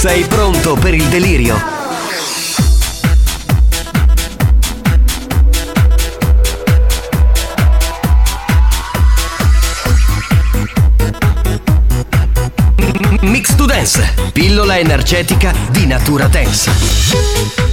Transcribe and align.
Sei 0.00 0.24
pronto 0.24 0.76
per 0.76 0.94
il 0.94 1.06
delirio? 1.08 1.62
Mix 13.20 13.54
to 13.56 13.66
Dance, 13.66 14.14
pillola 14.32 14.78
energetica 14.78 15.52
di 15.68 15.84
natura 15.84 16.28
dance. 16.28 17.69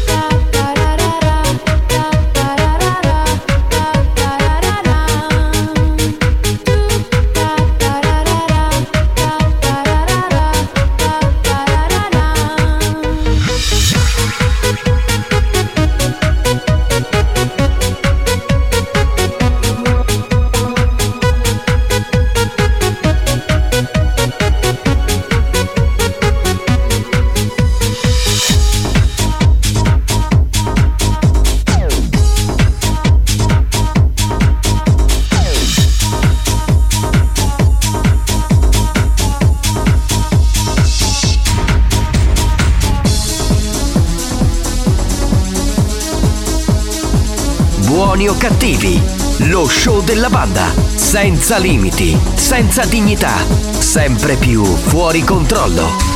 Buoni 48.17 48.29
o 48.29 48.35
cattivi, 48.35 48.99
lo 49.47 49.67
show 49.67 50.03
della 50.03 50.27
banda, 50.31 50.73
senza 50.95 51.59
limiti, 51.59 52.17
senza 52.33 52.83
dignità, 52.85 53.45
sempre 53.77 54.37
più 54.37 54.63
fuori 54.63 55.21
controllo. 55.21 56.06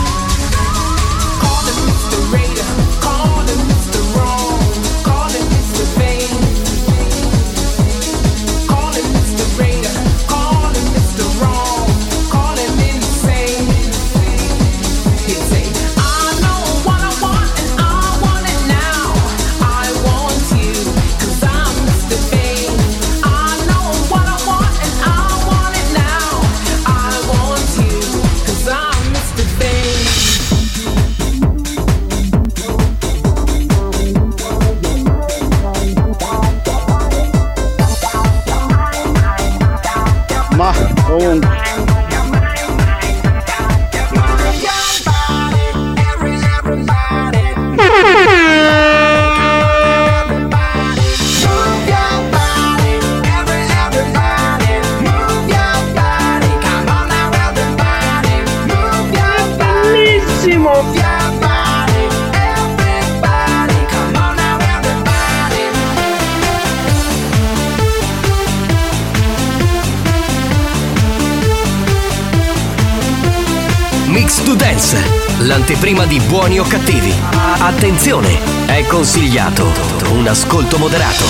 Ascolto 80.31 80.78
moderato. 80.78 81.25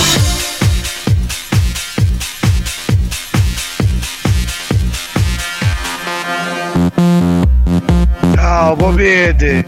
Ciao, 8.36 8.76
popete! 8.76 9.66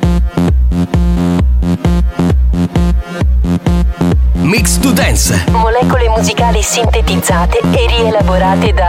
Mix 4.34 4.78
to 4.78 4.92
Dance, 4.92 5.46
molecole 5.50 6.08
musicali 6.10 6.62
sintetizzate 6.62 7.58
e 7.72 7.86
rielaborate 7.88 8.72
da 8.72 8.83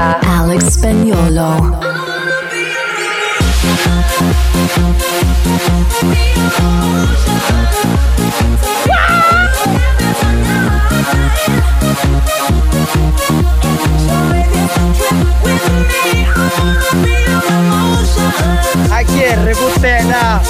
A 18.95 19.01
chi 19.01 19.21
è 19.23 19.35
puttana? 19.51 20.41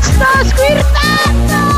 Sto 0.00 0.24
squirtando! 0.46 1.72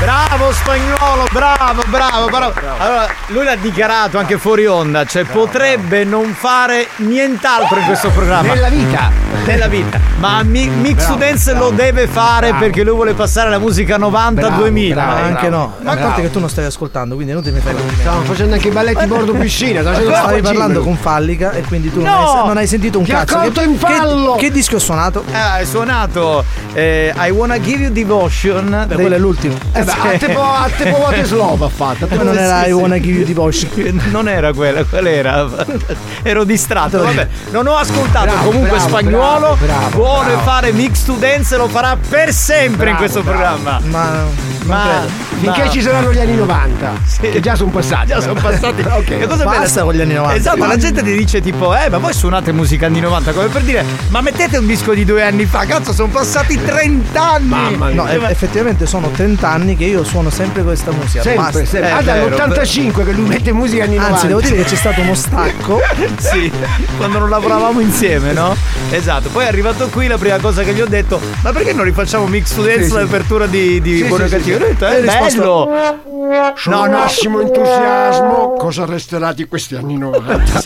Bravo 0.00 0.52
spagnolo, 0.52 1.26
bravo, 1.30 1.82
bravo, 1.86 2.26
bravo. 2.26 2.54
Allora, 2.78 3.06
lui 3.28 3.44
l'ha 3.44 3.54
dichiarato 3.54 4.18
anche 4.18 4.36
fuori 4.36 4.66
onda, 4.66 5.04
cioè 5.04 5.22
potrebbe 5.22 6.02
non 6.02 6.34
fare 6.34 6.88
nient'altro 6.96 7.78
in 7.78 7.84
questo 7.84 8.10
programma. 8.10 8.52
Nella 8.52 8.68
vita. 8.68 9.12
Nella 9.46 9.68
vita. 9.68 9.98
Ma 10.18 10.42
Mi- 10.42 10.68
Mix 10.68 10.96
Bravo, 11.06 11.16
Dance 11.16 11.50
bravo, 11.52 11.70
lo 11.70 11.74
deve 11.74 12.06
fare 12.06 12.48
bravo. 12.48 12.64
perché 12.64 12.84
lui 12.84 12.94
vuole 12.94 13.14
passare 13.14 13.48
alla 13.48 13.58
musica 13.58 13.96
90-2000. 13.98 14.94
Ma 14.94 15.14
anche 15.22 15.48
no. 15.48 15.74
Ma 15.82 15.96
parte 15.96 16.20
che 16.22 16.30
tu 16.30 16.38
non 16.40 16.48
stai 16.48 16.66
ascoltando, 16.66 17.14
quindi 17.14 17.32
non 17.32 17.42
ti 17.42 17.50
mi 17.50 17.58
fai. 17.60 17.74
Stavamo 18.00 18.22
facendo 18.24 18.54
anche 18.54 18.68
i 18.68 18.70
balletti 18.70 19.06
bordo 19.06 19.32
piscina. 19.32 19.80
stavo 19.82 20.10
Stavi 20.10 20.40
parlando 20.42 20.82
con 20.82 20.96
Fallica 20.96 21.52
e 21.52 21.62
quindi 21.62 21.90
tu 21.92 22.00
non, 22.02 22.12
No! 22.12 22.30
hai, 22.42 22.46
non 22.46 22.56
hai 22.58 22.66
sentito 22.66 22.98
un 22.98 23.04
Ti 23.04 23.12
ha 23.12 23.24
cazzo. 23.24 23.38
colto 23.38 23.60
in 23.62 23.76
fallo! 23.76 24.34
Che, 24.34 24.46
che 24.46 24.50
disco 24.52 24.76
ho 24.76 24.78
suonato? 24.80 25.24
Ah, 25.32 25.52
hai 25.54 25.66
suonato 25.66 26.44
eh, 26.74 27.12
I 27.16 27.30
Wanna 27.30 27.58
Give 27.60 27.84
You 27.84 27.92
Devotion. 27.92 28.68
Beh, 28.70 28.86
dei- 28.86 28.96
quello 28.96 29.14
è 29.14 29.18
l'ultimo. 29.18 29.54
Eh 29.72 29.82
beh, 29.82 29.90
a 29.92 30.18
te 30.18 30.28
po' 30.28 30.42
a 30.42 30.68
te 30.76 30.90
po' 30.90 31.06
ha 31.06 31.68
fatto. 31.68 32.04
a 32.04 32.08
te 32.08 32.14
Ma 32.14 32.20
po' 32.20 32.26
non 32.26 32.38
era 32.38 32.66
I 32.66 32.72
wanna 32.72 33.00
give 33.00 33.16
you 33.18 33.24
devotion. 33.26 33.68
Non 34.10 34.28
era 34.28 34.52
quella, 34.52 34.84
quella 34.84 35.08
era. 35.10 35.48
Ero 36.22 36.44
distratto. 36.44 37.02
Vabbè, 37.02 37.28
non 37.50 37.66
ho 37.66 37.76
ascoltato. 37.76 38.34
Comunque 38.44 38.78
spagnolo 38.78 39.29
bravo, 39.38 39.56
bravo, 39.56 39.96
vuole 39.96 40.26
bravo. 40.32 40.42
fare 40.42 40.72
mix 40.72 41.04
to 41.04 41.14
dance 41.14 41.54
e 41.54 41.58
lo 41.58 41.68
farà 41.68 41.96
per 41.96 42.32
sempre 42.32 42.90
in 42.90 42.96
Bravo, 42.96 42.98
questo 42.98 43.22
bravo. 43.22 43.38
programma. 43.62 43.80
Ma 43.84 44.49
Ma. 44.70 45.28
Finché 45.40 45.62
ma- 45.64 45.70
ci 45.70 45.80
saranno 45.80 46.12
gli 46.12 46.18
anni 46.18 46.36
90. 46.36 46.92
Che 47.20 47.40
già 47.40 47.54
sono 47.56 47.70
passati. 47.70 48.06
Già 48.08 48.20
sono 48.20 48.34
passati. 48.34 48.82
ok. 48.86 49.04
Che 49.04 49.26
cosa 49.26 49.44
Basta 49.44 49.60
bella- 49.60 49.82
con 49.84 49.94
gli 49.94 50.00
anni 50.00 50.14
90. 50.14 50.36
Esatto, 50.38 50.64
la 50.66 50.76
gente 50.76 51.02
ti 51.02 51.16
dice 51.16 51.40
tipo, 51.40 51.74
eh, 51.76 51.88
ma 51.88 51.98
voi 51.98 52.12
suonate 52.12 52.52
musica 52.52 52.86
anni 52.86 53.00
90, 53.00 53.32
come 53.32 53.46
per 53.48 53.62
dire, 53.62 53.84
ma 54.08 54.20
mettete 54.20 54.58
un 54.58 54.66
disco 54.66 54.92
di 54.94 55.04
due 55.04 55.22
anni 55.22 55.46
fa, 55.46 55.64
cazzo, 55.64 55.92
sono 55.92 56.08
passati 56.08 56.60
30 56.62 57.32
anni. 57.34 57.48
Mamma 57.48 57.86
mia. 57.86 57.94
No, 57.94 58.08
Eh, 58.08 58.14
e- 58.14 58.18
ma- 58.18 58.30
effettivamente 58.30 58.86
sono 58.86 59.08
30 59.08 59.48
anni 59.48 59.76
che 59.76 59.84
io 59.84 60.04
suono 60.04 60.30
sempre 60.30 60.62
questa 60.62 60.90
musica. 60.92 61.22
Sempre, 61.22 61.42
Basta. 61.42 61.64
sempre. 61.64 61.88
È 61.88 61.92
Ah, 61.92 62.00
vero, 62.02 62.36
dall'85 62.36 63.04
che 63.04 63.12
lui 63.12 63.26
mette 63.28 63.52
musica 63.52 63.84
anni 63.84 63.94
90. 63.96 64.14
Anzi, 64.14 64.26
devo 64.26 64.40
dire 64.40 64.56
che 64.56 64.64
c'è 64.64 64.76
stato 64.76 65.00
uno 65.00 65.14
stacco. 65.14 65.80
sì, 66.18 66.50
quando 66.96 67.18
non 67.18 67.28
lavoravamo 67.30 67.80
insieme, 67.80 68.32
no? 68.32 68.54
Esatto. 68.90 69.28
Poi 69.30 69.44
è 69.44 69.48
arrivato 69.48 69.88
qui 69.88 70.06
la 70.06 70.18
prima 70.18 70.38
cosa 70.38 70.62
che 70.62 70.72
gli 70.74 70.80
ho 70.80 70.86
detto, 70.86 71.20
ma 71.42 71.52
perché 71.52 71.72
non 71.72 71.84
rifacciamo 71.84 72.26
mix 72.26 72.54
to 72.54 72.62
dance 72.62 72.82
Sì, 72.84 72.88
sì. 72.90 72.94
l'apertura 72.94 73.46
di, 73.46 73.80
di 73.80 73.96
Sì, 73.98 74.04
Buono 74.04 74.26
sì, 74.26 74.34
e 74.34 74.36
Cattivo? 74.36 74.58
Sì. 74.60 74.84
è 74.84 75.04
bello. 75.04 75.68
Sono 76.56 76.76
No, 76.76 76.84
no. 76.84 76.90
massimo 76.90 77.40
entusiasmo. 77.40 78.54
Cosa 78.58 78.84
resterà 78.84 79.32
di 79.32 79.46
questi 79.48 79.74
anni 79.74 79.96
90? 79.96 80.62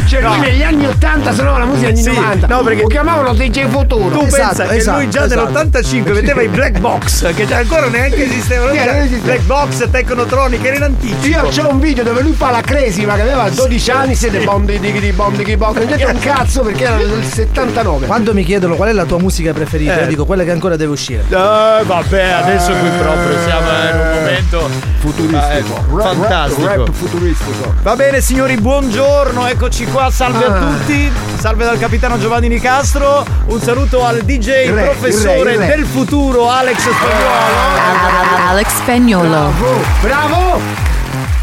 cioè, 0.08 0.22
lui 0.22 0.40
negli 0.40 0.64
anni 0.64 0.86
80 0.86 1.34
suonava 1.34 1.58
la 1.60 1.66
musica 1.66 1.88
anni 1.90 2.02
Sì, 2.02 2.14
90. 2.14 2.48
no, 2.48 2.62
perché- 2.64 2.82
Lo 2.84 2.88
chiamavano 2.88 3.34
DJ 3.34 3.68
Futuro. 3.68 4.18
Tu 4.18 4.26
Esatto, 4.26 4.46
pensa 4.56 4.66
che 4.68 4.76
esatto, 4.78 4.98
lui 5.00 5.10
già 5.10 5.26
esatto. 5.26 5.52
nell'85 5.52 6.12
vedeva 6.14 6.42
i 6.42 6.48
black 6.48 6.80
box, 6.80 7.34
che 7.34 7.46
già 7.46 7.58
ancora 7.58 7.88
neanche 7.88 8.26
esistevano. 8.26 8.72
Sì, 8.74 8.78
esisteva. 8.80 9.24
Black 9.24 9.42
box, 9.44 9.90
Technotronic, 9.90 10.64
era 10.66 10.76
in 10.78 10.84
anticipo. 10.84 11.28
Io 11.28 11.42
c'ho 11.50 11.70
un 11.70 11.80
video 11.80 12.04
dove 12.04 12.22
lui 12.22 12.34
fa 12.34 12.52
la 12.52 12.62
crazy, 12.62 13.06
ma 13.06 13.16
che 13.16 13.22
aveva 13.22 13.50
12 13.50 13.92
anni, 13.92 14.16
siete 14.16 14.40
bondi 14.40 14.80
di 14.80 14.92
di 14.92 15.12
bondi 15.12 15.44
di 15.44 15.56
bondi. 15.58 15.80
Non 15.80 15.88
detto 15.98 16.10
un 16.12 16.20
cazzo 16.20 16.62
perché 16.62 16.84
era 16.86 16.96
del 16.98 17.24
79. 17.24 18.06
Quando 18.08 18.34
mi 18.34 18.44
chiedono 18.44 18.76
qual 18.76 18.90
è 18.90 18.94
la 18.94 19.06
tua 19.06 19.20
musica 19.20 19.54
preferita, 19.54 19.98
Eh. 19.98 20.02
io 20.02 20.08
dico 20.08 20.26
quella 20.26 20.44
che 20.44 20.52
ancora 20.52 20.76
deve 20.76 20.92
uscire. 20.92 21.24
Eh, 21.28 21.84
vabbè, 21.84 22.24
adesso 22.32 22.72
qui 22.74 22.90
proprio 22.98 23.38
siamo 23.46 23.68
in 23.70 24.00
un 24.00 24.12
momento 24.14 24.70
futuristico. 25.00 25.46
eh, 25.78 25.96
Rap- 25.96 26.14
fantastico. 26.16 26.66
Rap, 26.68 26.92
futuristico. 26.92 27.74
Va 27.82 27.96
bene 27.96 28.22
signori, 28.22 28.56
buongiorno, 28.58 29.48
eccoci 29.68 29.86
qua, 29.88 30.10
salve 30.10 30.46
a 30.46 30.54
Ah. 30.56 30.60
tutti, 30.60 31.12
salve 31.38 31.66
dal 31.66 31.78
capitano 31.78 32.18
Giovanni 32.18 32.48
Nicastro, 32.48 33.26
un 33.48 33.60
saluto 33.60 34.06
al 34.06 34.22
DJ 34.22 34.68
Il 34.68 34.74
re, 34.74 34.84
professore 34.84 35.40
il 35.40 35.44
re, 35.44 35.52
il 35.52 35.60
re. 35.60 35.66
del 35.76 35.86
futuro 35.86 36.50
Alex 36.50 36.78
Spagnolo. 36.80 38.48
Alex 38.48 38.68
Spagnolo. 38.78 39.28
Bravo, 39.28 39.84
bravo! 40.02 40.62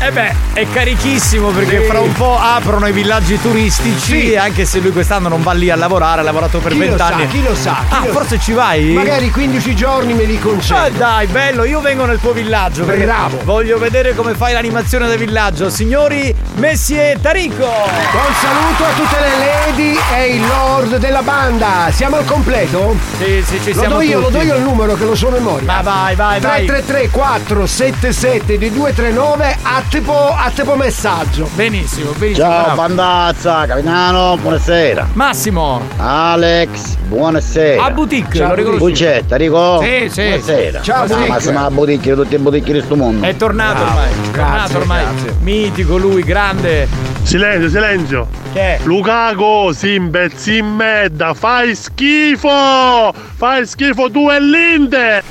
Eh 0.07 0.11
beh, 0.13 0.35
è 0.53 0.67
carichissimo 0.71 1.49
perché 1.49 1.81
Sì. 1.81 1.87
fra 1.87 2.01
un 2.01 2.13
po' 2.13 2.39
aprono 2.39 2.87
i 2.87 2.93
villaggi 2.93 3.41
turistici 3.41 4.29
Sì. 4.29 4.37
anche 4.37 4.67
se 4.67 4.81
lui 4.81 4.93
quest'anno 4.93 5.29
non 5.31 5.43
va 5.43 5.53
lì 5.53 5.71
a 5.71 5.77
lavorare, 5.77 6.21
ha 6.21 6.25
lavorato 6.25 6.59
per 6.59 6.73
lo 6.73 6.79
vent'anni. 6.79 7.27
chi 7.29 7.43
lo 7.43 7.55
sa? 7.55 7.85
chi 7.89 7.95
Ah, 7.95 8.05
lo 8.05 8.13
forse 8.13 8.37
sa. 8.37 8.43
ci 8.43 8.53
vai? 8.53 8.83
Magari 8.93 9.31
15 9.31 9.75
giorni 9.75 10.13
me 10.13 10.25
li 10.25 10.37
Ah, 10.37 10.41
concedo. 10.41 10.99
dai, 10.99 11.27
bello, 11.29 11.65
io 11.65 11.81
vengo 11.81 12.05
nel 12.05 12.21
tuo 12.21 12.33
villaggio 12.33 12.85
Bravo. 12.85 13.39
voglio 13.45 13.79
vedere 13.79 14.15
come 14.15 14.35
fai 14.35 14.53
l'animazione 14.53 15.07
del 15.09 15.17
villaggio. 15.17 15.71
Signori, 15.71 16.35
Messi 16.57 16.97
e 16.99 17.17
Tarico! 17.21 17.65
Buon 17.65 18.35
saluto 18.43 18.85
a 18.85 18.93
tutte 18.97 19.17
le 19.21 19.39
lady 19.39 19.99
e 20.17 20.27
i 20.37 20.47
lord 20.47 20.97
della 20.99 21.23
banda. 21.23 21.89
Siamo 21.91 22.17
al 22.17 22.27
completo? 22.27 22.95
Sì, 23.17 23.43
sì, 23.47 23.59
ci 23.63 23.73
Lo 23.73 23.81
siamo 23.81 23.95
do 23.97 24.01
io, 24.03 24.19
lo 24.21 24.27
tutti. 24.27 24.39
do 24.39 24.45
io 24.45 24.57
il 24.57 24.63
numero 24.63 24.95
che 24.97 25.05
lo 25.07 25.15
so 25.15 25.29
a 25.29 25.31
memoria. 25.33 25.67
Ma 25.73 25.81
vai, 25.81 26.15
vai, 26.15 26.41
vai. 26.41 26.67
333 26.67 27.09
477 27.09 28.59
di 28.59 28.71
239 28.71 29.57
a 29.63 29.83
tipo, 29.95 30.13
a 30.13 30.51
tipo 30.53 30.75
messaggio. 30.75 31.49
Benissimo, 31.55 32.11
benissimo. 32.19 32.49
Ciao 32.49 32.63
bravo. 32.65 32.81
bandazza, 32.83 33.65
capitano, 33.65 34.37
buonasera. 34.39 35.11
Massimo, 35.13 35.81
Alex, 35.99 36.97
buonasera. 37.07 37.85
a 37.85 37.91
boutique, 37.93 38.35
Ciao, 38.39 38.49
lo 38.49 38.55
riconosci? 38.57 38.85
Buccetta, 38.85 39.37
Rico? 39.37 39.81
Sì, 39.83 40.09
sì. 40.11 40.23
Buonasera. 40.23 40.83
Ciao, 40.83 40.97
Ma 41.03 41.07
Boutique. 41.07 41.29
massima 41.29 41.63
la 41.63 41.71
boutique 41.71 42.15
tutti 42.15 42.35
i 42.35 42.39
boutique 42.39 42.73
di 42.73 42.81
sto 42.81 42.97
mondo. 42.97 43.25
È 43.25 43.37
tornato 43.37 43.83
ormai. 43.83 44.09
È 44.11 44.31
tornato 44.33 44.33
grazie, 44.33 44.77
ormai. 44.79 45.05
grazie. 45.05 45.35
Mitico 45.41 45.97
lui, 45.97 46.23
grande. 46.25 46.89
Silenzio, 47.23 47.69
silenzio. 47.69 48.27
Che? 48.53 48.81
Lukaku, 48.83 49.71
si 49.73 49.95
imbezzi 49.95 50.57
in 50.57 50.67
merda, 50.75 51.35
fai 51.35 51.75
schifo! 51.77 53.15
Fai 53.37 53.65
schifo 53.65 54.11
tu 54.11 54.29
e 54.29 54.41
l'Inde! 54.41 55.23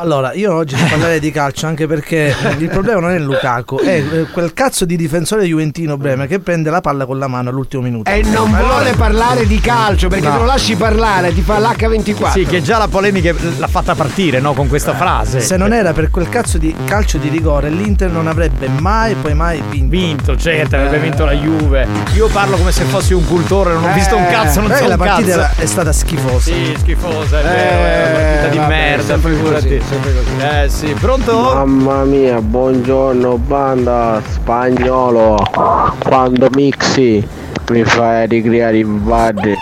Allora, 0.00 0.32
io 0.32 0.54
oggi 0.54 0.74
ti 0.76 0.82
parlerei 0.88 1.20
di 1.20 1.30
calcio 1.30 1.66
anche 1.66 1.86
perché 1.86 2.34
il 2.56 2.68
problema 2.70 3.00
non 3.00 3.10
è 3.10 3.18
Lukaku, 3.18 3.80
è 3.80 4.02
eh, 4.10 4.26
quel 4.32 4.54
cazzo 4.54 4.86
di 4.86 4.96
difensore 4.96 5.44
juventino 5.44 5.98
Bremer 5.98 6.26
che 6.26 6.38
prende 6.38 6.70
la 6.70 6.80
palla 6.80 7.04
con 7.04 7.18
la 7.18 7.28
mano 7.28 7.50
all'ultimo 7.50 7.82
minuto. 7.82 8.10
E 8.10 8.22
non 8.22 8.50
vuole 8.50 8.94
parlare 8.94 9.46
di 9.46 9.60
calcio 9.60 10.08
perché 10.08 10.26
No. 10.26 10.32
se 10.32 10.38
lo 10.38 10.44
lasci 10.46 10.74
parlare 10.76 11.34
ti 11.34 11.42
fa 11.42 11.58
l'H24. 11.58 12.30
Sì, 12.30 12.46
che 12.46 12.62
già 12.62 12.78
la 12.78 12.88
polemica 12.88 13.34
l'ha 13.58 13.66
fatta 13.66 13.94
partire, 13.94 14.40
no? 14.40 14.54
Con 14.54 14.68
questa 14.68 14.94
frase. 14.94 15.40
Se 15.40 15.58
non 15.58 15.74
era 15.74 15.92
per 15.92 16.08
quel 16.08 16.30
cazzo 16.30 16.56
di 16.56 16.74
calcio 16.86 17.18
di 17.18 17.28
rigore, 17.28 17.68
l'Inter 17.68 18.10
non 18.10 18.26
avrebbe 18.26 18.68
mai 18.68 19.14
poi 19.16 19.34
mai 19.34 19.62
vinto. 19.68 19.90
vinto, 19.90 20.36
certo, 20.38 20.76
avrebbe 20.76 20.98
vinto 20.98 21.26
la 21.26 21.32
Juve. 21.32 21.86
Io 22.14 22.28
parlo 22.28 22.56
come 22.56 22.72
se 22.72 22.84
fossi 22.84 23.12
un 23.12 23.26
cultore, 23.26 23.74
non 23.74 23.84
ho 23.84 23.92
visto 23.92 24.16
un 24.16 24.26
cazzo, 24.28 24.60
non 24.62 24.70
Eh, 24.72 24.76
so 24.76 24.86
la 24.86 24.94
un 24.94 24.98
partita 24.98 25.30
era- 25.30 25.52
è 25.56 25.66
stata 25.66 25.92
schifosa. 25.92 26.38
Sì, 26.38 26.74
schifosa, 26.78 27.40
è 27.40 27.42
vero, 27.42 27.84
è 27.84 28.10
una 28.10 28.20
partita 28.20 28.46
di 28.48 28.56
vabbè, 28.56 28.68
merda, 28.68 29.18
figurati. 29.18 29.76
così, 29.78 29.82
sempre 29.90 30.12
così. 30.12 30.36
Eh 30.38 30.68
sì, 30.68 30.94
pronto? 30.94 31.32
Mamma 31.52 32.04
mia, 32.04 32.40
buongiorno 32.40 33.36
banda 33.38 34.22
spagnolo. 34.24 35.36
Quando 36.04 36.48
mixi 36.54 37.26
mi 37.70 37.82
fai 37.82 38.28
ricreare 38.28 38.78
invade. 38.78 39.56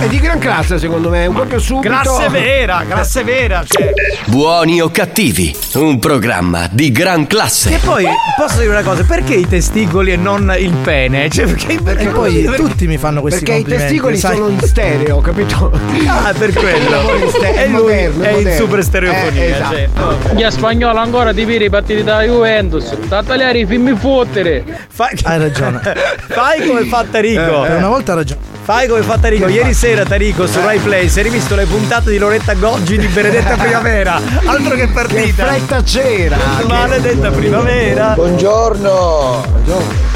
È 0.00 0.06
di 0.08 0.18
gran 0.18 0.38
classe 0.38 0.78
secondo 0.78 1.10
me, 1.10 1.26
un 1.26 1.34
po' 1.34 1.44
più 1.44 1.58
subito. 1.58 1.88
Grasse 1.92 2.28
vera, 2.30 2.82
grasse 2.88 3.22
vera, 3.22 3.62
cioè. 3.66 3.92
Buoni 4.26 4.80
o 4.80 4.90
cattivi, 4.90 5.54
un 5.74 5.98
programma 5.98 6.66
di 6.70 6.90
gran 6.90 7.26
classe. 7.26 7.74
E 7.74 7.78
poi 7.78 8.06
posso 8.36 8.58
dire 8.60 8.70
una 8.70 8.82
cosa, 8.82 9.04
perché 9.04 9.34
i 9.34 9.46
testicoli 9.46 10.12
e 10.12 10.16
non 10.16 10.54
il 10.58 10.72
pene? 10.82 11.28
Cioè, 11.28 11.44
perché, 11.46 11.78
perché 11.82 12.04
E 12.04 12.08
poi 12.08 12.42
perché- 12.42 12.56
tutti 12.56 12.86
mi 12.86 12.96
fanno 12.96 13.20
questi 13.20 13.40
Perché 13.44 13.52
i 13.60 13.62
complimenti. 13.62 13.88
testicoli 13.92 14.16
sai? 14.16 14.36
sono 14.36 14.48
in 14.48 14.60
stereo, 14.62 15.20
capito? 15.20 15.70
Ah, 16.06 16.32
per 16.36 16.52
quello. 16.54 17.00
in 17.16 17.44
e 17.56 17.66
lui 17.68 17.80
moderno, 17.82 18.22
è 18.24 18.28
in 18.28 18.34
moderno. 18.36 18.52
super 18.64 18.82
stereofonia, 18.82 19.42
Eh, 19.42 19.50
esatto. 19.50 19.74
certo. 19.74 20.18
Gli 20.34 20.46
spagnolo 20.50 20.98
ancora 20.98 21.34
ti 21.34 21.44
vedi 21.44 21.64
i 21.66 21.70
partiti 21.70 22.02
da 22.02 22.22
Juventus. 22.22 22.94
Da 23.06 23.22
tagliare 23.22 23.58
i 23.58 23.66
film 23.66 23.94
fottere. 23.98 24.64
Fai, 24.90 25.14
Hai 25.24 25.38
ragione. 25.38 25.80
fai 26.28 26.66
come 26.66 26.84
fa 26.86 27.04
Tarico. 27.10 27.60
Per 27.62 27.76
una 27.76 27.88
volta 27.88 28.12
ha 28.12 28.14
ragione. 28.16 28.58
Fai 28.70 28.86
come 28.86 29.02
fa 29.02 29.18
Tarico. 29.18 29.48
Ieri 29.48 29.74
sera 29.74 30.04
Tarico 30.04 30.46
su 30.46 30.60
Rai 30.60 30.78
Play 30.78 31.08
si 31.08 31.18
è 31.18 31.24
rivisto 31.24 31.56
le 31.56 31.64
puntate 31.64 32.12
di 32.12 32.18
Loretta 32.18 32.54
Goggi 32.54 32.98
di 32.98 33.08
Benedetta 33.08 33.56
Primavera. 33.58 34.20
Altro 34.44 34.76
che 34.76 34.86
Che 34.86 34.92
partita. 34.92 35.46
fretta 35.46 35.82
c'era. 35.82 36.36
Maledetta 36.68 37.32
primavera. 37.32 38.12
Buongiorno! 38.14 39.44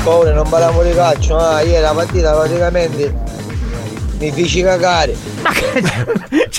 Paolo, 0.05 0.33
non 0.33 0.49
parliamo 0.49 0.85
di 0.85 0.95
calcio, 0.95 1.35
ma 1.35 1.63
ieri 1.63 1.83
la 1.83 1.91
partita 1.95 2.31
praticamente 2.33 3.13
mi 4.21 4.31
feci 4.31 4.63
cagare. 4.63 5.17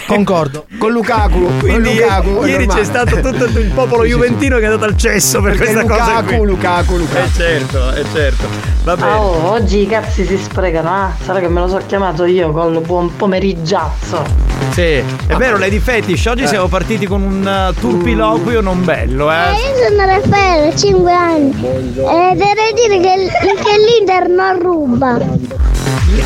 Concordo. 0.07 0.65
Con 0.77 0.91
Lukaku. 0.91 1.39
con 1.45 1.59
Quindi 1.59 1.95
Lukaku, 1.95 2.41
è 2.41 2.47
ieri 2.49 2.67
c'è 2.67 2.83
stato 2.83 3.19
tutto 3.19 3.45
il 3.45 3.71
popolo 3.73 4.05
juventino 4.05 4.57
che 4.57 4.63
è 4.63 4.65
andato 4.65 4.85
al 4.85 4.97
cesso 4.97 5.41
per 5.41 5.55
Perché 5.55 5.73
questa 5.73 5.91
cosa 5.91 6.19
Lukaku, 6.19 6.37
qui. 6.37 6.45
Lukaku, 6.47 6.97
Lukaku. 6.97 7.17
Eh 7.17 7.29
certo, 7.35 7.89
è 7.91 8.03
certo. 8.13 8.47
Va 8.83 8.95
bene. 8.95 9.09
Ah, 9.11 9.21
oh, 9.21 9.51
oggi 9.51 9.81
i 9.81 9.87
cazzi 9.87 10.25
si 10.25 10.37
sprecano, 10.37 10.89
ah? 10.89 11.11
Sarà 11.23 11.39
che 11.39 11.47
me 11.47 11.59
lo 11.61 11.67
so 11.67 11.81
chiamato 11.87 12.25
io 12.25 12.51
col 12.51 12.79
buon 12.81 13.15
pomeriggiazzo. 13.15 14.43
Sì, 14.71 14.81
è 14.81 15.35
vero, 15.37 15.57
Lady 15.57 15.79
Fetish, 15.79 16.25
oggi 16.27 16.47
siamo 16.47 16.67
partiti 16.67 17.05
con 17.07 17.21
un 17.21 17.69
uh, 17.71 17.73
turpiloquio 17.79 18.61
non 18.61 18.83
bello, 18.83 19.31
eh. 19.31 19.51
Io 19.51 19.87
sono 19.89 20.05
Raffaele, 20.05 20.75
5 20.75 21.11
anni. 21.11 21.51
E 21.61 22.35
dovrei 22.35 22.73
dire 22.73 22.99
che, 22.99 23.29
che 23.41 23.77
l'Inter 23.97 24.27
non 24.29 24.59
ruba. 24.59 25.17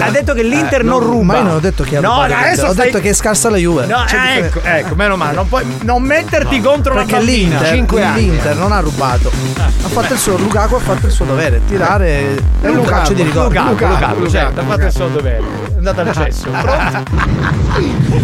Ha 0.01 0.09
detto 0.11 0.33
che 0.33 0.43
l'Inter 0.43 0.83
non 0.83 0.99
ruba. 0.99 1.33
Ma 1.33 1.37
io 1.39 1.43
non 1.43 1.55
ho 1.55 1.59
detto 1.59 1.83
che 1.83 1.97
ha 1.97 2.01
No, 2.01 2.13
rubato. 2.23 2.33
ha 2.33 2.48
adesso 2.51 2.67
Ho 2.67 2.71
stai- 2.73 2.85
detto 2.87 2.99
che 2.99 3.09
è 3.09 3.13
scarsa 3.13 3.49
la 3.49 3.57
Juve. 3.57 3.85
No, 3.85 4.03
C'è 4.05 4.15
eh, 4.15 4.37
ecco, 4.37 4.59
differenza. 4.59 4.77
ecco, 4.77 4.95
meno 4.95 5.15
male, 5.17 5.35
non 5.35 5.47
puoi 5.47 5.65
non 5.81 6.01
metterti 6.03 6.59
contro 6.61 6.93
una 6.93 7.03
Perché 7.03 7.17
bambina. 7.17 7.61
l'Inter, 7.71 8.13
l'Inter 8.15 8.55
non 8.55 8.71
ha 8.71 8.79
rubato. 8.79 9.31
Ha 9.57 9.87
fatto 9.87 10.13
il 10.13 10.19
suo 10.19 10.37
Lukaku 10.37 10.75
ha 10.75 10.79
fatto 10.79 11.05
il 11.05 11.11
suo 11.11 11.25
dovere, 11.25 11.61
tirare 11.67 12.35
è 12.61 12.67
un 12.67 12.75
Lukaku, 12.75 12.89
calcio 12.93 13.13
di 13.13 13.23
ricordo. 13.23 13.49
Lukaku, 13.49 13.85
Lukaku, 13.85 14.29
certo, 14.29 14.59
ha 14.59 14.63
fatto 14.63 14.85
il 14.85 14.91
suo 14.91 15.07
dovere. 15.07 15.43
È 15.73 15.77
andato 15.77 16.01
al 16.01 16.11
cesso. 16.13 16.47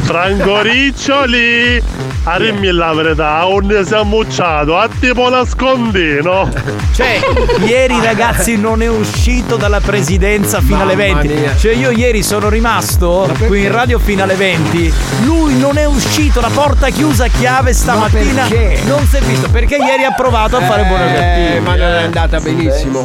Franco 0.02 0.62
Riccioli, 0.62 1.82
a 2.24 2.36
rimmi 2.38 2.72
la 2.72 2.94
verità, 2.94 3.44
si 3.84 3.94
è 3.94 3.98
ammucciato, 3.98 4.78
a 4.78 4.88
tipo 5.00 5.30
nascondino. 5.30 6.50
Cioè, 6.94 7.20
ieri 7.66 8.00
ragazzi 8.02 8.58
non 8.58 8.82
è 8.82 8.88
uscito 8.88 9.56
dalla 9.56 9.80
presidenza 9.80 10.62
fino 10.62 10.82
alle 10.82 10.96
Mamma 10.96 11.22
20. 11.22 11.34
mia. 11.34 11.56
Cioè 11.56 11.74
io 11.74 11.92
ieri 11.92 12.24
sono 12.24 12.50
rimasto 12.50 13.30
qui 13.48 13.64
in 13.64 13.72
radio 13.72 14.00
fino 14.00 14.15
alle 14.24 14.36
20. 14.36 14.94
Lui 15.24 15.58
non 15.58 15.78
è 15.78 15.86
uscito, 15.86 16.40
la 16.42 16.50
porta 16.50 16.90
chiusa 16.90 17.26
a 17.26 17.28
chiave 17.28 17.74
stamattina. 17.74 18.46
perché? 18.48 18.82
Non 18.86 19.06
si 19.08 19.18
è 19.18 19.22
visto 19.22 19.50
perché 19.50 19.76
ieri 19.78 20.04
ha 20.04 20.12
provato 20.14 20.58
a 20.58 20.62
fare 20.62 20.84
buono 20.86 21.04
Eh, 21.06 21.14
cattivo. 21.14 21.62
ma 21.66 21.76
non 21.76 21.88
è 21.94 22.04
andata 22.04 22.40
benissimo. 22.40 23.04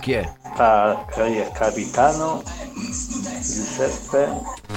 Chi 0.00 0.12
è? 0.12 0.32
Ah, 0.56 1.04
capitano 1.52 2.42
Giuseppe. 3.40 4.28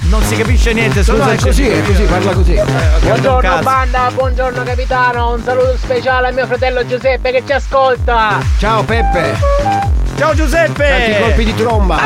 Non 0.10 0.24
si 0.24 0.36
capisce 0.36 0.74
niente, 0.74 1.00
No, 1.00 1.04
scusa. 1.04 1.25
no, 1.25 1.32
è 1.32 1.36
così, 1.38 1.68
è 1.68 1.84
così, 1.84 2.04
parla 2.04 2.32
così. 2.34 2.60
Buongiorno 3.01 3.39
cazzo. 3.50 3.63
banda, 3.63 4.10
buongiorno 4.13 4.63
capitano, 4.63 5.34
un 5.34 5.44
saluto 5.44 5.77
speciale 5.77 6.30
a 6.30 6.32
mio 6.32 6.46
fratello 6.48 6.86
Giuseppe 6.88 7.32
che 7.32 7.44
ci 7.46 7.51
ascolta. 7.54 8.39
Ciao 8.58 8.84
Peppe. 8.84 10.06
Ciao 10.17 10.33
Giuseppe. 10.33 10.88
Tanti 10.89 11.21
colpi 11.21 11.45
di 11.45 11.53
tromba. 11.53 12.00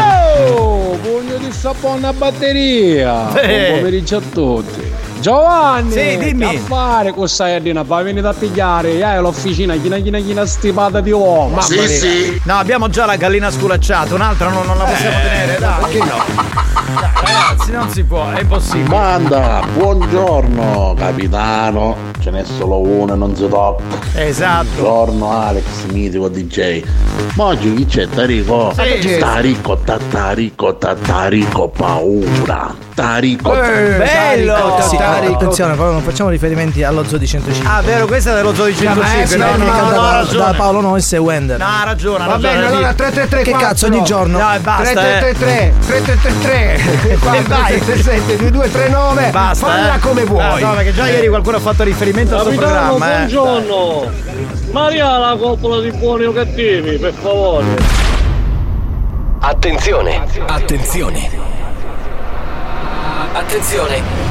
Oh, 0.50 0.98
pugno 0.98 1.38
di 1.38 1.50
sapone 1.50 2.08
a 2.08 2.12
batteria. 2.12 3.34
Eh. 3.42 3.68
Buon 3.68 3.78
pomeriggio 3.78 4.18
a 4.18 4.22
tutti. 4.22 4.92
Giovanni! 5.22 5.92
Sì, 5.92 6.18
dimmi. 6.18 6.50
Che 6.50 6.58
fare 6.58 7.12
con 7.14 7.30
sardina? 7.30 7.84
Poi 7.84 8.04
venite 8.04 8.28
a 8.28 8.34
pigliare. 8.34 8.94
Io 8.94 9.22
l'officina, 9.22 9.76
china 9.76 9.98
china 9.98 10.20
china 10.20 10.46
stipata 10.46 11.00
di 11.00 11.12
uomo. 11.12 11.56
Mamma 11.56 11.68
mia. 11.70 12.42
No, 12.44 12.58
abbiamo 12.58 12.90
già 12.90 13.06
la 13.06 13.16
gallina 13.16 13.52
sculacciata, 13.52 14.16
un'altra 14.16 14.50
non, 14.50 14.66
non 14.66 14.78
la 14.78 14.84
possiamo 14.86 15.18
tenere, 15.22 15.60
dai. 15.60 15.80
Perché 15.82 15.98
no? 16.00 16.60
Dai, 17.00 17.10
ragazzi, 17.24 17.72
non 17.72 17.90
si 17.90 18.04
può, 18.04 18.32
è 18.32 18.42
impossibile. 18.42 18.90
Banda, 18.90 19.64
buongiorno 19.74 20.96
capitano, 20.98 21.96
ce 22.20 22.32
n'è 22.32 22.44
solo 22.44 22.80
uno 22.80 23.14
e 23.14 23.16
non 23.16 23.36
si 23.36 23.48
tocca. 23.48 23.84
Esatto. 24.16 24.66
Buongiorno 24.76 25.32
Alex, 25.32 25.64
mitico 25.92 26.28
DJ. 26.30 26.84
Ma 27.36 27.46
oggi 27.46 27.74
chi 27.76 27.86
c'è? 27.86 28.10
Tarico? 28.10 28.74
Sì. 28.74 29.18
Tarico, 29.20 29.78
tatarico, 29.78 30.76
tatarico, 30.78 31.68
paura. 31.70 32.76
Tarico. 32.94 33.54
Eh, 33.54 33.98
bello! 33.98 34.80
Sì, 34.82 34.98
Tarico. 35.14 35.34
attenzione, 35.34 35.76
però 35.76 35.92
non 35.92 36.02
facciamo 36.02 36.30
riferimenti 36.30 36.84
allo 36.84 37.04
Zoo 37.06 37.18
di 37.18 37.28
105. 37.28 37.70
Ah, 37.70 37.82
vero, 37.82 38.06
questa 38.06 38.32
è 38.32 38.36
dello 38.36 38.54
Zoo 38.54 38.66
di 38.66 38.76
105. 38.76 39.26
Sì, 39.28 39.38
no, 39.38 39.56
no, 39.56 39.66
no, 39.66 39.90
da 39.90 40.12
ragione. 40.24 40.54
Paolo 40.56 40.82
Nois 40.82 41.14
e 41.14 41.18
Wender. 41.18 41.60
No, 41.60 41.66
ha 41.66 41.84
ragione, 41.84 42.26
Va 42.26 42.38
bene, 42.38 42.66
allora 42.66 42.94
333 42.94 43.44
Che 43.44 43.58
cazzo 43.58 43.86
ogni 43.88 44.04
giorno? 44.04 44.40
No, 44.40 44.54
e 44.54 44.60
basta, 44.60 45.18
eh. 45.18 45.34
3333 45.36 45.74
3333 45.86 47.10
E 47.12 47.16
vai. 47.18 47.44
477 47.44 48.38
2239 48.38 49.30
Basta, 49.32 49.68
Falla 49.68 49.96
eh. 49.96 50.00
come 50.00 50.24
vuoi. 50.24 50.62
Ah, 50.62 50.68
no, 50.68 50.74
perché 50.76 50.94
già 50.94 51.08
ieri 51.08 51.28
qualcuno 51.28 51.58
ha 51.58 51.60
fatto 51.60 51.84
riferimento 51.84 52.36
al 52.36 52.42
suo 52.42 52.52
programma, 52.52 53.14
eh. 53.14 53.18
buongiorno. 53.18 54.12
Maria 54.72 55.18
la 55.18 55.36
coppola 55.38 55.82
di 55.82 55.92
buoni 55.92 56.26
o 56.26 56.32
cattivi, 56.34 56.98
per 56.98 57.14
favore. 57.14 57.66
Attenzione, 59.40 60.22
attenzione. 60.48 61.30
Attenzione. 63.34 64.31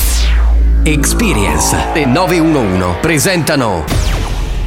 Experience 0.83 1.77
e 1.93 2.05
911 2.05 2.97
presentano 3.01 3.83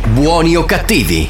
Buoni 0.07 0.55
o 0.55 0.65
cattivi? 0.65 1.29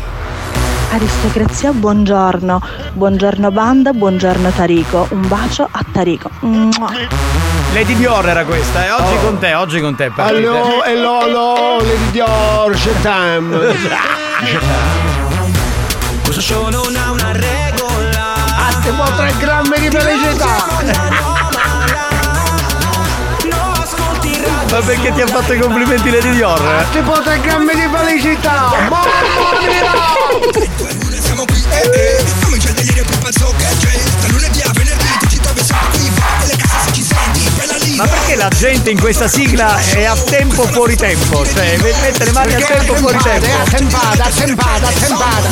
Aristocrazia, 0.90 1.72
buongiorno. 1.72 2.60
Buongiorno 2.92 3.50
banda, 3.50 3.92
buongiorno 3.92 4.50
Tarico. 4.50 5.06
Un 5.10 5.26
bacio 5.26 5.66
a 5.70 5.82
Tarico. 5.90 6.28
Mua. 6.40 6.92
Lady 7.72 7.96
Dior 7.96 8.28
era 8.28 8.44
questa, 8.44 8.84
eh. 8.84 8.90
Oggi 8.90 9.16
con 9.22 9.38
te, 9.38 9.54
oggi 9.54 9.80
con 9.80 9.94
te. 9.96 10.10
partite. 10.10 10.46
Allo, 10.46 10.84
hello, 10.84 11.26
hello, 11.26 11.78
Lady 11.78 12.10
Dior, 12.10 12.74
je 12.74 13.00
t'aime. 13.00 13.56
Questo 16.24 16.42
show 16.42 16.68
non 16.68 16.94
ha 16.94 17.10
una 17.10 17.32
regola. 17.32 18.34
Ah, 18.34 18.74
tipo 18.82 19.02
3 19.16 19.32
grammi 19.38 19.80
di 19.80 19.88
felicità. 19.90 21.23
Ma 24.74 24.80
perché 24.80 25.12
ti 25.12 25.20
ha 25.20 25.26
fatto 25.28 25.52
i 25.52 25.58
complimenti 25.60 26.10
Lady 26.10 26.30
Dior? 26.30 26.60
eh? 26.60 26.84
Tipo 26.90 27.12
3 27.12 27.40
grammi 27.42 27.74
di 27.76 27.88
felicità. 27.94 28.74
Mamma 28.88 29.04
mia. 29.60 31.20
Siamo 31.20 31.44
qui, 31.44 31.62
eh. 31.70 32.24
Comincia 32.42 32.68
il 32.70 32.74
delirio 32.74 33.04
più 33.04 33.18
pazzo 33.18 33.54
che 33.56 33.66
c'è. 33.78 34.00
Da 34.20 34.26
lunedì 34.32 34.60
a 34.62 34.70
venerdì 34.72 35.04
tu 35.20 35.26
ci 35.28 35.38
trovi 35.38 35.62
sempre 35.62 35.88
qui. 35.98 36.10
Va 36.18 36.26
nelle 36.40 36.56
case 36.56 36.78
se 36.86 36.92
ci 36.92 37.02
senti. 37.04 37.50
Bella 37.56 37.76
lì. 37.84 37.94
Ma 37.94 38.06
perché 38.08 38.34
la 38.34 38.48
gente 38.48 38.90
in 38.90 38.98
questa 38.98 39.28
sigla 39.28 39.78
è 39.78 40.04
a 40.06 40.16
tempo 40.16 40.64
fuori 40.66 40.96
tempo? 40.96 41.46
Cioè, 41.46 41.76
mette 41.76 42.24
le 42.24 42.32
mani 42.32 42.54
a 42.54 42.60
tempo 42.60 42.94
fuori 42.96 43.18
tempo. 43.18 43.46
è 43.46 43.50
attempata, 43.52 44.24
attempata, 44.24 44.88
attempata. 44.88 45.48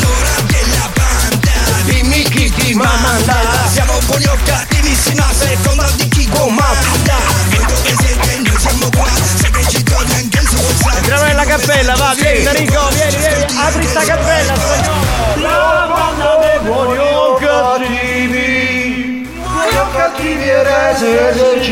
Dimmi 1.85 2.23
chi 2.25 2.51
ti 2.51 2.75
manda. 2.75 3.37
Siamo 3.71 3.97
buoni 4.07 4.25
o 4.27 4.37
cattivi, 4.83 4.95
si 4.95 5.17
a 5.17 5.33
seconda 5.33 5.89
di 5.97 6.09
chi 6.09 6.29
comanda. 6.29 7.17
Vedo 7.49 7.75
che 7.83 7.95
siete, 7.99 8.39
noi 8.39 8.59
siamo 8.59 8.89
qua. 8.91 9.07
Se 9.37 9.51
che 9.51 9.69
ci 9.69 9.83
torna 9.83 10.15
anche 10.15 10.39
il 10.39 10.49
suo 10.49 10.59
sangue. 10.59 10.99
Entriamo 10.99 11.25
nella 11.25 11.45
cappella, 11.45 11.95
va, 11.95 12.15
vieni 12.17 12.45
Enrico, 12.45 12.89
vieni, 12.93 13.17
vieni, 13.17 13.45
apri 13.57 13.87
sta 13.87 14.01
cappella, 14.03 14.55
spagnolo. 14.55 15.01
La 15.37 15.91
banda 15.95 16.39
dei 16.41 16.59
buoni 16.61 16.99
o 16.99 17.35
cattivi. 17.35 19.29
Buoni 19.35 19.77
o 19.77 19.91
cattivi 19.95 20.51
RSSC. 20.51 21.69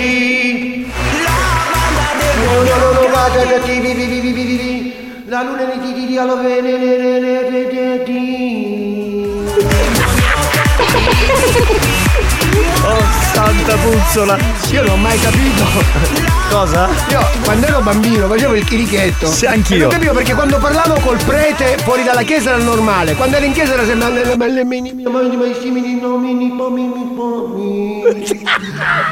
Buoni 2.45 2.71
o 2.71 2.91
cattivi, 3.33 3.93
vi, 3.93 4.05
vi, 4.07 4.21
vi, 4.21 4.33
vi, 4.33 4.57
vi. 4.57 4.99
La 5.27 5.43
luna 5.43 5.65
di 5.65 5.79
di 5.79 5.93
di 5.93 6.07
di 6.07 6.19
alla 6.19 6.35
santa 13.61 13.77
puzzola. 13.77 14.39
Io 14.73 14.83
non 14.83 14.93
ho 14.93 14.97
mai 14.97 15.19
capito. 15.19 15.65
Cosa? 16.51 16.89
Io 17.11 17.21
quando 17.45 17.67
ero 17.67 17.81
bambino 17.81 18.27
facevo 18.27 18.55
il 18.55 18.65
chirichetto. 18.65 19.27
Sì, 19.27 19.47
anch'io. 19.47 19.77
E 19.77 19.81
Non 19.81 19.91
capivo 19.91 20.13
perché 20.15 20.35
quando 20.35 20.59
parlavo 20.59 21.01
col 21.01 21.23
prete 21.25 21.77
fuori 21.79 22.03
dalla 22.03 22.23
chiesa 22.23 22.51
era 22.51 22.63
normale. 22.63 23.15
Quando 23.15 23.37
ero 23.37 23.45
in 23.45 23.53
chiesa 23.53 23.75
era 23.75 23.85
sempre 23.85 24.25
le 24.25 24.37
belle 24.37 24.65
mini 24.65 24.93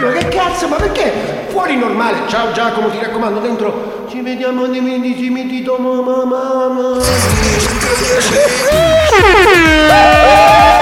ma 0.01 0.13
che 0.13 0.29
cazzo, 0.29 0.69
ma 0.69 0.77
perché? 0.77 1.47
Fuori 1.49 1.77
normale. 1.77 2.23
Ciao 2.29 2.53
Giacomo, 2.53 2.89
ti 2.91 2.99
raccomando, 3.01 3.41
dentro 3.41 4.07
ci 4.09 4.21
vediamo 4.21 4.67
nei 4.67 4.81
mini 4.81 5.15
simili 5.17 5.63
tomo 5.63 6.03
mamma. 6.03 6.97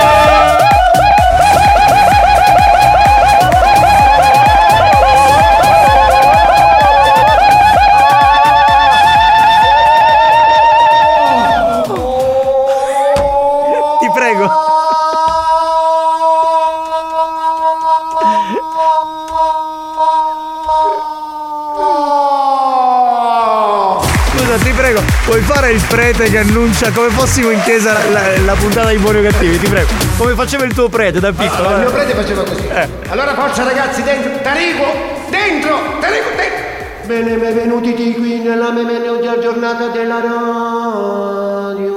fare 25.66 25.73
il 25.73 25.82
prete 25.88 26.30
che 26.30 26.38
annuncia 26.38 26.90
come 26.92 27.08
fossimo 27.11 27.50
in 27.50 27.61
chiesa 27.62 27.92
la, 27.92 28.08
la- 28.11 28.38
la 28.44 28.52
puntata 28.54 28.90
di 28.90 28.99
buoni 28.99 29.18
o 29.18 29.23
cattivi, 29.23 29.58
ti 29.58 29.68
prego. 29.68 29.88
Come 30.16 30.35
faceva 30.35 30.64
il 30.64 30.73
tuo 30.73 30.88
prete 30.88 31.18
da 31.18 31.32
piccolo. 31.32 31.70
Il 31.70 31.78
mio 31.78 31.90
prete 31.90 32.14
faceva 32.14 32.42
così. 32.44 32.66
Eh. 32.68 32.88
Allora 33.08 33.35
forza 33.35 33.64
ragazzi, 33.64 34.02
dentro. 34.02 34.30
Tarico, 34.42 34.85
dentro, 35.28 35.99
Tarico, 36.00 36.28
dentro. 36.37 36.64
bene, 37.06 37.35
benvenuti 37.37 37.94
qui 38.14 38.38
nella 38.40 38.70
benvenuta 38.70 39.38
giornata 39.40 39.88
della 39.88 40.20
radio. 40.20 41.94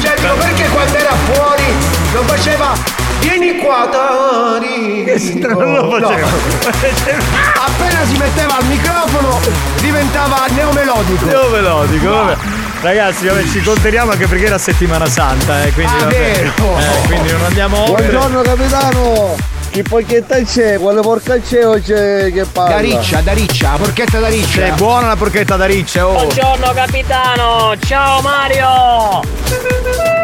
Cioè, 0.00 0.14
dico, 0.16 0.34
perché 0.38 0.68
quando 0.68 0.96
era 0.96 1.14
fuori 1.32 1.64
lo 2.14 2.22
faceva 2.22 2.72
Vieni 3.28 3.56
qua, 3.58 3.88
Tarico. 3.90 5.48
Non 5.48 5.72
lo 5.72 5.90
faceva. 5.90 6.28
Appena 7.66 8.04
si 8.06 8.16
metteva 8.16 8.56
al 8.56 8.64
microfono 8.66 9.40
diventava 9.80 10.46
neomelodico. 10.54 11.24
Neo 11.26 11.48
melodico, 11.48 12.08
vabbè. 12.08 12.36
Ragazzi, 12.82 13.26
vabbè, 13.26 13.42
ci 13.48 13.60
conteremo 13.62 14.12
anche 14.12 14.28
perché 14.28 14.44
era 14.46 14.58
settimana 14.58 15.06
santa, 15.06 15.64
eh, 15.64 15.72
quindi, 15.72 15.92
Ah, 15.92 15.98
vabbè. 16.04 16.14
vero. 16.14 16.52
Eh, 16.78 17.06
quindi 17.06 17.32
non 17.32 17.42
andiamo 17.44 17.90
oltre. 17.90 18.06
Buongiorno 18.06 18.42
capitano! 18.42 19.34
Che 19.70 19.82
porchetta 19.82 20.40
c'è? 20.42 20.78
Quale 20.78 21.00
porca 21.00 21.38
c'è 21.40 21.66
o 21.66 21.80
c'è 21.80 22.30
che 22.32 22.44
parla? 22.50 22.76
Da 22.76 22.80
riccia, 22.80 23.20
da 23.20 23.32
riccia, 23.32 23.70
la 23.72 23.76
porchetta 23.78 24.18
da 24.20 24.28
riccia. 24.28 24.64
È 24.66 24.70
buona 24.72 25.08
la 25.08 25.16
porchetta 25.16 25.56
da 25.56 25.64
riccia, 25.66 26.06
oh. 26.06 26.12
Buongiorno 26.12 26.72
capitano, 26.72 27.74
ciao 27.84 28.20
Mario! 28.20 30.15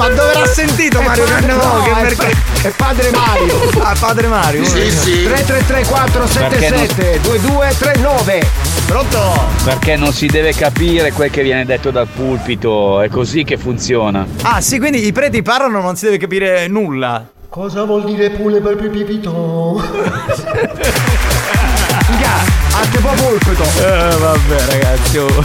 Ma 0.00 0.08
dove 0.08 0.32
l'ha 0.32 0.46
sentito 0.46 1.02
Mario 1.02 1.24
padre- 1.24 1.46
Cannavò? 1.46 1.76
no, 1.76 1.82
che 1.82 1.90
è 1.90 2.00
perché? 2.00 2.34
pa- 2.62 2.68
è 2.68 2.72
padre 2.74 3.10
Mario. 3.10 3.70
Ah, 3.84 3.94
padre 3.98 4.26
Mario. 4.28 4.64
Sì, 4.64 4.90
sì. 4.90 5.22
333 5.24 5.84
477 5.86 7.20
2239. 7.20 8.48
Pronto? 8.86 9.44
Perché 9.62 9.96
non 9.96 10.12
si 10.12 10.26
deve 10.26 10.54
capire 10.54 11.12
quel 11.12 11.30
che 11.30 11.42
viene 11.42 11.66
detto 11.66 11.90
dal 11.90 12.06
pulpito, 12.08 13.02
è 13.02 13.08
così 13.08 13.44
che 13.44 13.58
funziona. 13.58 14.26
Ah, 14.42 14.60
sì, 14.62 14.78
quindi 14.78 15.04
i 15.06 15.12
preti 15.12 15.42
parlano, 15.42 15.82
non 15.82 15.96
si 15.96 16.06
deve 16.06 16.16
capire 16.16 16.66
nulla. 16.66 17.26
Cosa 17.50 17.84
vuol 17.84 18.04
dire 18.04 18.30
pule 18.30 18.60
per 18.60 18.76
pipipito? 18.76 19.82
a 22.80 22.86
te 22.86 22.98
po' 22.98 23.12
pulpito. 23.12 23.62
Eh, 23.62 24.16
vabbè, 24.16 24.64
ragazzi. 24.66 25.18
oh. 25.18 25.28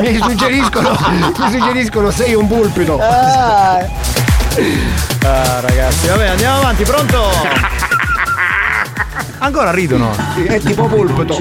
mi 0.00 0.18
suggeriscono, 0.18 0.96
mi 1.10 1.50
suggeriscono 1.50 2.10
sei 2.10 2.34
un 2.34 2.46
pulpito. 2.46 2.98
Ah, 3.00 3.78
ragazzi, 5.60 6.06
vabbè, 6.06 6.28
andiamo 6.28 6.58
avanti, 6.58 6.84
pronto? 6.84 7.30
Ancora 9.38 9.72
ridono. 9.72 10.14
È 10.46 10.60
tipo 10.60 10.86
pulpito. 10.86 11.36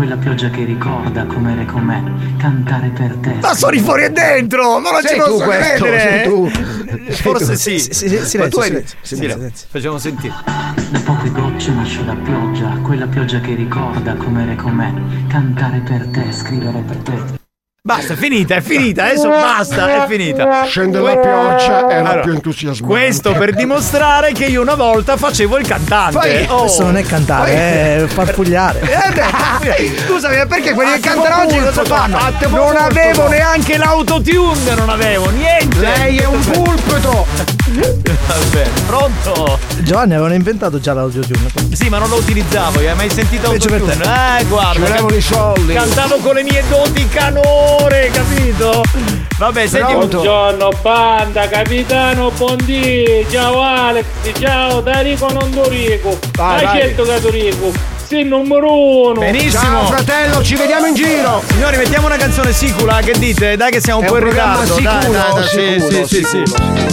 Quella 0.00 0.16
pioggia 0.16 0.48
che 0.48 0.64
ricorda 0.64 1.26
com'era 1.26 1.60
e 1.60 1.66
com'è, 1.66 2.02
cantare 2.38 2.88
per 2.88 3.16
te. 3.16 3.34
Ma 3.42 3.52
sono 3.54 3.74
i 3.76 3.80
fuori 3.80 4.04
e 4.04 4.10
dentro! 4.10 4.78
Ma 4.78 4.92
non 4.92 5.02
Sei 5.02 5.10
ci 5.10 5.18
tu 5.18 5.30
posso 5.32 5.44
questo, 5.44 5.84
credere! 5.84 6.00
sei 6.00 6.24
tu. 6.24 6.48
Forse 7.12 7.52
tu. 7.52 7.58
sì. 7.58 7.78
Sì, 7.78 8.04
Ma 8.06 8.24
silenzio, 8.24 8.48
tu 8.48 8.58
hai- 8.60 8.66
silenzio, 8.68 8.98
silenzio. 9.02 9.36
silenzio. 9.36 9.66
Facciamo 9.70 9.98
sentire. 9.98 10.34
Da 10.88 11.00
poche 11.00 11.30
gocce 11.32 11.70
nasce 11.72 12.02
la 12.06 12.14
pioggia, 12.14 12.68
quella 12.82 13.06
pioggia 13.08 13.40
che 13.40 13.54
ricorda 13.54 14.14
com'era 14.14 14.52
e 14.52 14.56
com'è, 14.56 14.90
cantare 15.28 15.80
per 15.80 16.06
te, 16.06 16.32
scrivere 16.32 16.80
per 16.80 16.96
te. 16.96 17.39
Basta, 17.82 18.12
è 18.12 18.16
finita, 18.16 18.56
è 18.56 18.60
finita, 18.60 19.04
adesso 19.04 19.26
basta, 19.30 20.04
è 20.04 20.06
finita. 20.06 20.64
Scende 20.66 21.00
la 21.00 21.16
pioggia, 21.16 21.88
era 21.88 22.08
Allora, 22.10 22.20
più 22.20 22.32
entusiasmante. 22.32 22.94
Questo 22.94 23.32
per 23.32 23.54
dimostrare 23.54 24.32
che 24.32 24.44
io 24.44 24.60
una 24.60 24.74
volta 24.74 25.16
facevo 25.16 25.56
il 25.56 25.66
cantante. 25.66 26.18
Poi- 26.18 26.46
Oh. 26.50 26.60
Questo 26.60 26.82
non 26.82 26.98
è 26.98 27.02
cantare, 27.02 27.52
è 28.02 28.04
farfugliare. 28.06 28.80
Eh 28.82 29.12
beh, 29.12 29.92
scusami, 30.06 30.36
ma 30.36 30.46
perché 30.46 30.74
quelli 30.74 30.92
che 30.92 31.00
cantano 31.00 31.42
oggi 31.42 31.58
cosa 31.58 31.84
fanno? 31.86 32.18
Non 32.48 32.76
avevo 32.76 33.28
neanche 33.28 33.78
l'autotune, 33.78 34.74
non 34.74 34.90
avevo 34.90 35.30
niente. 35.30 35.78
Lei 35.78 36.18
è 36.18 36.26
un 36.26 36.40
pulpito. 36.50 37.59
Vabbè, 37.72 38.68
pronto? 38.86 39.58
Giovanni 39.78 40.14
avevano 40.14 40.34
inventato 40.34 40.80
già 40.80 40.92
l'audiotune. 40.92 41.48
Sì, 41.72 41.88
ma 41.88 41.98
non 41.98 42.08
lo 42.08 42.16
utilizzavo, 42.16 42.80
hai 42.80 42.94
mai 42.96 43.08
sentito 43.08 43.48
autotune? 43.48 43.92
Eh, 43.92 44.44
guarda. 44.46 44.72
Ci 44.72 44.80
volevano 44.80 45.14
i 45.14 45.20
soldi. 45.20 45.72
Cantavo 45.74 46.16
con 46.16 46.34
le 46.34 46.42
mie 46.42 46.64
doti 46.68 47.08
canore, 47.08 48.10
capito? 48.12 48.82
Vabbè, 49.38 49.66
senti 49.68 49.92
Buongiorno 49.92 50.70
banda, 50.82 51.48
capitano, 51.48 52.30
buondì, 52.30 53.24
ciao 53.30 53.62
Alex, 53.62 54.04
ciao 54.38 54.80
Darico 54.80 55.30
non 55.30 55.50
Dorico. 55.52 56.18
Vai, 56.32 56.64
Hai 56.64 56.76
scelto 56.76 57.04
che 57.04 57.20
Dorico, 57.20 57.72
sei 58.04 58.20
il 58.22 58.26
numero 58.26 58.72
uno. 58.72 59.20
Benissimo. 59.20 59.62
Ciao 59.62 59.86
fratello, 59.86 60.42
ci 60.42 60.56
vediamo 60.56 60.86
in 60.86 60.94
giro. 60.94 61.42
Signori, 61.46 61.76
mettiamo 61.76 62.06
una 62.06 62.16
canzone 62.16 62.52
sicula, 62.52 63.00
che 63.00 63.16
dite? 63.18 63.56
Dai 63.56 63.70
che 63.70 63.80
siamo 63.80 64.00
un 64.00 64.06
È 64.06 64.08
po' 64.08 64.18
in 64.18 64.24
ritardo. 64.24 64.74
Dai, 64.74 64.76
sicuro, 64.76 65.12
dai, 65.12 65.32
dai, 65.32 65.48
sicuro, 65.48 66.06
sì, 66.06 66.14
sì, 66.16 66.24
sì, 66.24 66.44
sì. 66.44 66.88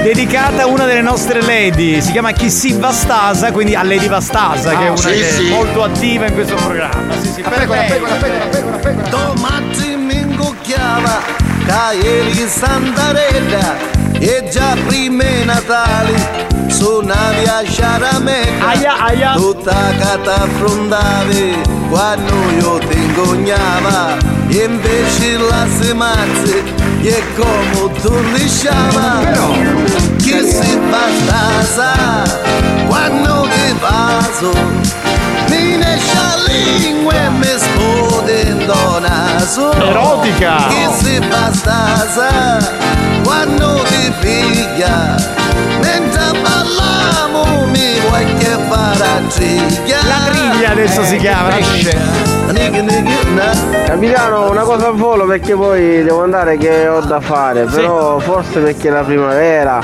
Dedicata 0.00 0.19
a 0.28 0.66
una 0.66 0.84
delle 0.84 1.00
nostre 1.00 1.40
lady, 1.40 2.02
si 2.02 2.12
chiama 2.12 2.32
Chissy 2.32 2.74
Vastasa, 2.78 3.52
quindi 3.52 3.74
a 3.74 3.82
Lady 3.82 4.06
Vastasa, 4.06 4.70
che 4.76 4.84
è 4.84 4.86
Ah, 4.88 4.90
una 4.90 4.96
sì, 5.00 5.08
che 5.12 5.30
sì. 5.30 5.46
è 5.46 5.48
molto 5.48 5.82
attiva 5.82 6.26
in 6.26 6.34
questo 6.34 6.54
programma. 6.56 7.14
Sì, 7.22 7.32
sì, 7.32 7.42
La 7.42 7.48
pecora, 7.48 7.80
perfetto. 7.80 8.04
pecora, 8.04 8.14
pecora, 8.20 8.46
pecora, 8.50 8.76
pecora. 8.76 9.08
Domani 9.08 9.96
mi 9.96 10.16
incucchiava 10.20 11.20
Caeli 11.64 12.46
Santarella 12.48 13.76
e 14.18 14.48
già 14.52 14.76
prima 14.86 15.24
Natale 15.44 16.48
suonavi 16.66 17.44
a 17.46 17.62
Sciaramecca 17.64 18.66
Aia, 18.68 18.98
aia. 19.06 19.32
tutta 19.36 19.74
che 19.98 20.18
t'affrontavi 20.22 21.56
quando 21.88 22.34
io 22.58 22.78
ti 22.86 22.96
ingognava 22.98 24.16
e 24.48 24.64
invece 24.64 25.38
la 25.38 25.66
semazze 25.80 26.62
e 27.02 27.22
come 27.36 27.92
tu 28.02 28.12
lisciava 28.34 30.09
chi 30.30 30.46
si 30.46 30.78
bastasa 30.90 32.22
quando 32.86 33.48
ti 33.50 33.74
paso 33.80 34.52
mi 35.48 35.74
esce 35.82 36.28
lingua 36.46 37.12
e 37.14 37.28
mi 37.30 37.52
spode 37.56 38.40
in 38.42 38.64
naso. 39.00 39.72
Erotica. 39.72 40.68
chi 40.68 40.86
si 41.02 41.18
bastasa 41.18 42.58
quando 43.24 43.82
ti 43.88 44.12
piglia 44.20 45.16
mentre 45.80 46.30
balliamo 46.44 47.66
mi 47.66 47.98
vuoi 48.06 48.24
che 48.36 48.56
La 48.70 49.20
triglia 49.34 50.49
adesso 50.70 51.02
si 51.04 51.16
chiama. 51.16 51.56
nigga, 51.56 52.82
na. 53.34 53.52
Capitano, 53.84 54.50
una 54.50 54.62
cosa 54.62 54.88
al 54.88 54.94
volo 54.94 55.24
perché 55.26 55.54
poi 55.54 56.02
devo 56.02 56.22
andare 56.22 56.56
che 56.56 56.88
ho 56.88 57.00
da 57.00 57.20
fare, 57.20 57.64
però 57.64 58.18
forse 58.18 58.60
perché 58.60 58.88
è 58.88 58.90
la 58.90 59.02
primavera, 59.02 59.80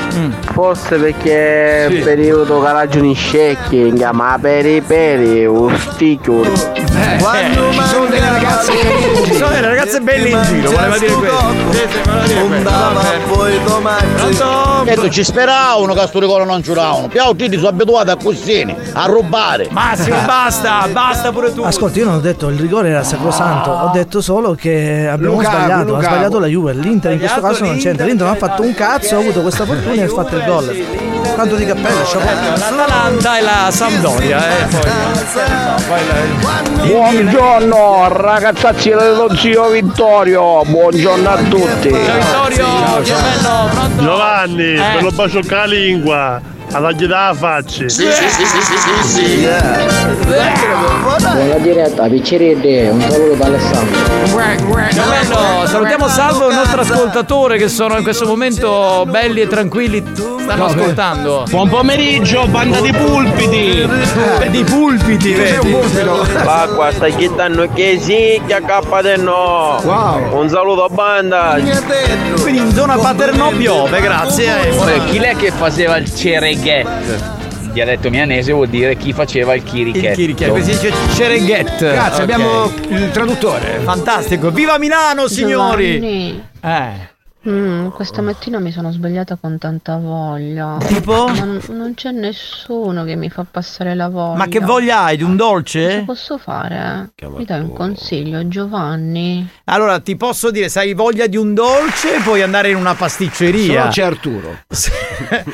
forse 0.53 0.97
perché 0.97 1.85
è 1.87 1.89
Sì. 1.89 1.95
il 1.97 2.03
periodo 2.03 2.63
che 2.63 2.73
ragioni 2.73 3.15
scecchi, 3.15 3.93
ma 4.13 4.39
per 4.41 4.67
i 4.67 4.81
peri, 4.81 5.45
un 5.47 5.77
sticchio. 5.77 6.41
Quando 7.19 7.71
Ci 7.73 7.83
sono 7.85 8.07
delle 8.07 8.31
ragazze. 8.31 8.73
Ci 9.25 9.35
sono 9.35 9.49
delle 9.51 9.67
ragazze 9.69 10.01
belle 10.01 10.29
in 10.29 10.43
giro, 10.45 10.71
voleva 10.71 10.99
dire 10.99 11.13
questo. 11.13 11.55
E 14.85 14.95
tu 14.95 15.09
ci 15.09 15.25
speravano 15.25 15.93
che 15.95 16.07
sto 16.07 16.19
ricordo 16.21 16.45
non 16.45 16.61
giuravano. 16.61 17.09
Più 17.09 17.21
tutti 17.23 17.55
sono 17.57 17.69
abituati 17.69 18.11
a 18.11 18.17
così, 18.17 18.75
a 18.93 19.05
rubare. 19.07 19.69
Massimo, 19.71 20.17
basta, 20.25 20.76
basta 20.91 21.33
pure 21.33 21.53
tu. 21.53 21.63
Ascolta, 21.63 21.99
io 21.99 22.05
non 22.07 22.15
ho 22.15 22.21
detto 22.21 22.49
il 22.49 22.59
rigore 22.59 22.89
era 22.91 23.03
sacrosanto, 23.03 23.71
ho 23.71 23.91
detto 23.93 24.21
solo 24.21 24.55
che 24.55 25.09
abbiamo 25.11 25.37
Lukaku, 25.37 25.55
sbagliato, 25.57 25.85
Lukaku. 25.85 26.05
ha 26.05 26.09
sbagliato 26.09 26.39
la 26.39 26.47
Juve, 26.47 26.73
l'Inter 26.75 27.13
in 27.13 27.19
questo 27.19 27.41
caso 27.41 27.65
non 27.65 27.77
c'entra, 27.79 28.05
l'Inter 28.07 28.27
non 28.27 28.35
ha 28.35 28.39
fatto 28.39 28.63
un 28.63 28.75
cazzo, 28.75 29.17
ha 29.17 29.19
avuto 29.19 29.41
questa 29.43 29.65
fortuna 29.65 29.95
e 29.95 30.05
ha 30.05 30.09
fatto 30.09 30.37
il 30.37 30.45
gol. 30.45 30.85
Tanto 31.37 31.57
di 31.57 31.67
cappello, 31.67 32.01
chapeau. 32.05 32.57
L'Atalanta 32.57 33.39
e 33.39 33.43
la 33.43 33.69
Sampdoria, 33.71 34.39
eh, 34.59 34.65
poi. 34.67 34.91
Buongiorno 36.89 38.09
ragazzacci 38.09 38.91
dello 38.91 39.29
zio 39.37 39.69
Vittorio, 39.71 40.63
buongiorno 40.65 41.29
a 41.29 41.37
tutti. 41.37 41.91
Ciao 41.91 42.47
Vittorio, 42.49 43.05
ciao 43.05 43.21
bello, 43.21 43.69
pronto? 43.73 44.03
Giovanni, 44.03 44.75
Eh. 44.75 44.83
per 44.95 45.03
lo 45.03 45.11
bacio 45.11 45.41
con 45.47 45.57
la 45.57 45.65
lingua, 45.67 46.41
alla 46.73 46.93
gli 46.93 47.07
da 47.07 47.35
faccia. 47.37 47.89
sì 47.89 48.11
sì 48.11 48.29
sì 48.29 48.45
sì 48.45 48.61
sì 48.63 48.77
sì 48.77 49.09
sì 49.09 49.49
Buona 51.03 51.59
diretta, 51.59 52.09
piccerete, 52.09 52.89
un 52.91 53.01
saluto 53.01 53.35
da 53.35 53.47
Alessandro. 53.47 53.99
Ciao 54.93 55.09
bello, 55.09 55.67
salutiamo 55.67 56.09
Salvo 56.09 56.49
il 56.49 56.55
nostro 56.55 56.81
ascoltatore 56.83 57.59
che 57.59 57.69
sono 57.69 57.97
in 57.97 58.03
questo 58.03 58.27
momento 58.27 59.05
belli 59.09 59.41
e 59.41 59.47
tranquilli, 59.47 60.03
stanno 60.41 60.65
ascoltando. 60.67 61.45
Buon 61.49 61.69
pomeriggio, 61.69 62.47
banda 62.47 62.81
di 62.81 62.93
pulpiti! 62.93 63.89
Eh, 64.41 64.51
Di 64.51 64.65
pulpiti, 64.65 65.33
vedi? 65.33 65.77
L'acqua 66.45 66.91
sta 66.93 67.09
chiedendo 67.09 67.69
che 67.75 67.99
sì, 68.01 68.41
che 68.47 68.55
accappate 68.55 69.17
no. 69.17 69.81
Wow. 69.83 70.41
Un 70.41 70.49
saluto 70.49 70.85
a 70.85 70.89
banda. 70.89 71.59
Quindi 72.41 72.61
in 72.61 72.73
zona 72.73 72.97
Paternò 72.97 73.51
piove, 73.51 74.01
grazie. 74.01 74.53
Poi, 74.77 75.05
chi 75.07 75.19
è 75.19 75.35
che 75.37 75.51
faceva 75.51 75.97
il 75.97 76.13
cereghet? 76.63 77.45
Dialetto 77.73 78.09
milanese 78.09 78.53
vuol 78.53 78.69
dire 78.69 78.97
chi 78.97 79.13
faceva 79.13 79.55
il 79.55 79.63
Il 79.63 79.69
chirichetto. 79.69 80.15
Kiriket, 80.15 80.49
così 80.49 80.71
dice 80.71 80.93
Cereghet. 81.15 81.77
Grazie, 81.79 82.15
Ok. 82.15 82.21
abbiamo 82.21 82.73
il 82.89 83.11
traduttore. 83.11 83.81
Fantastico, 83.83 84.51
viva 84.51 84.79
Milano 84.79 85.29
signori! 85.29 86.41
Eh. 86.63 87.15
Mm, 87.49 87.89
questa 87.91 88.23
mattina 88.23 88.59
mi 88.59 88.73
sono 88.73 88.91
svegliata 88.91 89.37
con 89.41 89.57
tanta 89.59 89.97
voglia. 89.99 90.79
Tipo? 90.85 91.29
Ma 91.29 91.45
non, 91.45 91.61
non 91.69 91.95
c'è 91.95 92.11
nessuno 92.11 93.05
che 93.05 93.15
mi 93.15 93.31
fa 93.31 93.47
passare 93.49 93.95
la 93.95 94.09
voglia. 94.09 94.37
Ma 94.37 94.47
che 94.49 94.59
voglia 94.59 95.03
hai 95.05 95.17
di 95.17 95.23
un 95.23 95.37
Cosa 95.37 95.49
dolce? 95.51 96.03
posso 96.05 96.39
fare? 96.39 97.11
Mi 97.37 97.45
dai 97.45 97.61
un 97.61 97.73
consiglio, 97.73 98.49
Giovanni? 98.49 99.49
Allora, 99.67 100.01
ti 100.01 100.17
posso 100.17 100.51
dire, 100.51 100.69
se 100.69 100.81
hai 100.81 100.95
voglia 100.95 101.29
di 101.29 101.37
un 101.37 101.55
dolce, 101.55 102.19
puoi 102.25 102.43
andare 102.43 102.71
in 102.71 102.77
una 102.77 102.95
pasticceria. 102.95 103.81
Solo 103.81 103.91
c'è 103.91 104.03
Arturo. 104.03 104.59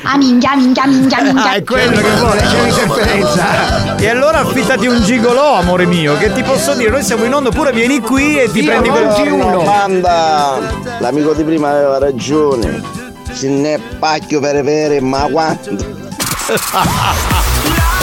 Ah 0.03 0.17
minchia, 0.17 0.55
minchia, 0.55 0.85
minchia, 0.85 1.21
minchia. 1.21 1.51
Ah, 1.51 1.53
è 1.53 1.63
quello 1.63 1.99
che 1.99 2.15
vuole, 2.17 2.41
c'è 2.41 2.59
un'interferenza. 2.59 3.95
E 3.95 4.09
allora 4.09 4.39
affittati 4.39 4.87
un 4.87 5.01
gigolò, 5.01 5.55
amore 5.55 5.85
mio, 5.85 6.17
che 6.17 6.31
ti 6.33 6.43
posso 6.43 6.75
dire, 6.75 6.89
noi 6.89 7.01
siamo 7.01 7.23
in 7.23 7.33
onda, 7.33 7.49
pure 7.49 7.71
vieni 7.71 8.01
qui 8.01 8.37
e 8.39 8.51
ti 8.51 8.61
prendi 8.63 8.89
quel 8.89 9.07
Banda, 9.63 10.59
l'amico 10.99 11.33
di 11.33 11.43
prima 11.43 11.71
aveva 11.83 11.99
ragione. 11.99 12.81
Se 13.31 13.47
ne 13.49 13.75
è 13.75 13.79
pacchio 13.99 14.39
per 14.39 14.63
vere, 14.63 14.99
ma 15.01 15.27
quanto? 15.29 15.71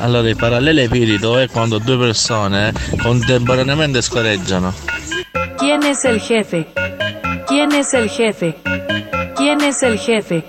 Allora, 0.00 0.28
il 0.28 0.36
parallelepipedo 0.36 1.38
è 1.38 1.48
quando 1.48 1.78
due 1.78 1.98
persone 1.98 2.72
contemporaneamente 3.02 4.00
scorreggiano. 4.00 4.72
¿Quién 5.58 5.82
es 5.82 6.04
el 6.04 6.20
jefe? 6.20 6.66
¿Quién 7.46 7.72
es 7.72 7.92
el 7.94 8.08
jefe? 8.08 8.54
¿Quién 9.34 9.60
es 9.60 9.82
el 9.82 9.98
jefe? 9.98 10.44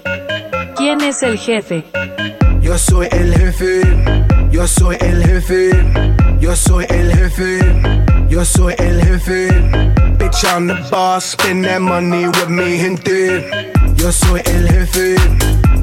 ¿Quién 0.76 1.02
es 1.02 1.24
el 1.24 1.38
jefe? 1.38 1.84
Yo 2.62 2.78
soy 2.78 3.08
el 3.12 3.34
jefe, 3.34 3.82
yo 4.52 4.68
soy 4.68 4.98
el 5.00 5.24
jefe, 5.24 5.70
yo 6.40 6.56
soy 6.56 6.86
el 6.90 7.12
jefe, 7.16 7.60
yo 8.30 8.44
soy 8.46 8.76
el 8.78 9.02
jefe. 9.04 9.50
Bitch, 10.18 10.44
I'm 10.46 10.68
the 10.68 10.76
boss, 10.92 11.26
spend 11.32 11.64
that 11.66 11.82
money 11.82 12.28
with 12.28 12.50
me, 12.50 12.78
gente. 12.78 13.50
Yo 13.96 14.12
soy 14.12 14.42
el 14.46 14.68
jefe, 14.68 15.16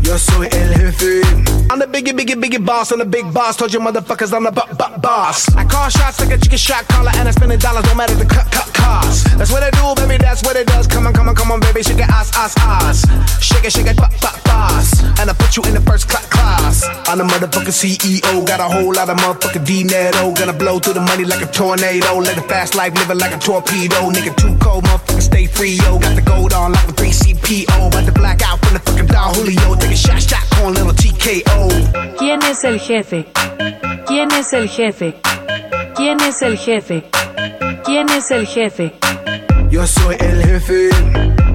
yo 0.02 0.16
soy 0.18 0.48
el 0.52 0.74
jefe. 0.74 1.22
I'm 1.70 1.78
the 1.80 1.86
biggie, 1.86 2.12
biggie, 2.12 2.36
biggie 2.40 2.64
boss, 2.64 2.92
I'm 2.92 2.98
the 2.98 3.04
big 3.04 3.32
boss. 3.32 3.56
Told 3.56 3.72
you 3.72 3.80
motherfuckers 3.80 4.32
I'm 4.32 4.44
the 4.44 4.52
bu- 4.52 4.74
bu- 4.76 5.00
boss. 5.00 5.48
I 5.56 5.64
call 5.64 5.88
shots 5.88 6.20
like 6.20 6.30
a 6.32 6.38
chicken 6.38 6.58
shot 6.58 6.86
caller, 6.88 7.10
and 7.16 7.28
I 7.28 7.30
spend 7.32 7.50
the 7.50 7.56
dollars, 7.56 7.84
don't 7.84 7.96
matter 7.96 8.14
the 8.14 8.24
cut, 8.24 8.50
cut 8.52 8.72
cost. 8.74 9.26
That's 9.38 9.50
what 9.50 9.62
I 9.62 9.70
do, 9.70 9.94
baby, 10.00 10.16
that's 10.22 10.42
what 10.42 10.56
it 10.56 10.66
does. 10.68 10.86
Come 10.86 11.06
on, 11.06 11.12
come 11.12 11.28
on, 11.28 11.34
come 11.34 11.50
on, 11.50 11.60
baby, 11.60 11.82
shake 11.82 11.98
it, 11.98 12.08
ass, 12.08 12.30
ass, 12.36 12.54
ass. 12.58 13.04
Shake 13.42 13.64
it, 13.64 13.72
shake 13.72 13.86
it, 13.86 13.96
pop, 13.96 14.12
pop, 14.20 14.42
boss. 14.44 15.02
And 15.18 15.28
I 15.30 15.32
put 15.32 15.56
you 15.56 15.62
in 15.64 15.74
the 15.74 15.80
first 15.80 16.08
cla- 16.08 16.20
class. 16.30 16.84
I'm 17.08 17.18
the 17.18 17.24
motherfucking 17.24 17.74
CEO, 17.74 18.46
got 18.56 18.70
a 18.70 18.74
whole 18.74 18.92
lot 18.92 19.08
of 19.08 19.16
motherfucking 19.18 19.66
dinero. 19.66 20.32
Gonna 20.32 20.52
blow 20.52 20.78
through 20.78 20.94
the 20.94 21.00
money 21.00 21.24
like 21.24 21.42
a 21.42 21.46
tornado. 21.46 22.18
Live 22.18 22.38
a 22.38 22.42
fast 22.42 22.74
life, 22.74 22.94
living 22.94 23.18
like 23.18 23.34
a 23.34 23.38
torpedo. 23.38 24.10
Nigga, 24.10 24.34
too 24.36 24.56
cold, 24.58 24.84
motherfucker, 24.84 25.22
stay 25.22 25.46
free, 25.46 25.74
yo. 25.84 25.98
Got 25.98 26.14
the 26.14 26.22
gold 26.22 26.52
on 26.52 26.72
like 26.72 26.88
a 26.88 26.92
3CPO. 26.92 27.88
About 27.88 28.06
to 28.06 28.12
black 28.12 28.40
out 28.42 28.58
from 28.64 28.74
the 28.74 28.80
fucking 28.80 29.06
Don 29.06 29.34
Julio. 29.34 29.74
Take 29.76 29.92
a 29.92 29.96
shot, 29.96 30.22
shot, 30.22 30.44
corn, 30.54 30.74
little 30.74 30.92
TKO. 30.92 32.16
¿Quién 32.18 32.42
es 32.42 32.64
el 32.64 32.78
jefe? 32.78 33.26
¿Quién 34.06 34.30
es 34.32 34.52
el 34.52 34.68
jefe? 34.68 35.14
¿Quién 35.96 36.20
es 36.20 36.42
el 36.42 36.56
jefe? 36.56 37.04
¿Quién 37.84 38.08
es 38.10 38.30
el 38.30 38.46
jefe? 38.46 38.94
Yo 39.70 39.86
soy 39.86 40.16
el 40.20 40.42
jefe, 40.44 40.90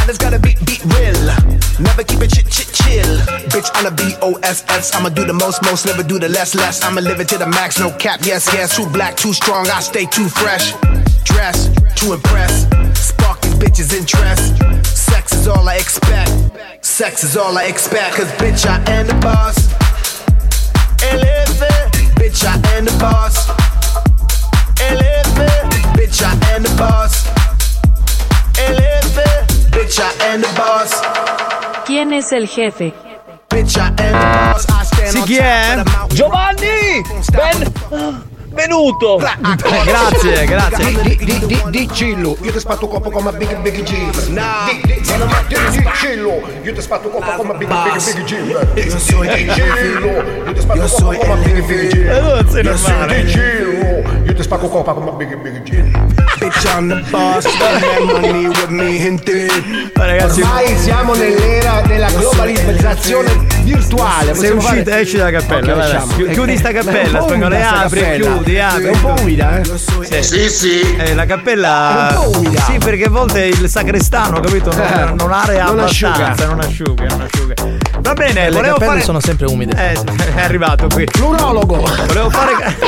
I 0.00 0.06
just 0.06 0.20
gotta 0.20 0.38
beat, 0.38 0.58
beat 0.64 0.82
real. 0.96 1.20
Never 1.78 2.02
keep 2.02 2.20
it 2.20 2.32
chit, 2.32 2.48
chit, 2.48 2.72
chill. 2.72 3.16
Bitch, 3.52 3.70
I'm 3.74 3.86
a 3.86 3.90
B-O-S-S. 3.90 4.94
I'ma 4.94 5.10
do 5.10 5.24
the 5.24 5.32
most, 5.32 5.62
most, 5.62 5.86
never 5.86 6.02
do 6.02 6.18
the 6.18 6.28
less, 6.28 6.54
less. 6.54 6.82
I'ma 6.82 7.00
live 7.00 7.20
it 7.20 7.28
to 7.28 7.38
the 7.38 7.46
max, 7.46 7.78
no 7.78 7.90
cap. 7.92 8.20
Yes, 8.24 8.48
yes. 8.52 8.76
Too 8.76 8.88
black, 8.88 9.16
too 9.16 9.32
strong. 9.32 9.68
I 9.68 9.80
stay 9.80 10.06
too 10.06 10.28
fresh. 10.28 10.72
Dress 11.24 11.68
to 12.00 12.14
impress. 12.14 12.66
Spark 12.98 13.40
these 13.42 13.54
bitches' 13.54 13.92
interest. 13.92 14.56
Sex 14.86 15.32
is 15.34 15.46
all 15.48 15.68
I 15.68 15.76
expect. 15.76 16.30
Sex 16.84 17.24
is 17.24 17.36
all 17.36 17.56
I 17.56 17.64
expect. 17.64 18.16
Cause 18.16 18.30
bitch, 18.40 18.66
I 18.66 18.78
am 18.90 19.06
the 19.06 19.14
boss. 19.20 19.56
Elevate. 21.02 21.92
Bitch, 22.16 22.44
I 22.44 22.56
am 22.76 22.84
the 22.84 22.96
boss. 22.98 23.48
Elevate. 24.80 25.70
Bitch, 25.96 26.22
I 26.22 26.54
am 26.54 26.62
the 26.62 26.74
boss. 26.76 27.26
And 28.58 28.76
Elevate. 28.76 28.99
Bitch, 29.90 29.98
I 29.98 30.34
am 30.34 30.40
the 30.40 30.46
boss. 30.54 31.02
¿Quién 31.84 32.12
es 32.12 32.30
el 32.30 32.46
jefe? 32.46 32.94
Bitch, 33.48 33.76
I 33.76 33.88
am 33.88 33.94
the 33.96 34.52
boss. 34.52 34.64
I 34.68 34.84
stand 34.84 35.10
Sì, 35.10 35.18
on 35.18 35.24
chi 35.24 35.34
top 35.34 35.44
è? 35.44 35.74
of 35.74 36.06
the. 36.06 36.14
Giovanni! 36.14 37.02
Ben... 37.32 37.72
Venuto! 38.50 39.16
grazie, 39.16 40.44
grazie. 40.44 41.02
Di, 41.02 41.16
di, 41.16 41.46
di, 41.46 41.62
di 41.70 41.88
Cillo, 41.92 42.36
io 42.40 42.52
ti 42.52 42.60
spatto 42.60 42.86
coppo 42.86 43.10
come 43.10 43.32
Big 43.32 43.56
Big 43.62 43.82
Jim. 43.82 44.12
Di, 44.12 44.80
di, 44.84 45.00
di, 45.00 45.00
di, 45.58 45.70
di 45.70 45.88
Cillo, 45.94 46.40
io 46.62 46.72
ti 46.72 46.80
spatto 46.82 47.08
coppo 47.08 47.30
come 47.32 47.54
Big 47.54 47.66
Big 47.68 48.14
Big 48.14 48.24
Jim. 48.26 48.72
Di 48.74 48.90
Cillo, 48.90 49.22
io 49.24 49.32
ti 49.32 49.32
spatto 49.32 50.28
coppo 51.48 51.70
come 51.72 51.98
Big 51.98 52.12
Big 52.12 52.46
sei 52.46 52.64
Io 52.64 52.76
sono 52.76 52.94
normale. 52.94 53.24
di 53.24 53.28
Cillo, 53.28 54.22
io 54.24 54.34
ti 54.36 54.42
spacco 54.44 54.68
coppa 54.68 54.92
come 54.92 55.10
Big 55.16 55.34
Big 55.36 55.62
Jim. 55.62 56.19
Bitch, 56.40 56.64
I'm 56.74 56.88
the 56.88 57.02
boss. 57.10 57.46
Spend 57.46 57.82
that 57.82 58.00
money 58.02 58.46
with 58.48 58.68
me, 58.68 58.98
gente. 58.98 59.46
Ormai 59.98 60.76
siamo 60.78 61.14
nell'era 61.14 61.82
della 61.86 62.08
globalizzazione 62.10 63.30
virtuale. 63.62 64.34
Sei 64.34 64.50
uscita, 64.50 64.90
fare- 64.90 65.00
esci 65.00 65.16
dalla 65.18 65.30
cappella, 65.38 65.72
Ok, 65.72 65.78
vai, 65.78 65.86
usciamo. 65.86 66.06
vai. 66.16 66.30
Chiudi 66.32 66.52
Eh, 66.52 66.56
sta 66.56 66.68
eh, 66.68 66.72
cappella, 66.72 67.08
sta 67.08 67.34
apri, 67.82 68.00
cappella. 68.00 68.24
chiudi, 68.26 68.58
apri. 68.60 68.84
È 68.84 68.90
un 68.90 69.00
po' 69.00 69.14
umida, 69.20 69.58
eh? 69.60 70.22
Sì, 70.22 70.48
sì. 70.48 70.96
Eh, 70.96 71.14
la 71.14 71.26
cappella. 71.26 72.08
È 72.14 72.16
un 72.16 72.22
po' 72.32 72.38
umida. 72.38 72.60
Sì, 72.62 72.78
perché 72.78 73.04
a 73.04 73.10
volte 73.10 73.44
il 73.44 73.68
sacrestano, 73.68 74.40
capito? 74.40 74.72
Non, 74.72 74.80
Eh, 74.86 75.12
non 75.18 75.32
area 75.32 75.64
non 75.66 75.78
abbastanza, 75.80 76.24
asciuga. 76.30 76.46
non 76.46 76.60
asciuga, 76.60 77.04
non 77.06 77.20
asciuga. 77.20 77.54
Va 78.00 78.14
bene, 78.14 78.44
Le 78.48 78.50
volevo 78.56 78.72
cappelle 78.74 78.90
fare. 78.92 79.02
sono 79.02 79.20
sempre 79.20 79.46
umide. 79.46 79.72
Eh, 79.76 79.98
è 80.36 80.40
arrivato 80.42 80.86
qui. 80.86 81.06
L'urologo. 81.18 81.76
Volevo 82.06 82.30
fare. 82.30 82.52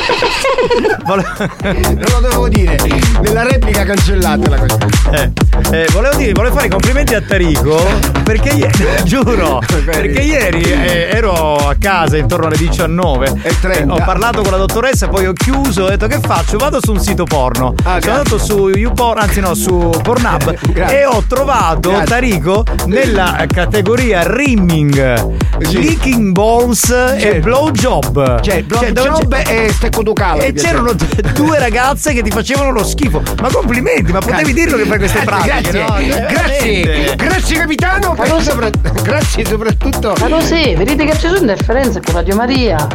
Volevo... 1.04 1.28
Non 1.62 2.04
lo 2.08 2.20
dovevo 2.20 2.48
dire. 2.48 2.76
Nella 3.20 3.41
replica 3.44 3.84
cancellatela 3.84 4.58
questa. 4.58 4.86
Eh, 5.10 5.30
eh, 5.72 5.88
volevo 5.92 6.16
dire, 6.16 6.32
volevo 6.32 6.54
fare 6.54 6.66
i 6.66 6.70
complimenti 6.70 7.14
a 7.14 7.20
Tarico 7.20 7.82
perché 8.22 8.50
ieri, 8.50 8.84
giuro, 9.04 9.60
perché 9.84 10.20
ieri 10.20 10.62
eh, 10.62 11.08
ero 11.12 11.56
a 11.56 11.74
casa 11.78 12.16
intorno 12.16 12.46
alle 12.46 12.56
19 12.56 13.32
e 13.42 13.84
ho 13.88 13.96
parlato 14.04 14.42
con 14.42 14.50
la 14.50 14.56
dottoressa, 14.58 15.08
poi 15.08 15.26
ho 15.26 15.32
chiuso, 15.32 15.84
ho 15.84 15.88
detto 15.88 16.06
che 16.06 16.20
faccio? 16.20 16.56
Vado 16.58 16.78
su 16.82 16.92
un 16.92 17.00
sito 17.00 17.24
porno. 17.24 17.74
Sono 17.82 17.94
andato 18.16 18.38
su 18.38 18.68
YouPorn, 18.68 19.18
anzi 19.20 19.40
no, 19.40 19.54
su 19.54 19.90
Pornhub 20.02 20.56
e 20.88 21.04
ho 21.04 21.22
trovato 21.26 21.90
Grazie. 21.90 22.06
Tarico 22.06 22.64
nella 22.86 23.44
categoria 23.52 24.22
rimming, 24.24 25.58
licking 25.58 26.32
balls 26.32 26.90
e 27.16 27.40
blowjob. 27.40 28.40
Cioè, 28.40 28.64
dove 28.64 28.92
blowjob 28.92 29.34
c'è- 29.34 29.64
e 29.66 29.72
stecco 29.72 30.02
ducale. 30.02 30.46
e 30.46 30.52
c'erano 30.52 30.92
due 31.34 31.58
ragazze 31.58 32.12
che 32.12 32.22
ti 32.22 32.30
facevano 32.30 32.70
lo 32.70 32.84
schifo. 32.84 33.22
Ma 33.40 33.48
complimenti, 33.50 34.12
ma 34.12 34.20
potevi 34.20 34.52
dirlo 34.52 34.76
che 34.76 34.84
fai 34.84 34.98
queste 34.98 35.20
pratiche, 35.24 35.60
Grazie, 35.60 35.80
no? 35.80 35.94
Grazie, 36.28 37.14
grazie 37.16 37.56
capitano. 37.58 38.16
So- 38.24 38.40
sopra- 38.40 38.70
grazie 39.02 39.44
soprattutto. 39.44 40.14
Ma 40.20 40.28
lo 40.28 40.40
sai, 40.40 40.74
vedete 40.76 41.04
che 41.04 41.14
ci 41.14 41.28
sono 41.28 41.52
differenze 41.52 42.00
con 42.00 42.14
Radio 42.14 42.36
Maria. 42.36 42.86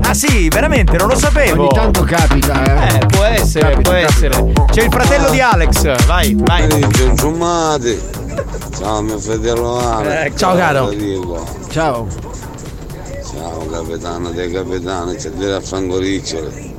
Ah 0.00 0.14
sì, 0.14 0.48
veramente, 0.48 0.96
non 0.96 1.08
lo 1.08 1.16
sapevo. 1.16 1.62
Ogni 1.62 1.74
tanto 1.74 2.02
capita, 2.02 2.88
eh. 2.88 2.96
Eh, 2.96 3.06
può 3.06 3.24
essere, 3.24 3.76
può 3.80 3.92
essere. 3.92 4.52
C'è 4.70 4.82
il 4.82 4.90
fratello 4.90 5.30
di 5.30 5.40
Alex, 5.40 6.06
vai, 6.06 6.34
vai. 6.38 6.66
Ciao 8.78 9.00
mio 9.02 9.18
fratello 9.18 9.78
Ale. 9.78 10.26
Eh, 10.26 10.32
ciao, 10.36 10.56
caro. 10.56 10.92
Ciao. 11.70 12.06
Ciao 13.32 13.66
capitano 13.70 14.30
dei 14.30 14.50
capitani, 14.50 15.16
c'è 15.16 15.30
dire 15.30 15.54
a 15.54 15.60
Franco 15.60 15.98
Riccioli. 15.98 16.74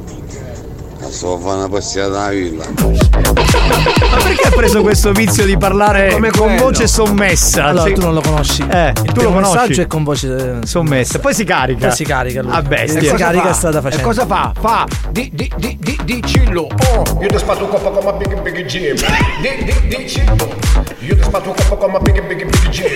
Adesso 1.04 1.38
fa 1.40 1.54
una 1.54 1.68
passata 1.70 2.24
a 2.26 2.30
villa. 2.30 2.64
Ma 2.78 4.18
perché 4.24 4.48
ha 4.48 4.52
preso 4.52 4.82
questo 4.82 5.12
vizio 5.12 5.46
di 5.46 5.58
parlare 5.58 6.12
Come 6.14 6.30
con 6.32 6.48
quello. 6.48 6.62
voce 6.64 6.88
sommessa? 6.88 7.66
Allora, 7.66 7.88
Sì. 7.88 7.94
tu 7.94 8.02
non 8.02 8.14
lo 8.14 8.22
conosci. 8.22 8.62
Eh, 8.70 8.94
tu 8.94 9.22
lo 9.22 9.28
Il 9.28 9.34
conosci? 9.34 9.54
messaggio 9.58 9.82
è 9.82 9.88
con 9.88 10.04
voce 10.04 10.60
eh, 10.62 10.66
sommessa. 10.66 11.20
Poi 11.20 11.34
si 11.34 11.44
carica. 11.44 11.88
Poi 11.88 11.96
si 11.96 12.04
carica 12.06 12.42
lui. 12.42 12.52
A 12.54 12.62
bestia. 12.62 13.00
Si 13.02 13.06
E 13.08 13.10
cosa 13.12 13.24
carica 13.26 13.44
fa? 13.48 13.54
strada 13.54 13.80
E 13.80 13.82
facendo. 13.82 14.08
cosa 14.08 14.26
fa? 14.26 14.54
Fa 14.60 14.86
di 15.12 15.30
di 15.34 15.52
di 15.58 15.78
di 15.80 16.00
di 16.04 16.22
cillo. 16.26 16.68
Oh, 16.88 17.20
io 17.22 17.28
ti 17.28 17.38
spatto 17.38 17.68
coppa 17.68 17.90
come 17.90 18.18
big 18.18 18.42
big 18.42 18.66
Jim. 18.66 18.96
Di 18.96 19.64
di 19.66 19.96
di 19.96 20.08
cillo. 20.08 20.62
Io 21.00 21.16
ti 21.18 21.24
spatto 21.24 21.54
coppa 21.54 21.76
come 21.76 22.00
big 22.00 22.26
big 22.28 22.46
big 22.46 22.70
Jim. 22.70 22.88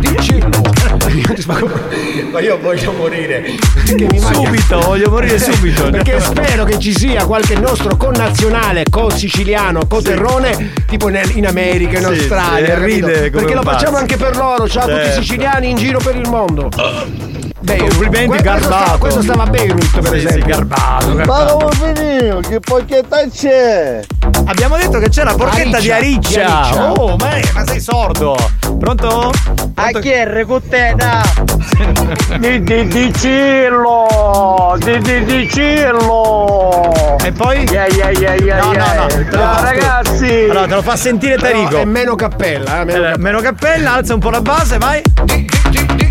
Di 0.00 0.08
di 0.14 0.22
cillo. 0.22 0.60
Io 1.12 1.34
ti 1.34 1.40
spatto 1.42 1.70
Ma 2.32 2.40
io 2.40 2.58
voglio 2.60 2.92
morire. 2.92 3.42
Che 3.84 3.94
mi 3.94 4.18
manca- 4.18 4.34
Subito, 4.34 4.80
voglio 4.80 5.10
morire 5.10 5.38
subito. 5.38 5.90
Perché 5.90 6.18
spero 6.24 6.64
che 6.64 6.78
ci 6.78 6.92
sia 6.96 7.24
qualche 7.26 7.56
nostro 7.58 7.96
connazionale 7.96 8.84
co-siciliano, 8.88 9.86
co-terrone, 9.88 10.72
tipo 10.86 11.08
nel- 11.08 11.36
in 11.36 11.46
America, 11.48 11.98
in 11.98 12.04
Sì, 12.04 12.10
Australia. 12.12 12.66
sì, 12.66 12.80
capito? 12.80 13.06
ride 13.08 13.30
Perché 13.30 13.54
lo 13.54 13.62
facciamo 13.62 13.96
anche 13.96 14.16
per 14.16 14.36
loro, 14.36 14.68
ciao 14.68 14.84
a 14.84 14.86
tutti 14.86 15.00
i 15.00 15.04
Certo. 15.06 15.20
siciliani 15.22 15.70
in 15.70 15.76
giro 15.76 15.98
per 15.98 16.14
il 16.14 16.28
mondo. 16.28 16.68
Complimenti, 17.74 18.38
garbato. 18.42 18.62
stava- 18.84 18.98
Questo 18.98 19.22
stava 19.22 19.42
a 19.42 19.46
Beirut, 19.46 20.00
per 20.00 20.12
Sì, 20.12 20.20
sì, 20.20 20.26
esempio. 20.26 20.46
garbato, 20.56 21.06
Ma 21.08 21.14
garbato. 21.14 21.56
come 21.56 21.94
finito? 21.94 22.40
Che 22.48 22.60
pocchetta 22.60 23.16
c'è? 23.32 24.00
Abbiamo 24.46 24.76
detto 24.76 24.98
che 24.98 25.08
c'è 25.08 25.24
la 25.24 25.34
porchetta 25.34 25.80
di 25.80 25.90
Ariccia. 25.90 26.92
Oh, 26.92 27.16
ma, 27.16 27.30
ma 27.54 27.64
sei 27.66 27.80
sordo? 27.80 28.36
Pronto? 28.78 29.32
A 29.74 29.90
chi 30.00 30.10
è 30.10 30.26
recuteta? 30.26 31.22
Di 32.38 32.62
di 32.62 32.86
di 32.86 33.12
cillo! 33.14 34.76
Di 34.78 34.98
di 35.00 35.24
di 35.24 35.48
cillo! 35.50 37.16
E 37.22 37.32
poi? 37.32 37.64
Yeah, 37.70 37.86
yeah, 37.86 38.10
yeah, 38.10 38.34
yeah, 38.34 38.58
No, 38.60 38.66
no, 38.66 38.72
yeah. 38.72 38.94
no. 38.94 39.06
lo 39.06 39.30
Ciao 39.30 39.60
ragazzi! 39.62 40.46
Allora, 40.50 40.66
te 40.66 40.74
lo 40.74 40.82
fa 40.82 40.96
sentire 40.96 41.36
Tarico. 41.36 41.68
Però 41.68 41.80
è 41.80 41.84
meno 41.84 42.14
cappella, 42.14 42.80
eh, 42.80 42.84
meno 42.84 43.06
Eh, 43.08 43.18
Meno 43.18 43.40
cappella, 43.40 43.92
alza 43.94 44.14
un 44.14 44.20
po' 44.20 44.30
la 44.30 44.40
base, 44.40 44.78
vai. 44.78 45.02
Di, 45.24 45.44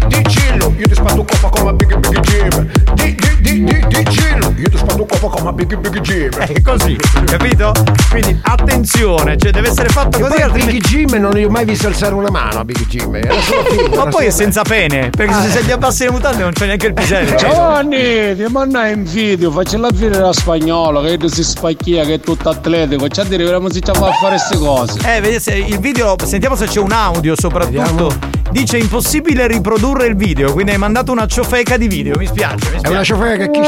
di, 0.08 0.24
cillo, 0.28 0.74
io 0.78 0.88
ti 0.88 0.94
spatto 0.96 1.24
coppa 1.26 1.50
come 1.60 1.74
big 1.74 1.98
big 1.98 2.20
Jim. 2.22 2.68
Di, 2.94 3.16
di, 3.16 3.42
di, 3.42 3.64
di, 3.64 3.86
di 3.88 4.12
cillo, 4.12 4.54
io 4.58 4.70
ti 4.70 4.78
spatto 4.78 5.06
coppa 5.06 5.28
come 5.38 5.54
big 5.54 5.78
big 5.78 6.00
Jim. 6.02 6.30
È 6.30 6.62
così, 6.62 6.96
capito? 7.26 7.74
Quindi 8.10 8.40
attenzione, 8.44 9.38
cioè 9.38 9.52
deve 9.52 9.70
essere 9.70 9.90
fatto 9.90 10.18
E 10.18 10.22
così 10.22 10.34
poi 10.34 10.42
a 10.42 10.46
altrimenti. 10.46 10.74
Big 10.74 10.84
Jim 10.84 11.20
non 11.20 11.32
gli 11.34 11.44
ho 11.44 11.50
mai 11.50 11.66
visto 11.66 11.88
alzare 11.88 12.14
una 12.14 12.30
mano 12.30 12.60
a 12.60 12.66
Big 12.66 12.86
Jim. 12.88 13.16
Era 13.16 13.40
solo 13.42 13.64
film, 13.70 13.90
Ma 13.96 14.02
era 14.02 14.10
poi 14.10 14.26
è 14.26 14.30
senza 14.30 14.62
pene, 14.64 15.10
perché 15.10 15.34
Ah. 15.34 15.42
se 15.42 15.50
se 15.50 15.64
gli 15.64 15.72
abbassi 15.72 16.04
le 16.06 16.12
mutande 16.12 16.44
non 16.44 16.52
c'è 16.54 16.66
neanche 16.66 16.88
il 16.88 16.94
pisello. 16.94 17.36
Giovanni, 17.36 18.36
ti 18.36 18.46
mandai 18.50 18.94
in 18.94 19.04
video, 19.04 19.52
faccio 19.52 19.78
la 19.78 19.90
fine 19.94 20.18
da 20.18 20.32
spagnolo, 20.34 21.02
che 21.02 21.18
si 21.28 21.44
spacchia, 21.44 22.04
che 22.06 22.16
è 22.16 22.20
tutto 22.20 22.50
atletico, 22.50 23.08
c'è 23.08 23.22
a 23.22 23.26
dire 23.26 23.44
vediamo 23.44 23.70
se 23.70 23.82
ci 23.82 23.92
va 24.00 24.08
a 24.08 24.12
fare 24.14 24.36
queste 24.36 24.58
cose. 24.58 25.00
Eh, 25.16 25.20
vedi 25.22 25.40
se 25.40 25.56
il 25.56 25.80
video, 25.80 26.16
sentiamo 26.24 26.56
se 26.56 26.66
c'è 26.68 26.80
un 26.80 26.92
audio 26.92 27.34
soprattutto. 27.38 28.44
Dice 28.56 28.78
impossibile 28.78 29.48
riprodurre 29.48 30.08
il 30.08 30.16
video, 30.16 30.54
quindi 30.54 30.72
hai 30.72 30.78
mandato 30.78 31.12
una 31.12 31.28
ciofeca 31.28 31.76
di 31.76 31.90
video, 31.90 32.16
mi 32.18 32.26
spiace, 32.26 32.70
mi 32.70 32.76
È 32.76 32.78
spiace. 32.78 32.90
una 32.90 33.04
ciofeca 33.04 33.50
che 33.50 33.62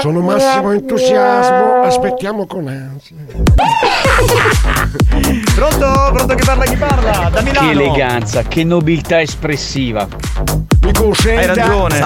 sono 0.00 0.20
massimo 0.22 0.72
entusiasmo, 0.72 1.82
aspettiamo 1.82 2.46
con 2.46 2.66
ansia. 2.66 3.14
Pronto? 5.54 6.10
Pronto 6.14 6.34
che 6.34 6.44
parla 6.46 6.64
chi 6.64 6.76
parla? 6.76 7.28
Da 7.30 7.42
Che 7.42 7.44
Milano. 7.44 7.70
eleganza, 7.70 8.42
che 8.44 8.64
nobiltà 8.64 9.20
espressiva. 9.20 10.08
Mi 10.80 10.92
consenta. 10.94 11.40
Hai 11.40 11.46
ragione, 11.58 12.00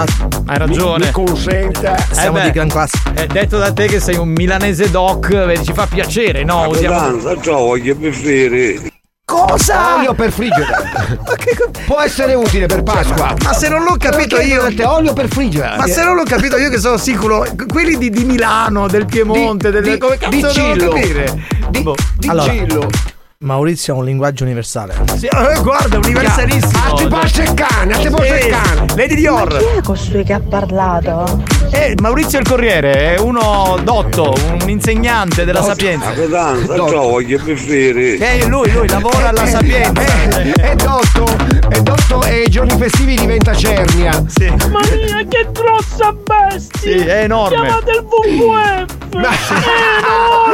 hai 0.46 0.58
ragione. 0.58 0.98
Mi, 0.98 1.04
mi 1.04 1.10
consenta. 1.12 1.96
Siamo 2.10 2.38
beh, 2.38 2.42
di 2.42 2.50
gran 2.50 2.68
classe. 2.68 2.98
È 3.14 3.26
detto 3.28 3.56
da 3.58 3.72
te 3.72 3.86
che 3.86 4.00
sei 4.00 4.16
un 4.16 4.30
milanese 4.30 4.90
doc, 4.90 5.60
ci 5.62 5.72
fa 5.72 5.86
piacere, 5.86 6.42
no? 6.42 6.66
Usiamo... 6.66 6.96
Capitanza, 6.98 7.40
ciao, 7.40 7.66
voglio 7.66 7.94
preferire. 7.94 8.88
Cosa? 9.30 9.94
Olio 9.96 10.12
per 10.12 10.32
friggere. 10.32 10.66
Può 11.86 12.00
essere 12.00 12.34
utile 12.34 12.66
per 12.66 12.82
Pasqua. 12.82 13.32
Ma 13.44 13.52
se 13.52 13.68
non 13.68 13.84
l'ho 13.84 13.94
capito 13.96 14.40
io. 14.40 14.66
olio 14.90 15.12
per 15.12 15.28
friggere. 15.28 15.76
Ma 15.76 15.86
se 15.86 16.02
non 16.02 16.16
l'ho 16.16 16.24
capito 16.24 16.56
io 16.56 16.68
che 16.68 16.78
sono 16.80 16.96
sicuro, 16.96 17.46
quelli 17.68 17.96
di, 17.96 18.10
di 18.10 18.24
Milano, 18.24 18.88
del 18.88 19.06
Piemonte, 19.06 19.70
del, 19.70 19.84
di- 19.84 19.98
come 19.98 20.18
cazzo 20.18 20.34
di 20.34 20.48
Cillo. 20.50 20.88
capire? 20.92 21.46
Di, 21.70 21.82
Boh. 21.82 21.94
di 22.18 22.28
Allora. 22.28 22.50
Gillo. 22.50 22.88
Maurizio 23.50 23.94
ha 23.94 23.96
un 23.96 24.04
linguaggio 24.04 24.44
universale. 24.44 24.94
Sì, 25.16 25.24
eh, 25.24 25.60
guarda, 25.62 25.96
universalissimo. 25.96 26.84
A 26.84 26.92
te 26.92 27.08
passa 27.08 27.42
il 27.42 27.54
cane, 27.54 27.94
a 27.94 27.98
te 27.98 28.10
passa 28.10 28.36
il 28.36 28.46
cane. 28.48 28.84
Lady 28.96 29.14
Dior. 29.14 29.56
Chi 29.56 29.78
è 29.78 29.80
costui 29.82 30.24
che 30.24 30.34
ha 30.34 30.40
parlato? 30.46 31.42
Eh, 31.70 31.94
Maurizio 32.02 32.38
il 32.38 32.46
Corriere 32.46 33.14
è 33.14 33.18
uno 33.18 33.78
dotto, 33.82 34.34
un 34.60 34.68
insegnante 34.68 35.46
della 35.46 35.62
Sapienza. 35.62 36.10
Capitanza, 36.12 36.76
ciao, 36.76 37.08
voglio 37.08 37.40
preferire. 37.42 38.18
Eh, 38.40 38.46
lui, 38.46 38.70
lui 38.72 38.86
lavora 38.88 39.28
alla 39.28 39.46
Sapienza. 39.46 40.02
Eh, 40.02 40.52
È 40.52 40.74
dotto, 40.74 41.24
è 41.70 41.80
dotto 41.80 42.22
e 42.24 42.42
ai 42.42 42.48
giorni 42.50 42.76
festivi 42.76 43.14
diventa 43.16 43.54
cernia. 43.54 44.22
Sì. 44.26 44.50
Maria, 44.70 45.24
che 45.26 45.48
grossa 45.50 46.12
bestia! 46.12 46.78
Sì, 46.78 46.90
è 46.90 47.22
enorme. 47.22 47.56
Chiamate 47.56 47.90
il 47.92 48.06
WWF! 48.06 48.98
È 49.08 49.14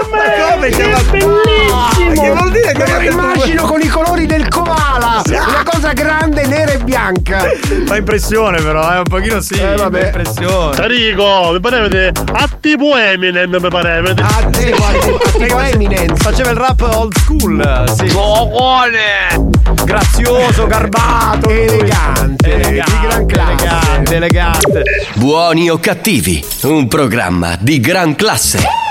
come 0.07 0.35
enorme! 0.37 0.69
Che 0.69 0.77
chiamate- 0.77 1.11
bellissimo! 1.11 1.35
Ah, 1.77 1.91
che 2.23 2.31
vuol 2.33 2.51
dire 2.53 2.73
Me 2.77 2.93
lo 2.93 3.11
immagino 3.11 3.65
con 3.65 3.81
i 3.81 3.87
colori 3.89 4.27
del 4.27 4.49
koala. 4.49 5.23
Una 5.27 5.63
cosa 5.65 5.93
grande, 5.93 6.47
nera 6.47 6.73
e 6.73 6.79
bianca. 6.79 7.45
Fa 7.87 7.97
impressione 7.97 8.61
però, 8.61 8.93
eh, 8.95 8.99
un 8.99 9.05
pochino 9.05 9.41
sì, 9.41 9.55
Eh, 9.55 9.75
vabbè. 9.77 10.01
fa 10.01 10.07
impressione. 10.19 10.77
Tarico, 10.77 11.51
mi 11.53 11.61
pareva 11.61 12.13
a 12.33 12.49
tipo 12.61 12.97
Eminem, 12.97 13.57
mi 13.61 13.69
pareva. 13.69 14.13
Tipo, 14.51 15.19
tipo 15.39 15.61
Eminence. 15.61 16.23
Faceva 16.23 16.51
il 16.51 16.57
rap 16.57 16.81
old 16.83 17.17
school, 17.19 17.85
sì. 17.97 18.07
Giocone! 18.07 19.55
Grazioso, 19.85 20.67
garbato. 20.67 21.49
Elegante, 21.49 22.55
elegante, 22.55 22.93
di 22.93 23.07
gran 23.07 23.27
classe. 23.27 23.53
elegante, 23.53 24.15
elegante. 24.17 24.83
Buoni 25.15 25.71
o 25.71 25.79
cattivi, 25.79 26.45
un 26.63 26.89
programma 26.89 27.57
di 27.61 27.81
gran 27.81 28.15
classe. 28.15 28.85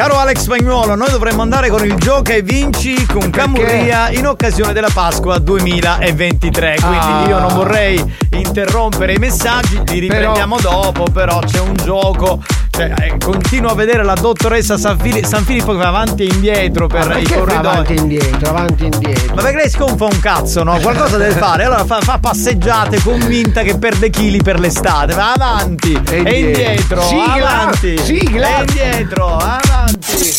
Caro 0.00 0.16
Alex 0.16 0.38
Spagnuolo, 0.40 0.94
noi 0.94 1.10
dovremmo 1.10 1.42
andare 1.42 1.68
con 1.68 1.84
il 1.84 1.94
gioca 1.96 2.32
e 2.32 2.40
vinci 2.40 3.04
con 3.04 3.28
Camurria 3.28 4.08
in 4.08 4.26
occasione 4.26 4.72
della 4.72 4.88
Pasqua 4.90 5.36
2023. 5.36 6.76
Quindi 6.80 6.96
Ah. 6.98 7.28
io 7.28 7.38
non 7.38 7.52
vorrei 7.52 8.02
interrompere 8.30 9.12
i 9.12 9.18
messaggi, 9.18 9.78
li 9.88 9.98
riprendiamo 9.98 10.58
dopo, 10.58 11.02
però 11.12 11.40
c'è 11.40 11.60
un 11.60 11.74
gioco. 11.74 12.42
Cioè, 12.80 12.94
eh, 12.98 13.18
continuo 13.22 13.70
a 13.72 13.74
vedere 13.74 14.02
la 14.02 14.14
dottoressa 14.14 14.78
San, 14.78 14.98
Fili- 14.98 15.22
San 15.22 15.44
Filippo 15.44 15.72
che 15.72 15.76
va 15.76 15.88
avanti 15.88 16.22
e 16.22 16.32
indietro 16.32 16.86
per 16.86 17.14
i 17.20 17.28
corridoi. 17.28 17.56
avanti 17.56 17.92
e 17.92 17.96
indietro, 17.96 18.48
avanti 18.48 18.82
e 18.84 18.86
indietro. 18.86 19.34
Ma 19.34 19.42
perché 19.42 19.56
lei 19.58 19.68
sconfa 19.68 20.04
un 20.04 20.18
cazzo, 20.18 20.62
no? 20.62 20.78
Qualcosa 20.78 21.18
deve 21.18 21.34
fare. 21.34 21.64
Allora 21.64 21.84
fa, 21.84 22.00
fa 22.00 22.16
passeggiate 22.18 23.02
convinta 23.02 23.60
che 23.60 23.76
perde 23.76 24.08
chili 24.08 24.40
per 24.40 24.58
l'estate. 24.58 25.12
Va 25.12 25.32
avanti 25.34 25.92
e 25.92 26.16
indietro. 26.16 26.32
indietro. 26.32 27.02
Sigla, 27.02 27.60
avanti. 27.60 27.98
sigla. 27.98 28.56
E 28.56 28.60
indietro, 28.60 29.36
avanti. 29.36 30.34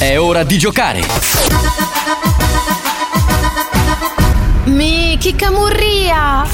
È 0.00 0.18
ora 0.18 0.42
di 0.42 0.58
giocare. 0.58 1.00
Mi, 4.64 5.16
che 5.20 5.34
camurria! 5.34 6.46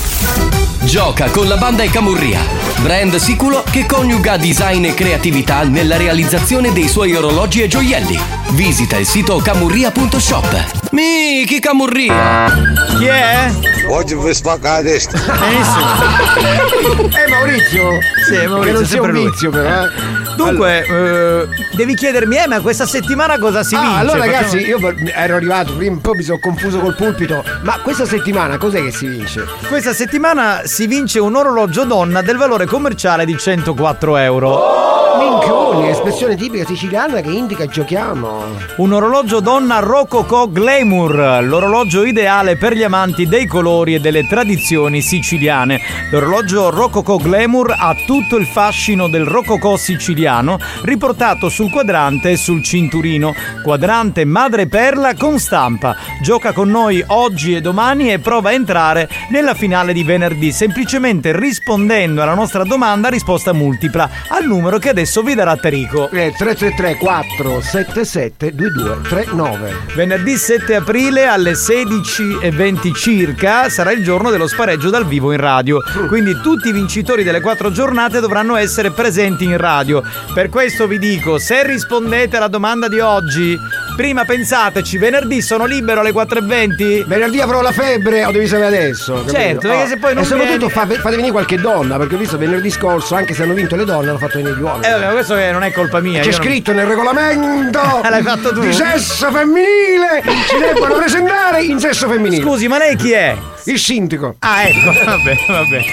Gioca 0.84 1.28
con 1.28 1.46
la 1.46 1.58
banda 1.58 1.82
e 1.82 1.90
Camurria, 1.90 2.40
brand 2.80 3.14
sicuro 3.16 3.62
che 3.70 3.84
coniuga 3.84 4.38
design 4.38 4.86
e 4.86 4.94
creatività 4.94 5.62
nella 5.64 5.98
realizzazione 5.98 6.72
dei 6.72 6.88
suoi 6.88 7.14
orologi 7.14 7.60
e 7.60 7.68
gioielli. 7.68 8.18
Visita 8.52 8.96
il 8.96 9.06
sito 9.06 9.36
camurria.shop. 9.36 10.88
Miki 10.92 11.60
Camurria! 11.60 12.50
Chi 12.96 13.04
è? 13.04 13.52
oggi 13.88 14.14
vi 14.14 14.34
spacca 14.34 14.74
la 14.74 14.82
testa. 14.82 15.18
Eh 15.18 17.28
Maurizio. 17.30 17.98
Sì, 18.26 18.46
Maurizio, 18.46 18.60
che 18.60 18.72
non 18.72 18.84
sia 18.86 19.00
un 19.00 19.06
sempre 19.06 19.12
lui. 19.12 19.30
vizio 19.30 19.50
però. 19.50 19.84
eh. 19.84 19.88
Dunque, 20.36 20.84
eh, 20.86 21.48
devi 21.74 21.94
chiedermi, 21.96 22.36
eh, 22.36 22.46
ma 22.46 22.60
questa 22.60 22.86
settimana 22.86 23.38
cosa 23.38 23.64
si 23.64 23.74
ah, 23.74 23.80
vince? 23.80 23.98
allora 23.98 24.18
ragazzi, 24.18 24.58
io 24.58 24.78
ero 25.14 25.36
arrivato 25.36 25.74
prima, 25.74 25.98
poi 26.00 26.16
mi 26.18 26.22
sono 26.22 26.38
confuso 26.38 26.78
col 26.78 26.94
pulpito. 26.94 27.42
Ma 27.62 27.80
questa 27.98 28.16
settimana 28.16 28.58
cos'è 28.58 28.80
che 28.80 28.92
si 28.92 29.08
vince? 29.08 29.44
Questa 29.66 29.92
settimana 29.92 30.60
si 30.66 30.86
vince 30.86 31.18
un 31.18 31.34
orologio 31.34 31.82
donna 31.82 32.22
del 32.22 32.36
valore 32.36 32.64
commerciale 32.64 33.24
di 33.24 33.36
104 33.36 34.16
euro. 34.18 34.86
Minchioni, 35.18 35.88
espressione 35.88 36.36
tipica 36.36 36.64
siciliana 36.64 37.20
che 37.20 37.30
indica 37.30 37.66
giochiamo. 37.66 38.44
Un 38.76 38.92
orologio 38.92 39.40
donna 39.40 39.80
Rococo 39.80 40.48
Glamour, 40.48 41.42
l'orologio 41.42 42.04
ideale 42.04 42.56
per 42.56 42.74
gli 42.74 42.84
amanti 42.84 43.26
dei 43.26 43.46
colori 43.46 43.96
e 43.96 43.98
delle 43.98 44.28
tradizioni 44.28 45.00
siciliane. 45.00 45.80
L'orologio 46.12 46.70
Rococo 46.70 47.16
Glamour 47.16 47.74
ha 47.76 47.96
tutto 48.06 48.36
il 48.36 48.46
fascino 48.46 49.08
del 49.08 49.24
rococò 49.24 49.76
siciliano, 49.76 50.60
riportato 50.82 51.48
sul 51.48 51.70
quadrante 51.72 52.30
e 52.30 52.36
sul 52.36 52.62
cinturino. 52.62 53.34
Quadrante 53.64 54.24
madreperla 54.24 55.14
con 55.14 55.40
stampa. 55.40 55.96
Gioca 56.22 56.52
con 56.52 56.70
noi 56.70 57.02
oggi 57.08 57.56
e 57.56 57.60
domani 57.60 57.86
e 57.88 58.18
prova 58.18 58.50
a 58.50 58.52
entrare 58.52 59.08
nella 59.30 59.54
finale 59.54 59.92
di 59.94 60.04
venerdì, 60.04 60.52
semplicemente 60.52 61.34
rispondendo 61.34 62.22
alla 62.22 62.34
nostra 62.34 62.64
domanda 62.64 63.08
a 63.08 63.10
risposta 63.10 63.54
multipla 63.54 64.08
al 64.28 64.44
numero 64.44 64.78
che 64.78 64.90
adesso 64.90 65.22
vi 65.22 65.34
darà 65.34 65.56
Tarico. 65.56 66.10
Eh, 66.10 66.34
333 66.36 66.96
477 66.96 68.54
2239. 68.54 69.76
Venerdì 69.94 70.36
7 70.36 70.74
aprile 70.74 71.26
alle 71.26 71.52
16.20 71.52 72.94
circa 72.94 73.68
sarà 73.70 73.92
il 73.92 74.04
giorno 74.04 74.30
dello 74.30 74.46
spareggio 74.46 74.90
dal 74.90 75.06
vivo 75.06 75.32
in 75.32 75.38
radio. 75.38 75.80
Quindi 76.08 76.38
tutti 76.42 76.68
i 76.68 76.72
vincitori 76.72 77.22
delle 77.22 77.40
quattro 77.40 77.70
giornate 77.70 78.20
dovranno 78.20 78.56
essere 78.56 78.90
presenti 78.90 79.44
in 79.44 79.56
radio. 79.56 80.02
Per 80.34 80.50
questo 80.50 80.86
vi 80.86 80.98
dico, 80.98 81.38
se 81.38 81.66
rispondete 81.66 82.36
alla 82.36 82.48
domanda 82.48 82.88
di 82.88 83.00
oggi, 83.00 83.56
prima 83.96 84.24
pensateci, 84.24 84.98
venerdì 84.98 85.40
sono 85.40 85.64
libero 85.64 86.00
alle 86.00 86.12
4.20? 86.12 87.06
Venerdì 87.06 87.40
avrò 87.40 87.60
la 87.60 87.72
febbre 87.78 88.24
o 88.24 88.30
devi 88.32 88.46
sapere 88.46 88.66
adesso? 88.66 89.12
capito? 89.14 89.32
Certo, 89.32 89.68
perché 89.68 89.86
se 89.86 89.96
poi 89.98 90.14
non 90.14 90.22
E 90.22 90.26
soprattutto 90.26 90.68
fa- 90.68 90.86
fate 90.86 91.10
venire 91.16 91.30
qualche 91.30 91.56
donna, 91.56 91.96
perché 91.96 92.14
ho 92.16 92.18
visto 92.18 92.36
venerdì 92.38 92.70
scorso, 92.70 93.14
anche 93.14 93.34
se 93.34 93.42
hanno 93.44 93.54
vinto 93.54 93.76
le 93.76 93.84
donne, 93.84 94.08
hanno 94.10 94.18
fatto 94.18 94.38
venire 94.38 94.56
gli 94.56 94.62
uomini. 94.62 94.86
Eh 94.86 94.90
vabbè, 94.90 95.12
questo 95.12 95.34
non 95.36 95.62
è 95.62 95.72
colpa 95.72 96.00
mia. 96.00 96.20
C'è 96.20 96.26
io 96.30 96.36
non- 96.36 96.40
scritto 96.46 96.72
nel 96.72 96.86
regolamento 96.86 97.80
L'hai 98.08 98.22
fatto 98.22 98.52
tu? 98.52 98.60
di 98.60 98.72
sesso 98.72 99.30
femminile 99.30 100.22
si 100.48 100.58
debbano 100.58 100.94
presentare 100.94 101.62
in 101.62 101.78
sesso 101.78 102.08
femminile. 102.08 102.42
Scusi, 102.42 102.66
ma 102.68 102.78
lei 102.78 102.96
chi 102.96 103.12
è? 103.12 103.36
Il 103.64 103.78
sindaco. 103.78 104.36
Ah, 104.40 104.62
ecco, 104.64 104.92
vabbè, 105.04 105.36
vabbè. 105.46 105.84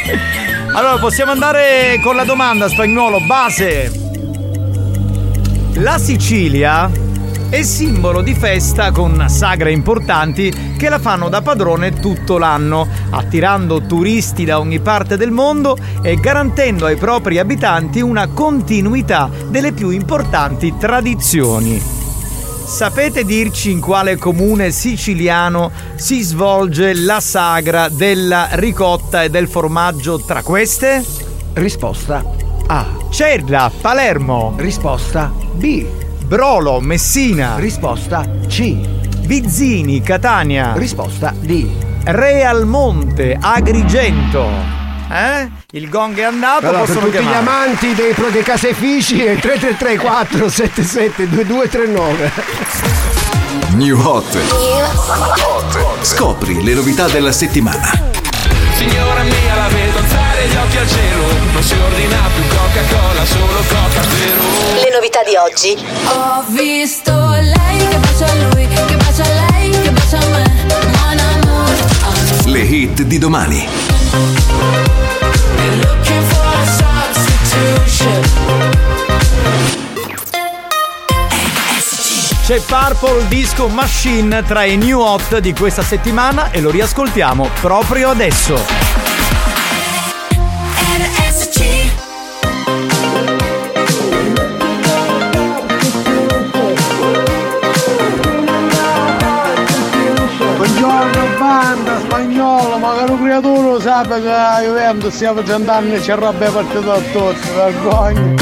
Allora, 0.73 0.97
possiamo 0.97 1.31
andare 1.31 1.99
con 2.03 2.15
la 2.15 2.23
domanda, 2.23 2.67
spagnolo, 2.67 3.19
base. 3.21 3.91
La 5.75 5.97
Sicilia 5.97 6.89
è 7.55 7.63
simbolo 7.63 8.21
di 8.21 8.33
festa 8.33 8.91
con 8.91 9.27
sagre 9.29 9.71
importanti 9.71 10.53
che 10.77 10.89
la 10.89 10.99
fanno 10.99 11.29
da 11.29 11.41
padrone 11.41 11.93
tutto 11.93 12.37
l'anno, 12.37 12.85
attirando 13.11 13.81
turisti 13.83 14.43
da 14.43 14.59
ogni 14.59 14.81
parte 14.81 15.15
del 15.15 15.31
mondo 15.31 15.77
e 16.01 16.15
garantendo 16.15 16.85
ai 16.85 16.97
propri 16.97 17.39
abitanti 17.39 18.01
una 18.01 18.27
continuità 18.27 19.29
delle 19.47 19.71
più 19.71 19.89
importanti 19.91 20.73
tradizioni. 20.77 21.81
Sapete 22.65 23.23
dirci 23.23 23.71
in 23.71 23.79
quale 23.79 24.17
comune 24.17 24.71
siciliano 24.71 25.71
si 25.95 26.23
svolge 26.23 26.93
la 26.93 27.21
sagra 27.21 27.87
della 27.87 28.49
ricotta 28.51 29.23
e 29.23 29.29
del 29.29 29.47
formaggio 29.47 30.19
tra 30.19 30.43
queste? 30.43 31.01
Risposta 31.53 32.21
A. 32.67 32.85
Cerda, 33.09 33.71
Palermo. 33.79 34.55
Risposta 34.57 35.31
B. 35.53 36.03
Brolo, 36.25 36.79
Messina. 36.79 37.55
Risposta 37.57 38.25
C. 38.47 38.75
Vizzini, 39.19 40.01
Catania. 40.01 40.73
Risposta 40.75 41.33
D. 41.39 41.67
Realmonte, 42.03 43.37
Agrigento. 43.39 44.43
Eh? 45.11 45.49
Il 45.71 45.87
gong 45.87 46.17
è 46.17 46.23
andato, 46.23 46.67
Allora, 46.67 46.79
per 46.83 46.87
possono 46.87 47.05
tutti 47.05 47.17
gli 47.17 47.21
chiamare. 47.21 47.37
amanti 47.37 47.93
dei, 47.93 48.13
pro- 48.13 48.29
dei 48.31 48.41
caseifici 48.41 49.23
è 49.23 49.35
333 49.37 49.97
477 49.97 51.29
2239. 51.29 52.31
New 53.75 53.99
Hot. 54.01 54.37
Scopri 56.01 56.63
le 56.63 56.73
novità 56.73 57.07
della 57.07 57.31
settimana. 57.31 57.87
Signora 58.73 59.21
mia 59.23 59.55
la 59.55 59.67
vedo 59.67 59.99
gli 60.47 60.55
occhi 60.55 60.77
al 60.77 60.87
cielo 60.87 61.23
Non 61.53 61.63
si 61.63 61.73
ordina 61.73 62.17
più 62.33 62.43
Coca-Cola, 62.47 63.25
solo 63.25 63.63
Coca 63.67 64.01
Zero 64.03 64.81
Le 64.81 64.89
novità 64.91 65.23
di 65.23 65.35
oggi. 65.35 65.77
Ho 66.07 66.43
visto 66.47 67.11
lei 67.11 67.87
che 67.87 67.97
bacia 67.97 68.25
a 68.25 68.33
lui, 68.35 68.67
che 68.67 68.95
bacia 68.97 69.23
a 69.23 69.49
lei, 69.49 69.69
che 69.69 69.91
bacia 69.91 70.17
a 70.17 70.25
me. 70.27 70.65
Mon 70.67 71.19
amour. 71.19 72.45
Le 72.45 72.59
hit 72.59 73.01
di 73.01 73.17
domani. 73.17 73.67
Looking 75.81 76.23
for 76.23 76.45
a 76.45 76.65
substitution 76.65 78.33
C'è 82.45 82.59
Purple 82.61 83.27
Disco 83.27 83.67
Machine 83.67 84.43
tra 84.43 84.63
i 84.63 84.77
new 84.77 84.99
hot 84.99 85.39
di 85.39 85.51
questa 85.53 85.81
settimana 85.81 86.51
e 86.51 86.61
lo 86.61 86.69
riascoltiamo 86.69 87.49
proprio 87.59 88.09
adesso. 88.09 89.04
Sa 104.03 104.19
che 104.19 104.27
la 104.27 104.61
Juventus 104.61 105.13
stiamo 105.13 105.41
presentando 105.41 105.95
e 105.95 106.01
ci 106.01 106.11
arrabbia 106.11 106.51
partito 106.51 106.81
da 106.81 106.97
tutti, 107.13 107.49
vergogna. 107.55 108.33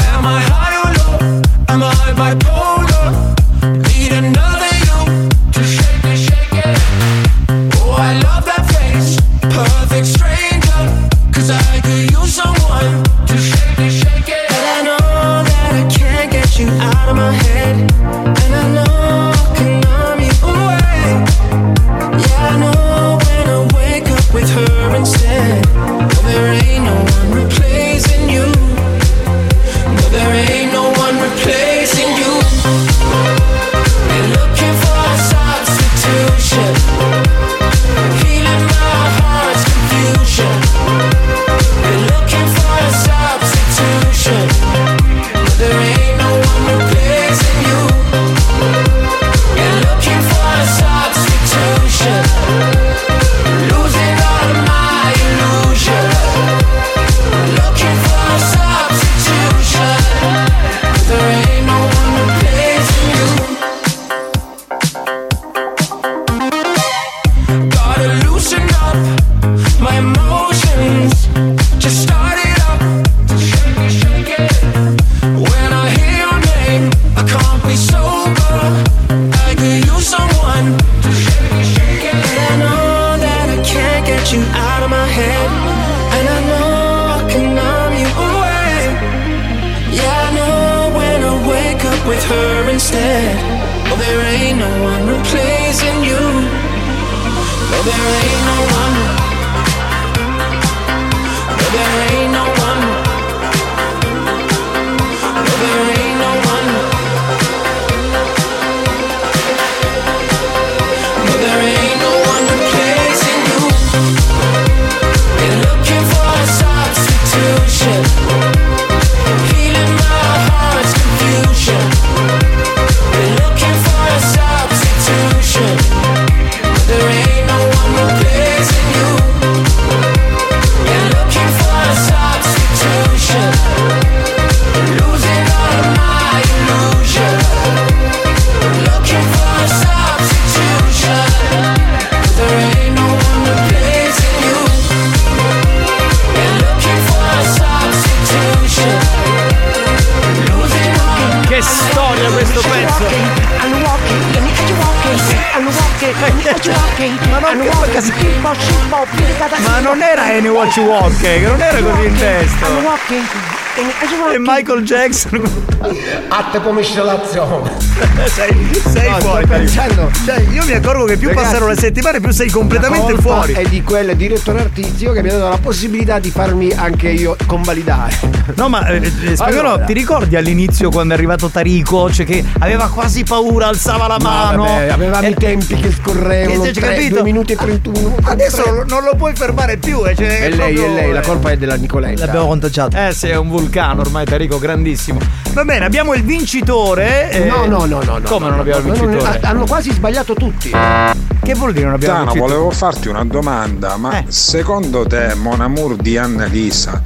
E 163.76 164.38
Michael 164.38 164.82
Jackson. 164.84 165.42
Atte 166.28 166.62
come 166.62 166.80
installazione. 166.80 167.72
sei 168.32 168.80
sei 168.92 169.10
No, 169.10 169.18
fuori. 169.18 169.46
pensando- 169.46 170.10
Cioè, 170.24 170.44
io 170.52 170.64
mi 170.64 170.72
accorgo 170.72 171.04
che 171.06 171.16
più 171.16 171.28
Ragazzi, 171.28 171.46
passano 171.48 171.66
le 171.66 171.76
settimane, 171.76 172.20
più 172.20 172.30
sei 172.30 172.50
completamente 172.50 173.16
fuori. 173.20 173.52
È 173.52 173.64
di 173.64 173.82
quel 173.82 174.14
direttore 174.14 174.60
artistico 174.60 175.10
che 175.10 175.22
mi 175.22 175.28
ha 175.30 175.32
dato 175.38 175.48
la 175.48 175.58
possibilità 175.58 176.20
di 176.20 176.30
farmi 176.30 176.70
anche 176.72 177.08
io 177.10 177.36
convalidare. 177.46 178.16
No, 178.54 178.68
ma 178.68 178.86
eh, 178.86 179.10
eh, 179.24 179.34
Spagnolo, 179.36 179.68
Allora. 179.70 179.84
ti 179.84 179.92
ricordi 179.92 180.36
all'inizio 180.36 180.90
quando 180.90 181.14
è 181.14 181.16
arrivato 181.16 181.48
Tarico? 181.48 182.12
Cioè 182.12 182.24
che 182.26 182.44
aveva 182.60 182.88
quasi 182.88 183.24
paura, 183.24 183.66
alzava 183.66 184.06
la 184.06 184.18
Ma 184.20 184.28
mano. 184.30 184.62
vabbè, 184.64 184.88
avevamo 184.88 185.26
Eh, 185.26 185.30
i 185.30 185.34
tempi 185.34 185.74
che 185.74 185.90
scorrevano. 185.92 186.62
che- 186.62 186.72
tre- 186.72 186.88
capito? 186.94 187.14
due 187.14 187.22
minuti 187.24 187.52
e 187.52 187.56
31. 187.56 188.16
Adesso 188.22 188.84
non 188.86 189.02
lo 189.02 189.14
puoi 189.16 189.34
fermare 189.34 189.78
più. 189.78 190.06
eh, 190.06 190.14
Cioè, 190.14 190.26
È 190.42 190.48
lei, 190.48 190.56
proprio- 190.74 190.86
è 190.86 190.90
lei, 191.02 191.12
la 191.12 191.20
colpa 191.22 191.50
è 191.50 191.56
della 191.56 191.74
Nicoletta. 191.74 192.24
L'abbiamo 192.24 192.46
contagiato. 192.46 192.96
Eh 192.96 193.12
sì, 193.12 193.28
è 193.28 193.36
un 193.36 193.48
vulcano 193.64 194.02
ormai 194.02 194.24
Tarico, 194.26 194.58
grandissimo. 194.58 195.18
Va 195.52 195.64
bene, 195.64 195.84
abbiamo 195.86 196.14
il 196.14 196.22
vincitore. 196.22 197.30
eh, 197.30 197.44
No, 197.44 197.64
no, 197.66 197.84
no, 197.86 198.02
no, 198.02 198.18
no. 198.18 198.28
Come 198.28 198.46
no, 198.46 198.50
non 198.50 198.60
abbiamo 198.60 198.80
il 198.80 198.86
no, 198.86 198.94
no, 198.94 199.06
vincitore? 199.08 199.40
hanno 199.42 199.64
quasi 199.66 199.90
sbagliato 199.92 200.34
tutti. 200.34 200.70
Che 200.70 201.54
vuol 201.54 201.72
dire 201.72 201.84
non 201.86 201.94
abbiamo 201.94 202.14
Tano, 202.14 202.24
il 202.24 202.32
vincitore? 202.32 202.52
volevo 202.52 202.70
farti 202.70 203.08
una 203.08 203.24
domanda, 203.24 203.96
ma 203.96 204.18
Eh. 204.18 204.24
secondo 204.28 205.04
te 205.06 205.34
Mon 205.34 205.60
Amour 205.60 205.96
di 205.96 206.16
Annalisa 206.18 207.00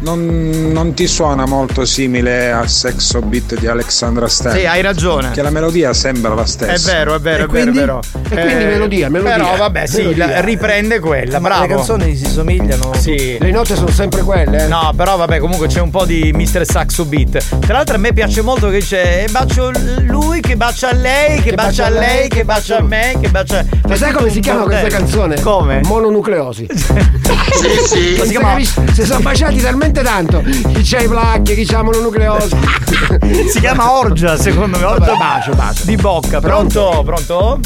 non, 0.00 0.70
non 0.72 0.94
ti 0.94 1.06
suona 1.06 1.46
molto 1.46 1.84
simile 1.84 2.52
al 2.52 2.68
Sexo 2.68 3.20
Beat 3.20 3.58
di 3.58 3.66
Alexandra 3.66 4.28
Stella? 4.28 4.54
Sì, 4.56 4.66
hai 4.66 4.82
ragione. 4.82 5.30
Che 5.30 5.42
la 5.42 5.50
melodia 5.50 5.92
sembra 5.92 6.34
la 6.34 6.42
È 6.42 6.46
stessa. 6.46 6.92
vero, 6.92 7.14
è 7.14 7.20
vero, 7.20 7.42
E 7.42 7.46
è 7.46 7.48
quindi? 7.48 7.78
vero, 7.78 8.00
è 8.00 8.28
vero. 8.28 8.40
E 8.40 8.44
quindi 8.44 8.64
melodia, 8.64 9.08
melodia. 9.08 9.36
Però 9.36 9.56
vabbè, 9.56 9.86
sì, 9.86 9.96
Melodia. 9.98 10.26
la- 10.26 10.40
riprende 10.40 11.00
quella, 11.00 11.38
Ma 11.40 11.48
bravo. 11.48 11.62
le 11.62 11.68
canzoni 11.68 12.16
si 12.16 12.26
somigliano. 12.26 12.92
Sì. 12.98 13.36
Le 13.40 13.50
note 13.50 13.74
sono 13.74 13.90
sempre 13.90 14.22
quelle. 14.22 14.64
eh. 14.64 14.68
No, 14.68 14.92
però 14.96 15.16
vabbè, 15.16 15.38
comunque 15.38 15.66
c'è 15.68 15.80
un 15.80 15.90
po' 15.90 16.04
di 16.04 16.30
Mr. 16.32 16.64
Saxo 16.64 17.04
Beat. 17.04 17.58
Tra 17.60 17.74
l'altro 17.74 17.94
a 17.94 17.98
me 17.98 18.12
piace 18.12 18.42
molto 18.42 18.68
che 18.68 18.78
c'è 18.78 19.24
e 19.26 19.30
bacio 19.30 19.70
lui, 20.06 20.40
che 20.40 20.56
bacia 20.56 20.92
lei, 20.92 21.40
che, 21.40 21.52
bacia 21.54 21.86
a 21.86 21.90
lei, 21.90 22.28
che 22.28 22.44
bacia 22.44 22.78
a 22.78 22.82
me, 22.82 23.16
che 23.20 23.28
bacia. 23.28 23.64
Ma 23.86 23.94
è 23.94 23.96
sai 23.96 24.08
tutto 24.08 24.18
come 24.20 24.30
si 24.30 24.40
chiama 24.40 24.62
questa 24.64 24.88
canzone? 24.88 25.40
Come? 25.40 25.80
Mononucleosi. 25.84 26.66
sì, 26.70 27.86
sì. 27.86 28.14
Ma 28.18 28.24
si 28.24 28.30
chiama... 28.30 28.58
Si 28.92 29.04
sono 29.04 29.20
baciati 29.20 29.60
talmente 29.60 29.84
tanto. 29.92 30.42
Chi 30.42 30.80
c'ha 30.82 31.00
i 31.00 31.08
placchi, 31.08 31.54
chi 31.54 31.64
c'ha 31.64 31.82
mononucleosi. 31.82 32.56
Si 33.48 33.60
chiama 33.60 33.92
Orgia, 33.98 34.36
secondo 34.36 34.78
me. 34.78 34.84
Orgia 34.84 35.14
bacio, 35.16 35.52
bacio. 35.54 35.84
di 35.84 35.96
bocca. 35.96 36.40
Pronto? 36.40 37.02
Pronto? 37.04 37.60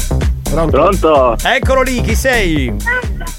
Pronto? 0.69 1.35
Eccolo 1.43 1.81
lì, 1.81 2.01
chi 2.01 2.15
sei? 2.15 2.73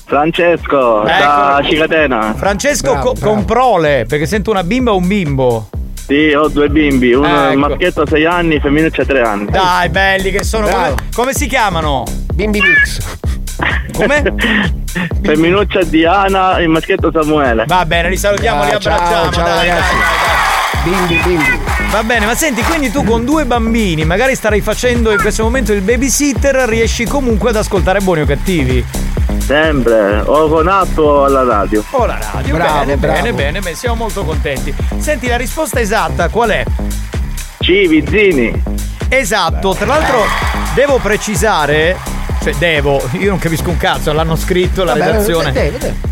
Francesco, 0.06 1.02
da. 1.04 1.60
Cicatena. 1.64 2.34
Francesco 2.34 2.92
Bravo, 2.92 3.06
co- 3.08 3.12
bravo. 3.14 3.34
con 3.34 3.44
prole, 3.44 4.04
perché 4.08 4.26
sento 4.26 4.50
una 4.50 4.62
bimba 4.64 4.92
o 4.92 4.96
un 4.96 5.06
bimbo. 5.06 5.68
Sì, 6.06 6.32
ho 6.32 6.48
due 6.48 6.68
bimbi, 6.68 7.12
uno 7.12 7.48
Ecco. 7.50 7.58
maschietto 7.58 8.06
6 8.06 8.24
anni, 8.26 8.60
femminuccia 8.60 9.04
3 9.04 9.20
anni. 9.22 9.50
Dai, 9.50 9.88
belli 9.88 10.30
che 10.30 10.42
sono. 10.42 10.68
Come, 10.68 10.94
come 11.14 11.32
si 11.32 11.46
chiamano? 11.46 12.04
Bimbi 12.34 12.60
Mix. 12.60 12.98
Come? 13.92 14.34
femminuccia 15.22 15.82
Diana 15.84 16.57
e 16.59 16.62
il 16.62 16.68
maschietto 16.68 17.11
Samuele. 17.12 17.64
Va 17.66 17.84
bene, 17.84 18.09
li 18.09 18.16
salutiamo, 18.16 18.64
li 18.64 18.70
Ah, 18.72 18.78
ciao, 18.78 18.94
abbracciamo. 18.96 19.32
ciao, 19.32 19.44
dai, 19.44 19.68
ragazzi. 19.68 19.94
dai, 19.94 20.00
dai, 20.00 20.92
dai. 20.92 21.07
Bimbi, 21.07 21.20
bimbi. 21.24 21.59
Va 21.90 22.03
bene, 22.03 22.26
ma 22.26 22.34
senti, 22.34 22.62
quindi 22.62 22.90
tu 22.90 23.05
con 23.05 23.24
due 23.24 23.44
bambini, 23.44 24.05
magari 24.05 24.34
starai 24.34 24.61
facendo 24.61 25.12
in 25.12 25.20
questo 25.20 25.42
momento 25.44 25.72
il 25.72 25.80
babysitter, 25.82 26.57
riesci 26.68 27.05
comunque 27.05 27.50
ad 27.50 27.57
ascoltare 27.57 28.00
buoni 28.00 28.22
o 28.22 28.26
cattivi. 28.26 28.84
Sempre, 29.38 30.22
o 30.24 30.48
con 30.48 30.66
app 30.68 30.96
o 30.98 31.24
alla 31.24 31.44
radio. 31.44 31.84
O 31.90 32.07
la 32.07 32.18
radio, 32.32 32.55
Bravo, 32.57 32.78
bene, 32.80 32.96
bravo. 32.96 33.14
bene, 33.14 33.32
bene, 33.32 33.61
bene, 33.61 33.76
siamo 33.76 33.94
molto 33.96 34.24
contenti. 34.24 34.74
Senti, 34.98 35.28
la 35.28 35.36
risposta 35.36 35.78
esatta 35.80 36.28
qual 36.28 36.50
è? 36.50 36.64
C, 37.59 37.86
Vizzini. 37.86 38.62
Esatto, 39.09 39.74
tra 39.74 39.86
l'altro 39.86 40.24
devo 40.74 40.98
precisare, 40.98 41.96
cioè 42.43 42.55
devo, 42.57 43.01
io 43.12 43.30
non 43.30 43.38
capisco 43.38 43.70
un 43.70 43.76
cazzo, 43.76 44.12
l'hanno 44.12 44.36
scritto 44.36 44.84
la 44.84 44.93
Vabbè, 44.95 45.05
redazione. 45.12 45.53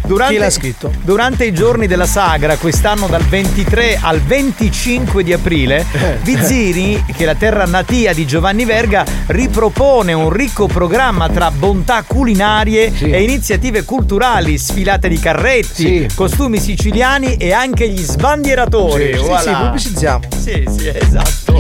Durante, 0.07 0.35
Chi 0.35 0.41
l'ha 0.41 0.51
scritto? 0.51 0.93
Durante 1.03 1.45
i 1.45 1.53
giorni 1.53 1.87
della 1.87 2.07
sagra, 2.07 2.57
quest'anno 2.57 3.07
dal 3.07 3.23
23 3.23 3.99
al 4.01 4.21
25 4.21 5.23
di 5.23 5.33
aprile, 5.33 5.85
Vizzini, 6.23 7.05
che 7.17 7.23
è 7.23 7.27
la 7.27 7.35
terra 7.37 7.65
natia 7.65 8.13
di 8.13 8.27
Giovanni 8.27 8.65
Verga, 8.65 9.05
ripropone 9.27 10.13
un 10.13 10.31
ricco 10.31 10.67
programma 10.67 11.29
tra 11.29 11.51
bontà 11.53 12.03
culinarie 12.07 12.93
e 12.99 13.23
iniziative 13.23 13.85
culturali, 13.85 14.59
sfilate 14.59 15.09
di 15.09 15.19
carretti, 15.19 16.09
costumi 16.15 16.59
siciliani 16.59 17.37
e 17.37 17.53
anche 17.53 17.89
gli 17.89 18.03
sbandieratori. 18.03 19.13
Sì, 19.13 19.19
sì, 19.19 19.25
Voilà. 19.25 19.41
sì, 19.43 19.51
pubblicizziamo. 19.63 20.21
Sì, 20.37 20.65
sì, 20.77 20.89
esatto. 20.93 21.59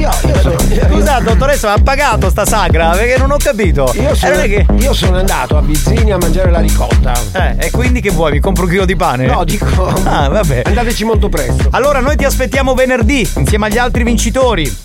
Scusate, 0.88 1.24
dottoressa, 1.24 1.68
ma 1.68 1.72
ha 1.74 1.82
pagato 1.82 2.30
sta 2.30 2.44
sagra? 2.44 2.90
Perché 2.90 3.16
non 3.18 3.30
ho 3.30 3.36
capito. 3.36 3.92
Io 3.94 4.10
Eh, 4.10 4.14
sono, 4.14 4.34
non 4.34 4.59
io 4.78 4.92
sono 4.92 5.18
andato 5.18 5.56
a 5.56 5.62
Bizzini 5.62 6.12
a 6.12 6.18
mangiare 6.18 6.50
la 6.50 6.60
ricotta. 6.60 7.12
Eh, 7.32 7.66
e 7.66 7.70
quindi 7.70 8.00
che 8.00 8.10
vuoi? 8.10 8.32
Mi 8.32 8.40
compro 8.40 8.64
un 8.64 8.70
chilo 8.70 8.84
di 8.84 8.96
pane? 8.96 9.26
No, 9.26 9.44
dico. 9.44 9.66
Ah, 10.04 10.28
vabbè. 10.28 10.62
Andateci 10.64 11.04
molto 11.04 11.28
presto. 11.28 11.68
Allora 11.70 12.00
noi 12.00 12.16
ti 12.16 12.24
aspettiamo 12.24 12.74
venerdì 12.74 13.28
insieme 13.36 13.66
agli 13.66 13.78
altri 13.78 14.02
vincitori. 14.04 14.76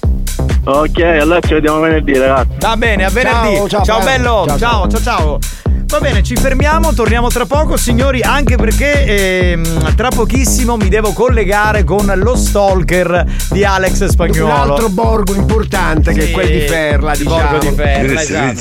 Ok, 0.66 1.00
allora 1.00 1.40
ci 1.42 1.54
vediamo 1.54 1.80
venerdì, 1.80 2.18
ragazzi. 2.18 2.58
Va 2.60 2.76
bene, 2.78 3.06
a 3.06 3.10
venerdì. 3.10 3.70
Ciao, 3.70 3.84
ciao, 3.84 4.04
bello. 4.04 4.46
ciao, 4.48 4.58
Ciao, 4.58 4.88
ciao, 4.88 5.02
ciao. 5.02 5.40
Va 5.88 6.00
bene, 6.00 6.24
ci 6.24 6.36
fermiamo, 6.36 6.94
torniamo 6.94 7.30
tra 7.30 7.46
poco, 7.46 7.78
signori, 7.78 8.22
anche 8.22 8.58
perché 8.58 9.52
ehm, 9.52 9.96
tra 9.96 10.10
pochissimo 10.10 10.76
mi 10.78 10.90
devo 10.90 11.14
collegare 11.14 11.84
con 11.84 12.12
lo 12.16 12.36
stalker 12.36 13.24
di 13.52 13.64
Alex 13.64 14.06
Spagnolo. 14.06 14.46
Un 14.46 14.60
altro 14.72 14.90
borgo 14.90 15.34
importante 15.36 16.12
che 16.12 16.24
è 16.24 16.26
Sì, 16.26 16.32
quel 16.32 16.48
di 16.52 16.60
Ferla, 16.68 17.12
il 17.14 17.18
diciamo. 17.20 17.38
borgo 17.38 17.60
di 17.60 17.76
Ferla, 17.76 18.14
Questi 18.14 18.34
esatto. 18.34 18.60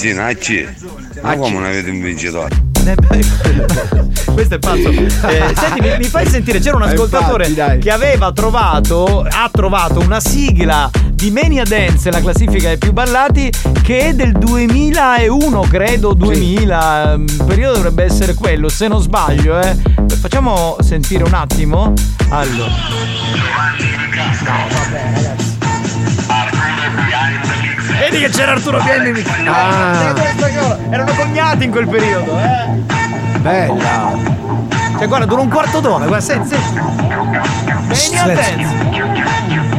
Ma 1.25 1.37
come 1.37 1.55
non 1.55 1.65
avete 1.65 1.91
un 1.91 2.01
vincitore? 2.03 2.49
Questo 4.35 4.57
è 4.57 4.59
pazzo. 4.59 4.91
Eh, 4.91 5.55
senti, 5.57 5.81
mi, 5.81 5.97
mi 5.99 6.05
fai 6.05 6.27
sentire, 6.27 6.59
c'era 6.61 6.77
un 6.77 6.83
Eh, 6.83 6.93
ascoltatore 6.93 7.47
infatti, 7.47 7.79
che 7.79 7.91
aveva 7.91 8.31
trovato, 8.33 9.27
ha 9.27 9.49
trovato 9.51 10.01
una 10.01 10.21
sigla 10.21 10.91
di 11.13 11.31
Mania 11.31 11.65
Dance, 11.65 12.11
la 12.11 12.21
classifica 12.21 12.69
dei 12.69 12.77
più 12.79 12.93
ballati, 12.93 13.51
che 13.83 14.09
è 14.09 14.15
del 14.15 14.33
2001, 14.33 15.61
credo 15.63 16.13
2000. 16.13 17.13
Il 17.15 17.45
periodo 17.47 17.77
dovrebbe 17.77 18.05
essere 18.05 18.35
quello, 18.35 18.69
se 18.69 18.87
non 18.89 19.01
sbaglio, 19.01 19.59
eh. 19.61 19.75
Facciamo 20.21 20.77
sentire 20.81 21.25
un 21.25 21.33
attimo. 21.33 21.95
Allora. 22.29 22.73
Vedi 27.99 28.19
che 28.19 28.29
c'era 28.29 28.53
Arturo 28.53 28.81
Bielli. 28.83 29.25
Ah. 29.47 30.15
Erano 30.91 31.13
cognati 31.15 31.65
in 31.65 31.71
quel 31.71 31.89
periodo, 31.89 32.39
eh. 32.39 32.83
Bella. 33.39 34.13
Cioè, 34.99 35.09
guarda, 35.09 35.27
dura 35.27 35.41
un 35.41 35.49
quarto 35.49 35.81
d'ora, 35.81 36.07
guarda, 36.07 36.25
senti, 36.25 36.49
senti. 36.49 36.75
Mania 36.77 38.35
Dance. 38.35 39.74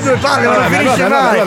Due 0.00 0.16
palle, 0.20 0.46
ma 0.46 0.56
non 0.58 0.72
finisce 0.72 1.08
mai. 1.08 1.40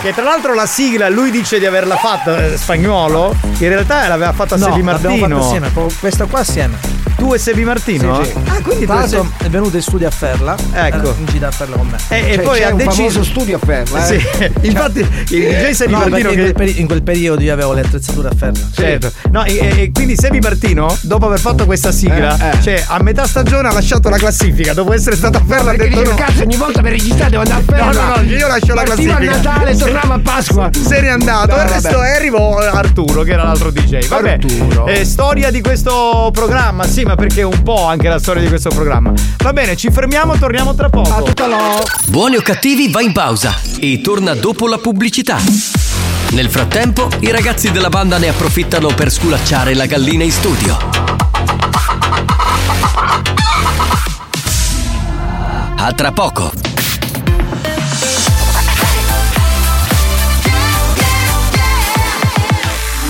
Che 0.00 0.14
tra 0.14 0.24
l'altro 0.24 0.54
la 0.54 0.66
sigla 0.66 1.08
lui 1.08 1.30
dice 1.30 1.58
di 1.58 1.66
averla 1.66 1.96
fatta 1.96 2.44
eh, 2.44 2.56
spagnolo, 2.56 3.34
in 3.58 3.68
realtà 3.68 4.08
l'aveva 4.08 4.32
fatta 4.32 4.56
No, 4.56 4.64
Sebi 4.66 4.82
l'abbiamo 4.82 5.16
Martino. 5.16 5.40
fatta 5.42 5.46
assieme, 5.46 5.90
questa 6.00 6.24
qua 6.26 6.40
assieme. 6.40 6.78
Tu 7.24 7.32
e 7.32 7.38
Sebi 7.38 7.64
Martino? 7.64 8.22
Sì, 8.22 8.30
sì. 8.32 8.36
Ah, 8.48 8.60
quindi 8.60 8.84
tu 8.84 8.92
e 8.92 9.08
Sebi- 9.08 9.30
è 9.38 9.48
venuto 9.48 9.76
in 9.76 9.82
studio 9.82 10.06
a 10.06 10.10
Ferla. 10.10 10.54
Ecco. 10.74 11.08
eh, 11.08 11.14
In 11.20 11.24
gita 11.24 11.46
a 11.46 11.50
Ferla 11.50 11.76
con 11.76 11.86
me. 11.88 11.96
E, 12.08 12.18
e 12.32 12.34
Cioè, 12.34 12.42
poi 12.44 12.58
c'è 12.58 12.64
ha 12.64 12.70
un 12.72 12.76
deciso. 12.76 13.24
studio 13.24 13.56
a 13.56 13.58
Ferla, 13.64 14.06
eh. 14.06 14.18
Sì, 14.20 14.50
infatti 14.68 14.98
il 14.98 15.08
DJ 15.40 15.70
Sebi 15.70 15.92
No, 15.92 15.98
Martino 16.00 16.16
perché 16.18 16.28
in 16.28 16.34
che. 16.34 16.52
quel, 16.52 16.52
peri- 16.52 16.80
in 16.80 16.86
quel 16.86 17.02
periodo 17.02 17.40
io 17.40 17.52
avevo 17.54 17.72
le 17.72 17.80
attrezzature 17.80 18.28
a 18.28 18.32
Ferla. 18.36 18.66
Certo. 18.74 19.10
No, 19.30 19.42
e, 19.44 19.54
e- 19.56 19.80
e 19.84 19.90
quindi 19.90 20.16
Sebi 20.16 20.38
Martino, 20.40 20.94
dopo 21.00 21.24
aver 21.24 21.40
fatto 21.40 21.64
questa 21.64 21.92
sigla, 21.92 22.36
Eh, 22.52 22.58
eh. 22.58 22.62
cioè 22.62 22.84
a 22.88 23.02
metà 23.02 23.26
stagione 23.26 23.68
ha 23.68 23.72
lasciato 23.72 24.10
la 24.10 24.18
classifica, 24.18 24.74
dopo 24.74 24.92
essere 24.92 25.16
stato 25.16 25.38
a 25.38 25.42
Ferla 25.46 25.70
ha 25.70 25.76
detto 25.76 26.02
no. 26.02 26.14
cazzo, 26.16 26.42
ogni 26.42 26.56
volta 26.56 26.82
per 26.82 26.90
registrare 26.92 27.30
devo 27.30 27.42
andare 27.42 27.62
a 27.66 27.72
Ferla. 27.74 27.90
No, 28.02 28.08
no, 28.16 28.16
no, 28.16 28.22
io 28.36 28.46
lascio 28.48 28.74
la 28.74 28.82
Partiva 28.82 29.14
classifica. 29.16 29.50
a 29.50 29.54
Natale, 29.54 29.76
tornava 29.76 30.14
a 30.14 30.18
Pasqua. 30.22 30.70
Se 30.78 31.00
n'è 31.00 31.08
andato 31.08 31.56
No, 31.56 31.62
e 31.62 31.68
resto 31.68 32.02
e 32.02 32.10
arrivò 32.10 32.58
Arturo 32.58 33.22
che 33.22 33.32
era 33.32 33.44
l'altro 33.44 33.70
DJ. 33.70 34.08
Vabbè. 34.08 34.32
Arturo. 34.32 34.86
Eh, 34.88 35.06
storia 35.06 35.50
di 35.50 35.62
questo 35.62 36.28
programma, 36.34 36.84
sì, 36.86 37.02
ma 37.04 37.12
perché 37.14 37.42
un 37.42 37.62
po' 37.62 37.86
anche 37.86 38.08
la 38.08 38.18
storia 38.18 38.42
di 38.42 38.48
questo 38.48 38.70
programma. 38.70 39.12
Va 39.38 39.52
bene, 39.52 39.76
ci 39.76 39.90
fermiamo, 39.90 40.36
torniamo 40.36 40.74
tra 40.74 40.88
poco. 40.88 41.12
A 41.12 41.22
tutta 41.22 41.46
l'o. 41.46 41.82
Buoni 42.06 42.36
o 42.36 42.42
cattivi 42.42 42.90
va 42.90 43.00
in 43.00 43.12
pausa 43.12 43.54
e 43.78 44.00
torna 44.00 44.34
dopo 44.34 44.66
la 44.66 44.78
pubblicità. 44.78 45.38
Nel 46.30 46.48
frattempo, 46.50 47.08
i 47.20 47.30
ragazzi 47.30 47.70
della 47.70 47.88
banda 47.88 48.18
ne 48.18 48.28
approfittano 48.28 48.88
per 48.88 49.10
sculacciare 49.10 49.74
la 49.74 49.86
gallina 49.86 50.24
in 50.24 50.32
studio. 50.32 50.76
A 55.76 55.92
tra 55.92 56.12
poco. 56.12 56.50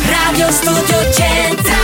Radio 0.07 0.51
Studio 0.51 1.13
Centrale 1.13 1.84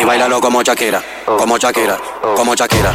Y 0.00 0.04
bailalo 0.04 0.40
como 0.40 0.62
Shakira, 0.62 1.02
como 1.26 1.58
Shakira, 1.58 1.98
como 2.34 2.54
Shakira. 2.54 2.92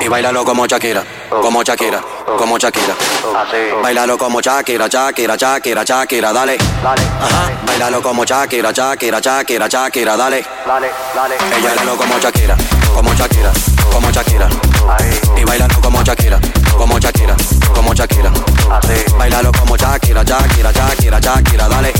Y 0.00 0.08
bailalo 0.08 0.44
como 0.44 0.66
Shakira, 0.66 1.04
como 1.30 1.62
Shakira, 1.62 2.00
como 2.38 2.58
Shakira. 2.58 2.94
Bailalo 3.82 4.18
como 4.18 4.40
Shakira, 4.40 4.88
Shakira, 4.88 5.36
Shakira, 5.36 5.84
Shakira, 5.84 6.32
dale. 6.32 6.58
Ajá. 6.84 7.50
Bailalo 7.66 8.02
como 8.02 8.24
Shakira, 8.24 8.72
Shakira, 8.72 9.20
Shakira, 9.20 9.68
Shakira, 9.68 10.16
dale. 10.16 10.44
Y 11.58 11.62
bailalo 11.62 11.96
como 11.96 12.18
Shakira, 12.18 12.56
como 12.94 13.14
Shakira, 13.14 13.52
como 13.90 14.10
Shakira. 14.10 14.48
Y 15.36 15.44
bailalo 15.44 15.74
como 15.80 16.02
Shakira, 16.02 16.38
como 16.76 16.98
Shakira, 16.98 17.34
como 17.74 17.94
Shakira. 17.94 18.30
Bailalo 19.18 19.52
como 19.52 19.76
Shakira, 19.76 20.22
Shakira, 20.22 20.72
Shakira, 20.72 21.18
Shakira, 21.20 21.68
dale. 21.68 21.92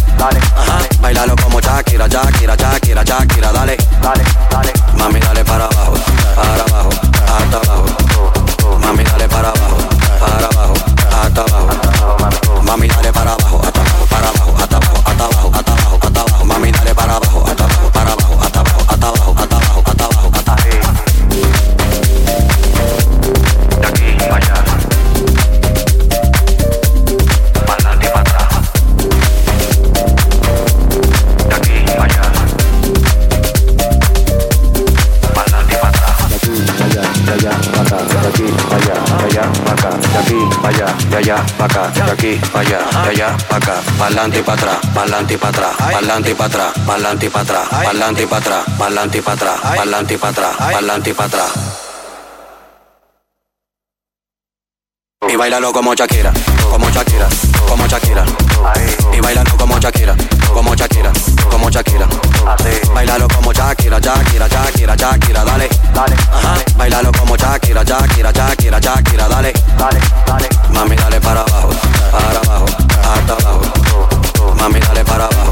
Ajá. 0.57 0.78
Bailalo 1.01 1.35
como 1.37 1.61
Shakira, 1.61 2.07
Shakira, 2.09 2.57
Shakira, 2.57 3.03
Shakira, 3.05 3.53
dale. 3.53 3.76
Mami, 4.97 5.18
dale 5.20 5.45
para 5.45 5.64
abajo, 5.64 5.95
para 6.37 6.62
abajo, 6.64 6.91
hasta 7.26 7.57
abajo. 7.57 7.87
Mami, 8.80 9.05
dale 9.05 9.28
para 9.28 9.49
abajo, 9.49 9.72
allá, 41.33 41.47
para 41.57 41.83
acá, 41.83 42.05
de 42.05 42.12
aquí 42.12 42.41
para 42.53 42.61
allá, 42.61 43.03
de 43.03 43.11
allá 43.11 43.37
para 43.49 43.57
acá, 43.57 43.80
para 43.99 44.07
adelante 44.07 44.39
y 44.39 44.43
para 44.43 44.59
atrás, 44.59 44.78
para 44.95 45.03
adelante 45.03 45.35
y 45.35 45.39
para 45.39 45.49
atrás, 45.51 45.76
para 45.76 45.99
adelante 45.99 46.30
y 46.30 46.35
para 46.35 46.47
atrás, 46.49 46.72
para 46.87 46.95
adelante 46.95 47.26
y 47.26 47.30
para 47.30 47.43
atrás, 47.43 47.62
para 47.76 47.91
adelante 48.01 48.22
y 48.22 48.26
para 48.26 48.43
atrás, 48.43 48.66
para 48.76 48.89
adelante 48.89 50.14
y 50.14 50.18
para 50.18 50.30
atrás, 50.30 50.57
para 50.57 50.78
adelante 50.78 51.11
y 51.11 51.14
para 51.14 51.28
atrás, 51.28 51.53
y 55.28 55.37
bailalo 55.37 55.72
como 55.72 55.95
Shakira, 55.95 56.33
como 56.70 56.91
Shakira, 56.91 57.26
como 57.68 57.87
Shakira. 57.87 58.24
Y 59.16 59.20
bailalo 59.20 59.57
como 59.57 59.78
Shakira, 59.78 60.14
como 60.53 60.74
Shakira, 60.74 61.11
como 61.51 61.70
Shakira. 61.70 62.07
Bailalo 62.93 63.28
como 63.28 63.53
Shakira, 63.53 63.99
Shakira, 63.99 64.47
Shakira, 64.49 64.95
Shakira, 64.95 65.45
dale. 65.45 65.68
Ajá. 65.95 66.55
Bailalo 66.76 67.11
como 67.12 67.37
Shakira, 67.37 67.83
Shakira, 67.83 68.30
Shakira, 68.30 68.78
Shakira, 68.78 69.28
dale. 69.28 69.53
Mami, 70.73 70.97
dale 70.97 71.20
para 71.20 71.41
abajo, 71.41 71.70
para 72.11 72.41
abajo, 72.41 72.66
hasta 73.14 73.33
abajo. 73.35 74.55
Mami, 74.59 74.81
dale 74.81 75.05
para 75.05 75.25
abajo, 75.27 75.51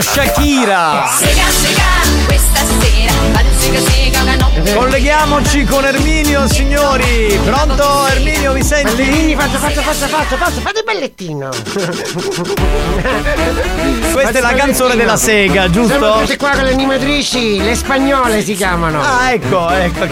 Shakira. 0.00 1.06
Sega, 1.18 1.42
sega, 1.50 1.82
questa 2.26 2.60
sera 2.64 3.12
Vado 3.32 3.48
sega, 3.58 3.80
sega, 3.80 4.22
una 4.22 4.36
notte 4.36 4.74
Colleghiamoci 4.74 5.64
con 5.64 5.84
Erminio, 5.84 6.46
signori. 6.48 7.38
Pronto, 7.44 8.06
Erminio, 8.08 8.52
mi 8.52 8.62
senti? 8.62 8.94
Ballerini, 8.94 9.34
faccia, 9.34 9.58
faccia, 9.58 9.82
faccia, 9.82 10.06
faccia, 10.06 10.36
faccia, 10.36 10.60
fate 10.60 10.78
il 10.78 10.84
ballettino. 10.84 11.48
Questa 14.12 14.38
è 14.38 14.40
la 14.40 14.54
canzone 14.54 14.96
della 14.96 15.16
sega, 15.16 15.70
Siamo 15.70 15.88
giusto? 15.88 16.18
tutte 16.20 16.36
qua 16.36 16.50
con 16.50 16.64
le 16.64 16.72
animatrici, 16.72 17.60
le 17.62 17.74
spagnole 17.74 18.42
si 18.42 18.54
chiamano. 18.54 19.00
Ah, 19.02 19.32
ecco, 19.32 19.68
ecco. 19.70 20.06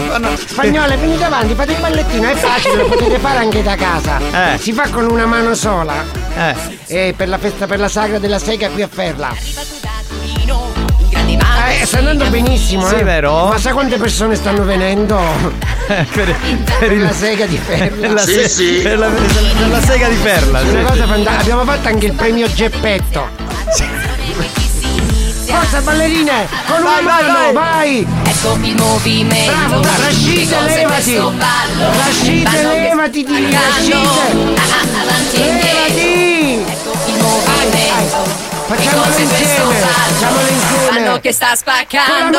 Spagnole, 0.47 0.97
venite 0.97 1.23
avanti, 1.23 1.53
fate 1.55 1.71
il 1.73 1.79
ballettino, 1.79 2.29
è 2.29 2.35
facile, 2.35 2.75
lo 2.75 2.85
potete 2.87 3.19
fare 3.19 3.37
anche 3.39 3.63
da 3.63 3.75
casa. 3.75 4.19
Eh. 4.53 4.57
Si 4.57 4.73
fa 4.73 4.89
con 4.89 5.05
una 5.09 5.25
mano 5.25 5.53
sola. 5.55 5.93
Eh. 6.35 6.55
E 6.87 7.13
per 7.15 7.27
la 7.27 7.37
festa, 7.37 7.67
per 7.67 7.79
la 7.79 7.89
sagra 7.89 8.19
della 8.19 8.39
sega 8.39 8.69
qui 8.69 8.81
a 8.81 8.87
Ferla. 8.87 9.35
Eh, 11.71 11.85
sta 11.85 11.99
andando 11.99 12.25
benissimo, 12.29 12.87
Sì, 12.87 12.95
eh. 12.95 13.03
vero? 13.03 13.47
Ma 13.47 13.57
sa 13.57 13.71
quante 13.73 13.97
persone 13.97 14.35
stanno 14.35 14.63
venendo? 14.63 15.17
per, 15.87 16.35
per 16.79 16.97
la 16.97 17.11
sega 17.13 17.45
di 17.45 17.57
Ferla. 17.57 17.95
Per 17.95 18.11
la, 18.11 18.21
se- 18.21 18.79
Per 18.83 18.97
la, 18.97 19.07
per 19.07 19.67
la 19.69 19.81
sega 19.81 20.07
di 20.07 20.15
Perla. 20.15 20.59
Sì. 20.61 20.81
cosa 20.87 21.05
fanta- 21.05 21.37
abbiamo 21.39 21.63
fatto 21.63 21.87
anche 21.87 22.05
il 22.07 22.13
premio 22.13 22.51
Geppetto. 22.51 23.27
Forza 25.45 25.81
ballerine, 25.81 26.47
con 26.67 26.83
Vai, 26.83 27.01
una 27.03 27.11
vai, 27.11 27.23
mano, 27.25 27.33
vai. 27.33 27.53
vai! 27.53 28.07
Ecco 28.23 28.53
il 28.61 28.75
movimento 28.75 29.51
Bravo, 29.51 29.81
Rashid, 30.03 30.53
Cos'è 30.53 30.75
levati! 30.77 31.11
che 31.13 32.81
levati 32.89 33.23
di 33.23 33.31
ballo. 33.33 33.55
Rashid! 33.55 34.57
Ah, 34.57 34.61
ah, 34.61 35.01
Avanti 35.01 35.35
e 35.41 36.38
Facciamolo 38.69 39.17
insieme, 39.17 39.73
facciamolo 39.79 40.47
insieme. 40.47 40.99
Fanno 40.99 41.19
che 41.19 41.33
sta 41.33 41.55
spaccando. 41.55 42.37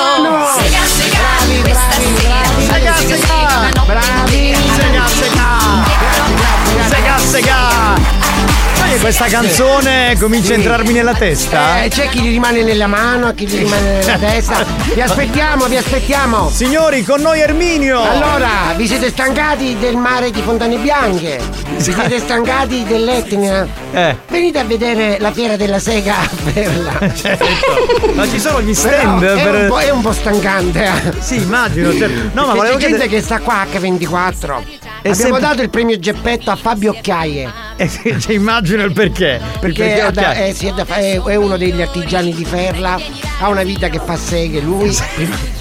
Questa 9.12 9.26
canzone 9.26 10.16
comincia 10.20 10.52
a 10.52 10.56
entrarmi 10.56 10.92
nella 10.92 11.14
testa? 11.14 11.82
Eh, 11.82 11.88
c'è 11.88 12.08
chi 12.08 12.20
gli 12.20 12.28
rimane 12.30 12.62
nella 12.62 12.86
mano, 12.86 13.34
chi 13.34 13.44
gli 13.44 13.56
rimane 13.58 13.98
nella 13.98 14.16
testa. 14.18 14.64
Vi 14.94 15.00
aspettiamo, 15.02 15.64
vi 15.66 15.76
aspettiamo. 15.76 16.48
Signori, 16.48 17.02
con 17.02 17.20
noi 17.20 17.40
Erminio. 17.40 18.00
Allora, 18.00 18.72
vi 18.76 18.86
siete 18.86 19.08
stancati 19.08 19.76
del 19.80 19.96
mare 19.96 20.30
di 20.30 20.40
Fontane 20.40 20.76
Bianche? 20.76 21.40
Vi 21.76 21.82
siete 21.82 22.20
stancati 22.20 22.84
dell'Etna? 22.84 23.66
Eh. 23.92 24.16
Venite 24.28 24.60
a 24.60 24.64
vedere 24.64 25.16
la 25.18 25.32
fiera 25.32 25.56
della 25.56 25.80
sega 25.80 26.14
a 26.20 26.28
Perla. 26.52 26.98
Certo. 27.20 27.44
Ma 28.14 28.28
ci 28.28 28.38
sono 28.38 28.62
gli 28.62 28.72
stand 28.74 29.20
Però 29.20 29.34
è, 29.34 29.42
per- 29.42 29.54
un 29.62 29.66
po', 29.68 29.78
è 29.78 29.90
un 29.90 30.00
po' 30.02 30.12
stancante. 30.12 30.84
eh. 30.84 31.12
Sì, 31.20 31.34
immagino. 31.42 31.92
certo. 31.92 32.30
No, 32.32 32.46
ma 32.46 32.54
volevo 32.54 32.76
c'è 32.76 32.82
gente 32.86 33.08
chiedere. 33.08 33.08
che 33.08 33.22
sta 33.22 33.40
qua 33.40 33.66
H24. 33.70 34.62
È 35.02 35.08
Abbiamo 35.08 35.14
sempre- 35.14 35.40
dato 35.40 35.62
il 35.62 35.68
premio 35.70 35.98
Geppetto 35.98 36.50
a 36.52 36.56
Fabio 36.56 36.92
Occhiaie. 36.92 37.69
Eh, 37.80 37.88
sì, 37.88 38.14
cioè, 38.20 38.34
immagino 38.34 38.82
il 38.84 38.92
perché. 38.92 39.40
Perché, 39.58 39.84
Il 39.84 40.00
ha 40.02 40.10
da- 40.10 40.30
ok. 40.32 40.36
eh, 40.38 40.54
sì, 40.54 40.66
è, 40.66 40.72
da- 40.72 40.84
è- 40.84 41.18
è 41.22 41.34
uno 41.36 41.56
degli 41.56 41.80
artigiani 41.80 42.34
di 42.34 42.44
Ferla, 42.44 42.98
ha 43.40 43.48
una 43.48 43.62
vita 43.62 43.88
che 43.88 43.98
fa 44.04 44.16
seghe 44.16 44.60
lui. 44.60 44.94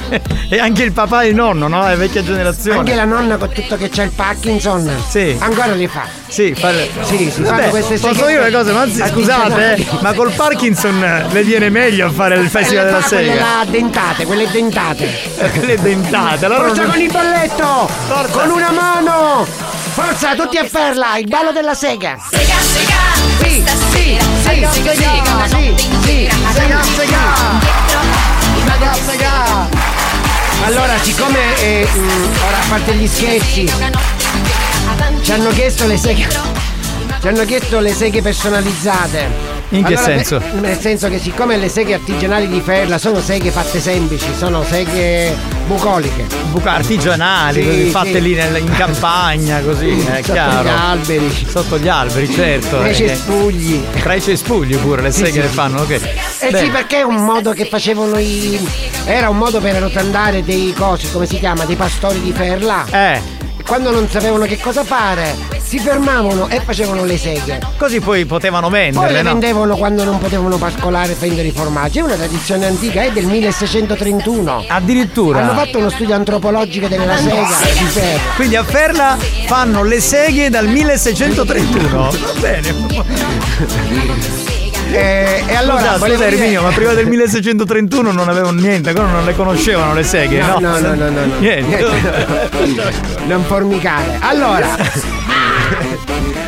E 0.49 0.57
anche 0.57 0.82
il 0.82 0.91
papà 0.91 1.22
e 1.22 1.28
il 1.28 1.36
nonno, 1.36 1.67
no? 1.67 1.86
È 1.86 1.95
vecchia 1.95 2.24
generazione. 2.24 2.80
Anche 2.80 2.95
la 2.95 3.05
nonna 3.05 3.38
con 3.38 3.51
tutto 3.51 3.78
che 3.78 3.89
c'ha 3.89 4.01
il 4.01 4.09
Parkinson. 4.09 4.91
Sì. 5.07 5.36
Ancora 5.39 5.76
le 5.76 5.88
fa. 5.88 6.05
Sì, 6.28 6.55
fare... 6.55 6.89
Sì, 7.03 7.30
si 7.30 7.41
Vabbè, 7.43 7.70
queste 7.70 7.99
posso 7.99 8.26
dire 8.26 8.39
una 8.39 8.49
cosa, 8.49 8.74
ma 8.74 8.82
anzi, 8.82 9.03
scusate, 9.07 9.76
eh, 9.76 9.86
ma 10.01 10.13
col 10.13 10.32
Parkinson 10.32 11.28
le 11.30 11.43
viene 11.43 11.70
meglio 11.70 12.07
a 12.07 12.09
fare 12.09 12.38
il 12.39 12.49
festival 12.49 12.86
Eh, 12.88 12.88
le 12.88 12.91
della 12.91 13.01
fa 13.03 13.07
quelle 13.15 13.32
sega. 13.34 13.39
là 13.39 13.65
dentate, 13.70 14.26
quelle 14.26 14.47
dentate. 14.49 15.09
le 15.61 15.80
dentate, 15.80 16.45
allora 16.45 16.65
Forza 16.65 16.82
non- 16.82 16.91
con 16.91 17.01
il 17.01 17.11
balletto! 17.11 17.89
Con 18.32 18.49
una 18.49 18.72
mano! 18.72 19.47
Forza, 19.94 20.36
tutti 20.36 20.58
a 20.58 20.66
Ferla, 20.66 21.18
il 21.18 21.28
ballo 21.28 21.52
della 21.52 21.74
sega! 21.74 22.18
Sega, 22.30 22.54
sega, 22.60 22.96
sì, 23.42 23.64
sì, 23.92 24.18
sì, 24.44 24.68
sì, 24.68 24.68
sì, 24.72 24.82
sì, 24.82 25.76
sì, 26.04 26.30
sega, 26.54 26.84
sega. 26.96 27.22
Sega, 28.66 28.94
sega. 29.06 29.68
Allora, 30.66 30.98
siccome 31.02 31.62
eh, 31.62 31.88
mh, 31.92 32.30
ora 32.48 32.58
a 32.58 32.66
parte 32.70 32.94
gli 32.94 33.08
scherzi, 33.08 33.72
ci 35.22 35.32
hanno 35.32 35.50
chiesto 35.50 35.88
le 35.88 35.98
seghe. 35.98 36.28
Ci 37.22 37.28
hanno 37.28 37.46
chiesto 37.46 37.80
le 37.80 37.94
seghe 37.94 38.22
personalizzate. 38.22 39.49
In 39.72 39.84
che 39.84 39.93
Allora, 39.93 40.01
senso? 40.01 40.39
beh, 40.39 40.59
Nel 40.67 40.80
senso 40.80 41.09
che 41.09 41.20
siccome 41.20 41.55
le 41.55 41.70
seghe 41.70 41.93
artigianali 41.93 42.47
di 42.47 42.59
Ferla 42.59 42.97
sono 42.97 43.22
seghe 43.22 43.51
fatte 43.51 43.80
semplici, 43.80 44.26
sono 44.36 44.63
seghe 44.63 45.36
bucoliche. 45.67 46.26
Buca 46.49 46.72
artigianali, 46.74 47.61
Sì, 47.61 47.67
così, 47.67 47.84
sì. 47.84 47.89
fatte 47.91 48.20
lì 48.20 48.34
nel- 48.34 48.57
in 48.57 48.72
campagna, 48.72 49.59
così, 49.61 49.89
è 50.09 50.22
Sotto 50.24 50.32
chiaro. 50.34 50.63
gli 50.63 50.67
alberi. 50.72 51.45
Sotto 51.47 51.78
gli 51.78 51.88
alberi, 51.88 52.32
certo. 52.32 52.82
Nei 52.82 52.91
eh, 52.91 52.95
cespugli. 52.95 53.84
Tra 54.01 54.13
i 54.15 54.22
cespugli 54.22 54.76
pure, 54.78 55.03
le 55.03 55.11
Sì, 55.11 55.20
seghe 55.20 55.32
sì. 55.34 55.39
le 55.41 55.47
fanno, 55.47 55.82
ok. 55.82 55.89
Eh 55.91 56.57
sì, 56.57 56.70
perché 56.72 56.97
è 56.99 57.03
un 57.03 57.24
modo 57.24 57.51
che 57.53 57.65
facevano 57.65 58.17
i. 58.17 58.59
Era 59.05 59.30
un 59.30 59.38
modo 59.38 59.59
per 59.59 59.76
rotandare 59.76 60.43
dei 60.43 60.74
cosi, 60.76 61.11
come 61.11 61.28
si 61.28 61.38
chiama? 61.38 61.65
Dei 61.65 61.76
pastori 61.76 62.20
di 62.22 62.32
Ferla. 62.34 62.86
Eh. 62.89 63.22
Quando 63.70 63.91
non 63.91 64.09
sapevano 64.09 64.45
che 64.45 64.57
cosa 64.59 64.84
fare, 64.84 65.36
si 65.61 65.78
fermavano 65.78 66.47
e 66.47 66.59
facevano 66.61 67.05
le 67.05 67.20
seghe. 67.20 67.59
Così 67.78 67.99
poi 67.99 68.26
potevano 68.26 68.67
Poi 68.67 68.80
venderle, 68.80 69.11
le 69.11 69.22
no? 69.22 69.30
vendevano 69.30 69.76
quando 69.78 70.03
non 70.03 70.17
potevano 70.17 70.57
pascolare 70.57 71.11
e 71.11 71.15
vendere 71.15 71.49
i 71.49 71.51
formaggi. 71.51 71.99
È 71.99 72.01
una 72.01 72.15
tradizione 72.15 72.65
antica, 72.65 73.03
è 73.03 73.11
del 73.11 73.28
1631. 73.28 74.65
Addirittura. 74.67 75.41
Hanno 75.41 75.53
fatto 75.53 75.78
uno 75.78 75.89
studio 75.91 76.15
antropologico 76.15 76.88
della 76.88 77.15
sega. 77.15 77.47
Quindi 78.36 78.55
a 78.55 78.63
Ferla 78.63 79.15
fanno 79.45 79.84
le 79.84 80.01
seghe 80.01 80.49
dal 80.49 80.67
1631. 80.67 82.09
Va 82.09 82.11
bene. 82.39 82.74
Eh, 84.92 85.44
e 85.48 85.56
allora 85.56 85.80
scusa, 85.82 85.98
volevo 85.98 86.24
dire- 86.24 86.36
Erminio, 86.36 86.62
ma 86.62 86.70
prima 86.72 86.94
del 86.94 87.06
1631 87.08 88.12
non 88.12 88.28
avevano 88.30 88.60
niente, 88.60 88.90
ancora 88.90 89.08
non 89.08 89.26
le 89.26 89.36
conoscevano 89.36 89.94
le 89.94 90.04
seghe, 90.04 90.40
no? 90.42 90.58
No, 90.60 90.78
no, 90.80 90.80
no, 90.80 90.94
no, 90.96 91.10
no, 91.10 91.26
no. 91.26 91.40
Niente. 91.40 91.86
non 93.28 93.44
formicare. 93.44 94.18
Allora. 94.20 94.68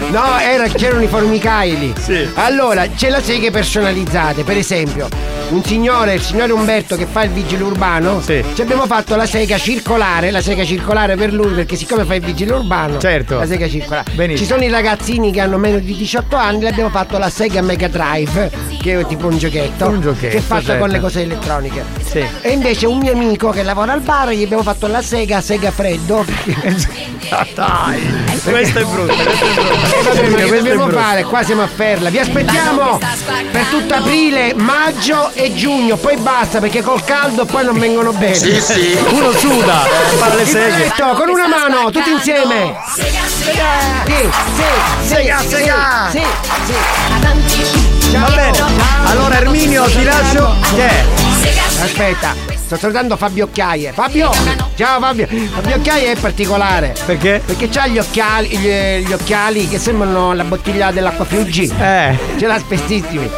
No, 0.09 0.37
era, 0.39 0.67
c'erano 0.67 1.03
i 1.03 1.07
formicaili. 1.07 1.93
Allora, 2.35 2.87
c'è 2.87 3.09
la 3.09 3.21
seghe 3.21 3.51
personalizzate, 3.51 4.43
per 4.43 4.57
esempio. 4.57 5.07
Un 5.49 5.63
signore, 5.65 6.13
il 6.13 6.21
signore 6.21 6.53
Umberto 6.53 6.95
che 6.95 7.05
fa 7.05 7.23
il 7.23 7.31
vigile 7.31 7.63
urbano, 7.63 8.21
ci 8.21 8.61
abbiamo 8.61 8.85
fatto 8.85 9.17
la 9.17 9.25
sega 9.25 9.57
circolare, 9.57 10.31
la 10.31 10.41
sega 10.41 10.63
circolare 10.63 11.17
per 11.17 11.33
lui 11.33 11.51
perché 11.53 11.75
siccome 11.75 12.05
fa 12.05 12.15
il 12.15 12.21
vigile 12.21 12.53
urbano, 12.53 12.97
Certo. 12.99 13.37
la 13.37 13.45
sega 13.45 13.67
circolare. 13.67 14.11
Benissimo. 14.13 14.37
Ci 14.37 14.45
sono 14.45 14.63
i 14.63 14.69
ragazzini 14.69 15.29
che 15.33 15.41
hanno 15.41 15.57
meno 15.57 15.79
di 15.79 15.93
18 15.93 16.35
anni, 16.37 16.61
le 16.61 16.69
abbiamo 16.69 16.89
fatto 16.89 17.17
la 17.17 17.29
sega 17.29 17.61
Mega 17.61 17.89
Drive, 17.89 18.49
che 18.81 18.97
è 18.99 19.05
tipo 19.05 19.27
un 19.27 19.37
giochetto, 19.37 19.87
Un 19.89 19.99
giochetto, 19.99 20.31
che 20.31 20.37
è 20.37 20.41
fatta 20.41 20.61
certo. 20.63 20.79
con 20.79 20.89
le 20.89 20.99
cose 21.01 21.21
elettroniche. 21.21 21.83
Sì. 22.09 22.23
E 22.41 22.49
invece 22.51 22.85
un 22.85 22.99
mio 22.99 23.11
amico 23.11 23.49
che 23.49 23.63
lavora 23.63 23.91
al 23.91 23.99
bar 24.01 24.29
gli 24.31 24.43
abbiamo 24.43 24.63
fatto 24.63 24.87
la 24.87 25.01
sega 25.01 25.41
Sega 25.41 25.71
Freddo. 25.71 26.23
Dai, 27.53 28.01
questo 28.43 28.79
è 28.79 28.83
brutto, 28.85 29.13
Eh, 29.51 30.33
che 30.33 30.43
è 30.43 30.47
dobbiamo 30.49 30.89
fare? 30.89 31.23
Qua 31.23 31.43
siamo 31.43 31.63
a 31.63 31.67
Ferla. 31.67 32.09
Vi 32.09 32.19
aspettiamo 32.19 32.99
per 33.51 33.65
tutto 33.65 33.93
aprile, 33.93 34.53
maggio 34.55 35.31
e 35.33 35.53
giugno. 35.53 35.97
Poi 35.97 36.17
basta 36.17 36.59
perché 36.59 36.81
col 36.81 37.03
caldo 37.03 37.45
poi 37.45 37.65
non 37.65 37.77
vengono 37.77 38.11
bene. 38.13 38.35
Sì, 38.35 38.59
sì. 38.61 38.97
Uno 39.09 39.31
suda, 39.31 39.87
fa 40.17 40.33
le 40.35 40.41
Il 40.43 40.47
seghe. 40.47 40.93
con 41.15 41.29
una 41.29 41.47
mano, 41.47 41.89
tutti 41.91 42.11
insieme. 42.11 42.77
Sì, 42.95 43.01
sì, 43.01 43.51
sì, 44.05 45.13
Sega, 45.13 45.39
sì, 45.39 45.47
sega. 45.47 46.07
Sì, 46.11 46.23
sì. 46.65 48.17
Va 48.17 48.29
bene. 48.29 48.57
Allora 49.05 49.37
Erminio 49.37 49.83
ti 49.85 50.03
lascio. 50.03 50.55
Che 50.75 50.87
è? 50.87 51.05
Aspetta, 51.81 52.50
sto 52.71 52.77
salutando 52.77 53.17
Fabio 53.17 53.45
Occhiaie. 53.45 53.91
Fabio! 53.91 54.31
Ciao 54.75 54.99
Fabio! 55.01 55.27
Fabio 55.27 55.75
Occhiaie 55.75 56.13
è 56.13 56.15
particolare. 56.15 56.95
Perché? 57.05 57.41
Perché 57.45 57.67
c'ha 57.67 57.87
gli 57.87 57.97
occhiali, 57.99 58.47
gli, 58.47 59.05
gli 59.07 59.11
occhiali 59.11 59.67
che 59.67 59.77
sembrano 59.77 60.31
la 60.33 60.45
bottiglia 60.45 60.89
dell'acqua 60.91 61.25
Fiuggi. 61.25 61.63
Eh. 61.77 62.17
Ce 62.37 62.47
l'ha 62.47 62.57
spessissimi. 62.59 63.29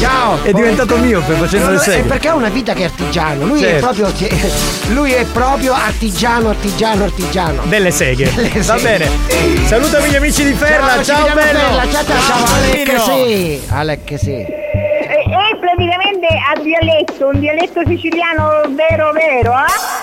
Ciao! 0.00 0.42
È 0.42 0.52
diventato 0.52 0.96
mio 0.96 1.22
per 1.22 1.36
facendo 1.36 1.70
le. 1.70 1.80
È 1.84 2.02
perché 2.02 2.28
ha 2.28 2.34
una 2.34 2.48
vita 2.48 2.72
che 2.72 2.80
è 2.80 2.84
artigiano. 2.86 3.46
Lui 3.46 3.62
è 3.62 3.78
Certo. 3.80 3.92
proprio. 3.94 4.12
Lui 4.92 5.12
è 5.12 5.24
proprio 5.24 5.72
artigiano, 5.72 6.48
artigiano, 6.48 7.04
artigiano. 7.04 7.62
Delle 7.66 7.92
seghe. 7.92 8.32
Delle 8.34 8.50
Va 8.60 8.76
seghe. 8.76 8.82
bene. 8.82 9.66
Salutami 9.68 10.08
gli 10.08 10.16
amici 10.16 10.44
di 10.44 10.52
Ferla. 10.52 10.96
ci 10.98 11.04
Ciao, 11.12 11.26
vediamo 11.26 11.40
a 11.40 11.44
bello. 11.44 11.58
Ferla, 11.60 11.92
Ciao, 11.92 12.04
ciao, 12.04 12.20
ciao. 12.20 12.54
Alec 12.56 13.00
sì. 13.00 13.60
Alec 13.68 14.14
sì. 14.18 14.72
A 16.36 16.60
dialetto, 16.60 17.28
un 17.28 17.40
dialetto 17.40 17.82
siciliano 17.86 18.62
vero 18.70 19.12
vero, 19.12 19.52
eh? 19.52 19.93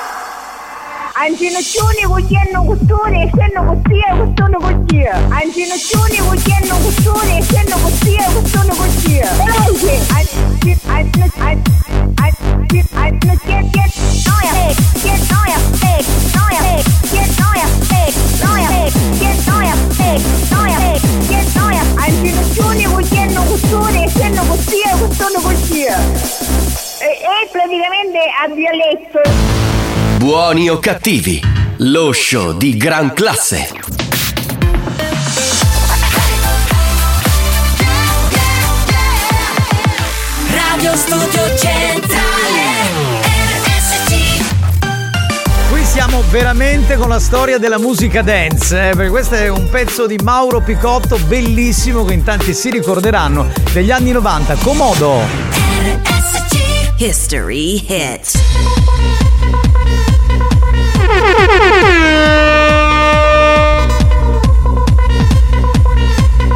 Ancinoccioni 1.13 2.03
cucchiano 2.03 2.63
custone, 2.63 3.23
essendo 3.25 3.63
costia, 3.63 4.15
custone 4.15 4.57
costia. 4.59 5.15
Ancinoccioni 5.29 6.17
cucchiano 6.17 6.75
custone, 6.77 7.37
essendo 7.37 7.75
costia, 7.77 8.25
custone 8.31 8.75
costia. 8.75 9.31
Veloce! 9.33 10.01
Anci- 10.13 10.79
anci- 10.87 11.21
anci- 11.21 11.31
anci- 11.35 11.71
anci- 12.15 12.65
che- 12.67 12.91
e 27.01 27.49
praticamente 27.51 28.19
a 28.43 28.47
dialetto. 28.53 29.21
Buoni 30.17 30.69
o 30.69 30.77
cattivi, 30.77 31.41
lo 31.77 32.13
show 32.13 32.55
di 32.55 32.77
gran 32.77 33.13
classe. 33.13 33.69
Radio 40.51 40.95
Studio 40.95 41.57
Centrale 41.57 42.61
RSC 43.63 44.43
Qui 45.71 45.83
siamo 45.83 46.21
veramente 46.29 46.97
con 46.97 47.09
la 47.09 47.19
storia 47.19 47.57
della 47.57 47.79
musica 47.79 48.21
dance, 48.21 48.89
eh, 48.89 48.95
perché 48.95 49.09
questo 49.09 49.33
è 49.35 49.47
un 49.47 49.67
pezzo 49.69 50.05
di 50.05 50.17
Mauro 50.21 50.61
Picotto 50.61 51.17
bellissimo 51.17 52.05
che 52.05 52.13
in 52.13 52.23
tanti 52.23 52.53
si 52.53 52.69
ricorderanno 52.69 53.51
degli 53.73 53.89
anni 53.89 54.11
90. 54.11 54.55
Comodo! 54.55 55.70
History 57.03 57.83
Hits 57.87 58.37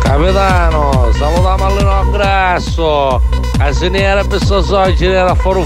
Capitano, 0.04 1.12
salutiamo 1.14 1.66
all'ino 1.66 2.10
grasso. 2.12 3.22
A 3.58 3.72
sinistra 3.72 4.24
per 4.24 4.40
sto 4.40 4.62
soggi 4.62 5.06
era 5.06 5.32
a 5.32 5.36
fare 5.36 5.58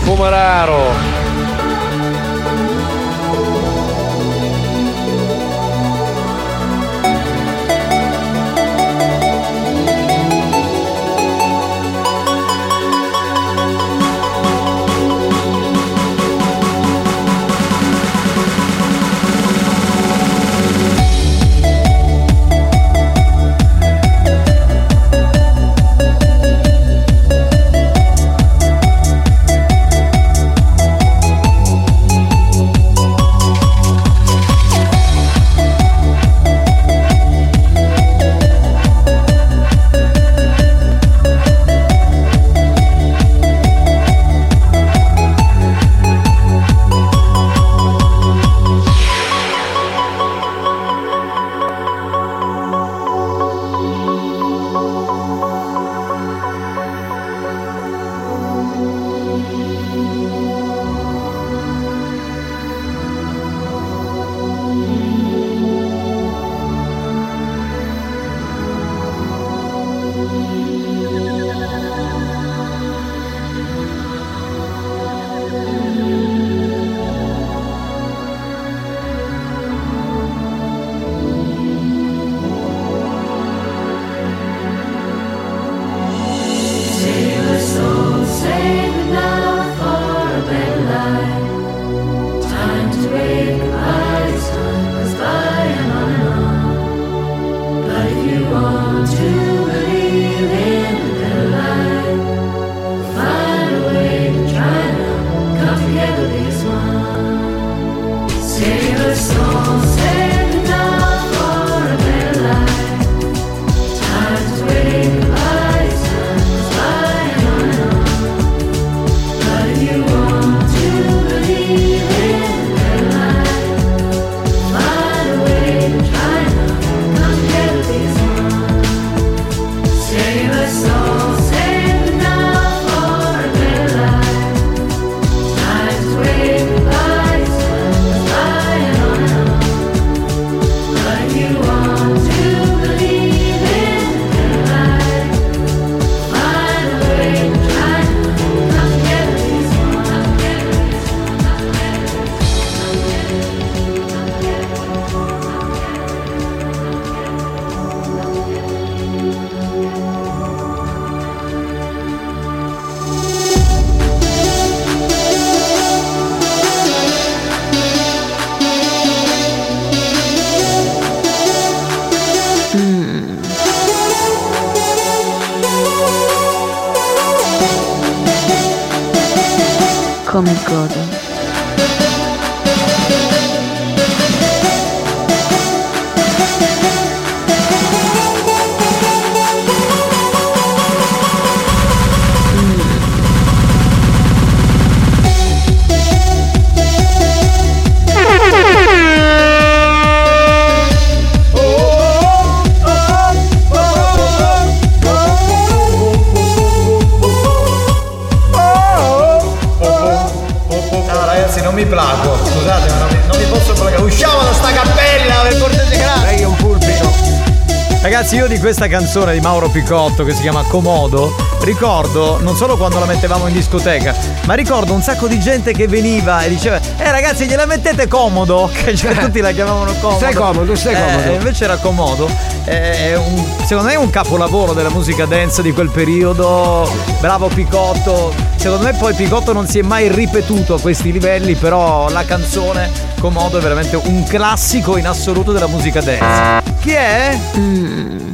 questa 218.70 218.88
canzone 218.88 219.34
di 219.34 219.40
Mauro 219.40 219.68
Picotto 219.68 220.24
che 220.24 220.32
si 220.32 220.42
chiama 220.42 220.62
Comodo 220.62 221.36
ricordo 221.62 222.38
non 222.40 222.56
solo 222.56 222.78
quando 222.78 223.00
la 223.00 223.06
mettevamo 223.08 223.48
in 223.48 223.54
discoteca 223.54 224.14
ma 224.46 224.54
ricordo 224.54 224.94
un 224.94 225.02
sacco 225.02 225.28
di 225.28 225.40
gente 225.40 225.74
che 225.74 225.88
veniva 225.88 226.44
e 226.44 226.50
diceva 226.50 226.80
eh 226.98 227.10
ragazzi 227.10 227.48
gliela 227.48 227.66
mettete 227.66 228.08
comodo? 228.08 228.70
Che 228.80 228.96
cioè, 228.96 229.16
tutti 229.16 229.40
la 229.40 229.52
chiamavano 229.54 229.92
comodo. 230.00 230.18
Stai 230.20 230.34
comodo, 230.36 230.76
stai 230.76 230.94
Eh, 230.94 231.00
comodo. 231.00 231.32
invece 231.34 231.64
era 231.64 231.78
comodo. 231.78 232.30
È 232.64 233.16
un- 233.16 233.44
secondo 233.66 233.84
me 233.90 233.94
è 233.94 233.98
un 233.98 234.10
capolavoro 234.12 234.74
della 234.74 234.90
musica 234.90 235.26
dance 235.26 235.62
di 235.64 235.72
quel 235.74 235.90
periodo. 235.90 236.90
Bravo 237.20 237.48
Picotto. 237.48 238.32
Secondo 238.56 238.84
me 238.86 238.94
poi 238.94 239.14
Picotto 239.16 239.52
non 239.52 239.68
si 239.68 239.80
è 239.80 239.82
mai 239.82 240.10
ripetuto 240.10 240.76
a 240.76 240.80
questi 240.80 241.12
livelli 241.12 241.56
però 241.56 242.10
la 242.10 242.24
canzone 242.26 242.90
Comodo 243.20 243.58
è 243.58 243.62
veramente 243.62 243.96
un 243.96 244.24
classico 244.26 244.96
in 244.98 245.08
assoluto 245.08 245.52
della 245.52 245.68
musica 245.68 246.02
dance. 246.02 246.68
Chi 246.82 246.92
è? 246.92 247.38
Mm, 247.58 248.29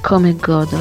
come 0.00 0.34
godo. 0.36 0.78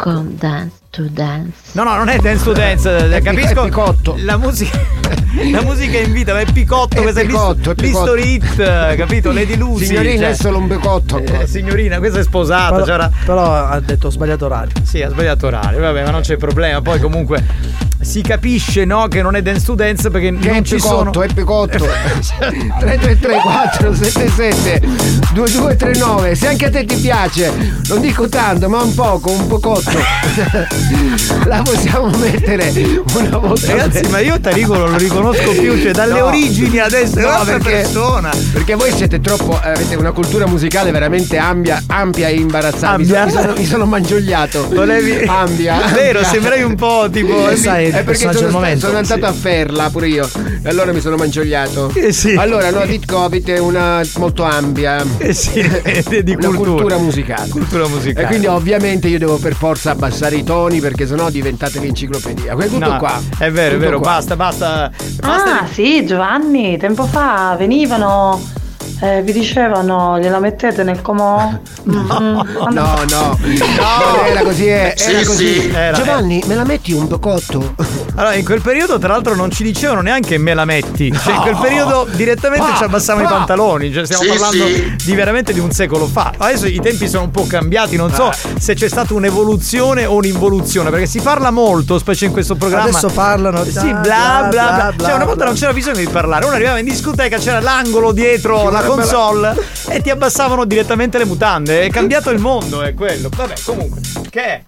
Con 0.00 0.36
dance 0.38 0.76
to 0.90 1.04
dance. 1.08 1.52
No, 1.72 1.82
no, 1.84 1.96
non 1.96 2.08
è 2.08 2.18
dance 2.18 2.44
to 2.44 2.52
dance, 2.52 3.14
eh, 3.14 3.20
capisco. 3.22 3.68
La 4.16 4.36
musica. 4.36 4.78
La 5.50 5.62
musica 5.62 5.98
è 5.98 6.02
in 6.02 6.12
vita, 6.12 6.32
ma 6.32 6.40
è 6.40 6.50
picotto, 6.52 7.00
questo 7.00 7.20
picotto, 7.20 7.70
è 7.70 7.72
è 7.72 7.74
picotto. 7.74 8.16
hit, 8.16 8.96
capito? 8.96 9.30
Lady 9.30 9.56
Lucy. 9.56 9.86
Signorina 9.86 10.22
cioè- 10.22 10.30
è 10.30 10.34
solo 10.34 10.58
un 10.58 10.66
becotto. 10.66 11.18
Eh, 11.18 11.46
signorina, 11.46 11.98
questa 11.98 12.18
è 12.18 12.22
sposata. 12.22 12.74
Però, 12.74 12.84
c'era- 12.84 13.10
però 13.24 13.54
ha 13.66 13.80
detto 13.80 14.08
ho 14.08 14.10
sbagliato 14.10 14.46
orario. 14.46 14.72
Sì, 14.82 15.02
ha 15.02 15.10
sbagliato 15.10 15.46
orario, 15.46 15.80
vabbè, 15.80 16.04
ma 16.04 16.10
non 16.10 16.22
c'è 16.22 16.36
problema. 16.36 16.80
Poi 16.80 16.98
comunque 16.98 17.44
si 18.00 18.22
capisce, 18.22 18.84
no, 18.84 19.08
che 19.08 19.22
non 19.22 19.34
è 19.36 19.42
dance 19.42 19.64
to 19.64 19.74
dance 19.74 20.08
perché 20.10 20.36
Che 20.38 20.46
non 20.48 20.56
è 20.56 20.62
ci 20.62 20.76
picotto, 20.76 21.12
sono. 21.12 21.22
è 21.22 21.32
picotto. 21.32 21.78
333 22.38 23.40
477 23.42 24.80
2239 25.32 26.34
Se 26.34 26.46
anche 26.48 26.66
a 26.66 26.70
te 26.70 26.84
ti 26.84 26.96
piace, 26.96 27.52
non 27.88 28.00
dico 28.00 28.28
tanto, 28.28 28.68
ma 28.68 28.82
un 28.82 28.94
poco, 28.94 29.30
un 29.30 29.46
pocotto. 29.46 29.90
La 31.46 31.62
possiamo 31.62 32.08
mettere 32.18 32.72
una 33.16 33.36
volta. 33.38 33.66
Ragazzi, 33.74 34.08
ma 34.10 34.20
io 34.20 34.38
Tarico 34.40 34.76
non 34.76 34.90
lo 34.92 34.96
riconosco 34.98 35.50
più, 35.52 35.80
cioè 35.80 35.92
dalle 35.92 36.18
No. 36.18 36.26
origini 36.26 36.78
adesso 36.78 37.18
è 37.18 37.22
No, 37.22 37.28
un'altra 37.28 37.58
perché, 37.58 37.70
persona. 37.82 38.30
perché 38.52 38.74
voi 38.74 38.92
siete 38.92 39.20
troppo. 39.20 39.58
avete 39.60 39.94
una 39.96 40.12
cultura 40.12 40.46
musicale 40.46 40.90
veramente 40.90 41.36
ampia, 41.38 41.82
ampia 41.86 42.28
e 42.28 42.34
imbarazzante. 42.34 43.02
Mi? 43.12 43.24
Mi 43.24 43.30
sono, 43.30 43.52
mi 43.56 43.64
sono 43.66 43.86
mangiagliato. 43.86 44.68
Volevi- 44.68 45.26
Ampia. 45.26 45.76
Vero, 45.92 46.18
ampia. 46.20 46.24
sembravi 46.32 46.62
un 46.62 46.74
po' 46.74 47.08
tipo- 47.10 47.48
Eh, 47.48 47.56
il 47.88 47.94
è 47.94 48.04
perché 48.04 48.20
sono, 48.20 48.32
del 48.40 48.50
momento. 48.50 48.86
sono 48.86 48.98
andato 48.98 49.20
Sì. 49.20 49.26
a 49.26 49.32
Ferla 49.32 49.90
pure 49.90 50.08
io. 50.08 50.28
E 50.62 50.68
allora 50.68 50.92
mi 50.92 51.00
sono 51.00 51.16
mangiagliato. 51.16 51.90
Eh 51.94 52.12
sì. 52.12 52.34
Allora, 52.34 52.70
no, 52.70 52.84
dico 52.86 53.22
avete 53.22 53.58
una 53.58 54.00
molto 54.16 54.42
ampia. 54.44 55.04
Eh 55.18 55.32
sì, 55.34 55.60
di 56.22 56.32
una 56.32 56.46
cultura. 56.48 56.70
cultura 56.70 56.96
musicale. 56.98 57.48
Cultura 57.48 57.86
musicale. 57.88 58.24
E 58.24 58.28
quindi 58.28 58.46
ovviamente 58.46 59.08
io 59.08 59.18
devo 59.18 59.36
per 59.38 59.54
forza 59.54 59.90
abbassare 59.90 60.36
i 60.36 60.44
toni 60.44 60.80
perché 60.80 61.06
sennò 61.06 61.30
diventate 61.30 61.80
l'enciclopedia. 61.80 62.54
Questo 62.54 62.76
è 62.76 62.78
tutto 62.78 62.90
No, 62.92 62.98
qua. 62.98 63.20
È 63.38 63.50
vero, 63.50 63.74
è 63.76 63.78
vero, 63.78 63.98
qua. 64.00 64.12
basta, 64.12 64.36
basta. 64.36 64.90
Ah, 65.20 65.66
sì, 65.70 66.04
Giovanni, 66.06 66.76
tempo 66.78 67.04
fa 67.06 67.54
venivano, 67.58 68.40
eh, 69.00 69.22
vi 69.22 69.32
dicevano, 69.32 70.18
gliela 70.18 70.38
mettete 70.38 70.82
nel 70.82 71.00
comò? 71.02 71.50
No, 71.88 72.44
no, 72.70 73.04
no, 73.08 73.38
non 73.40 74.26
era 74.26 74.42
così, 74.42 74.66
eh, 74.66 74.94
era 74.96 75.18
Sì, 75.20 75.24
così. 75.24 75.60
sì, 75.60 75.70
era. 75.72 75.96
Giovanni, 75.96 76.42
me 76.46 76.54
la 76.54 76.64
metti 76.64 76.92
un 76.92 77.06
bocotto? 77.08 77.74
Allora, 78.16 78.34
in 78.34 78.44
quel 78.44 78.60
periodo, 78.60 78.98
tra 78.98 79.08
l'altro, 79.14 79.34
non 79.34 79.50
ci 79.50 79.62
dicevano 79.62 80.00
neanche 80.02 80.36
me 80.38 80.52
la 80.54 80.64
metti. 80.66 81.10
Cioè, 81.12 81.34
in 81.34 81.40
quel 81.40 81.54
No. 81.54 81.60
periodo 81.60 82.06
direttamente 82.12 82.66
Ah, 82.72 82.76
ci 82.76 82.84
abbassavamo 82.84 83.24
i 83.24 83.26
ah. 83.26 83.30
pantaloni. 83.36 83.92
Cioè, 83.92 84.04
stiamo 84.04 84.22
Sì, 84.24 84.28
parlando 84.28 84.66
sì. 84.66 84.96
di 85.04 85.14
veramente 85.14 85.52
di 85.52 85.60
un 85.60 85.70
secolo 85.70 86.06
fa. 86.06 86.32
Adesso 86.36 86.66
i 86.66 86.80
tempi 86.80 87.08
sono 87.08 87.24
un 87.24 87.30
po' 87.30 87.46
cambiati. 87.46 87.96
Non 87.96 88.12
so 88.12 88.30
se 88.58 88.74
c'è 88.74 88.88
stata 88.88 89.14
un'evoluzione 89.14 90.04
o 90.04 90.14
un'involuzione. 90.16 90.90
Perché 90.90 91.06
si 91.06 91.20
parla 91.20 91.50
molto, 91.50 91.98
specie 91.98 92.26
in 92.26 92.32
questo 92.32 92.54
programma. 92.56 92.88
Adesso 92.88 93.08
parlano. 93.08 93.64
Sì, 93.64 93.70
bla, 93.70 94.00
bla 94.00 94.02
bla 94.02 94.48
bla. 94.48 94.48
bla, 94.50 94.92
bla, 94.94 95.06
cioè, 95.06 95.14
una 95.14 95.24
volta 95.24 95.40
bla. 95.40 95.44
non 95.46 95.54
c'era 95.54 95.72
bisogno 95.72 95.96
di 95.98 96.08
parlare. 96.08 96.44
Uno 96.44 96.54
arrivava 96.54 96.78
in 96.78 96.84
discoteca, 96.84 97.38
c'era 97.38 97.60
l'angolo 97.60 98.12
dietro 98.12 98.68
la- 98.70 98.82
console 98.88 99.54
e 99.88 100.00
ti 100.00 100.10
abbassavano 100.10 100.64
direttamente 100.64 101.18
le 101.18 101.24
mutande. 101.24 101.82
È 101.82 101.90
cambiato 101.90 102.30
il 102.30 102.38
mondo, 102.38 102.82
è 102.82 102.94
quello. 102.94 103.28
Vabbè, 103.34 103.54
comunque. 103.64 104.00
Che 104.28 104.42
è? 104.42 104.62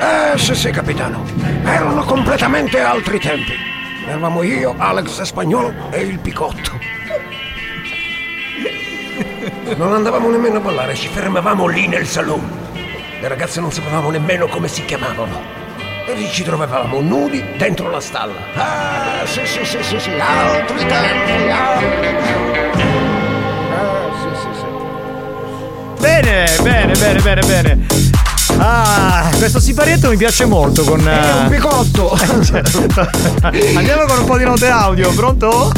Eh, 0.00 0.38
sì, 0.38 0.54
sì, 0.54 0.70
capitano. 0.70 1.24
Erano 1.64 2.04
completamente 2.04 2.80
altri 2.80 3.18
tempi. 3.20 3.52
Eravamo 4.06 4.42
io, 4.42 4.74
Alex 4.76 5.22
Spagnolo 5.22 5.72
e 5.90 6.00
il 6.00 6.18
Picotto. 6.18 6.72
Non 9.76 9.94
andavamo 9.94 10.30
nemmeno 10.30 10.58
a 10.58 10.60
ballare, 10.60 10.94
ci 10.94 11.08
fermavamo 11.08 11.66
lì 11.66 11.86
nel 11.86 12.06
saloon. 12.06 12.62
Le 13.20 13.28
ragazze 13.28 13.60
non 13.60 13.72
sapevamo 13.72 14.10
nemmeno 14.10 14.46
come 14.46 14.68
si 14.68 14.84
chiamavano. 14.84 15.63
E 16.06 16.12
lì 16.12 16.28
ci 16.28 16.42
trovavamo 16.42 17.00
nudi 17.00 17.42
dentro 17.56 17.88
la 17.88 18.00
stalla. 18.00 18.34
Ah, 18.54 19.24
sì, 19.24 19.40
sì, 19.46 19.64
sì, 19.64 19.82
sì, 19.82 19.98
sì, 19.98 20.10
altri 20.10 20.86
tempi, 20.86 21.50
altri 21.50 22.16
Ah, 23.72 24.10
sì, 24.20 24.28
sì, 24.40 24.48
sì. 24.58 26.00
Bene, 26.02 26.46
bene, 26.62 26.92
bene, 26.92 27.20
bene, 27.20 27.40
bene. 27.46 28.23
Ah, 28.58 29.30
questo 29.36 29.58
siparietto 29.60 30.08
mi 30.08 30.16
piace 30.16 30.44
molto 30.44 30.84
con. 30.84 31.00
È 31.06 31.32
un 31.42 31.48
picotto! 31.48 32.16
Andiamo 33.74 34.04
con 34.06 34.18
un 34.20 34.24
po' 34.24 34.38
di 34.38 34.44
note 34.44 34.68
audio, 34.68 35.10
pronto? 35.12 35.72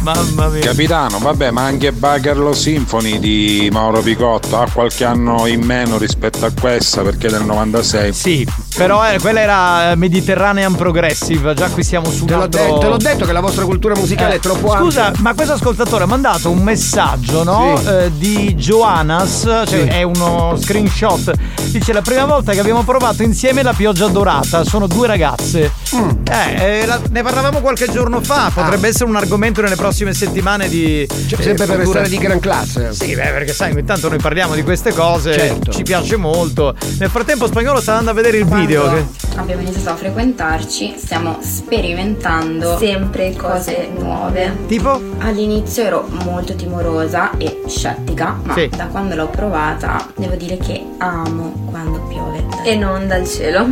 Mamma 0.00 0.48
mia. 0.48 0.60
Capitano, 0.60 1.18
vabbè, 1.18 1.50
ma 1.50 1.62
anche 1.62 1.90
Bagarlo 1.92 2.52
Symphony 2.52 3.18
di 3.18 3.68
Mauro 3.72 4.00
Picotto 4.02 4.58
ha 4.60 4.68
qualche 4.70 5.04
anno 5.04 5.46
in 5.46 5.62
meno 5.62 5.96
rispetto 5.98 6.44
a 6.44 6.52
questa 6.58 7.02
perché 7.02 7.26
è 7.26 7.30
del 7.30 7.44
96. 7.44 8.12
Sì, 8.12 8.46
però 8.76 9.06
eh, 9.08 9.18
quella 9.18 9.40
era 9.40 9.90
eh, 9.92 9.96
Mediterranean 9.96 10.74
Progressive, 10.76 11.54
già 11.54 11.68
qui 11.70 11.82
siamo 11.82 12.10
su 12.10 12.20
un 12.22 12.26
Te 12.26 12.34
l'ho, 12.34 12.42
altro- 12.42 12.62
de- 12.74 12.78
te 12.78 12.86
l'ho 12.88 12.96
detto 12.98 13.24
che 13.24 13.32
la 13.32 13.40
vostra 13.40 13.64
cultura 13.64 13.94
musicale 13.96 14.34
Eh, 14.34 14.36
è 14.36 14.40
troppo 14.40 14.74
Scusa, 14.76 15.06
ampia. 15.06 15.22
ma 15.22 15.34
questo 15.34 15.54
ascoltatore 15.54 16.04
ha 16.04 16.06
mandato 16.06 16.50
un 16.50 16.58
messaggio, 16.62 17.42
no? 17.42 17.78
Sì. 17.82 17.88
Eh, 17.88 18.12
di 18.16 18.54
Joannas, 18.54 19.40
cioè 19.42 19.66
Sì. 19.66 19.78
è 19.88 20.02
uno 20.02 20.54
screenshot. 20.60 21.32
Dice 21.70 21.92
la 21.92 22.02
prima 22.02 22.24
volta 22.24 22.52
che 22.52 22.60
abbiamo 22.60 22.82
provato 22.84 23.22
insieme 23.22 23.62
la 23.62 23.72
pioggia 23.72 24.06
dorata, 24.08 24.64
sono 24.64 24.86
due 24.86 25.06
ragazze. 25.06 25.72
Mm. 25.94 26.08
Eh, 26.30 26.80
eh, 26.82 26.86
la- 26.86 27.00
ne 27.10 27.22
parlavamo 27.22 27.60
qualche 27.60 27.90
giorno 27.90 28.20
fa, 28.20 28.50
potrebbe 28.54 28.88
essere 28.88 29.04
un 29.06 29.16
argomento 29.16 29.60
nelle 29.60 29.74
prossime 29.76 30.14
settimane 30.14 30.68
di... 30.68 31.06
Ah. 31.08 31.14
Cioè, 31.28 31.40
eh, 31.40 31.42
sempre 31.42 31.66
per 31.66 31.76
restare 31.78 32.08
di 32.08 32.18
gran 32.18 32.38
classe. 32.38 32.92
Sì, 32.92 33.14
beh, 33.14 33.30
perché 33.30 33.52
sai, 33.52 33.72
ogni 33.72 33.84
tanto 33.84 34.08
noi 34.08 34.18
parliamo 34.18 34.54
di 34.54 34.62
queste 34.62 34.92
cose, 34.92 35.32
Certo. 35.32 35.72
ci 35.72 35.82
piace 35.82 36.16
molto. 36.16 36.74
Nel 36.98 37.10
frattempo 37.10 37.46
spagnolo 37.46 37.80
sta 37.80 37.92
andando 37.96 38.10
a 38.12 38.14
vedere 38.14 38.38
il 38.38 38.46
video. 38.46 38.82
Quando 38.82 39.06
che- 39.18 39.38
abbiamo 39.40 39.62
iniziato 39.62 39.90
a 39.90 39.96
frequentarci, 39.96 40.94
stiamo 40.96 41.38
sperimentando 41.40 42.76
sempre 42.78 43.34
cose 43.36 43.88
nuove. 43.98 44.56
Tipo? 44.66 45.00
All'inizio 45.18 45.82
ero 45.84 46.06
molto 46.24 46.54
timorosa 46.54 47.30
e 47.38 47.62
scettica, 47.66 48.38
ma 48.42 48.54
Sì. 48.54 48.68
da 48.74 48.86
quando 48.86 49.14
l'ho 49.14 49.28
provata 49.28 50.06
devo 50.16 50.34
dire 50.36 50.56
che 50.58 50.82
amo 50.98 51.53
quando 51.70 52.00
piove. 52.08 52.44
E 52.64 52.74
non 52.76 53.06
dal 53.06 53.26
cielo. 53.26 53.66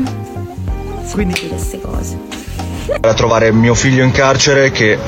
Quindi 1.12 1.48
queste 1.48 1.80
cose. 1.80 2.18
a 3.00 3.14
trovare 3.14 3.52
mio 3.52 3.74
figlio 3.74 4.02
in 4.02 4.10
carcere 4.12 4.70
che 4.70 4.98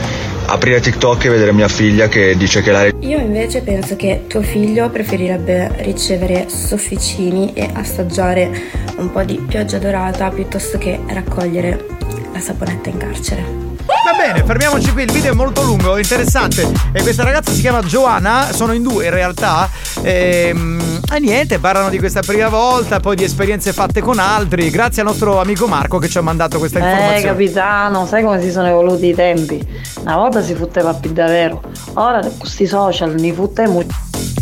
aprire 0.46 0.80
TikTok 0.80 1.24
e 1.24 1.28
vedere 1.30 1.52
mia 1.52 1.68
figlia 1.68 2.08
che 2.08 2.36
dice 2.36 2.62
che 2.62 2.70
la 2.70 2.84
Io 2.84 3.18
invece 3.18 3.62
penso 3.62 3.96
che 3.96 4.24
tuo 4.26 4.42
figlio 4.42 4.90
preferirebbe 4.90 5.74
ricevere 5.78 6.48
sofficini 6.48 7.52
e 7.54 7.70
assaggiare 7.72 8.50
un 8.96 9.10
po' 9.10 9.22
di 9.22 9.36
pioggia 9.36 9.78
dorata 9.78 10.28
piuttosto 10.30 10.78
che 10.78 11.00
raccogliere 11.06 11.86
la 12.32 12.40
saponetta 12.40 12.90
in 12.90 12.96
carcere. 12.98 13.42
Va 13.86 14.12
bene, 14.18 14.44
fermiamoci 14.44 14.92
qui, 14.92 15.04
il 15.04 15.12
video 15.12 15.32
è 15.32 15.34
molto 15.34 15.62
lungo, 15.62 15.96
interessante. 15.96 16.70
E 16.92 17.00
questa 17.02 17.24
ragazza 17.24 17.52
si 17.52 17.60
chiama 17.60 17.82
Giovanna, 17.82 18.52
sono 18.52 18.72
in 18.72 18.82
due 18.82 19.06
in 19.06 19.10
realtà. 19.10 19.70
ehm, 20.02 20.83
E 21.12 21.20
niente, 21.20 21.58
parlano 21.60 21.90
di 21.90 21.98
questa 21.98 22.20
prima 22.20 22.48
volta, 22.48 22.98
poi 22.98 23.14
di 23.14 23.22
esperienze 23.24 23.72
fatte 23.72 24.00
con 24.00 24.18
altri, 24.18 24.68
grazie 24.70 25.02
al 25.02 25.08
nostro 25.08 25.38
amico 25.40 25.66
Marco 25.68 25.98
che 25.98 26.08
ci 26.08 26.18
ha 26.18 26.22
mandato 26.22 26.58
questa 26.58 26.78
Eh, 26.80 26.82
informazione. 26.82 27.22
capitano, 27.22 28.06
sai 28.06 28.22
come 28.24 28.40
si 28.40 28.50
sono 28.50 28.66
evoluti 28.66 29.08
i 29.08 29.14
tempi? 29.14 29.64
Una 30.00 30.16
volta 30.16 30.42
si 30.42 30.54
fotteva 30.54 30.92
più 30.94 31.12
davvero, 31.12 31.60
ora 31.94 32.20
con 32.20 32.36
questi 32.38 32.66
social 32.66 33.14
ne 33.14 33.32
fottemo. 33.32 33.82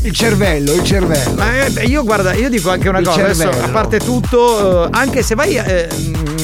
Il 0.05 0.13
cervello, 0.13 0.73
il 0.75 0.83
cervello. 0.85 1.35
Ma 1.37 1.65
eh, 1.67 1.85
io 1.85 2.03
guarda, 2.03 2.33
io 2.35 2.49
dico 2.49 2.71
anche 2.71 2.89
una 2.89 2.99
Il 2.99 3.07
cosa, 3.07 3.23
adesso, 3.23 3.49
a 3.49 3.69
parte 3.69 3.99
tutto, 3.99 4.87
eh, 4.87 4.89
anche 4.93 5.23
se 5.23 5.35
vai 5.37 5.55
eh, 5.57 5.87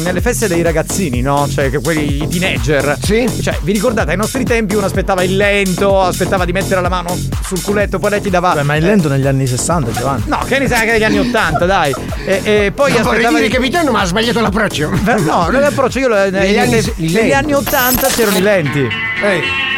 nelle 0.04 0.20
feste 0.20 0.46
dei 0.46 0.62
ragazzini, 0.62 1.20
no? 1.22 1.48
Cioè 1.52 1.68
che 1.70 1.80
quelli 1.80 2.22
i 2.22 2.28
teenager. 2.28 2.96
Sì. 3.02 3.28
Cioè, 3.42 3.58
vi 3.62 3.72
ricordate, 3.72 4.12
ai 4.12 4.16
nostri 4.16 4.44
tempi 4.44 4.74
uno 4.76 4.86
aspettava 4.86 5.22
il 5.24 5.36
lento, 5.36 6.00
aspettava 6.00 6.44
di 6.44 6.52
mettere 6.52 6.80
la 6.80 6.88
mano 6.88 7.18
sul 7.44 7.60
culetto, 7.62 7.98
poi 7.98 8.10
lei 8.10 8.20
ti 8.20 8.30
dava. 8.30 8.54
Beh, 8.54 8.62
ma 8.62 8.76
il 8.76 8.84
lento 8.84 9.08
negli 9.08 9.26
anni 9.26 9.46
60, 9.46 9.90
Giovanni. 9.90 10.22
No, 10.26 10.38
che 10.46 10.58
ne 10.60 10.68
sai 10.68 10.80
anche 10.80 10.92
negli 10.92 11.04
anni 11.04 11.18
80, 11.18 11.66
dai. 11.66 11.94
E, 12.24 12.40
e 12.44 12.72
poi 12.72 12.92
vorrei 12.92 13.06
aspettava 13.06 13.36
dire 13.38 13.48
di- 13.48 13.54
capitano, 13.54 13.90
ma 13.90 14.00
ha 14.02 14.04
sbagliato 14.04 14.40
l'approccio. 14.40 14.90
Beh, 15.02 15.16
No, 15.20 15.48
non 15.50 15.60
l'approccio, 15.60 15.98
io 15.98 16.08
lo- 16.08 16.14
Negli 16.14 16.30
negli, 16.30 16.58
anni- 16.58 16.92
negli 16.96 17.32
anni 17.32 17.52
80 17.54 18.06
c'erano 18.08 18.36
i 18.38 18.42
lenti. 18.42 18.80
Ehi, 19.22 19.40
che 19.40 19.77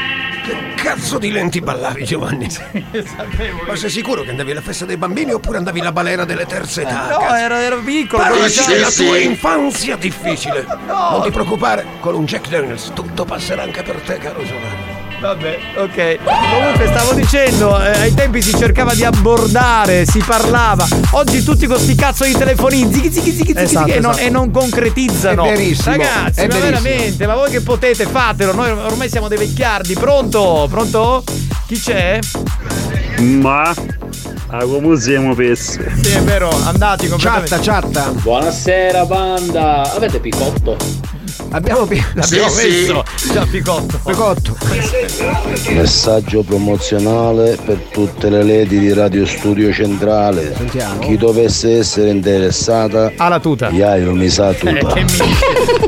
cazzo 0.83 1.19
di 1.19 1.31
lenti 1.31 1.61
ballavi, 1.61 2.05
Giovanni? 2.05 2.49
Ma 3.67 3.77
sei 3.77 3.91
sicuro 3.91 4.23
che 4.23 4.31
andavi 4.31 4.51
alla 4.53 4.61
festa 4.63 4.85
dei 4.87 4.97
bambini 4.97 5.33
oppure 5.33 5.59
andavi 5.59 5.81
alla 5.81 5.93
balera 5.93 6.25
delle 6.25 6.47
terze 6.47 6.83
età? 6.83 7.09
No, 7.11 7.19
Cazzo. 7.19 7.35
ero, 7.35 7.55
ero 7.57 7.81
piccolo. 7.81 8.23
Conoscevo- 8.25 8.73
della 8.73 8.91
tua 8.91 9.19
infanzia 9.19 9.97
difficile. 9.97 10.65
Non 10.87 11.21
ti 11.23 11.31
preoccupare, 11.31 11.85
con 12.01 12.15
un 12.15 12.25
Jack 12.25 12.49
Daniels 12.49 12.93
tutto 12.95 13.25
passerà 13.25 13.63
anche 13.63 13.83
per 13.83 13.97
te, 14.01 14.19
caro 14.19 14.43
Giovanni. 14.43 14.90
Vabbè, 15.21 15.59
ok. 15.77 16.19
Comunque 16.51 16.87
stavo 16.87 17.13
dicendo, 17.13 17.79
eh, 17.83 17.91
ai 18.01 18.15
tempi 18.15 18.41
si 18.41 18.57
cercava 18.57 18.95
di 18.95 19.05
abbordare, 19.05 20.07
si 20.07 20.19
parlava. 20.27 20.87
Oggi 21.11 21.43
tutti 21.45 21.67
con 21.67 21.79
sti 21.79 21.95
cazzo 21.95 22.25
di 22.25 22.33
telefonini, 22.33 22.91
zighi 22.91 23.11
zighi 23.13 23.31
zighi 23.31 23.53
zighi, 23.55 23.61
Esatto, 23.61 23.91
e, 23.93 24.01
non, 24.01 24.11
esatto. 24.13 24.27
e 24.27 24.31
non 24.31 24.51
concretizzano. 24.51 25.45
È 25.45 25.51
verissimo, 25.51 25.97
Ragazzi, 25.97 26.41
è 26.41 26.47
ma 26.47 26.55
verissimo. 26.55 26.81
veramente, 26.83 27.27
ma 27.27 27.35
voi 27.35 27.51
che 27.51 27.61
potete, 27.61 28.07
fatelo. 28.07 28.55
Noi 28.55 28.71
ormai 28.71 29.11
siamo 29.11 29.29
dei 29.29 29.37
vecchiardi. 29.39 29.93
Pronto? 29.93 30.67
Pronto? 30.71 31.23
Chi 31.67 31.79
c'è? 31.79 32.19
Ma 33.19 33.75
ah, 34.49 34.65
come 34.65 34.99
siamo 34.99 35.35
pessi? 35.35 35.79
Sì, 36.03 36.13
è 36.13 36.23
vero, 36.23 36.49
andati 36.65 37.09
completamente. 37.09 37.51
Chatta, 37.61 37.81
chatta. 38.03 38.11
Buonasera 38.23 39.05
banda, 39.05 39.83
avete 39.95 40.19
picotto? 40.19 40.77
Abbiamo, 41.51 41.81
L'abbiamo 42.15 42.49
Sì, 42.49 42.61
sì. 42.61 42.69
messo. 42.69 43.05
Già 43.33 43.47
picotto. 43.51 43.99
Picotto. 44.05 44.57
Messaggio 45.75 46.43
promozionale 46.43 47.59
per 47.65 47.77
tutte 47.91 48.31
le 48.31 48.43
lady 48.43 48.79
di 48.79 48.93
Radio 48.93 49.27
Studio 49.27 49.73
Centrale. 49.73 50.55
Sentiamo. 50.57 50.99
Chi 51.01 51.17
dovesse 51.17 51.79
essere 51.79 52.11
interessata, 52.11 53.13
ha 53.17 53.29
la 53.29 53.41
tuta. 53.41 53.69
Iaio 53.71 54.13
mi 54.15 54.29
sa 54.29 54.51
Eh, 54.51 54.57
tuta. 54.57 54.93
che 54.95 55.05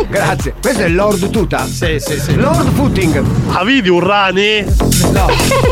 Grazie. 0.08 0.54
Questo 0.60 0.82
è 0.82 0.88
Lord 0.88 1.30
Tuta. 1.30 1.64
Sì, 1.66 1.96
sì, 1.98 2.18
sì. 2.20 2.34
Lord 2.34 2.72
Footing. 2.74 3.22
Ah, 3.52 3.64
vedi 3.64 3.88
un 3.88 4.00
rani? 4.00 4.64
No, 5.12 5.26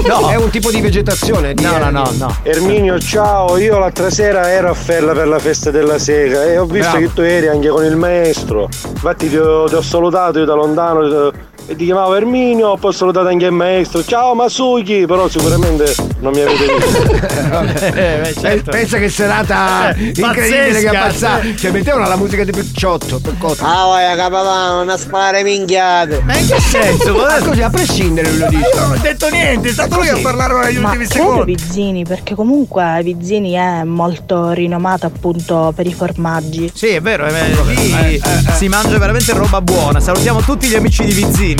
No. 0.07 0.29
È 0.29 0.35
un 0.37 0.51
tipo 0.51 0.71
di 0.71 0.81
vegetazione. 0.81 1.55
di- 1.55 1.63
No, 1.63 1.79
no, 1.79 1.91
no, 1.91 2.11
no. 2.19 2.37
Erminio, 2.43 2.99
ciao, 2.99 3.57
io 3.59 3.79
l'altra 3.79 4.11
sera 4.11 4.51
ero 4.51 4.71
a 4.71 4.75
Fella 4.75 5.13
per 5.13 5.29
la 5.29 5.39
festa 5.39 5.71
della 5.71 5.99
sega 5.99 6.45
e 6.45 6.59
ho 6.59 6.65
visto 6.67 6.91
Bravo. 6.93 7.07
che 7.07 7.13
tu 7.15 7.21
eri 7.23 7.49
anche 7.49 7.69
con 7.69 7.85
il 7.85 7.97
maestro. 7.97 8.69
Infatti 8.89 9.29
ti 9.29 9.37
ho, 9.37 9.65
ti 9.67 9.75
ho 9.75 9.83
salutato 9.83 10.39
io 10.41 10.45
da 10.45 10.55
lontano 10.55 11.29
eh, 11.29 11.33
e 11.71 11.77
ti 11.77 11.85
chiamavo 11.85 12.17
Erminio, 12.17 12.77
poi 12.77 12.91
ho 12.91 12.93
salutato 12.93 13.29
anche 13.29 13.45
il 13.45 13.53
maestro. 13.53 14.05
Ciao 14.05 14.35
Masuki, 14.35 15.07
però 15.07 15.29
sicuramente 15.29 15.95
non 16.19 16.33
mi 16.33 16.41
avete 16.41 16.65
visto. 16.67 17.19
Eh, 17.51 18.21
beh, 18.23 18.35
certo. 18.41 18.71
Pensa 18.71 18.99
che 18.99 19.09
serata 19.09 19.91
Eh, 19.95 20.13
incredibile 20.17 20.81
che 20.81 20.89
ha 20.89 20.93
pazzesca, 20.93 21.01
passato. 21.29 21.43
sì. 21.43 21.57
Cioè, 21.57 21.71
mettevano 21.71 22.09
la 22.09 22.17
musica 22.17 22.43
di 22.45 22.51
Picciotto. 22.53 23.21
Ah, 23.61 23.87
vai, 23.87 24.17
capitano, 24.17 24.83
non 24.85 24.99
spare 24.99 25.43
minchiate. 25.43 26.23
Ma 26.25 26.37
in 26.37 26.47
che 26.47 26.61
senso? 26.61 27.15
Ma 27.17 27.39
così, 27.41 27.63
a 27.63 27.71
prescindere 27.71 28.31
lui 28.31 28.39
lo 28.39 28.47
dice. 28.49 28.63
Io 28.75 28.81
non 28.81 28.91
ho 28.93 29.01
detto 29.01 29.29
niente, 29.29 29.69
è 29.69 29.73
stato 29.73 29.97
lui 29.97 30.09
a 30.09 30.19
parlare 30.21 30.65
negli 30.67 30.79
Ma 30.79 30.89
ultimi 30.89 31.07
secondi. 31.07 31.55
Vizzini, 31.55 32.05
perché 32.05 32.35
comunque 32.35 33.01
Vizzini 33.03 33.53
è 33.53 33.83
molto 33.85 34.51
rinomata 34.51 35.07
appunto 35.07 35.73
per 35.75 35.87
i 35.87 35.93
formaggi. 35.93 36.71
Sì, 36.75 36.89
è 36.89 37.01
vero, 37.01 37.27
eh, 37.27 37.33
lì 37.67 38.21
si 38.57 38.69
mangia 38.69 38.99
veramente 38.99 39.33
roba 39.33 39.61
buona. 39.61 40.01
Salutiamo 40.01 40.41
tutti 40.41 40.67
gli 40.67 40.75
amici 40.75 41.05
di 41.05 41.13
Vizzini. 41.13 41.60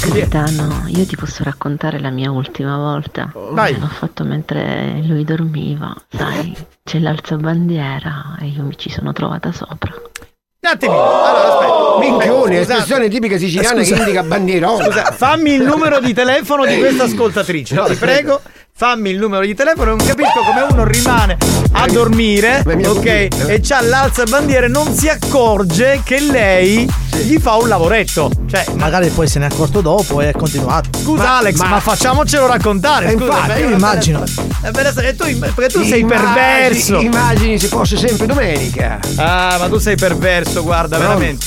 Capitano, 0.00 0.84
io 0.88 1.04
ti 1.04 1.16
posso 1.16 1.42
raccontare 1.42 1.98
la 2.00 2.10
mia 2.10 2.30
ultima 2.30 2.76
volta. 2.76 3.30
Vai. 3.50 3.78
L'ho 3.78 3.86
fatto 3.86 4.24
mentre 4.24 5.00
lui 5.04 5.24
dormiva. 5.24 5.94
Sai, 6.08 6.56
c'è 6.84 6.98
l'alzabandiera 6.98 8.36
e 8.40 8.46
io 8.46 8.62
mi 8.62 8.76
ci 8.76 8.90
sono 8.90 9.12
trovata 9.12 9.52
sopra. 9.52 9.92
Un 9.92 10.70
attimino. 10.72 10.98
Allora, 10.98 11.52
aspetta. 11.52 11.98
Minchioni, 11.98 12.56
espressione 12.56 13.08
tipica 13.08 13.36
siciliana 13.38 13.80
Scusa. 13.80 13.94
che 13.94 14.00
indica 14.00 14.22
bandierone. 14.22 14.84
Scusa, 14.84 15.04
fammi 15.12 15.54
il 15.54 15.62
numero 15.62 15.98
di 16.00 16.12
telefono 16.12 16.64
di 16.66 16.78
questa 16.78 17.04
ascoltatrice. 17.04 17.82
ti 17.86 17.94
prego. 17.94 18.40
Fammi 18.78 19.08
il 19.08 19.16
numero 19.18 19.42
di 19.46 19.54
telefono, 19.54 19.94
non 19.96 20.06
capisco 20.06 20.40
come 20.44 20.60
uno 20.70 20.84
rimane 20.84 21.38
a 21.72 21.86
dormire, 21.86 22.62
ok? 22.66 23.06
E 23.06 23.60
c'ha 23.62 23.80
l'alza 23.80 24.24
bandiera 24.24 24.66
e 24.66 24.68
non 24.68 24.94
si 24.94 25.08
accorge 25.08 26.02
che 26.04 26.20
lei 26.20 26.86
gli 27.22 27.38
fa 27.38 27.54
un 27.54 27.68
lavoretto. 27.68 28.30
Cioè, 28.46 28.66
Magari 28.74 29.08
poi 29.08 29.28
se 29.28 29.38
ne 29.38 29.46
è 29.46 29.50
accorto 29.50 29.80
dopo 29.80 30.20
e 30.20 30.28
è 30.28 30.32
continuato. 30.32 30.90
Scusa 30.98 31.38
Alex, 31.38 31.56
ma, 31.56 31.80
facciamocelo 31.80 32.46
raccontare. 32.46 33.06
Eh, 33.06 33.12
Scusa, 33.12 33.24
infatti, 33.24 33.60
io 33.60 33.70
immagino. 33.70 34.22
eh, 34.62 34.68
e 34.68 35.16
tu, 35.16 35.24
perché 35.38 35.68
tu 35.68 35.82
sei 35.82 36.00
Immagini- 36.00 36.32
perverso. 36.34 37.00
Immagini 37.00 37.58
se 37.58 37.68
fosse 37.68 37.96
sempre 37.96 38.26
domenica. 38.26 38.98
Ah, 39.16 39.56
ma 39.58 39.68
tu 39.68 39.78
sei 39.78 39.96
perverso, 39.96 40.62
guarda, 40.62 40.98
No. 40.98 41.02
veramente. 41.04 41.46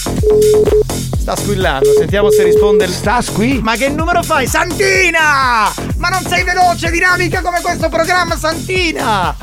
Sta 1.20 1.36
squillando, 1.36 1.94
sentiamo 1.96 2.32
se 2.32 2.42
risponde. 2.42 2.86
il- 2.86 2.92
Sta 2.92 3.22
squi? 3.22 3.60
Ma 3.62 3.76
che 3.76 3.90
numero 3.90 4.24
fai? 4.24 4.48
Santina! 4.48 5.72
Ma 5.98 6.08
non 6.08 6.26
sei 6.28 6.44
veloce, 6.44 6.90
dinamica 7.20 7.42
come 7.42 7.60
questo 7.62 7.90
programma, 7.90 8.38
Santina! 8.38 9.36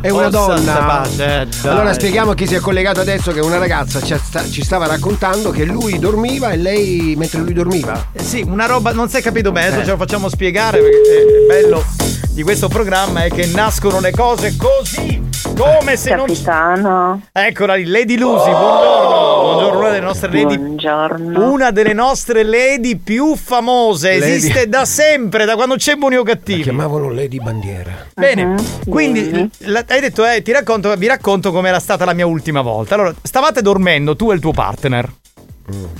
È 0.00 0.08
una 0.10 0.26
Oh, 0.26 0.30
donna. 0.30 0.56
santa 0.56 0.84
pace, 0.84 1.48
eh, 1.64 1.68
allora 1.68 1.92
spieghiamo 1.92 2.30
a 2.32 2.34
chi 2.34 2.46
si 2.46 2.54
è 2.54 2.60
collegato 2.60 3.00
adesso 3.00 3.32
che 3.32 3.40
una 3.40 3.58
ragazza 3.58 4.00
ci, 4.02 4.14
sta- 4.22 4.44
ci 4.48 4.62
stava 4.62 4.86
raccontando 4.86 5.50
che 5.50 5.64
lui 5.64 5.98
dormiva 5.98 6.50
e 6.50 6.56
lei 6.58 7.14
mentre 7.16 7.40
lui 7.40 7.54
dormiva. 7.54 8.08
Eh, 8.12 8.22
sì, 8.22 8.42
una 8.46 8.66
roba, 8.66 8.92
non 8.92 9.08
si 9.08 9.16
è 9.16 9.22
capito 9.22 9.50
bene, 9.50 9.66
adesso 9.68 9.80
Eh. 9.80 9.84
ce 9.86 9.90
lo 9.92 9.96
facciamo 9.96 10.28
spiegare 10.28 10.78
perché 10.78 10.98
è 10.98 11.46
bello 11.62 11.82
di 12.30 12.42
questo 12.42 12.68
programma 12.68 13.24
è 13.24 13.30
che 13.30 13.46
nascono 13.46 13.98
le 14.00 14.10
cose 14.10 14.54
così, 14.56 15.22
come 15.56 15.96
se 15.96 16.10
Capitano. 16.10 16.88
non... 16.88 17.22
Eccola 17.32 17.74
lì, 17.74 17.84
Lady 17.86 18.16
Lucy, 18.18 18.50
buongiorno. 18.50 19.22
Buongiorno, 19.44 19.78
una 19.78 19.88
delle 19.90 20.00
nostre 20.04 20.32
lady... 20.32 20.56
Buongiorno. 20.58 21.50
Una 21.52 21.70
delle 21.70 21.92
nostre 21.92 22.42
lady 22.42 22.96
più 22.96 23.36
famose, 23.36 24.18
Lady. 24.18 24.32
esiste 24.32 24.68
da 24.68 24.84
sempre, 24.84 25.44
da 25.44 25.54
quando 25.54 25.76
c'è 25.76 25.94
Buoni 25.94 26.16
o 26.16 26.22
Cattivi. 26.24 26.62
Chiamavano 26.62 27.10
Lady 27.10 27.23
Bandiera. 27.28 27.92
Bene, 28.14 28.44
Mhm, 28.44 28.88
quindi 28.88 29.50
la- 29.58 29.84
hai 29.88 30.00
detto, 30.00 30.24
eh, 30.26 30.42
ti 30.42 30.52
racconto, 30.52 30.94
vi 30.96 31.06
racconto 31.06 31.52
com'era 31.52 31.78
stata 31.80 32.04
la 32.04 32.12
mia 32.12 32.26
ultima 32.26 32.60
volta. 32.60 32.94
Allora, 32.94 33.14
stavate 33.22 33.62
dormendo 33.62 34.16
tu 34.16 34.30
e 34.30 34.34
il 34.34 34.40
tuo 34.40 34.52
partner. 34.52 35.10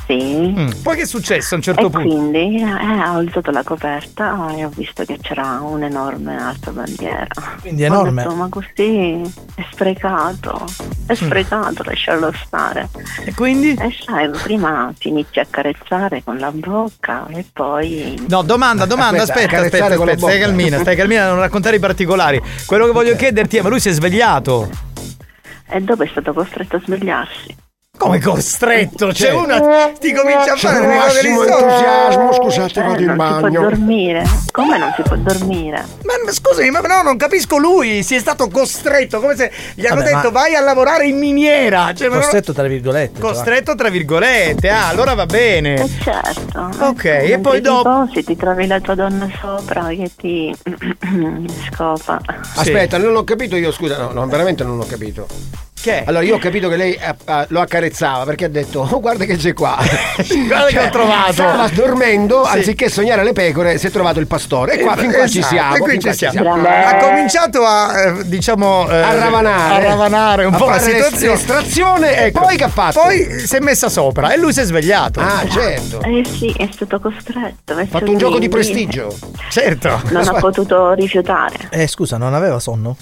Sì. 0.07 0.53
Mm. 0.59 0.69
Poi 0.83 0.97
che 0.97 1.03
è 1.03 1.07
successo 1.07 1.55
a 1.55 1.57
un 1.57 1.63
certo 1.63 1.87
E 1.87 1.91
punto? 1.91 2.07
quindi 2.07 2.61
eh, 2.61 2.65
ho 2.65 3.17
alzato 3.17 3.51
la 3.51 3.63
coperta 3.63 4.55
e 4.55 4.65
ho 4.65 4.71
visto 4.75 5.05
che 5.05 5.19
c'era 5.23 5.61
un'enorme 5.63 6.37
alta 6.37 6.71
bandiera. 6.71 7.27
Quindi 7.63 7.83
è 7.83 7.91
Ho 7.91 7.95
enorme. 7.95 8.23
detto, 8.23 8.35
ma 8.35 8.49
così 8.51 9.23
è 9.55 9.65
sprecato, 9.73 10.65
è 11.07 11.15
sprecato 11.15 11.83
lasciarlo 11.83 12.31
stare. 12.45 12.89
E 13.25 13.33
quindi? 13.35 13.75
E 13.75 13.91
sai, 14.05 14.29
prima 14.43 14.93
ti 14.99 15.09
inizi 15.09 15.39
a 15.41 15.47
carezzare 15.49 16.23
con 16.23 16.37
la 16.37 16.51
bocca 16.53 17.27
e 17.29 17.47
poi... 17.51 18.23
No, 18.29 18.43
domanda, 18.43 18.85
domanda, 18.85 19.23
Aspetta, 19.23 19.57
aspetta, 19.63 19.87
aspetta, 19.87 19.95
aspetta, 20.03 20.19
stai 20.19 20.41
calmina, 20.41 20.79
stai 20.79 20.97
calmina, 20.97 21.29
non 21.31 21.39
raccontare 21.39 21.77
i 21.77 21.81
particolari. 21.81 22.41
Quello 22.67 22.85
che 22.85 22.93
voglio 22.93 23.17
chiederti 23.17 23.57
è, 23.57 23.63
ma 23.63 23.71
lui 23.71 23.81
si 23.81 23.89
è 23.89 23.93
svegliato? 23.93 24.69
E 25.71 25.81
dopo 25.81 26.03
è 26.03 26.09
stato 26.09 26.35
costretto 26.35 26.77
a 26.77 26.81
svegliarsi. 26.85 27.57
Come 27.97 28.21
costretto? 28.21 29.07
C'è 29.09 29.29
Cioè, 29.29 29.31
una. 29.33 29.93
Ti 29.99 30.13
comincia 30.13 30.53
a 30.55 30.57
fare 30.57 30.81
un 30.81 30.95
massimo 30.97 31.43
entusiasmo, 31.45 32.33
scusate, 32.35 32.81
Eh, 32.81 32.83
vado 32.83 33.01
in 33.01 33.07
non 33.07 33.17
si 33.19 33.27
può 33.29 33.41
bagno. 33.41 33.61
dormire. 33.61 34.25
Come 34.51 34.79
non 34.79 34.93
si 34.97 35.03
può 35.03 35.17
dormire? 35.17 35.85
Ma 36.03 36.13
ma 36.25 36.33
scusami, 36.33 36.71
ma 36.71 36.81
no, 36.81 37.03
non 37.03 37.17
capisco 37.17 37.57
lui. 37.57 38.03
Si 38.03 38.15
è 38.17 38.19
stato 38.19 38.49
costretto, 38.49 39.21
come 39.21 39.37
se 39.37 39.51
gli 39.75 39.87
hanno 39.87 40.01
Vabbè, 40.03 40.11
detto 40.15 40.31
ma- 40.33 40.41
vai 40.41 40.55
a 40.55 40.61
lavorare 40.61 41.07
in 41.07 41.19
miniera. 41.19 41.95
Cioè, 41.95 42.09
non- 42.09 42.19
Costretto 42.19 42.53
tra 42.53 42.67
virgolette. 42.67 43.21
Costretto 43.21 43.75
tra 43.75 43.89
virgolette. 43.89 44.69
Ah, 44.69 44.89
allora 44.89 45.15
va 45.15 45.27
bene. 45.27 45.75
Eh 45.83 45.89
certo. 46.03 46.69
Ok, 46.81 47.05
e 47.05 47.39
poi 47.41 47.61
dopo. 47.61 47.89
posi, 48.07 48.25
ti 48.25 48.37
trovi 48.37 48.67
la 48.67 48.81
tua 48.81 48.95
donna 48.97 49.29
sopra 49.41 49.87
che 49.89 50.11
ti 50.17 50.55
scopa. 51.73 52.21
Aspetta, 52.57 52.99
non 52.99 53.15
ho 53.17 53.25
capito 53.25 53.57
io, 53.57 53.71
scusa, 53.73 53.97
no, 53.99 54.11
no, 54.13 54.27
veramente 54.27 54.65
non 54.65 54.79
ho 54.81 54.85
capito. 54.87 55.27
Che? 55.85 56.03
Allora 56.07 56.25
io 56.25 56.37
ho 56.37 56.39
capito 56.39 56.71
che 56.71 56.77
lei 56.77 56.95
eh, 56.95 57.15
eh, 57.27 57.45
lo 57.49 57.61
accarezzava 57.61 58.25
perché 58.25 58.47
ha 58.47 58.49
detto 58.49 58.89
oh, 58.91 59.01
guarda 59.01 59.27
che 59.27 59.37
c'è 59.37 59.53
qua. 59.53 59.77
Guarda 60.47 60.67
che 60.69 60.79
ho 60.79 60.89
trovato. 60.89 61.33
Stava 61.35 61.69
dormendo, 61.69 62.47
Sì. 62.47 62.57
anziché 62.57 62.89
sognare 62.89 63.23
le 63.23 63.35
pecore, 63.35 63.77
si 63.77 63.89
è 63.89 63.91
trovato 63.91 64.19
il 64.19 64.27
pastore. 64.27 64.79
E 64.79 64.83
qua 64.83 64.97
fin 64.97 65.13
qua 65.13 65.27
ci 65.27 65.41
Esatto, 65.41 65.55
siamo. 65.55 65.75
e 65.77 65.79
qui 65.81 65.93
ci 65.99 66.07
qua 66.07 66.13
siamo. 66.15 66.63
Ha 66.65 66.97
cominciato 66.97 67.65
a, 67.67 68.01
eh, 68.01 68.15
diciamo, 68.29 68.89
eh, 68.89 68.97
A 68.99 69.15
ravanare. 69.15 69.75
a 69.85 69.89
ravanare 69.91 70.45
un 70.47 70.55
A 70.55 70.57
po' 70.57 70.71
la 70.71 70.79
situazione. 70.79 71.35
l'estrazione 71.35 72.25
e 72.29 72.31
poi 72.33 72.57
che 72.57 72.65
ha 72.65 72.69
fatto? 72.71 73.01
Poi 73.03 73.41
si 73.47 73.55
è 73.57 73.61
messa 73.61 73.91
sopra 73.91 74.33
e 74.33 74.39
lui 74.39 74.55
si 74.55 74.61
è 74.61 74.65
svegliato. 74.65 75.21
Ah, 75.21 75.47
certo. 75.47 76.01
Eh 76.01 76.25
sì, 76.25 76.51
è 76.57 76.67
stato 76.73 76.99
costretto. 76.99 77.75
Ha 77.75 77.85
fatto 77.85 78.11
un 78.11 78.17
gioco 78.17 78.39
di 78.39 78.49
prestigio. 78.49 79.15
Certo. 79.51 80.01
Non 80.13 80.27
ha 80.27 80.33
potuto 80.41 80.93
rifiutare. 80.95 81.57
Eh, 81.69 81.87
scusa, 81.87 82.17
non 82.17 82.33
aveva 82.33 82.59
sonno? 82.59 82.97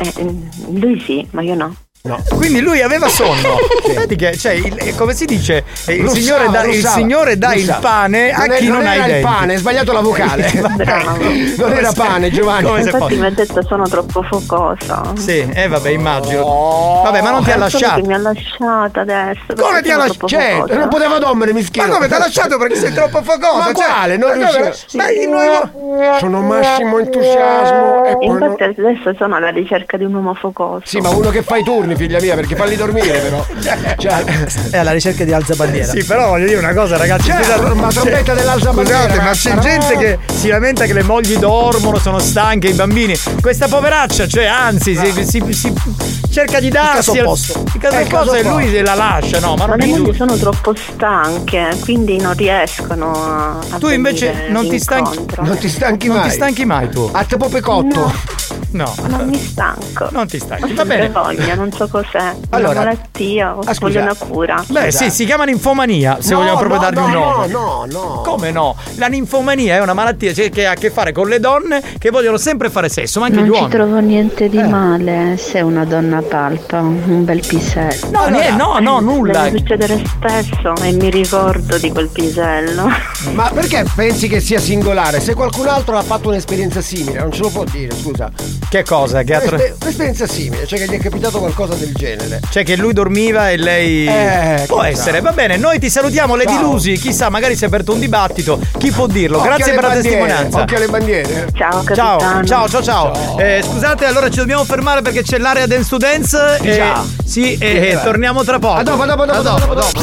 Eh, 0.00 0.24
lui 0.72 0.98
sì, 1.00 1.26
ma 1.30 1.42
io 1.42 1.54
no. 1.54 1.74
No. 2.06 2.22
Quindi 2.34 2.60
lui 2.60 2.82
aveva 2.82 3.08
sonno. 3.08 3.56
Vedi 3.96 4.14
che, 4.14 4.36
cioè, 4.36 4.52
il- 4.52 4.76
eh, 4.78 4.94
come 4.94 5.14
si 5.14 5.24
dice, 5.24 5.64
eh, 5.86 5.94
il, 5.94 6.02
Russava, 6.02 6.20
signore 6.20 6.50
dà, 6.50 6.64
il 6.64 6.86
signore 6.86 7.38
dà 7.38 7.54
il 7.54 7.78
pane 7.80 8.30
a 8.30 8.40
Non 8.40 8.50
è- 8.52 8.56
chi 8.58 8.66
non, 8.66 8.76
non 8.76 8.86
ha 8.88 8.92
i 8.92 8.96
era 8.96 9.04
il 9.06 9.10
denti. 9.12 9.26
pane, 9.26 9.52
hai 9.54 9.58
sbagliato 9.58 9.92
la 9.92 10.00
vocale. 10.02 10.52
Non 11.56 11.72
era 11.72 11.92
pane, 11.92 12.30
Giovanni. 12.30 12.66
Come 12.66 12.80
Infatti 12.82 13.14
mi 13.16 13.24
ha 13.24 13.30
detto 13.30 13.62
sono 13.64 13.88
troppo 13.88 14.22
focosa. 14.22 15.00
Sì, 15.16 15.48
eh 15.50 15.66
vabbè, 15.66 15.88
immagino. 15.88 17.00
Vabbè, 17.04 17.22
ma 17.22 17.30
non 17.30 17.42
ti 17.42 17.50
ha 17.52 17.54
È 17.54 17.58
lasciato. 17.58 18.04
mi 18.04 18.12
ha 18.12 18.18
lasciata 18.18 19.00
adesso. 19.00 19.40
Come 19.58 19.80
ti 19.80 19.90
ha 19.90 19.96
lasciato? 19.96 20.28
focosa. 20.28 20.74
non 20.78 20.88
poteva 20.88 21.18
dormire, 21.18 21.52
mischino. 21.54 21.86
Ma 21.86 21.92
come 21.94 22.08
ti 22.08 22.12
ha 22.12 22.18
lasciato 22.18 22.58
perché 22.58 22.76
sei 22.76 22.92
troppo 22.92 23.22
focosa? 23.22 23.56
Ma 23.56 23.64
Cioè, 23.64 23.72
quale? 23.72 24.16
Non 24.18 24.32
riuscivo. 24.34 24.70
Ma 24.92 25.10
il 25.10 25.26
nuovo. 25.26 26.18
Sono 26.18 26.40
massimo 26.42 26.98
entusiasmo 26.98 28.18
Infatti 28.20 28.62
adesso 28.64 29.14
sono 29.16 29.36
alla 29.36 29.50
ricerca 29.50 29.96
di 29.96 30.04
un 30.04 30.12
uomo 30.12 30.34
focoso. 30.34 30.82
Sì, 30.84 30.98
ma 31.00 31.08
uno 31.08 31.30
che 31.30 31.42
fa 31.42 31.56
i 31.56 31.62
turni, 31.62 31.93
figlia 31.96 32.20
mia, 32.20 32.34
perché 32.34 32.56
falli 32.56 32.76
dormire 32.76 33.18
però. 33.18 33.44
Cioè, 33.96 34.24
È 34.70 34.76
alla 34.78 34.92
ricerca 34.92 35.24
di 35.24 35.32
alza 35.32 35.54
bandiera. 35.54 35.90
Sì, 35.92 36.04
però 36.04 36.28
voglio 36.30 36.46
dire 36.46 36.58
una 36.58 36.74
cosa, 36.74 36.96
ragazzi. 36.96 37.26
Certo, 37.26 37.44
scusate- 37.52 37.74
ma 37.74 37.88
trombetta 37.88 38.24
cioè, 38.24 38.34
dell'alza 38.34 38.72
bandiera, 38.72 39.00
Scusate, 39.02 39.20
ma 39.22 39.30
c'è 39.32 39.54
no. 39.54 39.60
gente 39.60 39.96
che 39.96 40.18
si 40.34 40.48
lamenta 40.48 40.84
che 40.84 40.92
le 40.92 41.02
mogli 41.02 41.36
dormono, 41.36 41.98
sono 41.98 42.18
stanche, 42.18 42.68
i 42.68 42.72
bambini. 42.72 43.16
Questa 43.40 43.68
poveraccia, 43.68 44.26
cioè, 44.26 44.44
anzi, 44.46 44.94
si, 44.96 45.24
si- 45.26 45.52
si- 45.52 45.72
cerca 46.30 46.60
di 46.60 46.68
darsi. 46.68 46.96
caso 46.96 47.12
al- 47.12 47.18
opposto. 47.26 47.64
Il 47.74 47.80
caso 47.80 47.96
Eh, 47.96 48.02
opposto 48.02 48.16
caso 48.16 48.34
e 48.34 48.42
lui 48.42 48.80
la 48.82 48.94
lascia, 48.94 49.38
no? 49.40 49.54
Ma 49.54 49.66
Ma 49.66 49.76
non 49.76 49.78
le 49.78 49.98
mogli 49.98 50.14
sono 50.16 50.36
troppo 50.36 50.74
stanche, 50.74 51.68
quindi 51.80 52.18
non 52.18 52.34
riescono 52.34 53.12
a. 53.12 53.58
Tu 53.78 53.88
invece 53.90 54.48
non 54.48 54.68
ti 54.68 54.78
stanchi. 54.78 55.18
non 55.40 55.56
ti 55.58 55.68
stanchi 55.68 56.06
Non 56.08 56.16
mai. 56.18 56.28
ti 56.28 56.34
stanchi 56.34 56.64
mai 56.64 56.88
tu? 56.90 57.08
A 57.12 57.24
te 57.24 57.36
popecotto. 57.36 58.42
No. 58.70 58.92
Non 59.06 59.28
mi 59.28 59.38
stanco. 59.40 60.08
Non 60.10 60.26
ti 60.26 60.38
stanchi. 60.38 60.72
Va 60.74 60.84
bene. 60.84 61.08
voglia, 61.08 61.54
non 61.54 61.70
so 61.72 61.83
cos'è. 61.88 62.34
Allora- 62.50 62.70
una 62.72 62.80
malattia, 62.80 63.56
o 63.56 63.60
Ah, 63.64 63.74
voglio 63.78 64.00
una 64.00 64.14
cura. 64.14 64.62
Beh, 64.68 64.90
sì, 64.90 65.10
si 65.10 65.24
chiama 65.24 65.44
ninfomania, 65.44 66.18
se 66.20 66.32
No, 66.32 66.40
vogliamo 66.40 66.58
proprio 66.58 66.80
no, 66.80 66.90
dargli 66.90 66.98
no, 66.98 67.04
un 67.06 67.12
nome. 67.12 67.46
No, 67.48 67.58
no, 67.58 67.86
no. 67.90 68.20
Come 68.24 68.50
no? 68.50 68.76
La 68.96 69.06
ninfomania 69.06 69.76
è 69.76 69.80
una 69.80 69.94
malattia 69.94 70.32
cioè, 70.32 70.50
che 70.50 70.66
ha 70.66 70.72
a 70.72 70.74
che 70.74 70.90
fare 70.90 71.12
con 71.12 71.28
le 71.28 71.40
donne 71.40 71.82
che 71.98 72.10
vogliono 72.10 72.36
sempre 72.36 72.70
fare 72.70 72.88
sesso, 72.88 73.20
ma 73.20 73.26
anche 73.26 73.38
non 73.38 73.46
gli 73.46 73.52
ci 73.52 73.60
uomini. 73.60 73.70
trovo 73.78 73.98
niente 73.98 74.44
Eh. 74.44 74.48
di 74.48 74.62
male 74.62 75.36
se 75.38 75.60
una 75.60 75.84
donna 75.84 76.22
palpa 76.22 76.80
un 76.80 77.24
bel 77.24 77.42
pisello. 77.46 78.10
No, 78.10 78.26
niente, 78.28 78.52
no, 78.52 78.78
no, 78.80 79.00
nulla. 79.00 79.42
Deve 79.44 79.58
succedere 79.58 80.02
spesso 80.04 80.74
e 80.82 80.92
mi 80.92 81.10
ricordo 81.10 81.78
di 81.78 81.90
quel 81.90 82.08
pisello. 82.08 82.88
Ma 83.34 83.50
perché 83.52 83.84
pensi 83.94 84.28
che 84.28 84.40
sia 84.40 84.58
singolare? 84.60 85.20
Se 85.20 85.34
qualcun 85.34 85.68
altro 85.68 85.96
ha 85.96 86.02
fatto 86.02 86.28
un'esperienza 86.28 86.80
simile, 86.80 87.18
non 87.20 87.32
ce 87.32 87.42
lo 87.42 87.48
può 87.50 87.64
dire, 87.64 87.94
scusa. 87.94 88.30
Che 88.68 88.82
cosa? 88.84 89.22
Che 89.22 89.34
ha 89.34 89.40
tra- 89.40 89.56
Un'esper- 89.56 89.82
Un'esperienza 89.82 90.26
simile, 90.26 90.66
cioè 90.66 90.78
che 90.78 90.86
gli 90.86 90.96
è 90.96 90.98
capitato 90.98 91.38
qualcosa 91.38 91.73
del 91.74 91.92
genere. 91.94 92.40
Cioè 92.50 92.64
che 92.64 92.76
lui 92.76 92.92
dormiva 92.92 93.50
e 93.50 93.56
lei. 93.56 94.06
Eh, 94.06 94.64
può 94.66 94.82
essere, 94.82 95.20
va 95.20 95.32
bene. 95.32 95.56
Noi 95.56 95.78
ti 95.78 95.88
salutiamo, 95.90 96.34
Lady 96.36 96.52
Ciao. 96.54 96.62
Lucy. 96.72 96.96
Chissà, 96.98 97.28
magari 97.30 97.56
si 97.56 97.64
è 97.64 97.66
aperto 97.66 97.92
un 97.92 98.00
dibattito. 98.00 98.58
Chi 98.78 98.90
può 98.90 99.06
dirlo? 99.06 99.38
Occhio 99.38 99.50
Grazie 99.54 99.72
per 99.74 99.82
la 99.82 99.88
bandiere, 99.88 100.16
testimonianza. 100.18 100.60
Occhio 100.60 100.76
alle 100.76 100.86
bandiere. 100.88 101.46
Ciao 101.54 101.84
Ciao, 101.94 102.18
capitano. 102.18 102.44
ciao, 102.46 102.68
ciao, 102.68 102.82
ciao. 102.82 103.38
Eh, 103.38 103.62
scusate, 103.64 104.04
allora 104.04 104.28
ci 104.30 104.38
dobbiamo 104.38 104.64
fermare 104.64 105.02
perché 105.02 105.22
c'è 105.22 105.38
l'area 105.38 105.66
dance 105.66 105.88
to 105.88 105.96
dance. 105.98 106.38
Sì, 106.60 106.66
e- 106.68 106.74
già. 106.74 107.04
sì, 107.24 107.56
e 107.58 107.88
e 107.88 107.94
vai. 107.94 108.04
torniamo 108.04 108.42
tra 108.44 108.58
poco. 108.58 108.78
A 108.78 108.82
dopo, 108.82 109.02
a 109.02 109.06
dopo, 109.06 109.22
a 109.22 109.26
dopo, 109.26 109.36
A 109.48 109.52
a 109.54 109.58
dopo, 109.58 109.72
a 109.72 109.74
dopo. 109.74 110.00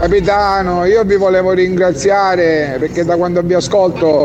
Capitano, 0.00 0.84
io 0.84 1.04
vi 1.04 1.16
volevo 1.16 1.52
ringraziare 1.52 2.76
perché 2.80 3.04
da 3.04 3.16
quando 3.16 3.40
vi 3.42 3.54
ascolto. 3.54 4.24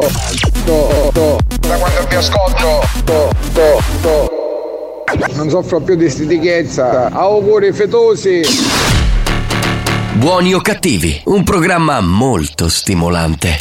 to- 0.66 1.10
to- 1.14 1.38
da 1.60 1.76
quando 1.76 2.06
vi 2.10 2.16
ascolto. 2.16 2.82
to- 3.06 3.30
to- 3.54 3.82
to- 4.02 4.47
non 5.36 5.50
soffro 5.50 5.80
più 5.80 5.96
di 5.96 6.10
stitichezza. 6.10 7.10
Auguri 7.12 7.72
fetosi. 7.72 8.42
Buoni 10.14 10.54
o 10.54 10.60
cattivi, 10.62 11.22
un 11.26 11.44
programma 11.44 12.02
molto 12.02 12.68
stimolante. 12.70 13.58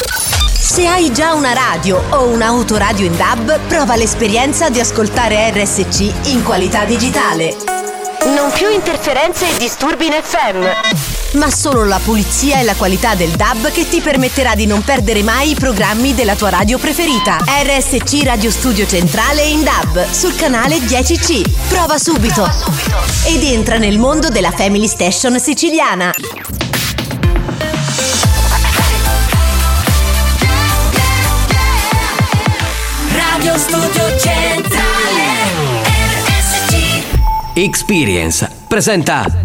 Se 0.59 0.87
hai 0.87 1.13
già 1.13 1.35
una 1.35 1.53
radio 1.53 2.03
o 2.11 2.29
un'autoradio 2.29 3.07
in 3.07 3.17
DAB, 3.17 3.61
prova 3.69 3.95
l'esperienza 3.95 4.69
di 4.69 4.81
ascoltare 4.81 5.51
RSC 5.53 6.29
in 6.33 6.43
qualità 6.43 6.85
digitale. 6.85 7.55
Non 8.25 8.51
più 8.53 8.69
interferenze 8.69 9.55
e 9.55 9.59
disturbi 9.59 10.07
in 10.07 10.13
FM. 10.13 11.16
Ma 11.37 11.51
solo 11.51 11.85
la 11.85 12.01
pulizia 12.03 12.61
e 12.61 12.63
la 12.63 12.75
qualità 12.75 13.15
del 13.15 13.31
DAB 13.31 13.71
che 13.71 13.87
ti 13.87 14.01
permetterà 14.01 14.55
di 14.55 14.65
non 14.65 14.83
perdere 14.83 15.23
mai 15.23 15.51
i 15.51 15.55
programmi 15.55 16.15
della 16.15 16.35
tua 16.35 16.49
radio 16.49 16.79
preferita. 16.79 17.37
RSC 17.45 18.23
Radio 18.25 18.51
Studio 18.51 18.87
Centrale 18.87 19.43
in 19.43 19.63
DAB 19.63 20.11
sul 20.11 20.35
canale 20.35 20.79
10C. 20.79 21.69
Prova 21.69 21.99
subito. 21.99 22.49
Ed 23.27 23.43
entra 23.43 23.77
nel 23.77 23.99
mondo 23.99 24.31
della 24.31 24.51
Family 24.51 24.87
Station 24.87 25.39
siciliana. 25.39 26.11
Radio 33.13 33.59
Studio 33.59 34.19
Centrale 34.19 35.53
RSC 36.15 37.05
Experience 37.53 38.51
presenta 38.67 39.45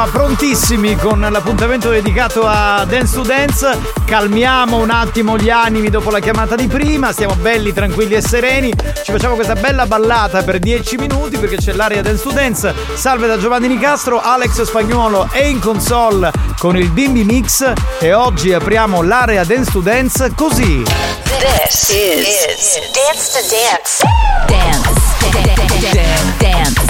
qua, 0.00 0.08
prontissimi 0.10 0.96
con 0.96 1.20
l'appuntamento 1.20 1.90
dedicato 1.90 2.46
a 2.46 2.84
Dance 2.88 3.14
to 3.14 3.22
Dance. 3.22 3.78
Calmiamo 4.04 4.78
un 4.78 4.90
attimo 4.90 5.36
gli 5.36 5.50
animi 5.50 5.90
dopo 5.90 6.10
la 6.10 6.20
chiamata 6.20 6.54
di 6.54 6.66
prima, 6.66 7.12
stiamo 7.12 7.34
belli, 7.34 7.72
tranquilli 7.72 8.14
e 8.14 8.22
sereni. 8.22 8.72
Ci 9.04 9.12
facciamo 9.12 9.34
questa 9.34 9.54
bella 9.54 9.86
ballata 9.86 10.42
per 10.42 10.58
10 10.58 10.96
minuti 10.96 11.36
perché 11.38 11.56
c'è 11.56 11.72
l'area 11.72 12.02
Dance 12.02 12.22
to 12.22 12.30
Dance. 12.30 12.74
Salve 12.94 13.26
da 13.26 13.38
Giovanni 13.38 13.68
Nicastro, 13.68 14.20
Alex 14.20 14.62
Spagnuolo 14.62 15.28
è 15.30 15.44
in 15.44 15.58
console 15.60 16.30
con 16.58 16.76
il 16.76 16.90
Bimbi 16.90 17.24
Mix 17.24 17.72
e 17.98 18.12
oggi 18.12 18.52
apriamo 18.52 19.02
l'area 19.02 19.44
Dance 19.44 19.70
to 19.70 19.80
Dance 19.80 20.32
così. 20.34 20.82
This 21.38 21.88
is, 21.88 22.78
Dance 22.92 23.30
to 23.32 23.40
Dance. 23.48 24.02
Dance. 24.46 24.98
Dance. 25.30 26.36
Dance. 26.38 26.89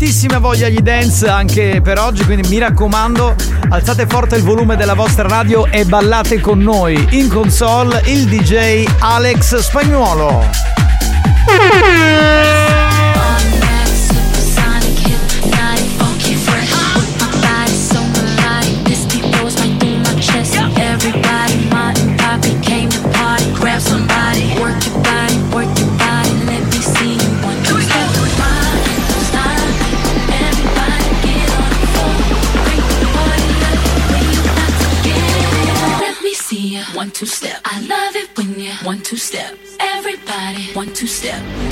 tantissima 0.00 0.38
voglia 0.38 0.70
gli 0.70 0.78
dance 0.78 1.28
anche 1.28 1.82
per 1.82 1.98
oggi, 1.98 2.24
quindi 2.24 2.48
mi 2.48 2.56
raccomando, 2.56 3.36
alzate 3.68 4.06
forte 4.06 4.36
il 4.36 4.42
volume 4.42 4.74
della 4.74 4.94
vostra 4.94 5.28
radio 5.28 5.66
e 5.66 5.84
ballate 5.84 6.40
con 6.40 6.58
noi. 6.58 7.06
In 7.10 7.28
console 7.28 8.00
il 8.06 8.24
DJ 8.24 8.86
Alex 8.98 9.58
Spagnuolo. 9.58 10.48
one 40.80 40.94
two 40.94 41.06
step. 41.06 41.69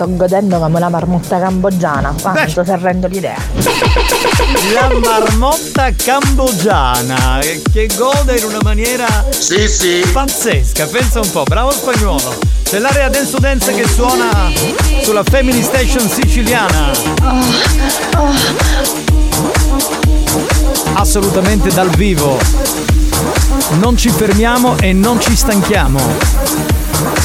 sto 0.00 0.06
godendo 0.08 0.58
come 0.58 0.78
una 0.78 0.88
marmotta 0.88 1.38
cambogiana. 1.38 2.14
Quanto 2.22 2.64
se 2.64 2.72
arrendo 2.72 3.06
l'idea. 3.06 3.36
La 4.72 4.90
marmotta 4.98 5.90
cambogiana 5.94 7.40
eh, 7.40 7.60
che 7.70 7.88
gode 7.96 8.38
in 8.38 8.44
una 8.44 8.60
maniera 8.62 9.06
sì, 9.28 9.68
sì. 9.68 10.02
pazzesca. 10.10 10.86
Pensa 10.86 11.20
un 11.20 11.30
po', 11.30 11.42
bravo 11.42 11.70
spagnolo. 11.70 12.38
C'è 12.62 12.78
l'area 12.78 13.10
dance 13.10 13.38
dance 13.38 13.74
che 13.74 13.86
suona 13.86 14.50
sulla 15.02 15.22
Family 15.22 15.62
Station 15.62 16.08
siciliana. 16.08 16.92
Assolutamente 20.94 21.68
dal 21.70 21.90
vivo. 21.90 22.38
Non 23.72 23.98
ci 23.98 24.08
fermiamo 24.08 24.78
e 24.78 24.94
non 24.94 25.20
ci 25.20 25.36
stanchiamo. 25.36 27.19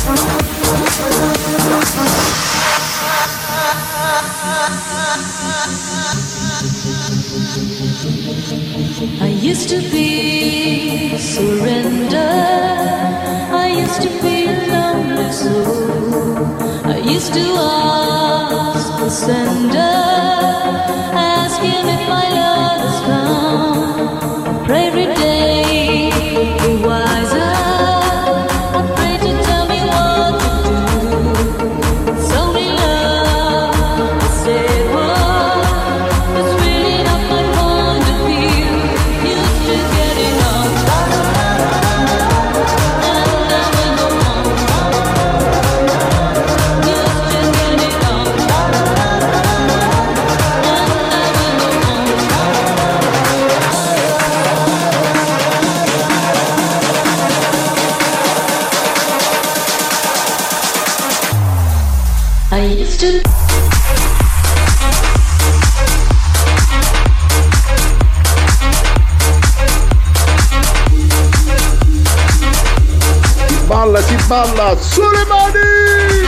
Mala 74.29 74.75
Suleimani. 74.77 76.25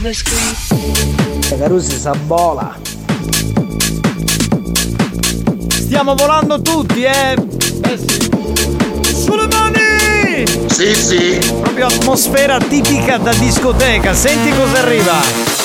the 0.09 0.15
screen. 0.15 1.59
Carusi 1.59 1.97
Sambola. 1.97 2.75
Stiamo 5.69 6.15
volando 6.15 6.61
tutti, 6.61 7.03
eh! 7.03 7.33
Eh 7.33 7.97
sì. 7.97 8.29
Sulle 9.13 9.47
mani! 9.47 10.45
Sì, 10.67 10.95
sì. 10.95 11.39
Proprio 11.61 11.87
atmosfera 11.87 12.59
tipica 12.59 13.17
da 13.17 13.33
discoteca. 13.33 14.13
Senti 14.13 14.49
cosa 14.55 14.79
arriva. 14.79 15.58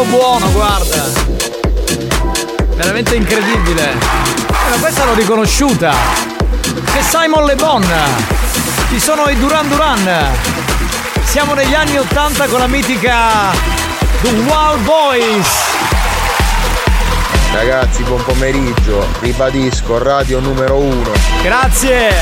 Troppo 0.00 0.04
buono, 0.04 0.50
guarda. 0.52 1.04
Veramente 2.74 3.16
incredibile. 3.16 3.94
Ma 4.70 4.76
questa 4.80 5.04
l'ho 5.04 5.14
riconosciuta. 5.14 5.92
Che 6.60 7.02
Simon 7.02 7.44
Le 7.44 7.54
Bon. 7.54 7.86
Ci 8.88 8.98
sono 8.98 9.28
i 9.28 9.36
Duran 9.36 9.68
Duran. 9.68 10.28
Siamo 11.24 11.54
negli 11.54 11.74
anni 11.74 11.98
80 11.98 12.46
con 12.46 12.60
la 12.60 12.66
mitica 12.66 13.50
The 14.22 14.30
Wild 14.30 14.84
Boys. 14.84 15.48
Ragazzi, 17.52 18.02
buon 18.02 18.22
pomeriggio. 18.24 19.06
Ribadisco, 19.20 19.98
radio 19.98 20.40
numero 20.40 20.76
uno. 20.76 21.12
Grazie. 21.42 22.14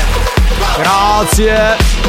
Grazie. 0.77 2.08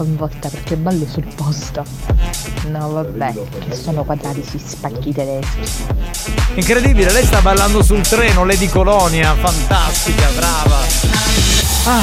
Sconvolta 0.00 0.48
perché 0.48 0.76
ballo 0.76 1.06
sul 1.06 1.26
posto. 1.34 1.84
No 2.68 2.90
vabbè, 2.90 3.34
che 3.68 3.76
sono 3.76 4.02
quadrati 4.02 4.42
si 4.42 4.58
spacchi 4.58 5.12
tedeschi. 5.12 5.60
Incredibile, 6.54 7.12
lei 7.12 7.24
sta 7.24 7.42
ballando 7.42 7.82
sul 7.82 8.00
treno, 8.00 8.46
Lady 8.46 8.68
Colonia, 8.68 9.34
fantastica, 9.34 10.26
brava. 10.34 10.78
Ah, 11.84 12.02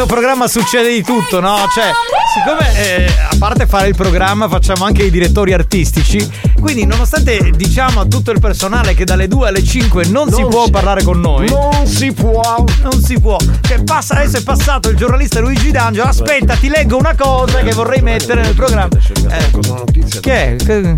Questo 0.00 0.06
programma 0.06 0.48
succede 0.48 0.90
di 0.90 1.02
tutto, 1.02 1.40
no? 1.40 1.56
Cioè, 1.74 1.90
siccome 2.32 2.74
eh, 2.78 3.04
a 3.04 3.36
parte 3.38 3.66
fare 3.66 3.88
il 3.88 3.94
programma 3.94 4.48
facciamo 4.48 4.84
anche 4.84 5.02
i 5.02 5.10
direttori 5.10 5.52
artistici, 5.52 6.26
quindi 6.58 6.86
nonostante 6.86 7.50
diciamo 7.50 8.00
a 8.00 8.06
tutto 8.06 8.30
il 8.30 8.40
personale 8.40 8.94
che 8.94 9.04
dalle 9.04 9.28
2 9.28 9.48
alle 9.48 9.62
5 9.62 10.06
non, 10.06 10.32
si 10.32 10.42
può 10.44 10.70
parlare 10.70 11.02
con 11.02 11.20
noi. 11.20 11.50
Non 11.50 11.86
si 11.86 12.12
può. 12.12 12.64
Non 12.80 13.02
si 13.02 13.20
può. 13.20 13.36
Cioè, 13.60 13.82
passa, 13.82 14.14
adesso 14.14 14.38
è 14.38 14.42
passato 14.42 14.88
il 14.88 14.96
giornalista 14.96 15.40
Luigi 15.40 15.70
D'Angelo. 15.70 16.08
Aspetta, 16.08 16.54
ti 16.54 16.68
leggo 16.68 16.96
una 16.96 17.14
cosa 17.14 17.58
che 17.58 17.72
vorrei 17.72 18.00
mettere 18.00 18.40
nel 18.40 18.54
programma. 18.54 18.96
Eh, 19.28 20.20
che 20.20 20.56
è? 20.56 20.94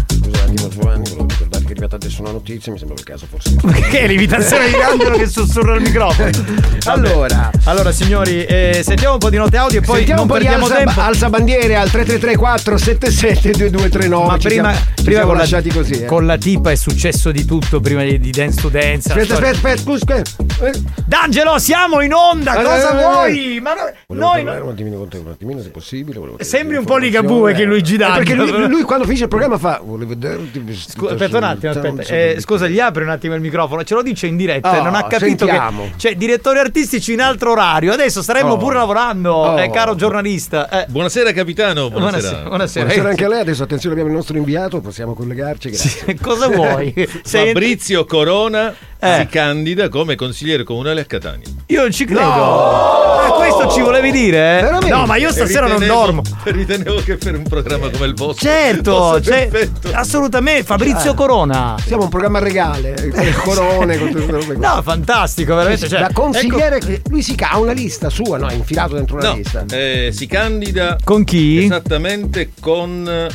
Una 2.23 2.33
notizia, 2.33 2.73
mi 2.73 2.79
sembra 2.79 2.97
il 2.97 3.05
caso 3.05 3.27
forse. 3.29 3.57
Che 3.91 4.01
è 4.01 4.07
l'imitazione 4.07 4.67
di 4.67 4.73
D'Angelo 4.73 5.17
che 5.17 5.27
sussurra 5.27 5.75
il 5.75 5.83
microfono. 5.83 6.31
Allora. 6.87 7.51
allora 7.65 7.93
signori, 7.93 8.45
eh, 8.45 8.81
sentiamo 8.85 9.13
un 9.15 9.19
po' 9.21 9.31
di 9.31 9.37
note 9.37 9.57
audio 9.57 9.79
e 9.79 9.83
poi 9.83 9.99
Sentiamo 9.99 10.23
non 10.25 10.31
un 10.31 10.37
po' 10.37 10.39
di 10.43 10.49
perdiamo 10.49 10.73
alza, 10.73 10.85
tempo. 10.85 11.01
alza 11.01 11.29
bandiere 11.31 11.77
al 11.77 11.89
3334 11.91 12.77
77 12.77 13.51
2239. 13.53 14.27
Ma 14.27 14.39
Ci 14.39 14.49
prima, 14.49 14.73
siamo- 14.73 14.87
prima 14.97 15.11
siamo 15.11 15.27
con, 15.27 15.35
la, 15.35 15.41
lasciati 15.43 15.69
così. 15.71 15.93
eh. 15.93 16.05
con 16.07 16.27
la 16.27 16.37
tipa 16.37 16.71
è 16.73 16.75
successo 16.75 17.31
di 17.31 17.45
tutto 17.45 17.81
prima 17.81 18.03
di, 18.03 18.19
di 18.19 18.31
Dance 18.33 18.61
to 18.61 18.69
Dance. 18.69 19.15
la 19.15 19.21
Aspetta, 19.21 19.35
aspetta, 19.49 19.93
aspetta, 19.93 20.25
scusa. 20.25 20.81
D'Angelo, 21.07 21.59
siamo 21.59 22.01
in 22.01 22.13
onda, 22.13 22.55
Eh, 22.61 22.63
cosa 22.65 22.97
eh, 22.97 23.01
eh, 23.01 23.05
vuoi? 23.07 23.61
Ma 23.61 23.75
no- 23.75 23.93
noi 24.23 24.43
parlare 24.45 24.61
un 24.65 24.71
attimino 24.71 24.97
con 24.99 25.09
te, 25.09 25.17
un 25.19 25.29
attimino 25.29 25.61
se 25.63 25.69
possibile. 25.71 26.21
Sembri 26.39 26.77
un 26.77 26.85
po' 26.85 26.97
Ligabue 26.97 27.53
che 27.55 27.65
Luigi 27.65 27.95
Eh, 27.95 27.99
D'Angelo. 27.99 28.45
perché 28.45 28.59
lui, 28.59 28.69
lui 28.69 28.83
quando 28.83 29.05
finisce 29.05 29.25
il 29.25 29.29
programma 29.31 29.59
fa. 29.59 29.81
Volevo 29.85 30.11
vederti. 30.11 30.75
Scusa, 30.75 31.13
aspetta 31.13 31.37
un 31.39 31.43
attimo, 31.45 31.73
non 31.73 31.99
aspetta. 31.99 32.15
Eh, 32.15 32.37
scusa, 32.41 32.69
gli 32.69 32.81
apri 32.81 33.03
un 33.03 33.11
attimo 33.11 33.35
il 33.35 33.41
microfono, 33.41 33.83
ce 33.85 33.95
lo 33.95 34.03
dice 34.03 34.27
in 34.27 34.37
diretta. 34.37 34.81
Oh, 34.81 34.83
non 34.85 34.95
ha 34.95 35.05
capito 35.07 35.45
sentiamo. 35.47 35.83
che. 35.85 35.93
Cioè, 35.97 36.15
direttori 36.17 36.59
artistici 36.59 37.13
in 37.13 37.21
altro 37.21 37.51
orario. 37.53 37.93
Adesso 37.93 38.23
staremmo 38.23 38.53
Oh. 38.53 38.57
pure 38.57 38.77
lavorando, 38.77 39.33
Oh. 39.33 39.59
eh, 39.61 39.71
caro 39.71 39.95
giornalista. 39.95 40.69
Eh. 40.69 40.87
Buonasera 40.89 41.33
capitano, 41.33 41.91
buonasera. 41.91 42.21
Buonasera, 42.21 42.49
buonasera. 42.49 42.85
Buonasera 42.87 43.09
anche 43.11 43.25
a 43.25 43.29
lei, 43.29 43.41
adesso 43.41 43.63
attenzione 43.63 43.95
abbiamo 43.95 44.11
il 44.11 44.17
nostro 44.17 44.37
inviato, 44.37 44.81
possiamo 44.81 45.15
collegarci. 45.15 45.69
Grazie. 45.71 46.17
Cosa 46.23 46.49
vuoi? 46.49 46.93
Sei- 47.23 47.47
Fabrizio 47.53 48.05
Corona 48.05 48.75
Eh. 48.99 49.17
si 49.21 49.27
candida 49.27 49.89
come 49.89 50.15
consigliere 50.15 50.63
comunale 50.65 51.01
a 51.01 51.05
Catania. 51.05 51.47
Io 51.67 51.81
non 51.81 51.91
ci 51.91 52.05
credo. 52.05 52.21
Ah, 52.21 53.02
questo 53.49 53.71
ci 53.73 53.81
volevi 53.81 54.11
dire? 54.11 54.59
eh? 54.59 54.63
Veramente? 54.63 54.89
No, 54.95 55.07
ma 55.07 55.17
io 55.17 55.31
stasera 55.33 55.67
non 55.67 55.85
dormo. 55.87 56.23
Ritenevo 56.45 57.03
che 57.03 57.17
per 57.17 57.37
un 57.37 57.43
programma 57.45 57.91
come 57.91 58.07
il 58.07 58.15
vostro 58.15 58.49
Certo, 58.49 59.21
cioè, 59.21 59.49
assolutamente. 59.93 60.65
Fabrizio 60.65 61.13
Eh. 61.13 61.15
Corona. 61.15 61.77
Siamo 61.85 62.05
un 62.05 62.09
programma 62.09 62.39
regale, 62.39 62.95
con 63.13 63.25
le 63.25 63.33
corone, 63.33 63.99
con 63.99 64.11
tutte 64.11 64.27
queste 64.33 64.55
qua. 64.55 64.75
No, 64.75 64.83
fantastico, 64.83 65.55
veramente. 65.55 65.89
Cioè, 65.89 66.01
da 66.01 66.11
consigliere, 66.13 66.77
ecco- 66.77 67.09
lui 67.11 67.23
si 67.23 67.35
ha 67.39 67.59
una 67.59 67.73
lista 67.73 68.09
sua, 68.11 68.39
no? 68.39 68.49
È 68.49 68.55
infilato 68.55 68.95
dentro 68.95 69.17
una 69.17 69.29
No, 69.29 69.35
lista. 69.35 69.65
eh, 69.71 70.11
si 70.13 70.27
candida 70.27 70.97
con 71.03 71.25
chi? 71.25 71.65
Esattamente 71.65 72.53
con 72.61 73.29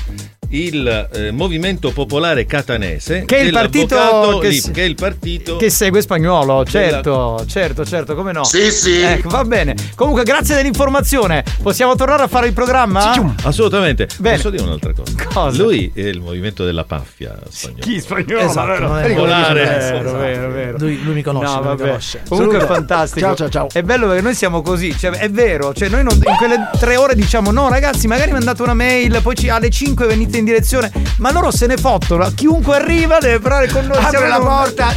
il 0.50 1.10
eh, 1.14 1.32
Movimento 1.32 1.92
Popolare 1.92 2.46
Catanese 2.46 3.24
Che 3.26 3.38
è 3.38 3.42
il 3.42 3.52
partito 3.52 4.40
che 4.40 4.48
Lip, 4.50 4.72
che 4.72 4.82
è 4.82 4.86
il 4.86 4.96
partito 4.96 5.58
Che 5.58 5.70
segue 5.70 6.02
spagnolo, 6.02 6.64
certo, 6.66 7.44
certo, 7.48 7.86
certo, 7.86 8.16
come 8.16 8.32
no? 8.32 8.44
Sì, 8.44 8.72
sì. 8.72 9.00
Ecco, 9.02 9.30
va 9.30 9.44
bene. 9.44 9.76
Comunque, 9.96 10.24
grazie 10.24 10.56
dell'informazione. 10.56 11.44
Possiamo 11.62 11.96
tornare 11.96 12.24
a 12.24 12.28
fare 12.28 12.48
il 12.48 12.54
programma? 12.54 13.14
Assolutamente. 13.44 14.08
Bene. 14.18 14.36
Posso 14.36 14.50
dire 14.50 14.64
un'altra 14.64 14.94
cosa? 14.94 15.14
Cosa? 15.32 15.62
Lui 15.64 15.92
è 15.94 16.02
il 16.02 16.22
movimento 16.22 16.64
della 16.66 16.84
paffia 16.84 17.38
spagnolo. 17.50 17.82
Chi 17.82 18.00
spagnolo? 18.00 18.42
Esatto, 18.42 18.68
vero? 18.68 18.88
non 18.88 19.00
è- 19.00 19.08
Popolare. 19.14 19.64
Vero, 19.66 20.12
vero, 20.18 20.52
vero. 20.52 20.78
Lui, 20.78 21.04
lui 21.04 21.14
mi 21.16 21.22
conosce, 21.22 21.48
No, 21.48 21.54
lui 21.62 21.62
mi 21.72 21.76
vabbè. 21.76 21.88
conosce. 21.90 22.22
Comunque 22.28 22.60
è 22.60 22.66
fantastico. 22.66 23.26
Ciao, 23.26 23.36
ciao, 23.36 23.50
ciao. 23.50 23.68
È 23.72 23.82
bello 23.84 24.08
perché 24.08 24.22
noi 24.22 24.36
siamo 24.36 24.62
così, 24.62 24.98
cioè, 24.98 25.12
è 25.12 25.30
vero, 25.30 25.74
cioè 25.74 25.90
noi 25.90 26.04
non- 26.04 26.16
in 26.16 26.36
quelle 26.38 26.70
tre 26.80 26.96
ore 26.96 27.16
diciamo 27.16 27.52
no 27.52 27.70
ragazzi, 27.70 28.08
magari 28.08 28.32
mandate 28.32 28.62
una 28.62 28.74
mail, 28.74 29.20
poi 29.22 29.36
ci- 29.36 29.50
alle 29.50 29.70
5 29.70 30.06
venite 30.08 30.37
in 30.38 30.46
direzione, 30.46 30.92
ma 31.18 31.32
loro 31.32 31.52
se 31.52 31.68
ne 31.68 31.78
fottono, 31.78 32.30
chiunque 32.34 32.76
arriva 32.76 33.18
deve 33.20 33.40
parlare 33.40 33.68
con 33.68 33.86
noi. 33.86 34.04
Siamo 34.10 34.28
la 34.28 34.40
porta. 34.40 34.94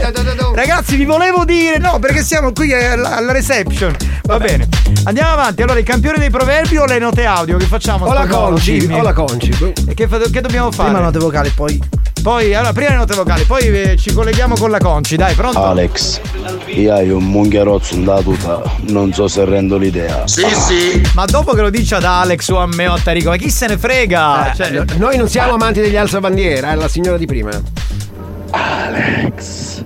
Ragazzi, 0.55 0.97
vi 0.97 1.05
volevo 1.05 1.45
dire, 1.45 1.79
no, 1.79 1.99
perché 1.99 2.23
siamo 2.23 2.53
qui 2.53 2.73
alla, 2.73 3.17
alla 3.17 3.33
reception. 3.33 3.95
Va 4.25 4.39
bene. 4.39 4.69
Andiamo 5.05 5.33
avanti. 5.33 5.62
Allora, 5.62 5.79
i 5.79 5.85
campioni 5.85 6.19
dei 6.19 6.31
proverbi 6.31 6.77
o 6.77 6.85
le 6.85 6.99
note 6.99 7.25
audio 7.25 7.57
che 7.57 7.65
facciamo? 7.65 8.07
O 8.07 8.12
la? 8.12 8.27
Conci, 8.27 8.89
o 8.91 9.03
la 9.03 9.12
Conci. 9.12 9.75
E 9.87 9.95
che, 9.95 10.07
che 10.07 10.41
dobbiamo 10.41 10.71
fare? 10.71 10.91
Prima 10.91 11.05
note 11.05 11.19
vocali, 11.19 11.51
poi. 11.51 11.81
Poi, 12.22 12.55
allora, 12.55 12.72
prima 12.74 12.90
le 12.90 12.97
note 12.97 13.14
vocali, 13.14 13.44
poi 13.44 13.62
eh, 13.68 13.97
ci 13.97 14.12
colleghiamo 14.12 14.55
con 14.56 14.70
la 14.70 14.76
Conci, 14.78 15.16
dai, 15.16 15.34
pronto? 15.34 15.62
Alex, 15.64 16.20
io 16.66 16.92
hai 16.94 17.09
un 17.09 17.24
mungherozzo 17.24 17.97
da 17.97 18.20
tuta, 18.20 18.60
non 18.88 19.12
so 19.14 19.26
se 19.26 19.44
rendo 19.47 19.78
l'idea. 19.78 20.24
Ma 21.14 21.24
dopo 21.24 21.52
che 21.55 21.62
lo 21.62 21.70
dice 21.70 21.94
ad 21.94 22.05
Alex 22.05 22.48
o 22.48 22.59
a 22.59 22.66
me 22.66 22.88
o 22.88 22.92
a 22.92 22.98
Tarico, 23.02 23.30
ma 23.30 23.36
chi 23.36 23.48
se 23.51 23.68
ne 23.68 23.78
frega? 23.78 24.52
Eh, 24.52 24.55
Cioè, 24.56 24.70
no- 24.70 24.84
noi 24.98 25.16
non 25.16 25.28
siamo 25.28 25.55
amanti 25.55 25.80
degli 25.80 25.97
alzabandiera, 25.97 26.72
è 26.72 26.74
la 26.74 26.88
signora 26.88 27.16
di 27.16 27.24
prima. 27.26 27.51
Alex, 28.51 29.82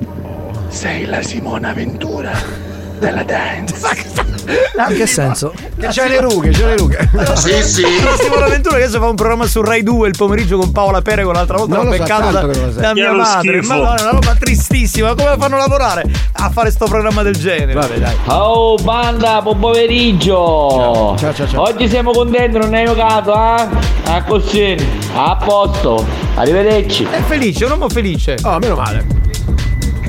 sei 0.68 1.04
la 1.06 1.22
Simona 1.22 1.72
Ventura 1.72 2.32
della 3.04 3.22
dance. 3.22 4.22
In 4.88 4.96
che 4.96 5.06
senso? 5.06 5.52
Che 5.78 5.86
c'è 5.88 6.08
le 6.08 6.20
rughe, 6.20 6.50
c'è 6.50 6.66
le 6.66 6.76
rughe. 6.76 7.08
Sì, 7.34 7.62
sì. 7.62 7.84
Simone 8.18 8.48
Ventura 8.48 8.76
che 8.76 8.84
adesso 8.84 8.98
fa 8.98 9.08
un 9.08 9.14
programma 9.14 9.46
su 9.46 9.62
Rai 9.62 9.82
2 9.82 10.08
il 10.08 10.14
pomeriggio 10.16 10.58
con 10.58 10.72
Paola 10.72 11.00
Perego 11.02 11.32
l'altra 11.32 11.56
volta 11.58 11.82
l'ho 11.82 11.90
beccato 11.90 12.30
da, 12.30 12.40
da 12.80 12.92
mia 12.94 13.12
madre. 13.12 13.62
schifo. 13.62 13.74
Ma 13.74 13.80
no, 13.80 13.94
è 13.94 14.00
una 14.02 14.10
roba 14.10 14.34
tristissima. 14.38 15.14
Come 15.14 15.34
fanno 15.38 15.56
a 15.56 15.58
lavorare 15.58 16.04
a 16.32 16.50
fare 16.50 16.70
sto 16.70 16.86
programma 16.86 17.22
del 17.22 17.36
genere? 17.36 17.72
Vabbè, 17.72 17.98
dai. 17.98 18.16
Oh 18.26 18.76
banda, 18.76 19.40
buon 19.42 19.58
pomeriggio! 19.58 21.14
Ciao, 21.18 21.34
ciao, 21.34 21.48
ciao. 21.48 21.62
Oggi 21.62 21.88
siamo 21.88 22.12
contenti, 22.12 22.58
non 22.58 22.72
hai 22.74 22.84
giocato, 22.86 23.32
eh? 23.32 23.66
A 24.10 24.22
così, 24.26 24.76
a 25.14 25.36
posto. 25.36 26.04
Arrivederci. 26.34 27.06
È 27.10 27.20
felice, 27.26 27.64
un 27.64 27.70
uomo 27.72 27.88
felice. 27.88 28.36
Oh, 28.42 28.58
meno 28.58 28.74
male. 28.76 29.06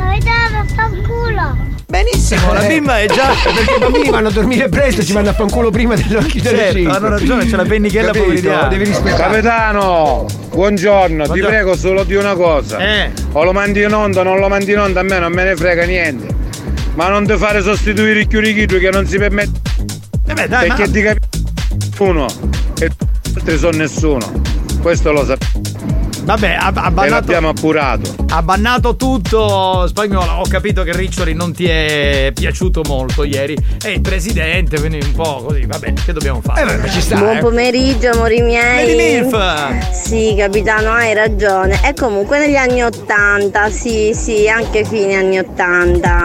Capitano, 0.09 0.65
sta 0.67 0.85
un 0.91 1.01
culo. 1.03 1.57
Benissimo, 1.87 2.51
la 2.53 2.61
bimba 2.61 2.99
è 2.99 3.05
già. 3.07 3.31
Perché 3.43 3.75
i 3.75 3.79
bambini 3.79 4.09
vanno 4.09 4.27
a 4.27 4.31
dormire 4.31 4.69
presto, 4.69 5.03
ci 5.03 5.13
vanno 5.13 5.29
a 5.29 5.33
fanculo 5.33 5.69
prima 5.71 5.95
delle 5.95 6.17
occhi 6.17 6.41
delle 6.41 6.57
Certo, 6.57 6.75
cinque. 6.75 6.95
hanno 6.95 7.09
ragione, 7.09 7.45
c'è 7.45 7.55
la 7.55 7.63
pennichella 7.63 8.11
pomeridiana. 8.11 8.67
Devi 8.67 8.83
rispettare. 8.85 9.31
Capitano, 9.31 10.25
buongiorno, 10.51 11.23
ti 11.23 11.27
Buongiorno. 11.27 11.45
prego 11.47 11.75
solo 11.75 12.03
di 12.03 12.15
una 12.15 12.33
cosa. 12.35 12.77
Eh. 12.79 13.11
O 13.31 13.43
lo 13.43 13.53
mandi 13.53 13.81
in 13.83 13.93
onda 13.93 14.19
o 14.21 14.23
non 14.23 14.39
lo 14.39 14.47
mandi 14.47 14.71
in 14.71 14.79
onda, 14.79 14.99
a 14.99 15.03
me 15.03 15.19
non 15.19 15.31
me 15.31 15.43
ne 15.43 15.55
frega 15.55 15.85
niente. 15.85 16.27
Ma 16.95 17.07
non 17.09 17.25
ti 17.25 17.35
fare 17.37 17.61
sostituire 17.61 18.19
il 18.21 18.27
chiurichito 18.27 18.77
che 18.77 18.89
non 18.89 19.05
si 19.05 19.17
permette. 19.17 19.59
Eh 20.27 20.33
beh, 20.33 20.47
dai, 20.47 20.67
perché 20.67 20.85
ma- 20.87 20.91
ti 20.91 21.01
capisci 21.01 21.99
uno 21.99 22.25
e 22.79 22.87
gli 22.87 23.33
altri 23.37 23.57
sono 23.57 23.77
nessuno. 23.77 24.31
Questo 24.81 25.11
lo 25.11 25.25
sappiamo. 25.25 25.94
Vabbè, 26.25 26.57
ha, 26.59 26.71
ha 26.73 26.87
E 26.87 26.91
bannato, 26.91 27.09
l'abbiamo 27.13 27.49
appurato. 27.49 28.15
ha 28.29 28.41
bannato 28.41 28.95
tutto 28.95 29.85
spagnolo. 29.87 30.31
Ho 30.39 30.47
capito 30.49 30.81
che 30.81 30.91
Riccioli 30.95 31.35
non 31.35 31.53
ti 31.53 31.65
è 31.67 32.31
piaciuto 32.33 32.81
molto 32.87 33.23
ieri. 33.23 33.55
È 33.79 33.89
il 33.89 34.01
presidente, 34.01 34.79
quindi 34.79 34.99
un 35.03 35.11
po' 35.13 35.43
così. 35.47 35.65
Vabbè, 35.67 35.93
che 36.03 36.13
dobbiamo 36.13 36.41
fare? 36.41 36.61
Eh, 36.61 36.77
beh, 36.77 36.89
ci 36.89 37.01
sta. 37.01 37.17
Buon 37.17 37.37
pomeriggio, 37.39 38.09
amori 38.09 38.41
miei. 38.41 38.95
Milf. 38.95 39.91
Sì, 39.91 40.33
capitano, 40.35 40.91
hai 40.91 41.13
ragione. 41.13 41.79
E 41.83 41.93
comunque 41.93 42.39
negli 42.39 42.55
anni 42.55 42.81
Ottanta, 42.83 43.69
sì, 43.69 44.11
sì, 44.15 44.49
anche 44.49 44.83
fine 44.83 45.15
anni 45.17 45.37
Ottanta. 45.37 46.23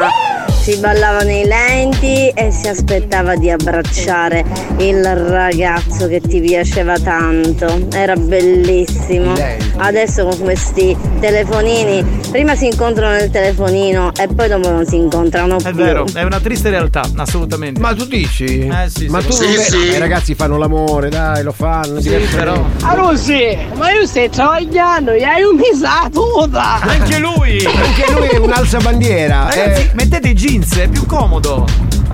Si 0.61 0.77
ballava 0.77 1.20
nei 1.20 1.47
lenti 1.47 2.28
e 2.28 2.51
si 2.53 2.69
aspettava 2.69 3.35
di 3.35 3.51
abbracciare 3.51 4.45
il 4.77 5.03
ragazzo 5.05 6.07
che 6.07 6.20
ti 6.20 6.39
piaceva 6.41 6.99
tanto. 6.99 7.87
Era 7.93 8.15
bellissimo. 8.15 9.32
Adesso 9.78 10.27
con 10.27 10.39
questi 10.41 10.95
telefonini, 11.19 12.05
prima 12.31 12.55
si 12.55 12.66
incontrano 12.66 13.15
nel 13.16 13.31
telefonino 13.31 14.12
e 14.20 14.28
poi 14.28 14.49
dopo 14.49 14.69
non 14.70 14.85
si 14.87 14.97
incontrano 14.97 15.57
È 15.57 15.62
più. 15.62 15.73
vero, 15.73 16.05
è 16.12 16.23
una 16.23 16.39
triste 16.41 16.69
realtà, 16.69 17.03
assolutamente. 17.16 17.81
Ma 17.81 17.95
tu 17.95 18.05
dici? 18.05 18.66
Eh 18.66 18.89
sì, 18.91 19.07
Ma 19.09 19.23
tu 19.23 19.31
secondo 19.32 19.57
non 19.57 19.65
me- 19.70 19.78
vedi? 19.78 19.95
I 19.95 19.99
ragazzi 19.99 20.35
fanno 20.35 20.59
l'amore, 20.59 21.09
dai, 21.09 21.43
lo 21.43 21.53
fanno. 21.53 22.01
Sì, 22.01 22.11
però. 22.35 22.62
Arusi, 22.82 23.57
ma 23.77 23.91
io 23.93 24.07
stai 24.07 24.28
travagliando, 24.28 25.12
gli 25.15 25.23
hai 25.23 25.43
un 25.43 25.57
misatuta! 25.57 26.81
Anche 26.81 27.19
lui! 27.19 27.65
Anche 27.65 28.12
lui 28.12 28.28
è 28.28 28.37
un 28.37 28.53
alzabandiera. 28.53 29.47
Ragazzi, 29.49 29.81
eh. 29.81 29.91
mettete 29.95 30.28
i 30.28 30.35
jeans, 30.51 30.77
è 30.78 30.89
più 30.89 31.06
comodo. 31.06 31.64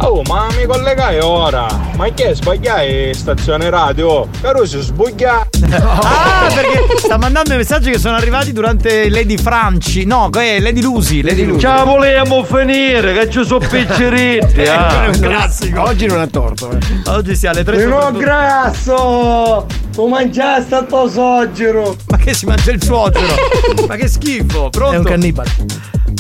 Oh, 0.01 0.21
ma 0.27 0.47
mi 0.55 0.67
collegai 0.67 1.21
ora. 1.21 1.67
Ma 1.97 2.07
che 2.11 2.35
sbagliai 2.35 3.15
stazione 3.15 3.71
radio? 3.71 4.29
Caruso, 4.43 4.81
sbagliai. 4.83 5.45
Ah, 5.73 6.49
perché 6.55 6.99
sta 6.99 7.17
mandando 7.17 7.55
i 7.55 7.57
messaggi 7.57 7.91
che 7.91 7.99
sono 7.99 8.15
arrivati 8.17 8.53
durante 8.53 9.09
Lady 9.09 9.37
Franci. 9.39 10.05
No, 10.05 10.29
è 10.31 10.61
Lady 10.61 10.83
Lucy. 10.83 11.23
Lady 11.23 11.45
Lucy. 11.45 11.61
Ciao, 11.61 11.85
volevamo 11.87 12.45
finire, 12.45 13.15
che 13.15 13.31
ci 13.31 13.43
sono 13.45 13.67
picciritti, 13.67 14.61
È 14.63 14.69
ah. 14.69 15.09
un 15.13 15.19
classico. 15.19 15.83
Oggi 15.83 16.07
non 16.07 16.21
ha 16.21 16.27
torto. 16.27 16.71
eh. 16.71 16.79
Oggi 17.11 17.35
si 17.35 17.47
ha 17.47 17.53
le 17.53 17.65
tre 17.65 17.85
No, 17.85 17.95
soprattutto- 17.95 18.19
grasso! 18.19 19.67
Tu 19.97 20.07
mangiaste 20.07 20.75
a 20.75 20.83
tuo 20.83 21.09
soggero! 21.09 21.97
Ma 22.09 22.19
che 22.19 22.35
si 22.35 22.45
mangia 22.45 22.71
il 22.71 22.83
suocero? 22.85 23.35
Ma 23.89 23.97
che 23.97 24.09
schifo, 24.09 24.69
pronto? 24.69 24.95
È 24.95 24.99
un 24.99 25.05
cannibale. 25.05 25.49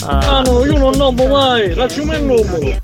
Ah 0.02 0.40
no, 0.46 0.64
io 0.64 0.78
non 0.78 0.94
nommo 0.96 1.26
mai, 1.26 1.74
lasciami 1.74 2.14
il 2.16 2.22
numero! 2.24 2.78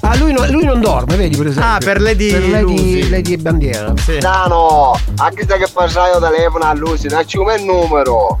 Ah, 0.00 0.16
lui, 0.16 0.32
no- 0.32 0.46
lui 0.50 0.64
non 0.64 0.80
dorme, 0.80 1.16
vedi 1.16 1.36
per 1.36 1.48
esempio. 1.48 1.70
Ah, 1.70 1.78
per 1.84 2.00
Lady 2.00 2.30
per 2.30 2.48
Lady, 2.48 2.62
Lucy. 2.62 3.08
Lady 3.10 3.36
Bandiera. 3.36 3.92
Sì. 4.02 4.18
Nano, 4.20 4.98
anche 5.16 5.46
se 5.46 5.58
che 5.58 5.66
passai 5.70 6.12
io 6.12 6.18
telefono 6.18 6.64
a 6.64 6.72
lui, 6.72 6.98
dacci 6.98 7.36
come 7.36 7.56
il 7.56 7.64
numero. 7.64 8.40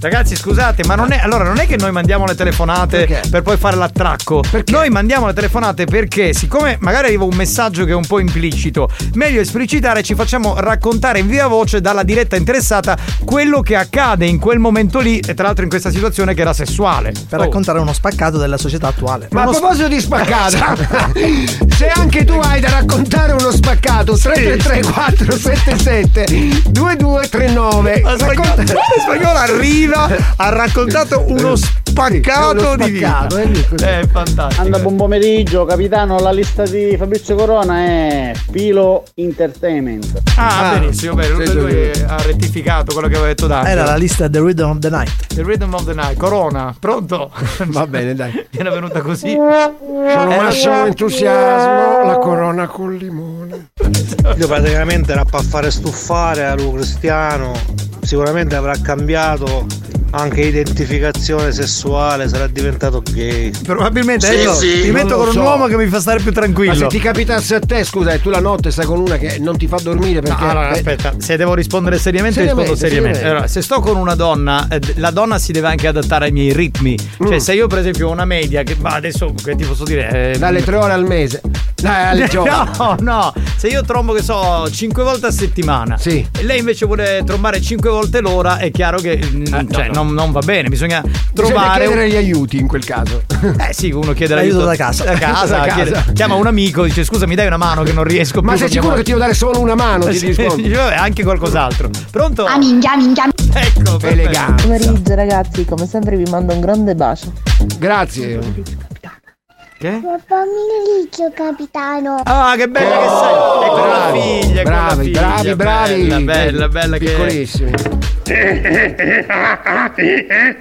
Ragazzi, 0.00 0.34
scusate, 0.36 0.82
ma 0.86 0.94
non 0.94 1.12
è. 1.12 1.18
Allora, 1.22 1.44
non 1.44 1.58
è 1.58 1.66
che 1.66 1.76
noi 1.76 1.92
mandiamo 1.92 2.24
le 2.26 2.34
telefonate 2.34 3.04
Perché? 3.04 3.28
per 3.28 3.42
poi 3.42 3.56
fare 3.56 3.76
l'attracco. 3.76 4.42
Noi 4.66 4.88
mandiamo 4.88 5.26
le 5.26 5.32
telefonate 5.34 5.84
perché, 5.84 6.32
siccome 6.32 6.76
magari 6.80 7.08
arriva 7.08 7.24
un 7.24 7.34
messaggio 7.34 7.84
che 7.84 7.90
è 7.92 7.94
un 7.94 8.06
po' 8.06 8.18
implicito, 8.18 8.88
meglio 9.14 9.40
esplicitare, 9.40 10.02
ci 10.02 10.14
facciamo 10.14 10.58
raccontare 10.58 11.18
in 11.18 11.26
via 11.26 11.46
voce 11.46 11.80
dalla 11.80 12.02
diretta 12.02 12.36
interessata 12.36 12.96
quello 13.24 13.60
che 13.60 13.76
accade 13.76 14.26
in 14.26 14.38
quel 14.38 14.58
momento 14.58 15.00
lì, 15.00 15.18
e 15.18 15.34
tra 15.34 15.44
l'altro 15.46 15.64
in 15.64 15.70
questa 15.70 15.90
situazione 15.90 16.34
che 16.34 16.40
era 16.40 16.52
sessuale. 16.52 17.12
Per 17.28 17.38
Oh. 17.38 17.42
raccontare 17.42 17.78
uno 17.78 17.92
spaccato 17.92 18.38
della 18.38 18.58
società 18.58 18.88
attuale. 18.88 19.28
Ma 19.32 19.42
a 19.42 19.48
Uno 19.48 19.58
proposito 19.58 19.88
di 19.88 20.00
spaccato, 20.00 20.56
se 21.76 21.88
anche 21.88 22.24
tu 22.24 22.34
hai 22.34 22.60
da 22.60 22.70
raccontare 22.70 23.32
uno 23.32 23.50
spaccato, 23.50 24.16
333 24.16 24.80
477 24.92 26.62
2239 26.70 28.00
Ma 28.02 28.16
spagnolo, 28.18 28.54
spagnolo 29.00 29.38
arriva 29.70 30.06
riva 30.06 30.34
ha 30.36 30.48
raccontato 30.48 31.24
uno 31.28 31.54
spaccato 31.56 32.76
di 32.76 32.90
vita. 32.90 33.26
È 33.26 34.06
fantastico. 34.10 34.62
Anda 34.62 34.78
buon 34.78 34.96
pomeriggio, 34.96 35.64
capitano. 35.64 36.18
La 36.18 36.32
lista 36.32 36.64
di 36.64 36.96
Fabrizio 36.96 37.36
Corona 37.36 37.78
è 37.78 38.32
Filo 38.50 39.04
Entertainment. 39.14 40.22
Ah, 40.36 40.78
benissimo, 40.78 41.14
bene. 41.14 41.46
Sì, 41.46 41.52
Lui 41.52 41.90
sì. 41.92 42.02
ha 42.06 42.20
rettificato 42.22 42.92
quello 42.92 43.08
che 43.08 43.14
aveva 43.14 43.28
detto 43.28 43.46
Dante. 43.46 43.70
Era 43.70 43.84
la 43.84 43.96
lista 43.96 44.28
The 44.28 44.40
Rhythm 44.40 44.68
of 44.70 44.78
the 44.78 44.90
Night. 44.90 45.34
The 45.34 45.42
Rhythm 45.42 45.74
of 45.74 45.84
the 45.84 45.94
Night. 45.94 46.16
Corona, 46.16 46.74
pronto? 46.78 47.30
Va 47.66 47.86
bene, 47.86 48.14
dai. 48.14 48.46
Era 48.50 48.70
venuta 48.70 49.00
così. 49.00 49.32
Sono 49.32 50.04
Era- 50.06 50.42
massimo 50.42 50.86
entusiasmo, 50.86 52.06
la 52.06 52.18
corona 52.18 52.66
col 52.66 52.96
limone. 52.96 53.70
Io 54.36 54.46
praticamente 54.46 55.12
era 55.12 55.24
per 55.24 55.42
fare 55.42 55.70
stuffare 55.70 56.46
a 56.46 56.54
lui 56.54 56.74
cristiano, 56.74 57.52
sicuramente 58.02 58.54
avrà 58.54 58.74
cambiato 58.80 59.66
anche 60.10 60.40
identificazione 60.42 61.52
sessuale, 61.52 62.28
sarà 62.28 62.46
diventato 62.46 63.02
gay. 63.12 63.50
Probabilmente 63.64 64.26
Sì, 64.26 64.34
ecco, 64.40 64.52
sì, 64.54 64.80
mi 64.84 64.90
metto 64.90 65.16
con 65.16 65.26
un 65.28 65.32
so. 65.32 65.40
uomo 65.42 65.66
che 65.66 65.76
mi 65.76 65.86
fa 65.86 66.00
stare 66.00 66.20
più 66.20 66.32
tranquillo. 66.32 66.72
Ma 66.72 66.78
se 66.78 66.86
ti 66.86 66.98
capitasse 66.98 67.54
a 67.56 67.60
te, 67.60 67.84
scusa, 67.84 68.12
e 68.12 68.20
tu 68.20 68.30
la 68.30 68.40
notte 68.40 68.70
stai 68.70 68.86
con 68.86 68.98
una 69.00 69.16
che 69.16 69.38
non 69.38 69.56
ti 69.56 69.66
fa 69.66 69.76
dormire 69.82 70.20
perché. 70.20 70.42
No, 70.44 70.50
allora, 70.50 70.68
eh, 70.70 70.72
aspetta, 70.72 71.14
se 71.18 71.36
devo 71.36 71.54
rispondere 71.54 71.98
seriamente, 71.98 72.40
Seriamente, 72.40 72.70
rispondo 72.70 72.86
seriamente. 72.88 73.18
seriamente. 73.18 73.38
Allora, 73.40 73.46
se 73.52 73.62
sto 73.62 73.80
con 73.80 73.96
una 73.96 74.14
donna, 74.14 74.66
eh, 74.68 74.80
la 74.96 75.10
donna 75.10 75.38
si 75.38 75.52
deve 75.52 75.68
anche 75.68 75.86
adattare 75.86 76.26
ai 76.26 76.32
miei 76.32 76.52
ritmi. 76.52 76.96
Cioè, 77.18 77.34
Mm. 77.36 77.38
se 77.38 77.54
io, 77.54 77.66
per 77.66 77.78
esempio, 77.78 78.08
ho 78.08 78.10
una 78.12 78.24
media 78.24 78.62
che 78.62 78.76
ma 78.80 78.90
adesso 78.90 79.32
che 79.42 79.54
ti 79.56 79.64
posso 79.64 79.84
dire? 79.84 80.32
eh, 80.32 80.38
Dalle 80.38 80.62
tre 80.64 80.76
ore 80.76 80.92
al 80.92 81.04
mese. 81.06 81.40
Dai, 81.80 82.20
al 82.22 82.28
giorno. 82.28 82.48
No, 82.80 82.96
no, 83.00 83.32
se 83.56 83.68
io 83.68 83.82
trombo 83.82 84.12
che 84.12 84.22
so 84.22 84.68
5 84.70 85.02
volte 85.02 85.26
a 85.26 85.30
settimana 85.30 85.96
Sì. 85.98 86.26
e 86.38 86.42
lei 86.44 86.58
invece 86.58 86.84
vuole 86.86 87.22
trombare 87.24 87.60
5 87.60 87.88
volte 87.90 88.20
l'ora, 88.20 88.58
è 88.58 88.70
chiaro 88.70 88.98
che 88.98 89.18
mm, 89.22 89.44
cioè, 89.70 89.88
Non, 90.02 90.14
non 90.14 90.32
va 90.32 90.40
bene, 90.40 90.68
bisogna 90.68 91.00
Bisogna 91.02 91.20
trovare 91.34 91.84
chiedere 91.86 92.08
gli 92.08 92.16
aiuti 92.16 92.56
in 92.58 92.66
quel 92.66 92.84
caso. 92.84 93.22
Eh 93.58 93.72
sì, 93.72 93.90
uno 93.90 94.12
chiede 94.12 94.34
L'aiuto 94.34 94.58
l'aiuto 94.64 94.64
da 94.64 94.76
casa. 94.76 95.04
Da 95.04 95.12
casa, 95.14 95.56
Da 95.58 95.66
casa. 95.66 95.74
chiede- 95.82 96.12
chiama 96.14 96.34
un 96.36 96.46
amico, 96.46 96.84
dice 96.84 97.04
scusa 97.04 97.26
mi 97.26 97.34
dai 97.34 97.46
una 97.46 97.56
mano 97.58 97.82
che 97.82 97.92
non 97.92 98.04
riesco 98.04 98.40
Ma 98.40 98.52
più. 98.54 98.66
sei 98.66 98.68
con 98.68 98.68
mia 98.68 98.68
sicuro 98.68 98.82
moglie." 98.88 98.96
che 98.96 99.02
ti 99.04 99.10
devo 99.10 99.20
dare 99.22 99.34
solo 99.34 99.60
una 99.60 99.74
mano? 99.74 100.06
Ti 100.06 100.16
Sì, 100.18 100.26
dice, 100.26 100.44
"Vabbè, 100.46 100.94
anche 100.96 101.22
qualcos'altro. 101.22 101.90
Pronto? 102.10 102.44
Ah, 102.46 102.56
minchia, 102.58 102.96
minchia. 102.96 103.24
Ecco, 103.52 103.98
elegante. 104.00 104.62
Pomeriggio 104.62 105.14
ragazzi, 105.14 105.64
come 105.64 105.86
sempre 105.86 106.16
vi 106.16 106.28
mando 106.30 106.52
un 106.54 106.60
grande 106.60 106.94
bacio. 106.94 107.32
Grazie. 107.78 108.38
Che? 109.80 109.88
Pomeriggio 109.88 111.32
capitano. 111.34 112.20
Ah, 112.24 112.54
che 112.54 112.68
bella 112.68 112.98
che 112.98 113.08
sei! 113.08 113.64
Ecco 113.64 113.86
la 113.86 114.10
figlia, 114.12 114.60
ecco 114.60 114.68
la 114.68 114.84
bravi, 114.84 115.04
figlia, 115.04 115.22
bravi, 115.22 115.54
bravi. 115.54 116.04
Bella, 116.04 116.18
bella, 116.20 116.68
bella 116.68 116.98
che 116.98 117.04
Piccolissimi. 117.06 117.70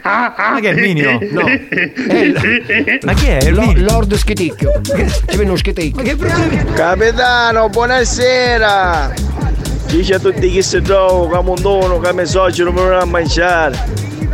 Ma 0.02 0.60
che 0.62 0.70
è 0.70 0.72
il 0.72 0.78
minio? 0.80 1.20
No. 1.32 1.44
Ma 3.02 3.14
chi 3.14 3.28
è? 3.28 3.52
Minio? 3.52 3.84
Lord 3.90 4.16
Schiticchio. 4.16 4.80
Ci 4.86 4.94
viene 5.26 5.44
uno 5.44 5.58
schiticchio. 5.58 6.02
Ma 6.02 6.08
che 6.08 6.16
problema? 6.16 6.72
Capitano, 6.72 7.68
buonasera! 7.68 9.14
Dice 9.88 10.14
a 10.14 10.20
tutti 10.20 10.50
chi 10.50 10.64
si 10.64 10.82
trova, 10.82 11.36
come 11.36 11.50
un 11.50 11.62
dono, 11.62 12.00
come 12.00 12.26
soci 12.26 12.64
non 12.64 12.74
vorranno 12.74 13.08
mangiare. 13.08 13.78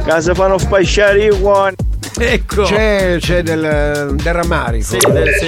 Che 0.06 0.22
si 0.22 0.32
fanno 0.36 0.60
spacciare 0.60 1.26
i 1.26 1.36
guani. 1.36 1.76
Ecco. 2.17 2.63
C'è, 2.63 3.17
c'è 3.19 3.43
del, 3.43 4.15
del 4.15 4.33
rammarico. 4.33 4.97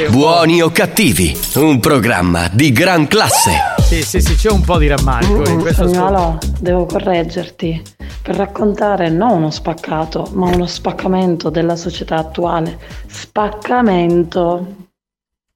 Buoni 0.10 0.62
o 0.62 0.70
cattivi, 0.70 1.38
un 1.56 1.80
programma 1.80 2.50
di 2.52 2.72
gran 2.72 3.08
classe. 3.08 3.52
Sì, 3.82 4.02
sì, 4.02 4.20
sì, 4.20 4.36
c'è 4.36 4.52
un 4.52 4.62
po' 4.62 4.78
di 4.78 4.88
rammarico 4.88 5.48
in 5.48 5.62
questo 5.62 5.84
ascolto. 5.84 6.06
Spagnolo, 6.06 6.38
devo 6.60 6.86
correggerti 6.86 7.82
per 8.22 8.36
raccontare 8.36 9.10
non 9.10 9.32
uno 9.32 9.50
spaccato, 9.50 10.30
ma 10.34 10.48
uno 10.48 10.66
spaccamento 10.66 11.50
della 11.50 11.78
società 11.78 12.18
attuale. 12.18 12.78
Spaccamento. 13.08 14.76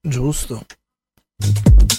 Giusto. 0.02 0.64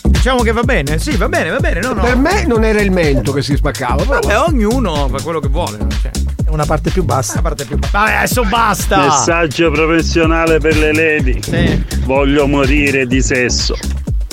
Diciamo 0.08 0.42
che 0.42 0.52
va 0.52 0.62
bene, 0.62 0.98
sì, 0.98 1.16
va 1.16 1.28
bene, 1.28 1.50
va 1.50 1.58
bene. 1.58 1.80
No, 1.80 1.94
no. 1.94 2.02
Per 2.02 2.16
me 2.16 2.44
non 2.46 2.62
era 2.64 2.80
il 2.80 2.90
mento 2.92 3.32
che 3.32 3.42
si 3.42 3.56
spaccava. 3.56 4.04
però- 4.04 4.20
Vabbè, 4.20 4.38
ognuno 4.40 5.08
fa 5.08 5.20
quello 5.20 5.40
che 5.40 5.48
vuole. 5.48 5.78
non 5.78 5.88
c'è. 5.88 6.10
È 6.44 6.48
una 6.48 6.64
parte 6.64 6.90
più 6.90 7.02
bassa. 7.02 7.34
La 7.36 7.42
parte 7.42 7.64
più 7.64 7.76
bassa. 7.76 7.98
Vabbè, 7.98 8.12
adesso 8.14 8.44
basta! 8.44 8.98
Messaggio 8.98 9.70
professionale 9.72 10.58
per 10.58 10.76
le 10.76 10.92
lady. 10.92 11.40
Voglio 12.04 12.46
morire 12.46 13.06
di 13.06 13.20
sesso. 13.20 13.74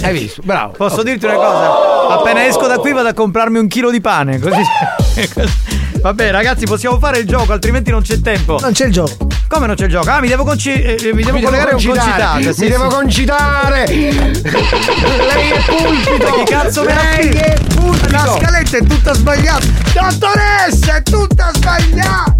Hai 0.02 0.14
visto? 0.18 0.42
Bravo. 0.46 0.74
Posso 0.78 1.02
dirti 1.02 1.26
una 1.26 1.36
cosa? 1.36 2.14
Appena 2.20 2.46
esco 2.46 2.68
da 2.68 2.78
qui 2.78 2.94
vado 2.94 3.08
a 3.10 3.14
comprarmi 3.14 3.58
un 3.58 3.68
chilo 3.68 3.90
di 3.90 4.00
pane. 4.00 4.40
Così. 4.40 4.62
Vabbè, 6.02 6.32
ragazzi, 6.32 6.66
possiamo 6.66 6.98
fare 6.98 7.20
il 7.20 7.28
gioco, 7.28 7.52
altrimenti 7.52 7.92
non 7.92 8.02
c'è 8.02 8.22
tempo. 8.22 8.58
Non 8.60 8.72
c'è 8.72 8.86
il 8.86 8.92
gioco. 8.94 9.28
Come 9.48 9.68
non 9.68 9.76
c'è 9.76 9.86
il 9.86 9.92
gioco? 9.92 10.10
Ah, 10.10 10.20
mi 10.22 10.28
devo, 10.28 10.44
conci- 10.44 10.72
eh, 10.72 10.98
mi 11.14 11.22
devo 11.24 11.38
Mi 11.38 11.40
devo 11.40 11.40
collegare 11.42 11.72
con 11.72 11.84
concitare, 11.84 12.12
concitata. 12.12 12.36
mi 12.38 12.54
sì, 12.54 12.68
devo 12.68 12.90
sì. 12.90 12.96
concitare. 12.96 13.86
Lei 13.88 15.50
è 15.52 15.64
pulpito. 15.66 16.34
Chi 16.34 16.44
cazzo 16.46 16.84
me 16.84 16.94
Lei 16.94 17.30
è 17.30 17.58
pulpito. 17.76 18.12
La 18.12 18.38
scaletta 18.40 18.78
è 18.78 18.84
tutta 18.86 19.14
sbagliata. 19.14 19.66
Dottoressa, 19.94 20.96
è 20.96 21.04
tutta 21.04 21.52
sbagliata. 21.54 22.36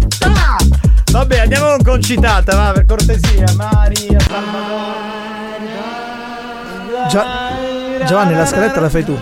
Vabbè, 1.10 1.38
andiamo 1.40 1.66
con 1.70 1.82
concitata, 1.82 2.54
va, 2.56 2.72
per 2.72 2.86
cortesia. 2.86 3.52
Maria 3.56 4.18
Gia- 7.08 8.06
Giovanni, 8.06 8.34
la 8.34 8.46
scaletta 8.46 8.80
la 8.80 8.88
fai 8.88 9.04
tu. 9.04 9.18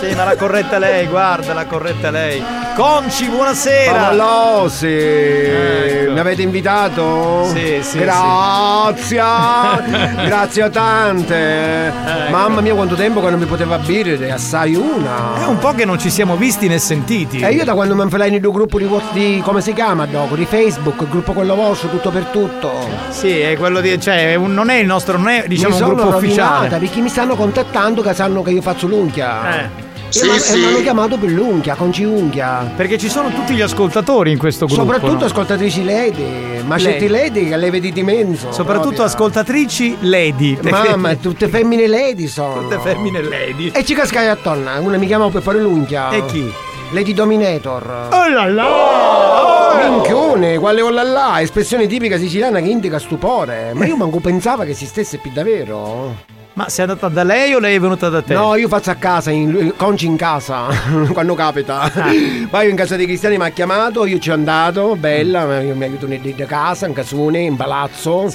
Sì, 0.00 0.14
ma 0.14 0.22
la 0.22 0.36
corretta 0.36 0.78
lei, 0.78 1.06
guarda, 1.06 1.52
la 1.52 1.66
corretta 1.66 2.10
lei. 2.10 2.40
Conci, 2.76 3.28
buonasera. 3.28 4.14
Favolosi. 4.14 4.86
Ecco. 4.86 6.12
Mi 6.12 6.20
avete 6.20 6.42
invitato? 6.42 7.44
Sì, 7.52 7.78
sì, 7.82 7.98
Grazie. 7.98 9.20
Grazie 10.24 10.62
a 10.62 10.70
tante. 10.70 11.92
Mamma 12.30 12.60
mia, 12.60 12.74
quanto 12.74 12.94
tempo 12.94 13.20
che 13.20 13.30
non 13.30 13.40
mi 13.40 13.46
poteva 13.46 13.78
bere, 13.78 14.30
assai 14.30 14.76
una. 14.76 15.40
È 15.40 15.46
un 15.46 15.58
po' 15.58 15.72
che 15.72 15.84
non 15.84 15.98
ci 15.98 16.10
siamo 16.10 16.36
visti 16.36 16.68
né 16.68 16.78
sentiti. 16.78 17.40
E 17.40 17.50
io 17.50 17.64
da 17.64 17.74
quando 17.74 17.96
mi 17.96 18.02
infilai 18.02 18.30
nei 18.30 18.38
due 18.38 18.52
gruppi 18.52 18.78
di, 18.78 18.88
di 19.12 19.40
come 19.44 19.60
si 19.60 19.72
chiama 19.72 20.06
dopo? 20.06 20.36
Di 20.36 20.44
Facebook, 20.44 21.00
il 21.00 21.08
gruppo 21.08 21.32
quello 21.32 21.56
vostro, 21.56 21.88
tutto 21.88 22.10
per 22.10 22.26
tutto. 22.26 22.70
Sì, 23.08 23.40
è 23.40 23.56
quello 23.56 23.80
di. 23.80 24.00
cioè, 24.00 24.36
non 24.36 24.70
è 24.70 24.76
il 24.76 24.86
nostro, 24.86 25.18
non 25.18 25.28
è 25.28 25.44
diciamo 25.48 25.74
mi 25.74 25.82
un 25.82 25.88
gruppo 25.88 26.10
rovinata 26.10 26.58
ufficiale. 26.58 26.78
perché 26.78 27.00
mi 27.00 27.08
stanno 27.08 27.34
contattando 27.34 28.00
che 28.00 28.14
sanno 28.14 28.42
che 28.42 28.50
io 28.50 28.62
faccio 28.62 28.86
l'unchia. 28.86 29.62
Eh. 29.62 29.87
E 30.08 30.12
Sì, 30.12 30.26
m'ha- 30.26 30.38
sì. 30.38 30.54
E 30.54 30.56
mi 30.56 30.64
hanno 30.64 30.80
chiamato 30.80 31.16
per 31.18 31.30
l'unchia, 31.30 31.74
conci 31.74 32.04
unchia. 32.04 32.72
Perché 32.74 32.96
ci 32.98 33.08
sono 33.10 33.28
tutti 33.30 33.54
gli 33.54 33.60
ascoltatori 33.60 34.30
in 34.32 34.38
questo 34.38 34.64
gruppo. 34.66 34.80
Soprattutto 34.82 35.18
no? 35.18 35.24
ascoltatrici 35.26 35.84
lady, 35.84 36.62
ma 36.64 36.78
Lady. 36.78 37.08
lady 37.08 37.48
che 37.48 37.56
le 37.56 37.70
vedi 37.70 37.92
di 37.92 38.02
mezzo. 38.02 38.50
Soprattutto 38.52 38.86
proprio. 38.88 39.02
ascoltatrici 39.04 39.96
lady. 40.00 40.54
perché- 40.56 40.88
Mamma, 40.90 41.14
tutte 41.16 41.48
femmine 41.48 41.86
lady 41.86 42.26
sono. 42.26 42.62
Tutte 42.62 42.78
femmine 42.78 43.22
lady. 43.22 43.70
E 43.72 43.84
ci 43.84 43.94
cascai 43.94 44.28
attorno, 44.28 44.70
una 44.80 44.96
mi 44.96 45.06
chiamava 45.06 45.30
per 45.30 45.42
fare 45.42 45.60
l'unchia. 45.60 46.10
E 46.10 46.24
chi? 46.26 46.50
Lady 46.92 47.12
Dominator. 47.12 48.08
Oh 48.12 48.28
là 48.28 48.46
là! 48.46 49.88
Minchione, 49.90 50.58
quale 50.58 50.80
oh 50.80 50.90
là 50.90 51.02
là, 51.02 51.40
espressione 51.40 51.86
tipica 51.86 52.16
siciliana 52.18 52.60
che 52.60 52.68
indica 52.68 52.98
stupore. 52.98 53.72
Ma 53.74 53.84
io 53.86 53.96
manco 53.96 54.20
pensavo 54.20 54.62
che 54.64 54.70
esistesse 54.70 55.18
più 55.18 55.30
davvero. 55.32 56.14
Ma 56.58 56.68
sei 56.68 56.86
andata 56.86 57.06
da 57.06 57.22
lei 57.22 57.54
o 57.54 57.60
lei 57.60 57.76
è 57.76 57.78
venuta 57.78 58.08
da 58.08 58.20
te? 58.20 58.34
No, 58.34 58.56
io 58.56 58.66
faccio 58.66 58.90
a 58.90 58.96
casa, 58.96 59.30
in, 59.30 59.74
conci 59.76 60.06
in 60.06 60.16
casa, 60.16 60.66
quando 61.14 61.34
capita. 61.34 61.82
Ah. 61.82 62.10
Vai 62.50 62.68
in 62.68 62.74
casa 62.74 62.96
dei 62.96 63.06
cristiani, 63.06 63.36
mi 63.36 63.44
ha 63.44 63.50
chiamato, 63.50 64.04
io 64.04 64.18
ci 64.18 64.30
ho 64.30 64.34
andato, 64.34 64.96
bella, 64.96 65.44
mi, 65.46 65.72
mi 65.72 65.84
aiuto 65.84 66.06
di 66.06 66.34
casa, 66.48 66.88
in 66.88 66.94
casone, 66.94 67.42
in 67.42 67.54
palazzo. 67.54 68.28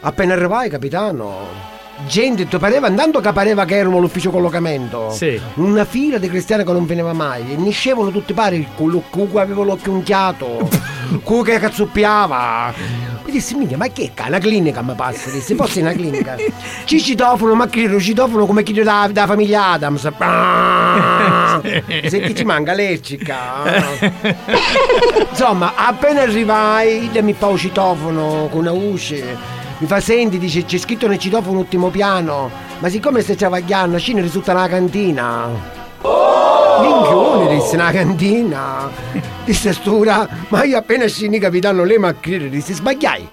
Appena 0.00 0.32
arrivai, 0.32 0.70
capitano. 0.70 1.71
Gente, 2.06 2.48
ti 2.48 2.58
pareva, 2.58 2.86
andando 2.88 3.20
che 3.20 3.32
pareva 3.32 3.64
che 3.64 3.76
erano 3.76 3.98
l'ufficio 3.98 4.30
collocamento. 4.30 5.10
Sì. 5.10 5.40
Una 5.54 5.84
fila 5.84 6.18
di 6.18 6.28
cristiani 6.28 6.64
che 6.64 6.72
non 6.72 6.84
veniva 6.86 7.12
mai. 7.12 7.52
E 7.52 7.56
niscevano 7.56 8.10
tutti 8.10 8.32
pari, 8.32 8.56
il 8.56 8.68
culo, 8.74 9.02
cu 9.08 9.28
aveva 9.36 9.62
l'occhio 9.62 9.92
unchiato, 9.92 10.68
cu 11.22 11.42
che 11.42 11.58
cazzuppiava. 11.58 12.74
Mi 13.24 13.30
dissi, 13.30 13.54
minchia, 13.54 13.76
ma 13.76 13.86
che 13.88 14.12
è? 14.14 14.26
Una 14.26 14.38
clinica 14.38 14.82
mi 14.82 14.94
passa, 14.94 15.30
dissi, 15.30 15.54
forse 15.54 15.80
è 15.80 15.82
una 15.82 15.92
clinica. 15.92 16.36
Ci 16.84 17.00
citofono, 17.00 17.54
ma 17.54 17.68
credo 17.68 18.00
citofono 18.00 18.46
come 18.46 18.62
chi 18.62 18.72
da, 18.72 19.08
da 19.12 19.26
famiglia 19.26 19.70
Adams. 19.70 20.10
Ah! 21.42 21.60
Senti, 22.06 22.34
ci 22.34 22.44
manca 22.44 22.72
l'ercica. 22.72 23.62
Insomma, 25.30 25.74
appena 25.76 26.22
arrivai, 26.22 27.10
mi 27.20 27.34
fa 27.34 27.48
un 27.48 27.58
citofono 27.58 28.48
con 28.50 28.60
una 28.60 28.72
voce. 28.72 29.61
Mi 29.82 29.88
fa 29.88 29.98
senti, 29.98 30.38
dice 30.38 30.64
c'è 30.64 30.78
scritto 30.78 31.08
nel 31.08 31.18
citofono 31.18 31.58
ultimo 31.58 31.88
piano. 31.88 32.48
Ma 32.78 32.88
siccome 32.88 33.20
stai 33.20 33.34
travagliando, 33.34 33.98
ne 34.14 34.20
risulta 34.20 34.52
una 34.52 34.68
cantina. 34.68 35.48
Minchione, 36.80 37.52
disse 37.52 37.74
una 37.74 37.90
cantina. 37.90 38.88
Disse 39.44 39.72
stura, 39.72 40.28
ma 40.50 40.62
io 40.62 40.78
appena 40.78 41.08
scini 41.08 41.40
capitano 41.40 41.82
ha 41.82 42.12
credere, 42.12 42.48
disse 42.48 42.74
sbagliai. 42.74 43.28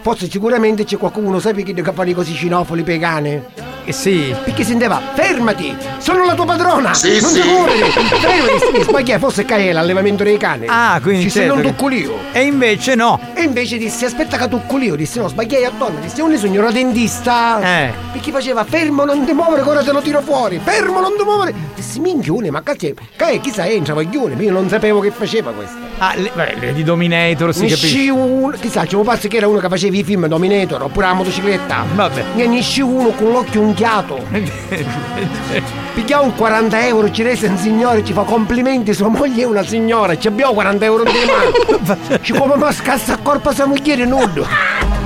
Forse 0.00 0.28
sicuramente 0.28 0.82
c'è 0.82 0.96
qualcuno, 0.96 1.38
sai 1.38 1.54
perché 1.54 1.72
deve 1.72 1.92
fare 1.92 2.12
così 2.14 2.34
cinofoli 2.34 2.82
cani? 2.98 3.40
Eh, 3.84 3.92
sì. 3.92 4.34
Perché 4.44 4.64
senteva, 4.64 5.00
fermati, 5.14 5.76
sono 5.98 6.24
la 6.24 6.34
tua 6.34 6.44
padrona! 6.44 6.94
Sì, 6.94 7.20
non 7.20 7.30
sì. 7.30 7.40
ti 7.40 7.48
muovere! 7.48 7.84
Fermati, 7.86 8.82
sbagliai, 8.82 9.18
forse 9.18 9.44
Cae 9.44 9.72
l'allevamento 9.72 10.22
dei 10.22 10.36
cani. 10.36 10.66
Ah, 10.68 10.98
quindi 11.02 11.22
Ci 11.22 11.30
sei 11.30 11.42
certo 11.42 11.56
un 11.56 11.62
che- 11.62 11.68
tucculio. 11.68 12.18
E 12.32 12.42
invece 12.42 12.94
no. 12.94 13.18
E 13.34 13.42
invece 13.42 13.78
disse, 13.78 14.06
aspetta 14.06 14.36
che 14.36 14.48
tucculio, 14.48 14.94
disse 14.94 15.18
no, 15.20 15.28
sbagliai 15.28 15.64
a 15.64 15.72
donna, 15.76 15.98
disse 16.00 16.22
un 16.22 16.36
signora 16.36 16.70
dentista. 16.70 17.60
Eh. 17.60 17.92
Perché 18.12 18.30
faceva, 18.30 18.64
fermo, 18.64 19.04
non 19.04 19.24
ti 19.24 19.32
muovere, 19.32 19.62
ora 19.62 19.82
te 19.82 19.92
lo 19.92 20.00
tiro 20.00 20.20
fuori, 20.20 20.60
fermo, 20.62 21.00
non 21.00 21.14
ti 21.16 21.24
muovere. 21.24 21.54
Dissi, 21.74 21.98
minchione, 22.00 22.50
ma 22.50 22.62
cazzo, 22.62 22.88
Cae 23.16 23.40
chissà 23.40 23.66
entra, 23.66 23.94
vaglione, 23.94 24.40
io 24.42 24.52
non 24.52 24.68
sapevo 24.68 25.00
che 25.00 25.10
faceva 25.10 25.50
questo. 25.52 25.76
Ah, 26.04 26.14
le, 26.16 26.32
vabbè, 26.34 26.56
le 26.58 26.72
di 26.72 26.82
Dominator 26.82 27.54
si 27.54 27.64
capisce. 27.66 28.10
uno, 28.10 28.56
chissà, 28.58 28.84
c'è 28.84 28.96
un 28.96 29.04
pazzo 29.04 29.28
che 29.28 29.36
era 29.36 29.46
uno 29.46 29.60
che 29.60 29.68
faceva 29.68 29.96
i 29.96 30.02
film 30.02 30.26
Dominator 30.26 30.82
oppure 30.82 31.06
la 31.06 31.12
motocicletta. 31.12 31.84
Vabbè. 31.94 32.24
Ne 32.34 32.58
esce 32.58 32.82
uno 32.82 33.10
con 33.10 33.30
l'occhio 33.30 33.60
unchiato. 33.60 34.20
Piglia 35.94 36.18
un 36.18 36.34
40 36.34 36.86
euro, 36.88 37.08
ci 37.12 37.22
rese 37.22 37.46
un 37.46 37.56
signore, 37.56 38.04
ci 38.04 38.12
fa 38.12 38.22
complimenti, 38.22 38.92
sua 38.94 39.06
moglie 39.06 39.42
è 39.42 39.46
una 39.46 39.62
signora, 39.62 40.18
ci 40.18 40.26
abbiamo 40.26 40.54
40 40.54 40.84
euro 40.84 41.04
in 41.04 41.12
mano. 41.24 42.18
ci 42.20 42.32
come 42.32 42.56
ma 42.56 42.72
scassa 42.72 43.12
a 43.12 43.18
corpo 43.18 43.52
sua 43.52 43.66
moglie 43.66 44.04
nudo. 44.04 44.44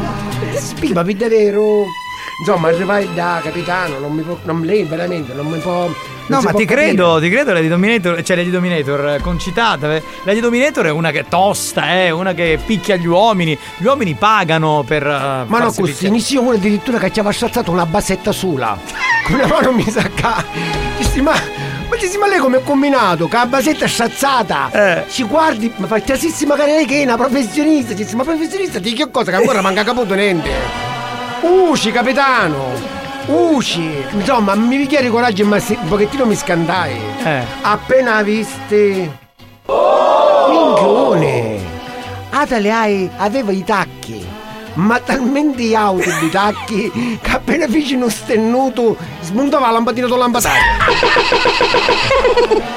Spiva, 0.57 1.03
davvero. 1.03 1.85
Insomma, 2.39 2.69
arrivai 2.69 3.09
da 3.15 3.41
capitano, 3.43 3.99
non 3.99 4.13
mi 4.13 4.23
può. 4.23 4.39
Non, 4.45 4.61
lei 4.61 4.83
veramente 4.85 5.33
non 5.33 5.47
mi 5.47 5.59
può. 5.59 5.85
non 5.87 5.95
No, 6.27 6.41
ma 6.43 6.53
ti 6.53 6.65
capire. 6.67 6.87
credo, 6.89 7.19
ti 7.19 7.31
credo 7.31 7.53
Lady 7.55 7.69
Dominator, 7.69 8.23
cioè 8.23 8.37
Lady 8.37 8.51
Dominator 8.51 9.09
eh, 9.09 9.21
concitata. 9.21 9.95
eh. 9.95 10.03
Lady 10.25 10.41
Dominator 10.41 10.85
è 10.87 10.91
una 10.91 11.11
che 11.13 11.21
è 11.21 11.25
tosta, 11.29 11.89
è 11.89 12.11
una 12.11 12.35
che 12.35 12.59
picchia 12.65 12.97
gli 12.97 13.07
uomini. 13.07 13.57
Gli 13.79 13.87
uomini 13.87 14.15
pagano 14.15 14.85
per. 14.87 15.07
eh, 15.07 15.45
Ma 15.47 15.59
no, 15.59 15.73
così, 15.73 16.07
inizio 16.07 16.43
uno 16.43 16.51
addirittura 16.53 16.99
che 16.99 17.11
ci 17.11 17.21
aveva 17.21 17.33
sciazzato 17.33 17.71
una 17.71 17.87
basetta 17.87 18.33
sola. 18.33 18.79
Con 19.27 19.39
la 19.39 19.47
mano 19.47 19.73
mi 19.73 19.89
sacca. 19.89 20.45
Ma. 21.23 21.33
Ma 21.89 21.95
dici, 21.97 22.19
ma 22.19 22.27
lei 22.27 22.39
come 22.41 22.59
è 22.59 22.63
combinato? 22.65 23.29
Che 23.29 23.37
la 23.37 23.47
basetta 23.47 23.85
è 23.85 23.89
sciazzata! 23.89 24.71
Eh. 24.73 25.05
Ci 25.09 25.23
guardi, 25.23 25.73
ma 25.77 25.87
fai 25.87 26.03
tesissima 26.03 26.57
carriera 26.57 26.85
che 26.85 27.01
è 27.01 27.05
una 27.05 27.17
professionista. 27.17 27.95
Dici, 27.95 28.15
ma 28.17 28.25
professionista 28.25 28.81
di 28.81 28.93
che 28.93 29.09
cosa? 29.09 29.31
Che 29.31 29.37
ancora 29.37 29.61
manca 29.63 29.85
caputo 29.85 30.15
niente. 30.15 30.96
Usci, 31.49 31.93
capitano! 31.93 32.73
Usci! 33.27 34.05
Insomma, 34.13 34.55
mi 34.55 34.77
bicchiere 34.79 35.09
coraggio 35.11 35.45
ma 35.45 35.59
si- 35.59 35.79
un 35.81 35.89
pochettino 35.89 36.25
mi 36.25 36.35
scandai. 36.35 36.97
Eh. 37.25 37.43
Appena 37.63 38.23
visti. 38.23 39.11
Minchione! 40.49 41.59
Atale 42.31 42.71
hai, 42.73 43.11
aveva 43.17 43.51
i 43.53 43.65
tacchi, 43.65 44.25
ma 44.75 44.99
talmente 44.99 45.75
auto 45.75 46.11
di 46.21 46.29
tacchi 46.31 47.19
che 47.23 47.31
appena 47.31 47.67
feci 47.67 47.95
uno 47.95 48.09
stennuto 48.11 48.97
smontava 49.23 49.67
la 49.67 49.73
lampadina 49.73 50.07
del 50.07 50.19
lampadario. 50.19 50.63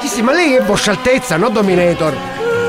Dissi, 0.00 0.22
ma 0.22 0.32
lei 0.32 0.54
è 0.54 0.62
vostra 0.62 0.92
altezza, 0.92 1.36
no 1.36 1.48
Dominator? 1.50 2.16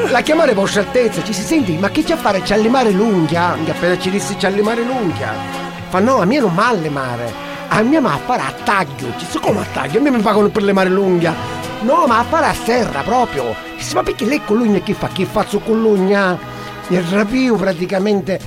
La 0.10 0.20
chiamare 0.22 0.54
vostra 0.54 0.82
altezza, 0.82 1.24
ci 1.24 1.32
si 1.34 1.44
senti, 1.44 1.78
ma 1.78 1.90
che 1.90 2.04
c'è 2.04 2.14
a 2.14 2.18
fare? 2.18 2.42
C'è 2.42 2.56
a 2.56 2.58
limare 2.58 2.92
l'unghia? 2.92 3.56
Appena 3.68 3.98
ci 3.98 4.10
dissi 4.10 4.36
c'è 4.36 4.48
a 4.48 4.50
limare 4.50 4.84
l'unghia. 4.84 5.61
Fa 5.92 6.00
no, 6.00 6.22
a 6.22 6.26
me 6.26 6.40
non 6.40 6.54
ma 6.54 6.70
a 6.70 6.74
limare. 6.74 7.34
A 7.68 7.82
mia 7.82 8.00
ma 8.00 8.14
a 8.14 8.18
fare 8.18 8.44
a 8.44 8.54
taglio. 8.64 9.12
Ci 9.18 9.26
so 9.30 9.42
come 9.42 9.60
a 9.60 9.66
taglio? 9.74 10.00
A 10.00 10.02
me 10.02 10.10
mi 10.10 10.22
pagano 10.22 10.48
per 10.48 10.64
limare 10.64 10.88
l'unghia. 10.88 11.36
No, 11.82 12.06
ma 12.08 12.20
a 12.20 12.24
fare 12.24 12.46
a 12.46 12.54
serra 12.54 13.02
proprio. 13.02 13.54
Dissi, 13.76 13.94
ma 13.94 14.02
perché 14.02 14.24
lei 14.24 14.42
con 14.46 14.56
l'ugna 14.56 14.80
che 14.80 14.94
fa? 14.94 15.10
Che 15.10 15.26
faccio 15.26 15.60
con 15.60 15.82
l'ugna? 15.82 16.40
Il 16.88 17.02
rapio 17.02 17.58
praticamente 17.58 18.40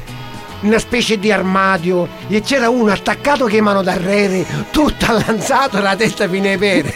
una 0.61 0.79
specie 0.79 1.19
di 1.19 1.31
armadio 1.31 2.09
e 2.29 2.41
c'era 2.41 2.71
uno 2.71 2.93
attaccato 2.93 3.45
che 3.45 3.61
mano 3.61 3.83
d'arrere, 3.83 4.47
tutto 4.71 5.05
allanzato 5.07 5.81
la 5.81 5.95
testa 5.97 6.27
fino 6.27 6.49
ai 6.49 6.57
pere. 6.57 6.95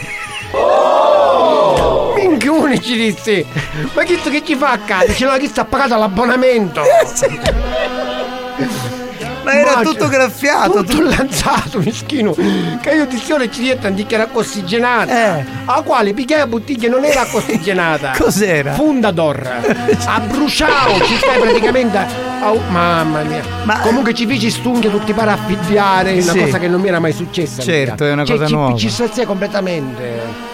Minchione 2.15 2.81
ci 2.81 2.95
disse, 2.95 3.45
ma 3.93 4.01
chi 4.01 4.19
che 4.19 4.43
ci 4.43 4.55
fa 4.55 4.71
a 4.71 4.79
casa? 4.79 5.13
Ce 5.13 5.25
l'ha 5.25 5.37
chi 5.37 5.45
sta 5.45 5.63
pagato 5.63 5.95
l'abbonamento. 5.95 6.81
Ma 9.43 9.53
era 9.53 9.75
Ma 9.77 9.81
tutto 9.81 10.07
graffiato. 10.07 10.83
Tutto 10.83 11.01
lanzato, 11.01 11.79
mischino. 11.79 12.33
Che 12.33 12.89
io 12.91 13.05
dissi 13.05 13.31
ora 13.31 13.49
ci 13.49 13.61
dietro 13.61 13.91
che 13.93 14.05
era 14.15 14.27
ossigenata. 14.31 15.37
Eh. 15.39 15.45
A 15.65 15.81
quale 15.81 16.13
picchiai 16.13 16.45
bottiglia 16.47 16.89
non 16.89 17.03
era 17.05 17.25
ossigenata. 17.31 18.13
Cos'era? 18.19 18.73
Fundador. 18.73 19.37
A 20.05 20.19
bruciao, 20.19 21.01
ci 21.03 21.15
stai 21.15 21.39
praticamente. 21.39 22.05
Au, 22.41 22.59
mamma 22.69 23.21
mia. 23.23 23.41
Comunque 23.81 24.13
ci 24.13 24.25
feci 24.25 24.49
stunghia 24.49 24.89
tutti 24.89 25.13
para 25.13 25.33
a 25.33 25.37
figliare, 25.37 26.13
una 26.13 26.31
Sì. 26.31 26.39
cosa 26.39 26.57
che 26.59 26.67
non 26.67 26.79
mi 26.81 26.87
era 26.87 26.99
mai 26.99 27.11
successa. 27.13 27.61
Certo, 27.61 27.91
mica. 28.03 28.05
è 28.07 28.11
una 28.11 28.25
Cioè, 28.25 28.35
cosa 28.35 28.47
ci, 28.47 28.53
nuova. 28.53 28.77
Ci 28.77 28.89
saziai 28.89 29.25
completamente. 29.25 30.47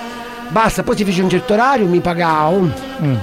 Basta, 0.50 0.84
poi 0.84 0.96
si 0.96 1.04
fece 1.04 1.22
un 1.22 1.30
certo 1.30 1.54
orario, 1.54 1.86
mi 1.86 2.00
pagavo. 2.00 2.70
Mm. 3.02 3.16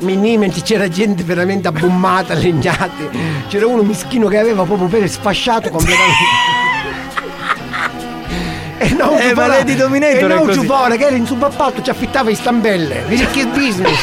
Minì, 0.00 0.38
mentre 0.38 0.62
c'era 0.62 0.88
gente 0.88 1.22
veramente 1.22 1.68
abbommata, 1.68 2.34
legnati. 2.34 3.08
C'era 3.48 3.66
uno 3.66 3.82
mischino 3.82 4.28
che 4.28 4.38
aveva 4.38 4.62
proprio 4.64 4.88
per 4.88 5.08
sfasciato 5.08 5.68
completamente. 5.70 6.58
E 8.82 8.94
non 8.94 9.14
Eh, 9.20 9.34
ma 9.34 9.46
Lady 9.46 9.74
Dominator 9.76 10.30
E 10.30 10.34
non 10.34 10.46
così. 10.46 10.60
Giuffone, 10.60 10.96
che 10.96 11.04
era 11.04 11.14
in 11.14 11.26
subappalto, 11.26 11.82
ci 11.82 11.90
affittava 11.90 12.30
i 12.30 12.34
stambelle. 12.34 13.02
Vedi 13.06 13.26
che 13.26 13.44
business. 13.46 14.00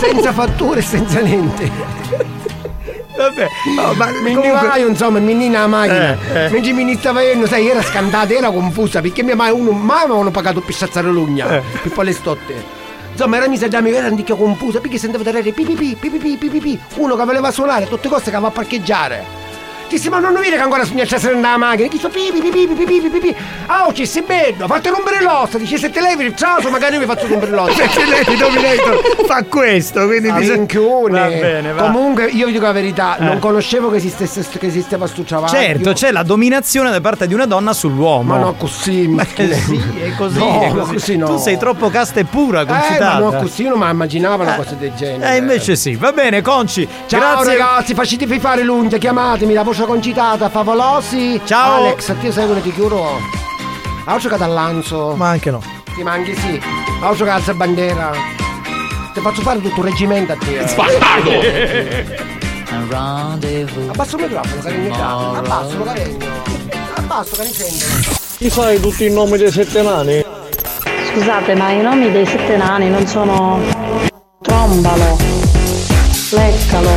senza 0.00 0.32
fatture 0.32 0.80
e 0.80 0.82
senza 0.82 1.20
niente. 1.20 1.70
Vabbè, 3.16 3.46
no, 3.76 3.92
ma 3.92 4.06
Mi 4.06 4.12
comunque- 4.34 4.48
indivaio, 4.50 4.88
insomma, 4.88 5.20
minì 5.20 5.46
nella 5.48 5.68
macchina. 5.68 6.18
Eh, 6.32 6.44
eh. 6.46 6.48
Mentre 6.50 6.72
mi 6.72 6.96
stava 6.96 7.20
venendo, 7.20 7.46
sai, 7.46 7.68
era 7.68 7.80
scandata, 7.80 8.32
era 8.34 8.50
confusa, 8.50 9.00
perché 9.00 9.22
mia 9.22 9.36
mai 9.36 9.52
uno 9.52 9.70
mai 9.70 9.98
mi 10.06 10.10
avevano 10.10 10.32
pagato 10.32 10.60
per 10.60 10.74
sciazzare 10.74 11.06
l'ugna, 11.08 11.48
Eh. 11.58 11.62
per 11.82 11.92
fare 11.92 12.08
le 12.08 12.12
stotte. 12.14 12.80
Insomma, 13.12 13.36
era 13.36 13.46
misa 13.46 13.68
da 13.68 13.80
me, 13.80 13.90
era 13.90 14.06
anche 14.06 14.34
confusa, 14.34 14.80
perché 14.80 14.98
sentivo 14.98 15.22
terrere 15.22 15.52
pipipi, 15.52 15.96
pipipi, 15.98 16.36
pipipi, 16.36 16.80
uno 16.96 17.14
che 17.14 17.24
voleva 17.24 17.50
suonare, 17.50 17.86
tutte 17.86 18.08
cose 18.08 18.24
che 18.24 18.30
aveva 18.30 18.48
a 18.48 18.50
parcheggiare. 18.50 19.51
Dissi, 19.92 20.08
ma 20.08 20.20
non 20.20 20.32
vedi 20.32 20.48
che 20.48 20.56
ancora 20.56 20.84
sogna 20.86 21.04
stasera 21.04 21.34
nella 21.34 21.58
macchina? 21.58 21.86
Chi 21.88 21.98
so 21.98 22.08
pipi, 22.08 22.40
pipi, 22.40 22.66
pipi, 22.66 22.84
pipi, 22.84 23.08
pipi. 23.10 23.36
Ah, 23.66 23.90
ci 23.92 24.06
sei 24.06 24.22
bello, 24.22 24.66
fate 24.66 24.88
rompere 24.88 25.20
l'ossa. 25.20 25.58
Dice, 25.58 25.76
se 25.76 25.90
te 25.90 26.00
levi 26.00 26.24
il 26.24 26.34
ciao, 26.34 26.58
magari 26.70 26.94
io 26.94 27.00
mi 27.00 27.04
faccio 27.04 27.26
rompere 27.26 27.50
l'ossa. 27.52 27.74
Perché 27.74 28.06
Lady 28.06 28.36
Dominator 28.38 29.24
fa 29.26 29.42
questo, 29.44 30.06
quindi 30.06 30.28
Ah, 30.30 30.34
bisogna-. 30.38 30.60
Va 31.10 31.26
bene, 31.28 31.72
va. 31.72 31.82
Comunque, 31.82 32.24
io 32.30 32.46
vi 32.46 32.52
dico 32.52 32.64
la 32.64 32.72
verità, 32.72 33.18
Eh. 33.18 33.24
non 33.24 33.38
conoscevo 33.38 33.90
che 33.90 33.96
esistesse 33.96 34.46
che 34.58 34.66
esisteva 34.66 35.06
sto 35.06 35.24
ciavallo. 35.26 35.52
Certo, 35.52 35.92
c'è 35.92 36.10
la 36.10 36.22
dominazione 36.22 36.90
da 36.90 37.00
parte 37.02 37.26
di 37.26 37.34
una 37.34 37.44
donna 37.44 37.74
sull'uomo. 37.74 38.22
Ma 38.34 38.38
no, 38.38 38.54
così, 38.54 39.06
Ma 39.08 39.24
mischine. 39.24 39.54
sì, 39.54 39.80
è 40.04 40.14
così, 40.16 40.38
No, 40.38 40.60
è 40.62 40.68
così. 40.70 40.92
così 40.94 41.16
no. 41.18 41.26
Tu 41.26 41.36
sei 41.36 41.58
troppo 41.58 41.90
casta 41.90 42.18
e 42.20 42.24
pura, 42.24 42.62
Eh, 42.62 42.66
concitata. 42.66 43.18
ma 43.20 43.30
no, 43.30 43.32
così 43.42 43.64
non 43.64 43.78
mi 43.78 43.90
immaginavo 43.90 44.42
una 44.42 44.54
cosa 44.54 44.74
del 44.74 44.94
genere. 44.94 45.34
Eh, 45.34 45.36
invece 45.36 45.76
sì. 45.76 45.96
Va 45.96 46.12
bene, 46.12 46.40
Conci. 46.40 46.88
Ciao 47.06 47.20
grazie. 47.42 47.56
ragazzi, 47.58 47.92
facitevi 47.94 48.38
fare 48.40 48.62
l'unghia, 48.62 48.96
chiamatemi, 48.96 49.52
la 49.52 49.62
voce 49.62 49.81
concitata, 49.86 50.48
favolosi. 50.48 51.40
Ciao. 51.44 51.84
Alex, 51.84 52.14
ti 52.20 52.32
sai 52.32 52.46
come 52.46 52.62
ti 52.62 52.72
chiuro? 52.72 53.20
Ho 54.06 54.18
giocato 54.18 54.44
all'Anzo. 54.44 55.14
Ma 55.16 55.28
anche 55.28 55.50
no. 55.50 55.62
Ti 55.94 56.02
manchi 56.02 56.34
sì. 56.34 56.60
Ho 57.02 57.14
giocato 57.14 57.38
alza 57.38 57.54
bandiera. 57.54 58.12
Ti 59.12 59.20
faccio 59.20 59.42
fare 59.42 59.60
tutto 59.60 59.80
un 59.80 59.86
reggimento 59.86 60.32
a 60.32 60.36
te. 60.36 60.58
Abbasso 63.90 64.16
il 64.16 64.22
microfono, 64.22 64.62
Carigno. 64.62 65.36
Abbasso, 65.36 65.82
Carigno. 65.82 66.26
Abbasso, 66.94 67.34
sentono. 67.34 68.20
Ti 68.38 68.50
sai 68.50 68.80
tutti 68.80 69.04
i 69.04 69.10
nomi 69.10 69.36
dei 69.38 69.52
sette 69.52 69.82
nani? 69.82 70.24
Scusate, 71.12 71.54
ma 71.54 71.70
i 71.70 71.80
nomi 71.82 72.10
dei 72.10 72.26
sette 72.26 72.56
nani 72.56 72.88
non 72.88 73.06
sono 73.06 73.60
trombalo, 74.40 75.16
leccalo, 76.30 76.90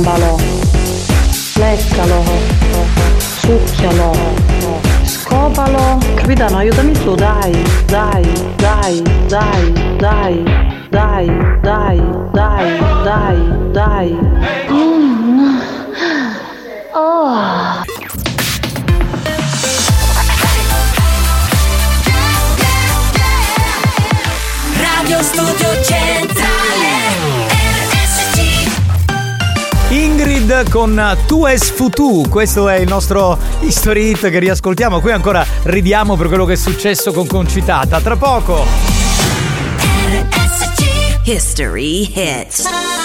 trombalo, 0.00 0.36
leccalo, 1.56 2.24
succhialo, 3.18 4.12
scopalo. 5.04 5.98
Capitano, 6.14 6.56
aiutami 6.58 6.94
su, 6.94 7.14
dai, 7.14 7.52
dai, 7.86 8.22
dai, 8.56 9.02
dai, 9.28 9.72
dai, 9.98 10.42
dai, 10.88 11.26
dai, 11.60 12.00
dai, 12.32 12.78
dai, 13.04 13.70
dai. 13.72 14.18
Mm. 14.70 15.60
Oh. 16.92 17.84
Radio 24.78 25.22
Studio 25.22 25.82
Centrale 25.82 26.89
Con 30.68 31.16
Tu 31.28 31.46
es 31.46 31.70
Futu, 31.70 32.24
questo 32.28 32.68
è 32.68 32.78
il 32.78 32.88
nostro 32.88 33.38
history 33.60 34.10
hit 34.10 34.30
che 34.30 34.38
riascoltiamo. 34.40 35.00
Qui 35.00 35.12
ancora 35.12 35.46
ridiamo 35.62 36.16
per 36.16 36.26
quello 36.26 36.44
che 36.44 36.54
è 36.54 36.56
successo 36.56 37.12
con 37.12 37.28
Concitata. 37.28 38.00
Tra 38.00 38.16
poco. 38.16 38.66
History 41.24 42.12
Hits 42.12 42.99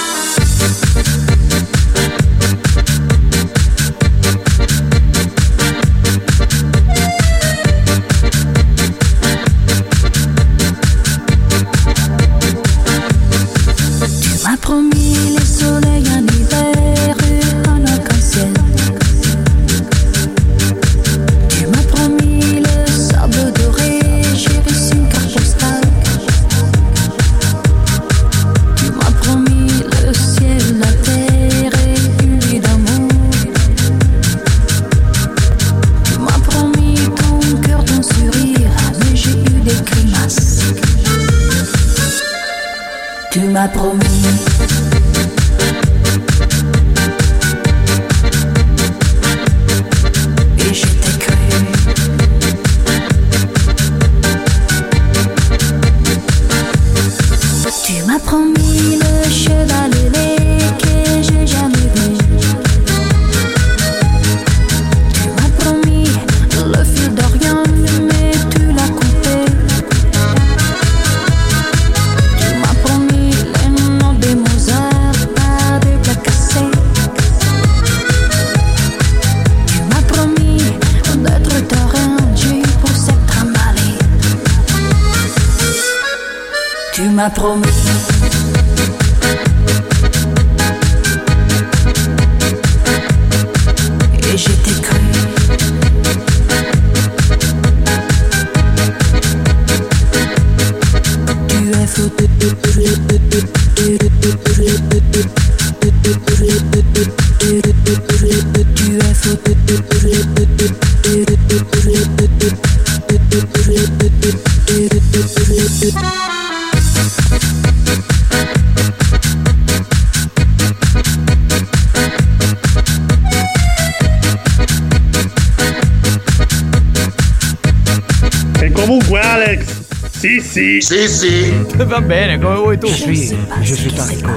sì 130.55 130.79
sì. 130.79 130.79
Sì 130.79 131.07
sì. 131.09 131.65
Va 131.83 131.99
bene, 131.99 132.39
come 132.39 132.55
vuoi 132.55 132.77
tu. 132.77 132.87
Je 132.87 133.75
suis 133.75 133.93
Tarico. 133.93 134.31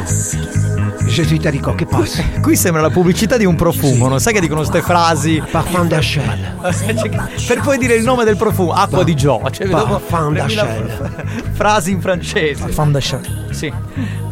Je 1.07 1.25
suis 1.25 1.39
Tarico, 1.41 1.77
che 1.77 1.87
passa? 1.87 2.25
Qui 2.43 2.57
sembra 2.57 2.83
la 2.83 2.91
pubblicità 2.91 3.37
di 3.37 3.45
un 3.45 3.55
profumo, 3.55 4.09
non 4.09 4.19
sai 4.19 4.33
che 4.33 4.41
dicono 4.41 4.61
queste 4.61 4.83
frasi? 4.83 5.41
Parfum 5.49 5.87
d'Achel. 5.87 6.57
per 7.47 7.61
poi 7.61 7.79
dire 7.79 7.95
il 7.95 8.03
nome 8.03 8.25
del 8.25 8.37
profumo, 8.37 8.73
acqua 8.73 9.05
di 9.05 9.15
Gio. 9.15 9.41
Cioè, 9.49 9.69
Parfum 9.69 10.33
premila- 10.33 10.65
d'Achel. 10.65 11.45
Frasi 11.53 11.93
in 11.93 12.01
francese. 12.01 12.63
Parfum 12.63 12.91
d'Achel. 12.91 13.47
Sì, 13.51 13.73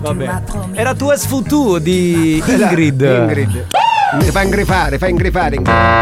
va 0.01 0.13
bene. 0.13 0.43
Era 0.73 0.93
tu 0.95 1.11
es 1.11 1.25
futu 1.25 1.79
di 1.79 2.43
Era 2.45 2.69
Ingrid. 2.69 3.01
Ingrid. 3.01 3.67
Mi 4.19 4.31
fa 4.31 4.43
ingrifare, 4.43 4.99
fa 4.99 5.09
ingrifare. 5.09 5.57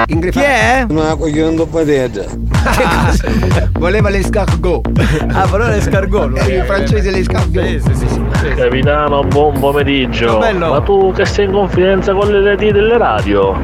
Ingrifare. 0.07 0.47
Chi 0.47 0.53
è? 0.53 0.86
Una 0.89 1.15
cogliendo 1.16 1.66
patete. 1.66 2.27
Voleva 3.78 4.09
l'escargot. 4.09 4.89
Ah, 5.32 5.47
voleva 5.47 5.70
l'escargot. 5.70 6.28
lui. 6.28 6.55
In 6.55 6.65
francese 6.65 7.11
l'escargot. 7.11 7.65
Sì, 7.65 7.81
sì, 7.81 7.95
sì, 7.95 8.09
sì. 8.09 8.49
Capitano, 8.55 9.23
buon 9.24 9.59
pomeriggio. 9.59 10.39
Bello. 10.39 10.70
Ma 10.70 10.81
tu 10.81 11.12
che 11.12 11.24
sei 11.27 11.47
in 11.47 11.53
confidenza 11.53 12.12
con 12.15 12.31
le 12.31 12.41
reti 12.41 12.70
delle 12.70 12.97
radio? 12.97 13.57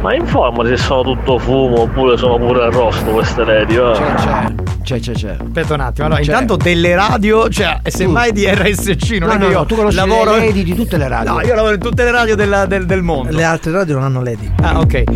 Ma 0.00 0.14
informati 0.14 0.70
se 0.70 0.76
sono 0.78 1.02
tutto 1.02 1.38
fumo 1.38 1.82
oppure 1.82 2.16
sono 2.16 2.36
pure 2.36 2.64
arrosto 2.64 3.10
queste 3.10 3.44
reti, 3.44 3.76
va? 3.76 3.92
C'è, 3.92 4.14
c'è, 4.14 4.61
c'è. 4.82 5.36
Aspetta 5.40 5.74
un 5.74 5.80
attimo, 5.80 6.06
allora, 6.06 6.20
C'è. 6.20 6.26
intanto 6.30 6.56
delle 6.56 6.94
radio, 6.94 7.48
cioè, 7.48 7.78
e 7.82 7.90
semmai 7.90 8.32
di 8.32 8.46
RSC, 8.46 9.10
non 9.18 9.28
No, 9.28 9.34
è 9.34 9.38
che 9.38 9.44
no, 9.44 9.50
io 9.50 9.58
no, 9.58 9.66
tu 9.66 9.74
conosci 9.76 9.96
lavoro 9.96 10.34
le 10.34 10.40
reti 10.40 10.62
di 10.64 10.74
tutte 10.74 10.96
le 10.96 11.08
radio. 11.08 11.32
No, 11.32 11.40
io 11.40 11.54
lavoro 11.54 11.74
in 11.74 11.80
tutte 11.80 12.04
le 12.04 12.10
radio 12.10 12.34
della- 12.36 12.66
del, 12.66 12.86
del 12.86 13.02
mondo. 13.02 13.30
Le 13.32 13.44
altre 13.44 13.72
radio 13.72 13.94
non 13.94 14.04
hanno 14.04 14.22
ledi. 14.22 14.50
Ah, 14.62 14.78
ok. 14.80 14.94
E, 14.94 15.06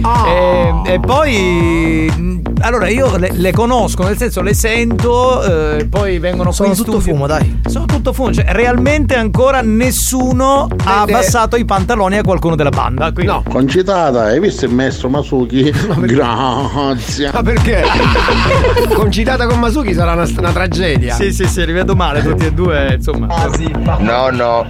e 0.87 1.01
poi. 1.01 2.11
mh, 2.17 2.41
Allora, 2.61 2.89
io 2.89 3.17
le, 3.17 3.31
le 3.33 3.53
conosco, 3.53 4.03
nel 4.05 4.17
senso 4.17 4.41
le 4.43 4.55
sento, 4.55 5.77
eh, 5.77 5.87
poi 5.87 6.19
vengono 6.19 6.53
Sono 6.53 6.71
qui 6.71 6.79
in 6.79 6.85
tutto 6.85 6.99
studio. 7.01 7.15
fumo, 7.15 7.27
dai. 7.27 7.61
Sono 7.67 7.85
tutto 7.85 8.13
fumo. 8.13 8.33
Cioè, 8.33 8.47
realmente 8.49 9.15
ancora 9.15 9.61
nessuno 9.63 10.63
ha 10.85 11.05
Vede- 11.05 11.13
abbassato 11.19 11.57
i 11.57 11.65
pantaloni 11.65 12.17
a 12.19 12.23
qualcuno 12.23 12.57
della 12.57 12.71
banda. 12.71 13.13
Quindi... 13.13 13.31
No. 13.33 13.43
Concitata, 13.49 14.23
hai 14.25 14.41
visto 14.41 14.65
il 14.65 14.73
maestro 14.73 15.09
Masuki? 15.09 15.71
Grazie. 15.99 17.31
Ma 17.33 17.43
perché? 17.43 17.85
Concitata 18.95 19.47
con 19.47 19.59
Masuki 19.59 19.66
sarà 19.71 20.13
una, 20.13 20.27
una 20.39 20.53
tragedia. 20.53 21.15
Sì, 21.15 21.33
sì, 21.33 21.47
sì, 21.47 21.65
li 21.67 21.73
vedo 21.73 21.95
male 21.95 22.23
tutti 22.23 22.47
e 22.47 22.53
due, 22.53 22.95
insomma. 22.95 23.27
No, 23.99 24.31
no. 24.31 24.67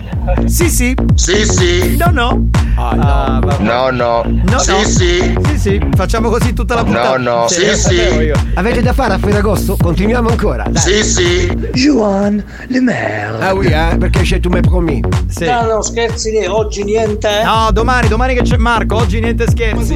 Sì, 0.46 0.68
sì. 0.68 0.94
Sì, 1.14 1.44
sì. 1.44 1.96
No, 1.96 2.10
no. 2.12 2.48
Ah, 2.76 3.40
vabbè. 3.42 3.62
No, 3.62 3.90
no. 3.90 4.22
No, 4.26 4.58
sì, 4.58 4.70
no. 4.70 4.78
sì. 4.84 5.34
Sì, 5.46 5.58
sì, 5.58 5.80
facciamo 5.94 6.28
così 6.28 6.52
tutta 6.52 6.74
la 6.74 6.84
puntata. 6.84 7.16
No, 7.16 7.40
no. 7.40 7.48
Sì, 7.48 7.60
Sì, 7.60 7.66
lo 7.66 7.76
sì. 7.76 7.94
io. 8.24 8.34
Avete 8.54 8.82
da 8.82 8.92
fare 8.92 9.14
a 9.14 9.18
Ferragosto? 9.18 9.76
Continuiamo 9.80 10.28
ancora. 10.28 10.64
Dai. 10.68 10.82
Sì, 10.82 11.02
sì. 11.02 11.46
Juan 11.72 12.44
Le 12.66 12.80
Maire. 12.80 13.38
Ah 13.40 13.54
oui, 13.54 13.66
eh, 13.66 13.96
perché 13.98 14.22
c'è 14.22 14.40
tu 14.40 14.48
me 14.50 14.60
promis. 14.60 15.00
Sì. 15.28 15.44
no, 15.46 15.82
scherzi, 15.82 16.30
lì, 16.30 16.44
oggi 16.46 16.84
niente. 16.84 17.42
No, 17.44 17.70
domani, 17.72 18.08
domani 18.08 18.34
che 18.34 18.42
c'è 18.42 18.56
Marco, 18.56 18.96
oggi 18.96 19.20
niente 19.20 19.48
scherzi. 19.48 19.94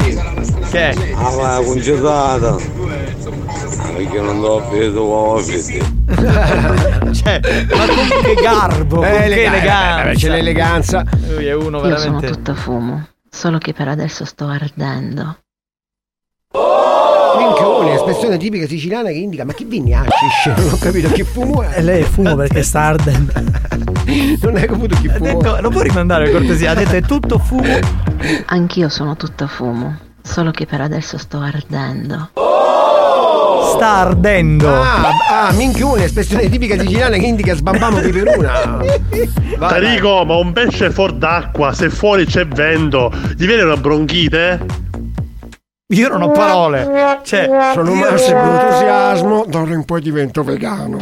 Che 0.70 0.90
è? 0.90 0.94
Ah, 1.14 1.36
ma 1.36 1.60
concitata. 1.64 2.56
Perché 4.02 4.20
non 4.20 4.40
do 4.40 4.66
vedo 4.70 5.04
uomini. 5.04 5.78
Cioè, 7.12 7.40
ma 7.68 7.86
con 7.86 8.22
che 8.22 8.34
garbo, 8.40 8.96
con 8.96 9.04
Eh, 9.04 9.10
che 9.10 9.24
elega- 9.24 9.52
eleganza. 9.52 10.10
eh, 10.10 10.14
c'è 10.14 10.28
l'eleganza. 10.28 11.04
Lui 11.28 11.46
è 11.46 11.54
uno 11.54 11.76
Io 11.78 11.82
veramente. 11.82 12.26
sono 12.26 12.34
tutta 12.36 12.54
fumo, 12.54 13.06
solo 13.28 13.58
che 13.58 13.72
per 13.74 13.88
adesso 13.88 14.24
sto 14.24 14.46
ardendo. 14.46 15.38
Minchione, 17.38 17.94
espressione 17.94 18.36
tipica 18.38 18.66
siciliana 18.66 19.08
che 19.08 19.14
indica 19.16 19.44
ma 19.44 19.52
chi 19.52 19.64
vini 19.64 19.92
hashish? 19.94 20.46
Non 20.56 20.70
ho 20.72 20.78
capito 20.78 21.08
che 21.10 21.24
fumo 21.24 21.62
è. 21.62 21.78
E 21.78 21.82
lei 21.82 22.00
è 22.02 22.04
fumo 22.04 22.34
perché 22.36 22.62
sta 22.62 22.80
ardendo. 22.82 23.32
Non 24.42 24.56
hai 24.56 24.66
capito 24.66 24.96
chi 24.96 25.08
fumo 25.08 25.24
detto, 25.24 25.60
lo 25.60 25.68
puoi 25.70 25.84
rimandare 25.84 26.24
per 26.24 26.32
cortesia? 26.32 26.72
Ha 26.72 26.74
detto 26.74 26.94
è 26.96 27.02
tutto 27.02 27.38
fumo. 27.38 27.78
Anch'io 28.46 28.88
sono 28.88 29.14
tutta 29.16 29.46
fumo, 29.46 29.96
solo 30.22 30.50
che 30.50 30.66
per 30.66 30.80
adesso 30.80 31.16
sto 31.18 31.38
ardendo. 31.38 32.30
Sta 33.70 33.88
ardendo. 33.98 34.68
Ah, 34.68 35.46
ah, 35.46 35.52
minchione, 35.52 36.04
espressione 36.04 36.48
tipica 36.48 36.76
siciliana 36.78 37.16
che 37.16 37.26
indica 37.26 37.54
sbambamo 37.54 38.00
di 38.00 38.10
peruna. 38.10 38.78
Tarico, 39.58 40.24
ma 40.24 40.36
un 40.36 40.52
pesce 40.52 40.90
fuori 40.90 41.16
d'acqua, 41.18 41.72
se 41.72 41.88
fuori 41.88 42.26
c'è 42.26 42.46
vento, 42.46 43.12
gli 43.36 43.46
viene 43.46 43.62
una 43.62 43.76
bronchite? 43.76 44.88
Io 45.92 46.08
non 46.08 46.22
ho 46.22 46.30
parole. 46.30 47.18
Cioè, 47.24 47.48
Sono 47.74 47.90
io- 47.92 48.10
massimo 48.10 48.40
entusiasmo, 48.40 49.44
d'ora 49.48 49.74
in 49.74 49.84
poi 49.84 50.00
divento 50.00 50.44
vegano. 50.44 50.98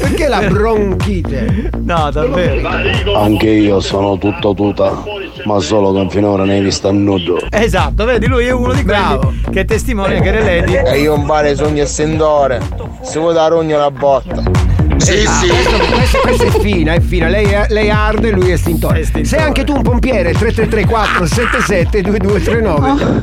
Perché 0.00 0.28
la 0.28 0.40
bronchite? 0.48 1.70
No, 1.78 2.10
davvero. 2.10 3.14
Anche 3.16 3.50
io 3.50 3.80
sono 3.80 4.16
tutto 4.16 4.54
tuta, 4.54 5.02
ma 5.44 5.58
solo 5.60 5.92
che 5.92 6.08
finora 6.08 6.44
ne 6.44 6.54
hai 6.54 6.62
visto 6.62 6.88
a 6.88 6.92
nudo. 6.92 7.38
Esatto, 7.50 8.06
vedi, 8.06 8.26
lui 8.26 8.46
è 8.46 8.50
uno 8.52 8.72
di 8.72 8.82
quelli 8.82 9.42
che 9.52 9.64
testimonia 9.66 10.20
che 10.20 10.30
le 10.30 10.42
lady. 10.42 10.74
E 10.76 11.00
io 11.00 11.12
un 11.14 11.26
vale 11.26 11.54
sogno 11.54 11.82
e 11.82 11.86
sendore. 11.86 12.60
Se 13.02 13.18
vuoi 13.18 13.34
dare 13.34 13.54
ogni 13.54 13.72
la 13.72 13.90
botta. 13.90 14.42
Sì, 14.96 15.24
Ah, 15.26 15.38
sì. 15.40 15.48
Questo, 15.48 15.76
questo- 15.94 16.18
questa 16.20 16.44
è 16.44 16.50
fina, 16.60 16.92
è 16.94 17.00
fina. 17.00 17.28
Lei, 17.28 17.44
è- 17.46 17.66
lei 17.68 17.90
arde, 17.90 18.30
lui 18.30 18.50
è 18.50 18.52
estintore. 18.54 19.04
Sei 19.04 19.40
anche 19.40 19.64
tu 19.64 19.74
un 19.74 19.82
pompiere, 19.82 20.32
3334 20.32 21.26
77 21.26 22.00
2239. 22.02 23.22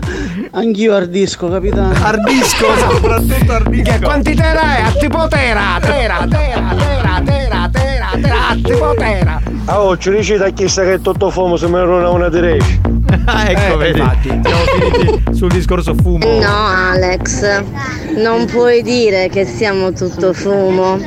Anch'io 0.51 0.93
ardisco, 0.95 1.49
capitano. 1.49 1.93
Ardisco, 1.93 2.65
soprattutto 2.91 3.51
ardisco. 3.53 3.91
Che 3.91 3.99
quanti 4.03 4.35
tera 4.35 4.77
è? 4.77 4.81
A 4.81 4.91
tipo 4.99 5.27
tera, 5.27 5.77
tera, 5.79 6.25
tera, 6.29 6.75
tera, 6.75 7.21
tera, 7.23 7.69
tera, 7.71 8.09
tera, 8.21 8.47
a 8.49 8.55
tipo 8.61 8.93
tera. 8.97 9.41
Ah, 9.65 9.81
oh, 9.81 9.97
ci 9.97 10.09
dici 10.11 10.35
da 10.37 10.49
chi 10.49 10.67
sa 10.67 10.83
che 10.83 10.93
è 10.95 10.99
tutto 11.01 11.29
fumo 11.29 11.55
se 11.55 11.67
mi 11.67 11.77
era 11.77 12.09
una 12.09 12.29
di 12.29 12.39
resci. 12.39 12.79
Ah, 13.25 13.47
ecco, 13.51 13.73
Eh, 13.75 13.77
vedi. 13.77 13.99
infatti. 13.99 14.39
Siamo 14.43 14.63
finiti 14.91 15.23
sul 15.35 15.49
discorso 15.51 15.93
fumo. 15.95 16.25
No, 16.39 16.65
Alex, 16.67 17.63
non 18.17 18.45
puoi 18.45 18.81
dire 18.81 19.29
che 19.29 19.45
siamo 19.45 19.93
tutto 19.93 20.33
fumo. 20.33 20.97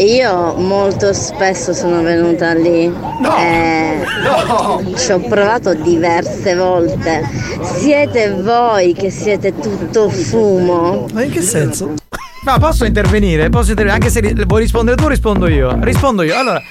Io 0.00 0.54
molto 0.54 1.12
spesso 1.12 1.74
sono 1.74 2.02
venuta 2.02 2.54
lì. 2.54 2.90
e 3.38 3.98
Ci 4.96 5.12
ho 5.12 5.20
provato 5.20 5.74
diverse 5.74 6.54
volte. 6.54 7.28
Siete 7.62 8.30
voi 8.30 8.94
che 8.94 9.10
siete 9.10 9.54
tutto 9.58 10.08
fumo. 10.08 11.06
Ma 11.12 11.22
in 11.22 11.30
che 11.30 11.42
senso? 11.42 11.92
Ma 12.44 12.58
posso 12.58 12.86
intervenire? 12.86 13.50
Posso 13.50 13.70
intervenire? 13.70 14.02
Anche 14.02 14.10
se 14.10 14.44
vuoi 14.46 14.62
rispondere 14.62 14.96
tu, 14.96 15.06
rispondo 15.06 15.46
io. 15.46 15.76
Rispondo 15.82 16.22
io. 16.22 16.34
Allora, 16.34 16.62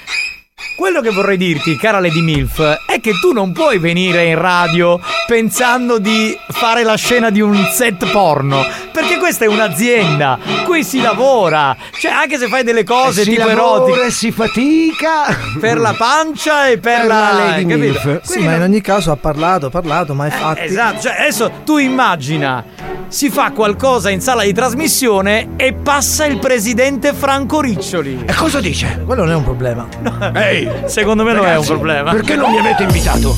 quello 0.80 1.02
che 1.02 1.10
vorrei 1.10 1.36
dirti, 1.36 1.76
cara 1.76 2.00
Lady 2.00 2.22
Milf, 2.22 2.58
è 2.86 3.00
che 3.00 3.12
tu 3.20 3.32
non 3.32 3.52
puoi 3.52 3.76
venire 3.78 4.24
in 4.24 4.38
radio 4.40 4.98
pensando 5.26 5.98
di 5.98 6.34
fare 6.48 6.84
la 6.84 6.94
scena 6.94 7.28
di 7.28 7.42
un 7.42 7.54
set 7.70 8.10
porno. 8.10 8.64
Perché 8.90 9.18
questa 9.18 9.44
è 9.44 9.48
un'azienda, 9.48 10.38
qui 10.64 10.82
si 10.82 11.02
lavora. 11.02 11.76
Cioè, 12.00 12.10
anche 12.12 12.38
se 12.38 12.48
fai 12.48 12.64
delle 12.64 12.82
cose 12.84 13.20
Eh, 13.20 13.24
si 13.24 13.30
tipo 13.32 13.46
lavora 13.46 13.82
erotiche. 13.84 14.06
e 14.06 14.10
si 14.10 14.32
fatica 14.32 15.36
Per 15.60 15.76
la 15.78 15.92
pancia 15.96 16.68
e 16.68 16.78
per, 16.78 17.00
Per 17.00 17.06
la, 17.06 17.20
la 17.20 17.32
Lady 17.34 17.66
capito? 17.66 17.76
Milf. 17.76 18.20
Sì, 18.22 18.32
Quindi 18.32 18.46
ma 18.46 18.54
in 18.56 18.62
ogni 18.62 18.80
caso 18.80 19.10
ha 19.12 19.16
parlato, 19.16 19.66
ha 19.66 19.70
parlato, 19.70 20.14
ma 20.14 20.24
hai 20.24 20.30
fatti. 20.30 20.62
Esatto, 20.62 21.02
cioè 21.02 21.16
adesso 21.20 21.50
tu 21.64 21.76
immagina, 21.76 22.64
si 23.08 23.28
fa 23.28 23.50
qualcosa 23.52 24.08
in 24.08 24.20
sala 24.22 24.44
di 24.44 24.52
trasmissione 24.54 25.50
e 25.56 25.74
passa 25.74 26.24
il 26.24 26.38
presidente 26.38 27.12
Franco 27.12 27.60
Riccioli. 27.60 28.22
E 28.26 28.34
cosa 28.34 28.60
dice? 28.60 29.02
Quello 29.04 29.24
non 29.24 29.32
è 29.32 29.36
un 29.36 29.44
problema. 29.44 29.86
Ehi, 30.34 30.68
secondo 30.86 31.22
me 31.24 31.32
non 31.32 31.42
è 31.44 31.48
un 31.48 31.52
Ragazzi, 31.54 31.68
problema. 31.72 32.10
perché 32.12 32.36
non 32.36 32.50
mi 32.50 32.58
avete 32.58 32.82
invitato? 32.84 33.34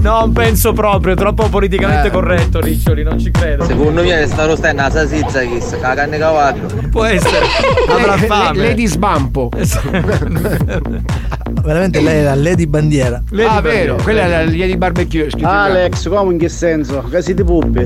Non 0.00 0.32
penso 0.32 0.72
proprio, 0.72 1.12
è 1.12 1.16
troppo 1.16 1.48
politicamente 1.48 2.08
Eh. 2.08 2.10
corretto 2.10 2.60
Riccioli, 2.60 3.02
non 3.02 3.18
ci 3.18 3.30
credo. 3.30 3.64
Secondo 3.64 4.02
me 4.02 4.26
sta 4.26 4.46
rostando 4.46 4.80
una 4.82 4.90
salsiccia 4.90 5.40
che 5.40 5.60
sta 5.60 5.78
la 5.88 5.94
carne 5.94 6.18
cavallo. 6.18 6.66
Può 6.90 7.04
essere, 7.04 7.44
avrà 7.88 8.16
fame. 8.16 8.58
le- 8.58 8.68
Lady 8.68 8.86
Sbampo. 8.86 9.50
Veramente 11.62 12.00
lei 12.00 12.20
è 12.20 12.22
la 12.22 12.34
Lady 12.34 12.66
Bandiera. 12.66 13.22
ah, 13.46 13.60
vero, 13.60 13.96
quella 14.02 14.22
è 14.22 14.44
la 14.44 14.50
di 14.50 14.76
barbecue. 14.76 15.28
Alex, 15.42 16.08
come 16.08 16.32
in 16.32 16.38
che 16.38 16.48
senso? 16.48 17.04
Casi 17.10 17.34
di 17.34 17.44
puppe. 17.44 17.84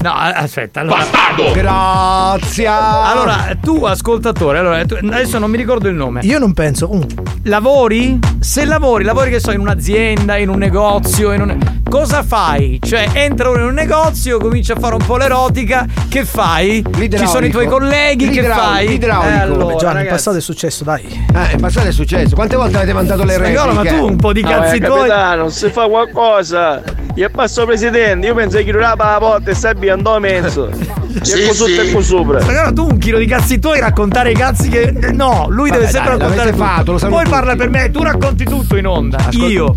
No, 0.00 0.12
aspetta, 0.12 0.80
allora. 0.80 1.04
bianco. 1.34 1.52
Grazie. 1.52 2.66
Allora, 2.68 3.56
tu 3.60 3.84
ascoltatore, 3.84 4.58
allora, 4.58 4.84
tu- 4.84 4.96
adesso 5.02 5.38
non 5.38 5.50
mi 5.50 5.56
ricordo 5.56 5.88
il 5.88 5.94
nome. 5.96 6.20
Io 6.22 6.38
non 6.38 6.52
penso. 6.52 6.92
uh, 6.92 7.04
Lavori? 7.44 8.18
Se 8.38 8.64
lavori, 8.64 9.02
lavori 9.02 9.30
che 9.30 9.40
so 9.40 9.50
in 9.50 9.60
un'azienda, 9.60 10.36
in 10.36 10.48
un 10.48 10.58
negozio, 10.58 11.32
in 11.32 11.40
un... 11.40 11.58
Cosa 11.88 12.22
fai? 12.22 12.78
Cioè, 12.82 13.08
entra 13.14 13.48
uno 13.50 13.60
in 13.60 13.64
un 13.66 13.74
negozio, 13.74 14.38
comincia 14.38 14.74
a 14.74 14.78
fare 14.78 14.94
un 14.94 15.04
po' 15.04 15.16
l'erotica, 15.16 15.86
che 16.08 16.24
fai? 16.24 16.84
Ci 17.10 17.26
sono 17.26 17.46
i 17.46 17.50
tuoi 17.50 17.66
colleghi, 17.66 18.28
che 18.28 18.42
fai? 18.44 18.88
l'idraulico. 18.88 19.34
Eh, 19.34 19.38
allora, 19.40 19.64
Beh, 19.64 19.76
Gianni, 19.76 20.00
in 20.02 20.08
passato 20.08 20.36
è 20.36 20.40
successo, 20.40 20.84
dai. 20.84 21.02
Eh, 21.34 21.54
in 21.54 21.60
passato 21.60 21.86
è 21.88 21.92
successo. 21.92 22.34
Quante 22.34 22.56
volte 22.56 22.76
avete 22.76 22.92
mandato 22.92 23.24
le 23.24 23.36
repliche? 23.38 23.58
Spagnolo, 23.58 23.82
ma 23.82 23.88
tu 23.90 24.04
un 24.06 24.16
po' 24.16 24.32
di 24.32 24.42
Ah, 24.42 24.48
cazzi 24.48 24.76
eh, 24.76 24.80
tuoi. 24.80 25.08
capitano, 25.08 25.48
se 25.48 25.70
fa 25.70 25.86
qualcosa. 25.86 26.82
Io 27.14 27.30
passo 27.30 27.64
presidente, 27.64 28.26
io 28.26 28.34
penso 28.34 28.58
che 28.58 28.64
chiuderà 28.64 28.94
la 28.96 29.16
porta 29.18 29.50
e 29.50 29.54
stai 29.54 29.88
andò 29.88 30.18
mezzo. 30.18 30.70
Sì, 31.22 31.38
Io 31.38 31.54
sotto 31.54 31.70
sì. 31.70 31.96
e 31.96 32.02
sopra. 32.02 32.40
Spagnolo, 32.42 32.72
tu 32.74 32.86
un 32.90 32.98
chilo 32.98 33.16
di 33.16 33.24
cazzi 33.24 33.58
tuoi 33.58 33.80
raccontare 33.80 34.32
i 34.32 34.34
cazzi 34.34 34.68
che. 34.68 34.90
No, 35.14 35.46
lui 35.48 35.70
deve 35.70 35.84
Vabbè, 35.84 35.92
sempre 35.94 36.10
dai, 36.10 36.20
raccontare 36.20 36.52
fatto, 36.52 36.92
Poi 36.98 37.08
tutti. 37.10 37.30
parla 37.30 37.56
per 37.56 37.70
me, 37.70 37.90
tu 37.90 38.02
racconti 38.02 38.15
tutto 38.44 38.76
in 38.76 38.86
onda. 38.86 39.28
Io. 39.32 39.74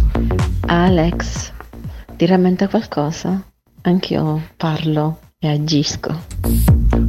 Alex, 0.67 1.51
ti 2.15 2.25
rammenta 2.25 2.67
qualcosa? 2.67 3.41
Anch'io 3.81 4.41
parlo 4.57 5.19
e 5.39 5.49
agisco. 5.49 6.21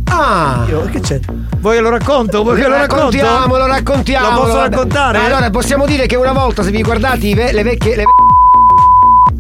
Ah! 0.07 0.67
che 0.91 1.01
c'è? 1.01 1.21
Vuoi 1.59 1.77
che 1.77 1.81
lo 1.83 1.91
racconto? 1.91 2.43
Vuoi 2.43 2.57
che 2.57 2.63
Lo 2.63 2.69
lo 2.69 2.75
racconto? 2.77 3.17
raccontiamo, 3.17 3.57
lo 3.57 3.67
raccontiamo. 3.67 4.37
Lo 4.37 4.43
posso 4.43 4.57
raccontare? 4.57 5.19
Allora, 5.19 5.51
possiamo 5.51 5.87
dire 5.87 6.07
che 6.07 6.17
una 6.17 6.33
volta, 6.33 6.63
se 6.63 6.71
vi 6.71 6.83
guardate 6.83 7.27
i 7.27 7.35
ve- 7.35 7.53
le 7.53 7.63
vecchie. 7.63 8.05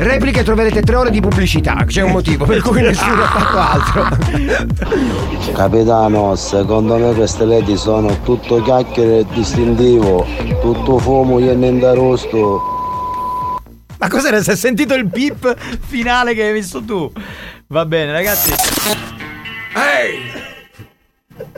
Repliche 0.02 0.42
troverete 0.42 0.80
tre 0.80 0.96
ore 0.96 1.10
di 1.10 1.20
pubblicità. 1.20 1.84
C'è 1.86 2.00
un 2.00 2.12
motivo 2.12 2.46
per 2.46 2.62
cui 2.62 2.80
nessuno 2.80 3.22
ha 3.22 3.26
fatto 3.26 3.58
altro. 3.58 5.52
Capitano, 5.52 6.34
secondo 6.36 6.96
me 6.96 7.12
queste 7.12 7.44
ledi 7.44 7.76
sono 7.76 8.22
tutto 8.22 8.62
chiacchiere 8.62 9.26
distintivo, 9.34 10.26
tutto 10.62 10.96
fumo 10.96 11.38
e 11.38 11.54
niente 11.54 11.92
rosto. 11.92 13.60
Ma 13.98 14.08
cos'era? 14.08 14.40
Si 14.40 14.52
è 14.52 14.56
sentito 14.56 14.94
il 14.94 15.06
pip 15.06 15.54
finale 15.86 16.32
che 16.32 16.44
hai 16.44 16.54
visto 16.54 16.82
tu? 16.82 17.12
Va 17.66 17.84
bene, 17.84 18.12
ragazzi. 18.12 18.54
Ehi! 19.74 20.32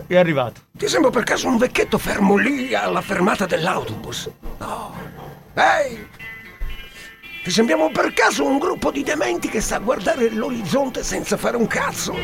È 0.05 0.17
arrivato. 0.17 0.63
Ti 0.73 0.89
sembra 0.89 1.11
per 1.11 1.23
caso 1.23 1.47
un 1.47 1.59
vecchietto 1.59 1.97
fermo 1.97 2.37
lì 2.37 2.75
alla 2.75 3.03
fermata 3.03 3.47
dell'autobus? 3.47 4.29
No. 4.59 4.93
Ehi! 5.55 6.02
Ti 7.43 7.51
sembriamo 7.51 7.91
per 7.91 8.13
caso 8.13 8.47
un 8.47 8.59
gruppo 8.59 8.93
di 8.93 9.03
dementi 9.03 9.49
che 9.49 9.61
sa 9.61 9.79
guardare 9.79 10.31
l'orizzonte 10.31 11.03
senza 11.03 11.37
fare 11.37 11.57
un 11.57 11.67
cazzo? 11.67 12.15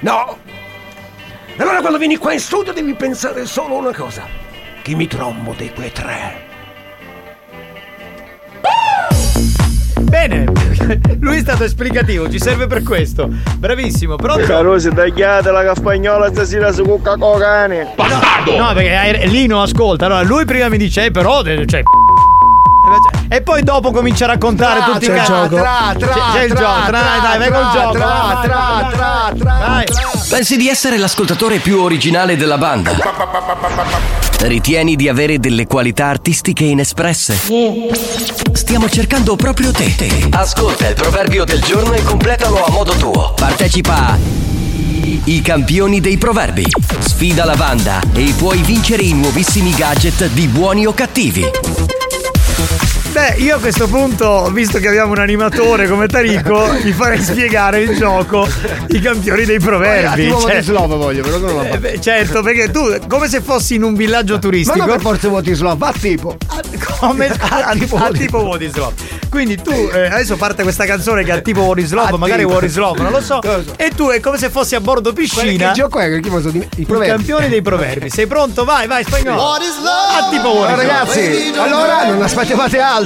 No! 0.00 0.36
Allora 1.56 1.80
quando 1.80 1.96
vieni 1.96 2.16
qua 2.16 2.34
in 2.34 2.40
studio 2.40 2.74
devi 2.74 2.92
pensare 2.92 3.46
solo 3.46 3.76
una 3.76 3.94
cosa. 3.94 4.24
Chi 4.82 4.94
mi 4.94 5.06
trombo 5.06 5.54
dei 5.56 5.72
quei 5.72 5.90
tre? 5.92 6.44
Bene, 10.02 10.44
lui 11.20 11.38
è 11.38 11.40
stato 11.40 11.64
esplicativo, 11.64 12.30
ci 12.30 12.38
serve 12.38 12.66
per 12.66 12.82
questo. 12.82 13.30
Bravissimo, 13.56 14.16
pronto? 14.16 14.44
Carosi, 14.44 14.92
tagliate 14.92 15.50
la 15.50 15.74
spagnola 15.74 16.28
stasera 16.28 16.70
su 16.70 16.84
Coca-Cola 16.84 17.38
cane. 17.38 17.94
No, 18.58 18.74
perché 18.74 18.94
hai- 18.94 19.28
Lino 19.30 19.62
ascolta. 19.62 20.04
Allora, 20.04 20.22
lui 20.22 20.44
prima 20.44 20.68
mi 20.68 20.76
dice, 20.76 21.06
eh, 21.06 21.10
però, 21.10 21.42
cioè. 21.42 21.82
E 23.28 23.42
poi 23.42 23.62
dopo 23.62 23.90
comincia 23.90 24.24
a 24.24 24.28
raccontare 24.28 24.80
Tra, 24.80 24.92
tutti 24.92 25.04
i 25.04 25.08
c'è 25.08 25.12
il 25.14 25.18
cazzi. 25.18 25.32
gioco. 25.32 25.56
Tra, 25.56 25.94
tra, 25.98 26.08
C'è- 26.08 26.20
c'è 26.32 26.42
il 26.44 26.52
tra, 26.52 26.58
gioco, 26.60 26.86
tra, 26.86 27.00
dai, 27.00 27.20
dai, 27.20 27.38
vai 27.38 27.48
tra, 27.48 27.58
col 27.58 27.70
gioco. 27.72 27.92
tra, 27.92 28.38
tra, 28.42 28.88
tra, 28.92 29.32
tra, 29.36 29.58
Vai. 29.66 29.84
Pensi 30.28 30.56
di 30.56 30.68
essere 30.68 30.96
l'ascoltatore 30.98 31.58
più 31.58 31.80
originale 31.80 32.36
della 32.36 32.58
banda? 32.58 32.92
Ritieni 34.40 34.96
di 34.96 35.08
avere 35.08 35.38
delle 35.40 35.66
qualità 35.66 36.06
artistiche 36.06 36.64
inespresse? 36.64 37.36
Stiamo 38.52 38.88
cercando 38.88 39.34
proprio 39.36 39.72
te. 39.72 40.28
Ascolta 40.30 40.88
il 40.88 40.94
proverbio 40.94 41.44
del 41.44 41.60
giorno 41.62 41.92
e 41.92 42.02
completalo 42.02 42.64
a 42.64 42.70
modo 42.70 42.92
tuo. 42.96 43.32
Partecipa 43.34 43.94
a 44.10 44.18
I 45.24 45.40
campioni 45.42 46.00
dei 46.00 46.18
proverbi. 46.18 46.64
Sfida 47.00 47.44
la 47.44 47.54
banda 47.56 48.00
e 48.14 48.32
puoi 48.36 48.58
vincere 48.62 49.02
i 49.02 49.12
nuovissimi 49.12 49.72
gadget 49.74 50.26
di 50.28 50.46
buoni 50.48 50.86
o 50.86 50.92
cattivi. 50.94 51.44
Thank 52.58 52.80
you. 52.82 52.85
Beh, 53.16 53.36
io 53.38 53.56
a 53.56 53.58
questo 53.58 53.86
punto, 53.88 54.50
visto 54.52 54.78
che 54.78 54.88
abbiamo 54.88 55.12
un 55.12 55.18
animatore 55.18 55.88
come 55.88 56.06
Tarico, 56.06 56.74
gli 56.74 56.92
farei 56.92 57.22
spiegare 57.22 57.80
il 57.80 57.96
gioco 57.96 58.46
I 58.88 59.00
campioni 59.00 59.46
dei 59.46 59.58
proverbi. 59.58 60.24
Tipo 60.26 60.40
Cioè- 60.40 60.52
Votislava 60.56 60.96
voglio, 60.96 61.22
però 61.22 61.38
non 61.38 61.56
la 61.56 61.68
Eh, 61.70 61.78
beh, 61.78 61.98
certo, 61.98 62.42
perché 62.42 62.70
tu, 62.70 62.94
come 63.08 63.26
se 63.28 63.40
fossi 63.40 63.76
in 63.76 63.84
un 63.84 63.94
villaggio 63.94 64.34
Ma 64.34 64.38
turistico. 64.40 64.76
non 64.76 64.86
per 64.88 65.00
forza 65.00 65.28
Votislava, 65.30 65.86
a 65.86 65.92
tipo. 65.98 66.36
come 67.00 67.26
a, 67.38 67.72
tipo, 67.78 67.96
a 67.96 68.10
tipo 68.10 68.38
Wodislaw. 68.38 68.92
Quindi 69.30 69.56
tu 69.60 69.70
eh, 69.70 70.06
adesso 70.06 70.36
parte 70.36 70.62
questa 70.62 70.84
canzone 70.84 71.24
che 71.24 71.32
ha 71.32 71.40
tipo 71.40 71.62
Wodislaw, 71.62 72.14
A 72.14 72.18
magari 72.18 72.42
tipo. 72.42 72.52
Wodislaw, 72.54 72.94
non 72.96 73.12
lo 73.12 73.20
so. 73.22 73.40
E 73.76 73.92
tu 73.96 74.08
è 74.10 74.20
come 74.20 74.36
se 74.36 74.50
fossi 74.50 74.74
a 74.74 74.80
bordo 74.80 75.12
piscina. 75.14 75.68
Che 75.68 75.74
gioco 75.74 75.98
è? 76.00 76.20
Che 76.20 76.28
posso 76.28 76.50
dire? 76.50 76.68
I 76.76 76.82
I 76.82 76.84
proverbi. 76.84 77.14
campioni 77.14 77.48
dei 77.48 77.62
proverbi. 77.62 78.10
Sei 78.10 78.26
pronto? 78.26 78.64
Vai, 78.64 78.86
vai, 78.86 79.04
spagnolo. 79.04 79.42
A 79.42 80.28
tipo 80.30 80.50
Allora, 80.50 80.72
Wodislaw. 80.72 80.76
ragazzi, 80.76 81.52
allora 81.56 82.04
non 82.10 82.22
aspettavate 82.22 82.78
altro. 82.78 83.04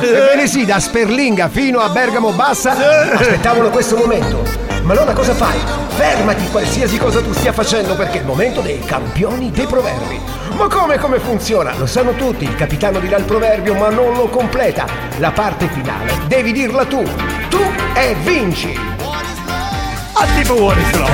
Ebbene 0.00 0.46
sì, 0.46 0.64
da 0.64 0.80
Sperlinga 0.80 1.48
fino 1.48 1.80
a 1.80 1.90
Bergamo 1.90 2.32
Bassa 2.32 2.72
aspettavano 3.12 3.68
questo 3.68 3.96
momento. 3.96 4.42
Ma 4.82 4.92
allora 4.92 5.12
cosa 5.12 5.34
fai? 5.34 5.58
Fermati 5.96 6.48
qualsiasi 6.50 6.98
cosa 6.98 7.20
tu 7.20 7.32
stia 7.32 7.52
facendo 7.52 7.94
perché 7.94 8.18
è 8.18 8.20
il 8.20 8.26
momento 8.26 8.60
dei 8.60 8.80
campioni 8.80 9.50
dei 9.50 9.66
proverbi. 9.66 10.20
Ma 10.56 10.66
come 10.68 10.98
come 10.98 11.18
funziona? 11.18 11.74
Lo 11.76 11.86
sanno 11.86 12.14
tutti, 12.14 12.44
il 12.44 12.54
capitano 12.54 12.98
dirà 13.00 13.16
il 13.16 13.24
proverbio 13.24 13.74
ma 13.74 13.90
non 13.90 14.14
lo 14.14 14.28
completa. 14.28 14.86
La 15.18 15.30
parte 15.30 15.68
finale 15.68 16.18
devi 16.26 16.52
dirla 16.52 16.84
tu. 16.84 17.02
Tu 17.48 17.60
e 17.94 18.14
vinci. 18.22 18.78
A 20.14 20.26
tipo 20.36 20.54
Wodislaw. 20.54 21.08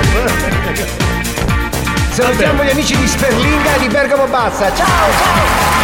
Salutiamo 2.11 2.65
gli 2.65 2.71
amici 2.71 2.97
di 2.97 3.07
Sperlinga 3.07 3.75
e 3.75 3.79
di 3.81 3.89
Bergamo 3.89 4.27
Bassa. 4.27 4.67
Ciao 4.75 4.87
ciao! 4.87 5.80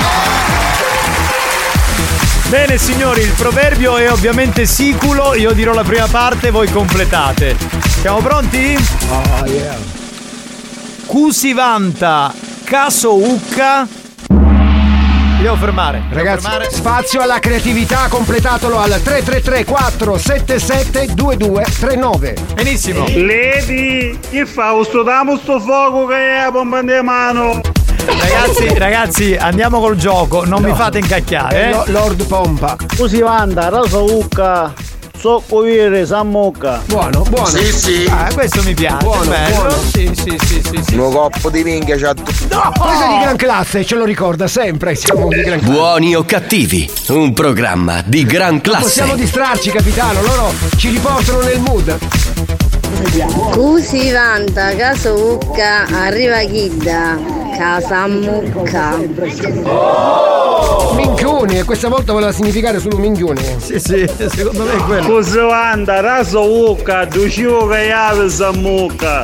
Bene 2.48 2.78
signori, 2.78 3.22
il 3.22 3.32
proverbio 3.32 3.96
è 3.96 4.10
ovviamente 4.10 4.66
siculo, 4.66 5.34
io 5.34 5.52
dirò 5.52 5.72
la 5.72 5.82
prima 5.82 6.06
parte, 6.06 6.50
voi 6.50 6.70
completate. 6.70 7.56
Siamo 8.00 8.18
pronti? 8.18 8.76
Oh 9.10 9.46
yeah. 9.46 9.76
Cusi 11.06 11.52
vanta, 11.52 12.32
caso 12.62 13.16
ucca. 13.16 13.86
Mi 14.28 15.42
devo 15.42 15.56
fermare. 15.56 15.98
mi 15.98 16.08
devo 16.10 16.22
Ragazzi, 16.22 16.42
fermare. 16.46 16.70
spazio 16.70 17.20
alla 17.20 17.40
creatività, 17.40 18.06
completatelo 18.08 18.78
al 18.78 18.90
333 19.02 19.64
477 19.64 21.14
2239. 21.14 22.34
Benissimo. 22.54 23.06
Lady, 23.08 24.18
che 24.30 24.46
fa? 24.46 24.72
Studiamo 24.84 25.36
sto 25.38 25.58
fuoco 25.60 26.06
che 26.06 26.14
è 26.16 26.38
a 26.38 26.50
pompa 26.52 26.80
di 26.80 27.00
mano. 27.02 27.60
Ragazzi, 28.06 28.78
ragazzi, 28.78 29.34
andiamo 29.36 29.80
col 29.80 29.96
gioco, 29.96 30.44
non 30.44 30.62
mi 30.62 30.72
fate 30.74 30.98
incacchiare. 30.98 31.56
Eh, 31.56 31.68
Eh? 31.68 31.70
Lo- 31.72 31.84
Lord 31.88 32.24
Pompa. 32.26 32.76
Scusi 32.94 33.20
Wanda, 33.20 33.68
rosa 33.68 33.98
ucca. 33.98 34.72
Zoccovire 35.18 36.04
Sammucca. 36.06 36.82
Buono, 36.86 37.22
buono. 37.28 37.46
Sì, 37.46 37.64
sì. 37.72 38.06
Ah, 38.08 38.28
questo 38.32 38.62
mi 38.62 38.74
piace. 38.74 39.02
Buono, 39.02 39.24
bello. 39.30 39.54
buono. 39.54 39.70
Sì, 39.92 40.10
sì, 40.14 40.36
sì, 40.44 40.62
sì, 40.62 40.80
sì. 40.86 40.94
Un 40.96 41.10
coppo 41.10 41.50
di 41.50 41.64
minchia 41.64 41.96
c'ha 41.96 42.12
No, 42.50 42.72
questo 42.78 43.04
è 43.04 43.08
di 43.08 43.18
gran 43.22 43.36
classe, 43.36 43.84
ce 43.84 43.94
lo 43.96 44.04
ricorda 44.04 44.46
sempre. 44.46 44.94
Siamo 44.94 45.26
di 45.28 45.40
gran 45.40 45.58
classe. 45.58 45.72
Buoni 45.72 46.14
o 46.14 46.22
cattivi, 46.24 46.88
un 47.08 47.32
programma 47.32 48.02
di 48.04 48.24
gran 48.24 48.60
classe. 48.60 48.82
Possiamo 48.82 49.14
distrarci, 49.16 49.70
capitano. 49.70 50.20
Loro 50.22 50.52
ci 50.76 50.90
riportano 50.90 51.40
nel 51.40 51.60
mood. 51.60 51.98
Cusi 53.52 54.10
vanta, 54.12 54.74
caso 54.76 55.38
Ucca, 55.40 55.86
arriva 55.86 56.38
Chidda, 56.40 57.18
casa 57.56 58.06
mucca. 58.06 58.96
Minchioni, 60.94 61.58
e 61.58 61.64
questa 61.64 61.88
volta 61.88 62.12
voleva 62.12 62.32
significare 62.32 62.78
solo 62.78 62.98
minchioni. 62.98 63.40
Sì, 63.58 63.78
sì, 63.78 64.08
secondo 64.28 64.64
me 64.64 64.74
è 64.74 64.76
quello. 64.84 65.06
Cusivanda, 65.06 66.00
raso 66.00 66.70
ucca, 66.70 67.04
ducivo 67.04 67.66
che 67.68 67.90
ave 67.90 68.28
Sammucca. 68.28 69.22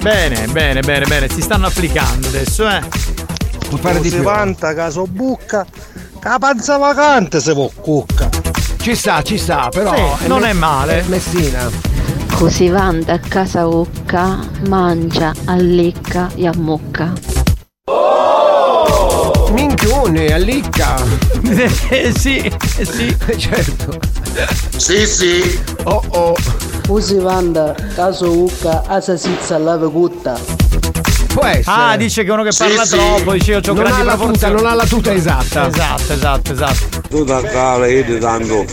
Bene, 0.00 0.46
bene, 0.48 0.80
bene, 0.80 1.06
bene. 1.06 1.28
Si 1.28 1.40
stanno 1.40 1.66
applicando 1.66 2.28
adesso, 2.28 2.68
eh. 2.68 2.80
fare 3.80 4.00
di 4.00 4.10
vanta 4.10 4.74
caso 4.74 5.06
bucca, 5.06 5.66
la 6.22 6.36
panza 6.38 6.76
vacante 6.76 7.40
se 7.40 7.52
può 7.54 7.70
cucca. 7.74 8.28
Ci 8.80 8.94
sta, 8.94 9.22
ci 9.22 9.38
sta, 9.38 9.68
però. 9.70 9.94
Sì, 10.18 10.26
non 10.26 10.44
è 10.44 10.52
male. 10.52 11.00
è 11.00 11.04
Messina. 11.06 11.93
Così 12.36 12.68
vanta 12.68 13.14
a 13.14 13.18
casa 13.18 13.66
Ucca, 13.66 14.38
mangia, 14.66 15.32
allicca 15.46 16.30
e 16.34 16.46
ammucca. 16.46 17.12
Minchione, 19.52 20.32
allicca. 20.32 20.96
Eh, 21.88 22.12
sì, 22.16 22.38
eh, 22.38 22.84
sì. 22.84 23.16
certo. 23.36 23.98
Sì, 24.76 25.06
sì. 25.06 25.60
Oh 25.84 26.02
oh. 26.08 26.34
Usi 26.88 27.18
vanda, 27.18 27.74
caso 27.94 28.30
Ucca, 28.30 28.82
asa 28.86 29.16
sizza 29.16 29.58
cutta. 29.88 30.93
Può 31.34 31.44
essere. 31.44 31.76
Ah, 31.76 31.96
dice 31.96 32.22
che 32.22 32.30
uno 32.30 32.44
che 32.44 32.52
Sì, 32.52 32.62
parla 32.62 32.84
sì. 32.84 32.96
troppo, 32.96 33.32
dice 33.32 33.50
io 33.50 33.58
ho 33.58 33.60
Non 33.66 33.74
grandi 33.74 34.00
ha 34.00 34.04
la 34.04 34.16
tuta, 34.16 34.48
non 34.50 34.66
ha 34.66 34.74
la 34.74 34.86
tuta 34.86 35.12
esatta. 35.12 35.66
Esatto, 35.66 36.12
esatto, 36.12 36.52
esatto. 36.52 37.00
Tu 37.08 37.24
da 37.24 37.42
cala 37.42 37.88
io 37.88 38.04
ti 38.04 38.18
tanto 38.20 38.64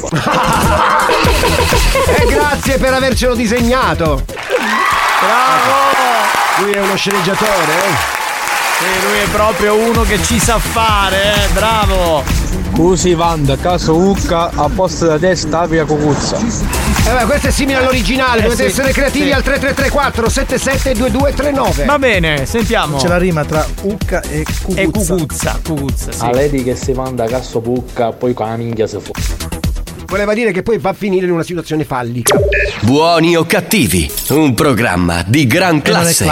E 2.06 2.26
grazie 2.28 2.78
per 2.78 2.94
avercelo 2.94 3.34
disegnato. 3.34 4.24
Bravo! 5.20 6.64
Lui 6.64 6.72
è 6.74 6.80
uno 6.82 6.96
sceneggiatore, 6.96 7.50
eh? 7.72 8.20
Sì, 8.78 8.86
lui 9.08 9.18
è 9.18 9.28
proprio 9.32 9.76
uno 9.76 10.04
che 10.04 10.22
ci 10.24 10.40
sa 10.40 10.60
fare, 10.60 11.34
eh, 11.34 11.48
bravo! 11.54 12.24
Cusi 12.76 13.14
Vanda, 13.16 13.58
caso 13.58 13.96
Ucca, 13.96 14.52
a 14.54 14.70
posto 14.74 15.06
da 15.08 15.18
testa 15.18 15.62
avia 15.62 15.84
cucuzza. 15.86 16.38
Eh 17.04 17.14
beh, 17.14 17.26
questo 17.26 17.48
è 17.48 17.52
simile 17.52 17.80
all'originale, 17.80 18.40
Eh, 18.40 18.44
dovete 18.44 18.64
sì, 18.64 18.70
essere 18.70 18.92
creativi 18.94 19.26
sì. 19.26 19.32
al 19.32 19.42
3334 19.44 20.30
772239. 20.30 21.86
Va 21.86 22.00
bene, 22.00 22.46
sentiamo. 22.46 22.98
C'è 22.98 23.08
la 23.08 23.18
rima 23.18 23.44
tra 23.44 23.66
Ucca 23.82 24.22
e 24.22 24.44
Cucuzza. 24.64 24.80
E 24.82 24.86
cucuzza, 24.90 25.60
cucuzza, 25.66 26.12
sì. 26.12 26.24
A 26.24 26.32
lady 26.32 26.64
che 26.64 26.76
si 26.76 26.94
manda 26.94 27.26
caso 27.26 27.60
Pucca, 27.60 28.12
poi 28.12 28.34
con 28.34 28.48
la 28.48 28.56
minchia 28.56 28.88
si 28.88 28.98
fu. 29.02 29.12
Voleva 30.06 30.34
dire 30.34 30.52
che 30.52 30.62
poi 30.62 30.78
va 30.78 30.90
a 30.90 30.94
finire 30.94 31.26
in 31.26 31.32
una 31.32 31.44
situazione 31.44 31.86
fallica. 31.86 32.38
Buoni 32.82 33.36
o 33.36 33.46
cattivi, 33.46 34.10
un 34.30 34.54
programma 34.54 35.24
di 35.26 35.48
gran 35.48 35.82
classe. 35.82 36.26
Eh, 36.26 36.28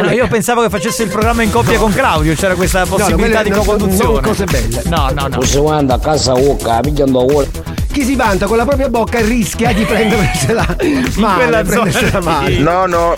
no, 0.00 0.10
io 0.12 0.26
pensavo 0.28 0.62
che 0.62 0.70
facesse 0.70 1.02
il 1.02 1.08
programma 1.10 1.42
in 1.42 1.50
coppia 1.50 1.76
con 1.78 1.92
Claudio, 1.92 2.34
c'era 2.34 2.54
questa 2.54 2.86
possibilità 2.86 3.42
di 3.42 3.50
quelle 3.50 3.64
non- 3.64 3.76
co-conduzione. 3.78 4.12
non 4.12 4.22
cose 4.22 4.44
belle. 4.44 4.82
No, 4.86 5.10
no, 5.14 5.26
no. 5.28 5.42
Si 5.42 5.60
manda 5.60 5.94
a 5.94 5.98
casa 5.98 6.34
Ucca, 6.34 6.80
pigliando 6.80 7.26
vuole. 7.26 7.48
Chi 7.96 8.04
si 8.04 8.14
vanta 8.14 8.44
con 8.44 8.58
la 8.58 8.66
propria 8.66 8.90
bocca 8.90 9.20
rischia 9.22 9.72
di 9.72 9.82
prendersela 9.84 10.66
male, 11.16 11.42
quella 11.44 11.64
prendersela 11.64 12.10
zona 12.10 12.24
male. 12.24 12.58
No, 12.58 12.84
no. 12.84 13.14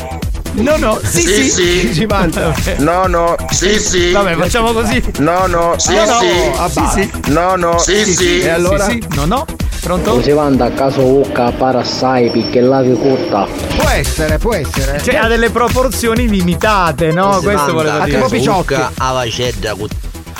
No, 0.52 0.76
no, 0.76 1.00
sì, 1.02 1.20
Sì, 1.22 1.34
sì. 1.34 1.50
sì. 1.50 1.94
Si 1.94 2.06
vanta? 2.06 2.54
No, 2.76 3.08
no. 3.08 3.34
Sì, 3.50 3.76
sì. 3.80 4.12
Vabbè, 4.12 4.36
facciamo 4.36 4.70
così. 4.72 5.02
No, 5.18 5.48
no. 5.48 5.74
Sì, 5.78 5.94
No, 5.96 6.04
no. 6.04 6.20
sì. 6.20 6.28
Ah, 6.56 6.68
Sì, 6.68 6.82
sì. 6.94 7.10
No, 7.32 7.56
no. 7.56 7.76
Sì, 7.78 8.04
sì. 8.04 8.38
E 8.38 8.50
allora? 8.50 8.84
Sì, 8.84 9.02
sì. 9.02 9.16
No, 9.16 9.24
no. 9.24 9.46
Pronto? 9.80 10.22
Si 10.22 10.30
manda 10.30 10.66
a 10.66 10.70
caso 10.70 11.04
Ucca, 11.04 11.50
para 11.50 11.80
assai, 11.80 12.30
perché 12.30 12.60
la 12.60 12.80
cutta. 12.80 13.48
Può 13.76 13.88
essere, 13.88 14.38
può 14.38 14.54
essere. 14.54 15.02
Cioè, 15.02 15.16
ha 15.16 15.26
delle 15.26 15.50
proporzioni 15.50 16.28
limitate, 16.28 17.10
no? 17.10 17.40
Questo 17.42 17.72
volevo 17.72 17.98
A 17.98 18.04
dire. 18.04 18.16
tipo 18.18 18.28
Picciocchi. 18.28 18.76
alla 18.98 19.28
cedda 19.28 19.74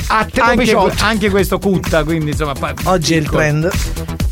A 0.06 0.24
tipo 0.24 0.44
Anche, 0.46 0.76
anche 1.00 1.28
questo 1.28 1.58
cutta, 1.58 2.04
quindi 2.04 2.30
insomma. 2.30 2.52
Oggi 2.84 3.14
è 3.14 3.16
il 3.16 3.28
trend. 3.28 3.68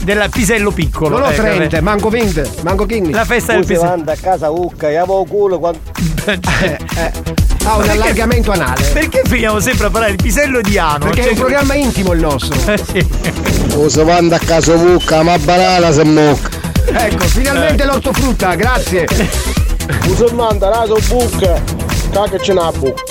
Del 0.06 0.28
pisello 0.30 0.70
piccolo. 0.70 1.18
Non 1.18 1.26
ho 1.26 1.30
ecco, 1.32 1.42
30, 1.42 1.78
eh. 1.78 1.80
manco 1.80 2.08
20, 2.10 2.42
manco 2.62 2.86
King. 2.86 3.12
La 3.12 3.24
festa 3.24 3.54
del 3.54 3.64
pisello. 3.66 4.04
a 4.06 4.14
casa 4.14 4.50
Ucca, 4.50 4.88
io 4.88 5.02
avevo 5.02 5.24
culo 5.24 5.58
quando... 5.58 5.80
Ha 6.26 7.74
un 7.74 7.82
Perché- 7.82 7.90
allargamento 7.90 8.52
anale. 8.52 8.84
Perché 8.92 9.22
finiamo 9.24 9.58
sempre 9.58 9.86
a 9.86 9.90
parlare 9.90 10.14
di 10.14 10.22
pisello 10.22 10.60
di 10.60 10.78
ano? 10.78 11.06
Perché 11.06 11.22
è 11.22 11.24
Cioè- 11.24 11.32
un 11.32 11.38
programma 11.40 11.74
intimo 11.74 12.12
il 12.12 12.20
nostro. 12.20 12.56
Eh, 12.72 12.78
sì. 12.86 13.88
Si 13.90 14.02
manda 14.04 14.36
a 14.36 14.38
caso 14.38 14.74
Ucca, 14.74 15.24
ma 15.24 15.36
banana 15.38 15.90
se 15.90 16.04
mocca. 16.04 16.50
Ecco, 16.84 17.24
finalmente 17.24 17.84
l'ortofrutta, 17.84 18.54
grazie. 18.54 19.08
Uso 20.06 20.28
manda, 20.34 20.68
raso 20.68 21.00
bucca, 21.08 21.60
caca 22.12 22.38
ce 22.38 22.52
n'ha 22.52 22.70
bucca. 22.70 23.02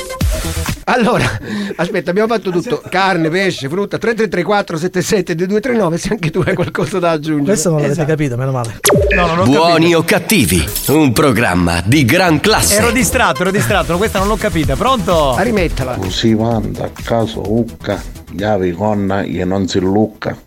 Allora, 0.87 1.25
aspetta, 1.77 2.11
abbiamo 2.11 2.27
fatto 2.33 2.51
tutto. 2.51 2.81
Carne, 2.89 3.29
pesce, 3.29 3.67
frutta, 3.67 3.97
3334 3.97 4.77
77 4.77 5.35
2239 5.35 5.97
se 5.97 6.09
anche 6.11 6.29
tu 6.29 6.43
hai 6.45 6.53
qualcosa 6.53 6.99
da 6.99 7.11
aggiungere. 7.11 7.45
Questo 7.45 7.69
non 7.69 7.77
l'avete 7.79 7.93
Esatto. 8.01 8.09
capito, 8.15 8.37
meno 8.37 8.51
male. 8.51 8.79
No, 9.15 9.25
non 9.27 9.39
ho 9.39 9.43
Buoni 9.45 9.91
capito. 9.91 9.97
o 9.97 10.03
cattivi, 10.03 10.65
un 10.87 11.11
programma 11.11 11.81
di 11.83 12.05
gran 12.05 12.39
classe. 12.39 12.75
Ero 12.77 12.91
distratto, 12.91 13.41
ero 13.41 13.51
distratto, 13.51 13.97
questa 13.97 14.19
non 14.19 14.27
l'ho 14.27 14.35
capita. 14.37 14.75
Pronto? 14.75 15.33
Ah, 15.33 15.41
rimettala. 15.41 15.97
Si 16.09 16.33
manda 16.35 16.85
a 16.85 16.89
caso 17.03 17.41
Ucca, 17.51 18.01
chiavi 18.35 18.71
con 18.73 19.23
e 19.27 19.43
non 19.43 19.67
si 19.67 19.79
lucca. 19.79 20.37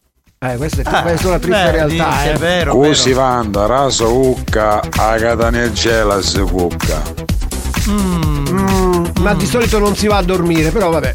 Eh, 0.40 0.56
questa 0.56 0.82
è, 0.82 1.02
questa 1.02 1.24
è 1.24 1.30
una 1.30 1.38
triste 1.40 1.62
Beh, 1.64 1.70
realtà, 1.72 2.08
dice, 2.10 2.30
eh. 2.30 2.32
È 2.34 2.36
vero, 2.38 2.74
Cusi 2.76 3.08
vero. 3.08 3.20
vanda, 3.22 3.66
raso 3.66 4.16
Ucca, 4.16 4.80
a 4.80 5.14
catanegela 5.16 6.22
si 6.22 6.38
cucca. 6.42 7.02
Mm, 7.90 9.04
ma 9.20 9.34
di 9.34 9.46
solito 9.46 9.78
non 9.78 9.96
si 9.96 10.06
va 10.06 10.18
a 10.18 10.22
dormire, 10.22 10.70
però 10.70 10.90
vabbè. 10.90 11.12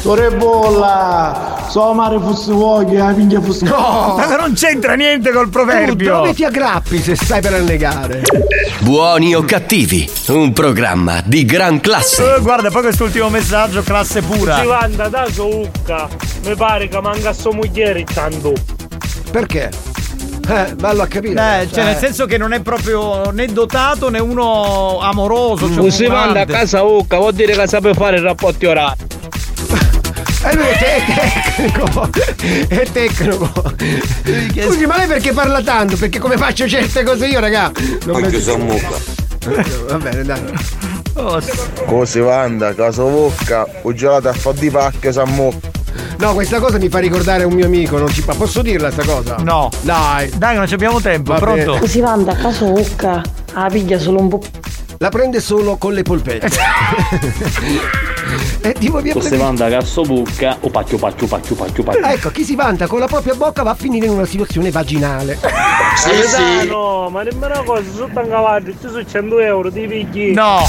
Sorebolla, 0.00 1.66
so 1.68 1.92
mare 1.92 2.18
fosse 2.20 2.52
vuoi, 2.52 2.90
la 2.96 3.10
minchia 3.10 3.40
fosse... 3.40 3.64
No! 3.64 4.14
Ma 4.16 4.36
non 4.36 4.52
c'entra 4.54 4.94
niente 4.94 5.32
col 5.32 5.44
Tu 5.46 5.50
proverbio. 5.50 6.16
dove 6.16 6.34
ti 6.34 6.44
aggrappi 6.44 7.02
se 7.02 7.16
stai 7.16 7.40
per 7.40 7.54
annegare? 7.54 8.22
Buoni 8.80 9.34
o 9.34 9.42
cattivi, 9.42 10.08
un 10.28 10.52
programma 10.52 11.20
di 11.24 11.44
gran 11.44 11.80
classe. 11.80 12.36
Eh, 12.36 12.40
guarda, 12.40 12.70
poi 12.70 12.82
quest'ultimo 12.82 13.28
messaggio, 13.28 13.82
classe 13.82 14.22
pura. 14.22 14.60
Si 14.60 14.66
vanda 14.66 15.08
da 15.08 15.26
Ucca, 15.36 16.08
mi 16.44 16.54
pare 16.54 16.88
che 16.88 17.00
manca 17.00 17.32
sua 17.32 17.52
moglie 17.54 18.04
tanto. 18.04 18.52
Perché? 19.32 19.70
Eh, 20.48 20.74
bello 20.76 21.02
a 21.02 21.06
capire. 21.06 21.60
Eh, 21.60 21.68
cioè, 21.70 21.84
nel 21.84 21.96
senso 21.96 22.24
che 22.24 22.38
non 22.38 22.52
è 22.52 22.60
proprio 22.60 23.30
né 23.30 23.46
dotato 23.46 24.08
né 24.08 24.18
uno 24.18 24.98
amoroso. 25.00 25.68
Cioè 25.68 25.76
Cusi 25.76 26.04
un 26.04 26.12
Vanda 26.12 26.40
a 26.40 26.46
casa 26.46 26.82
Ucca, 26.82 27.18
vuol 27.18 27.34
dire 27.34 27.52
che 27.54 27.66
sape 27.66 27.92
fare 27.92 28.20
rapporti 28.20 28.66
orari. 28.66 28.96
Eh, 30.40 30.54
lui 30.54 30.66
è, 30.66 30.78
te- 30.78 32.68
è 32.68 32.86
tecnico. 32.92 33.52
È 33.82 34.52
tecnico. 34.52 34.66
Scusi, 34.68 34.86
ma 34.86 34.96
lei 34.98 35.08
perché 35.08 35.32
parla 35.32 35.60
tanto? 35.62 35.96
Perché 35.96 36.20
come 36.20 36.36
faccio 36.36 36.68
certe 36.68 37.02
cose 37.02 37.26
io, 37.26 37.40
raga? 37.40 37.72
Non 38.04 38.22
Anche 38.22 38.40
se 38.40 38.56
mucca. 38.56 38.88
Va 39.88 39.96
bene, 39.96 40.22
dai. 40.22 40.40
Oh, 41.14 41.40
sì. 41.40 41.50
Cusi 41.86 42.20
Vanda, 42.20 42.72
caso 42.72 43.06
Ucca, 43.06 43.66
un 43.82 43.94
gelato 43.96 44.28
a 44.28 44.32
fa 44.32 44.52
di 44.52 44.70
pacche 44.70 45.10
sa 45.10 45.26
mucca. 45.26 45.70
No, 46.18 46.34
questa 46.34 46.60
cosa 46.60 46.78
mi 46.78 46.88
fa 46.88 46.98
ricordare 46.98 47.44
un 47.44 47.52
mio 47.52 47.66
amico, 47.66 47.98
non 47.98 48.08
ci 48.08 48.22
fa. 48.22 48.34
Posso 48.34 48.62
dirla 48.62 48.90
sta 48.90 49.04
cosa? 49.04 49.36
No. 49.36 49.68
Dai. 49.82 50.30
Dai, 50.36 50.56
non 50.56 50.66
ci 50.66 50.74
abbiamo 50.74 51.00
tempo. 51.00 51.32
Va 51.32 51.38
Pronto? 51.38 51.64
bene. 51.64 51.78
Così 51.80 52.00
vanda 52.00 52.32
a 52.32 52.36
caso 52.36 52.66
Ucca, 52.66 53.22
la 53.54 53.68
piglia 53.70 53.98
solo 53.98 54.20
un 54.20 54.28
po'. 54.28 54.42
La 55.00 55.10
prende 55.10 55.40
solo 55.40 55.76
con 55.76 55.92
le 55.92 56.02
polpette. 56.02 56.48
e 58.60 58.72
tipo 58.72 59.00
via 59.00 59.12
Cusi 59.12 59.36
Vanda 59.36 59.66
a 59.66 59.70
caso 59.70 60.02
Pucca, 60.02 60.56
o 60.60 60.70
pacchio 60.70 60.98
pacchio 60.98 61.28
pacchio 61.28 61.54
pacchio 61.54 61.84
pacchio. 61.84 62.04
Ecco, 62.04 62.30
chi 62.30 62.42
si 62.42 62.56
vanta 62.56 62.88
con 62.88 62.98
la 62.98 63.06
propria 63.06 63.34
bocca 63.34 63.62
va 63.62 63.70
a 63.70 63.74
finire 63.76 64.06
in 64.06 64.12
una 64.12 64.26
situazione 64.26 64.70
vaginale. 64.70 65.38
Sì, 65.98 66.10
sì. 66.28 66.68
No, 66.68 67.08
ma 67.10 67.22
nemmeno 67.24 67.54
una 67.54 67.64
cosa, 67.64 67.82
sotto 67.92 68.20
un 68.20 68.28
cavallo, 68.28 68.70
ci 68.70 68.76
sono 68.80 69.04
100 69.04 69.38
euro, 69.40 69.72
ti 69.72 69.84
pigli. 69.88 70.32
No, 70.32 70.64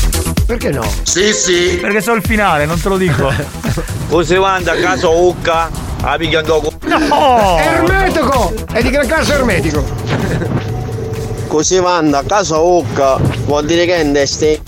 Perché 0.50 0.72
no? 0.72 0.84
Sì, 1.04 1.32
sì. 1.32 1.78
perché 1.80 2.02
so 2.02 2.12
il 2.14 2.24
finale, 2.26 2.66
non 2.66 2.82
te 2.82 2.90
lo 2.90 2.98
dico. 2.98 3.32
Cusi 4.10 4.34
Vanda 4.34 4.72
a 4.72 4.78
caso 4.78 5.16
Ucca, 5.16 5.70
a 6.02 6.18
pigliando 6.18 6.74
No! 6.86 7.56
Ermetico! 7.60 8.52
È 8.74 8.82
di 8.82 8.90
gran 8.90 9.06
classe 9.06 9.34
ermetico. 9.34 9.86
Così 11.46 11.78
vanda, 11.78 12.18
a 12.18 12.24
casa 12.24 12.58
Ucca, 12.58 13.18
vuol 13.46 13.68
dire 13.68 13.86
che 13.86 13.98
è 13.98 14.00
in 14.00 14.12
desti. 14.12 14.60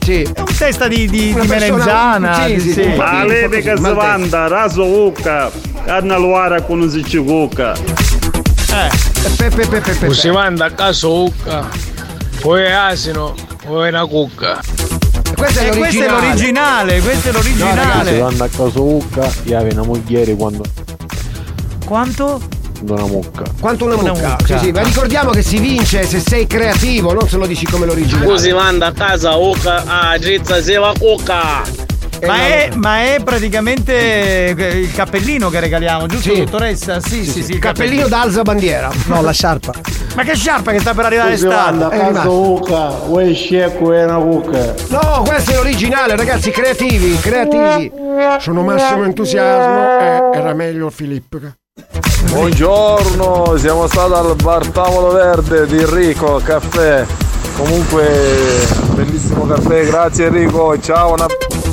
Sì. 0.00 0.22
È 0.22 0.40
un 0.40 0.56
testa 0.58 0.88
di, 0.88 1.08
di, 1.08 1.30
Una 1.32 1.42
di 1.42 1.46
persona- 1.48 2.18
melenzana. 2.18 2.44
sì, 2.46 2.58
sì, 2.60 2.72
sì. 2.72 2.96
lei 3.26 3.62
che 3.62 3.76
si 3.76 3.92
vanta, 3.92 4.48
raso 4.48 4.84
ucca, 4.84 5.48
canna 5.84 6.16
luara 6.16 6.60
con 6.62 6.90
si 6.90 7.04
ci 7.04 7.18
cucca. 7.18 7.72
Pepe 9.36 9.64
Pepe 9.66 9.80
Pepe. 9.80 10.12
Si 10.12 10.28
manda 10.30 10.64
a 10.64 10.70
caso 10.72 11.22
Ucca, 11.22 11.68
poi 12.40 12.62
è 12.64 12.72
asino, 12.72 13.34
poi 13.64 13.86
è 13.86 13.88
una 13.90 14.06
cucca. 14.06 14.60
Questo 15.34 15.60
E 15.60 15.76
questo 15.76 16.02
è 16.04 16.08
l'originale, 16.08 17.00
questo 17.00 17.28
è 17.28 17.30
Si 17.32 17.36
l'originale. 17.36 18.18
vanno 18.18 18.44
a 18.44 18.48
casa 18.48 18.80
Ucca, 18.80 19.30
gli 19.42 19.52
avevi 19.54 19.74
una 19.74 19.84
mogliere 19.84 20.34
quando 20.34 20.62
Quanto? 21.84 22.40
una 22.86 23.06
mucca. 23.06 23.42
Quanto 23.60 23.84
una, 23.86 23.94
Una 23.94 24.12
mucca. 24.12 24.36
mucca. 24.38 24.58
Sì, 24.58 24.64
sì, 24.66 24.70
ma 24.72 24.82
ricordiamo 24.82 25.30
che 25.30 25.42
si 25.42 25.58
vince 25.58 26.04
se 26.06 26.20
sei 26.20 26.46
creativo, 26.46 27.12
non 27.14 27.26
se 27.28 27.36
lo 27.38 27.46
dici 27.46 27.64
come 27.66 27.86
l'originale. 27.86 28.26
Scusi, 28.26 28.52
manda 28.52 28.86
a 28.88 28.92
casa 28.92 29.36
Ucca, 29.36 29.84
a 29.86 30.16
Grizza 30.18 30.60
se 30.62 30.78
la 30.78 30.92
cucca. 30.98 31.62
Ma 32.26 32.38
è, 32.38 32.70
ma 32.74 33.02
è 33.02 33.20
praticamente 33.22 34.54
eh, 34.56 34.78
il 34.78 34.92
cappellino 34.92 35.48
che 35.50 35.60
regaliamo, 35.60 36.06
giusto 36.06 36.32
Sì. 36.32 36.38
dottoressa? 36.44 37.00
Sì, 37.00 37.24
sì, 37.24 37.42
sì. 37.42 37.52
il 37.52 37.58
Cappellino 37.58 38.08
d'alza 38.08 38.42
bandiera. 38.42 38.90
No, 39.06 39.20
la 39.22 39.32
sciarpa. 39.32 39.72
Ma 40.14 40.22
che 40.22 40.34
sciarpa 40.34 40.70
che 40.72 40.80
sta 40.80 40.94
per 40.94 41.04
arrivare 41.06 41.30
l'estate? 41.30 41.94
e. 41.96 42.22
No, 44.88 45.22
questo 45.26 45.50
è 45.52 45.54
l'originale, 45.56 46.16
ragazzi, 46.16 46.50
creativi, 46.50 47.18
creativi. 47.18 47.90
Sono 48.38 48.62
massimo 48.62 49.04
entusiasmo 49.04 49.98
e 50.00 50.38
era 50.38 50.54
meglio 50.54 50.90
Filippo. 50.90 51.38
Buongiorno, 52.26 53.56
siamo 53.56 53.86
stati 53.86 54.12
al 54.12 54.34
bar 54.42 54.66
Tavolo 54.68 55.12
Verde 55.12 55.66
di 55.66 55.78
Enrico, 55.78 56.40
caffè. 56.44 57.04
Comunque, 57.56 58.06
bellissimo 58.94 59.46
caffè, 59.46 59.84
grazie 59.86 60.26
Enrico, 60.26 60.78
ciao. 60.80 61.12
Una... 61.14 61.26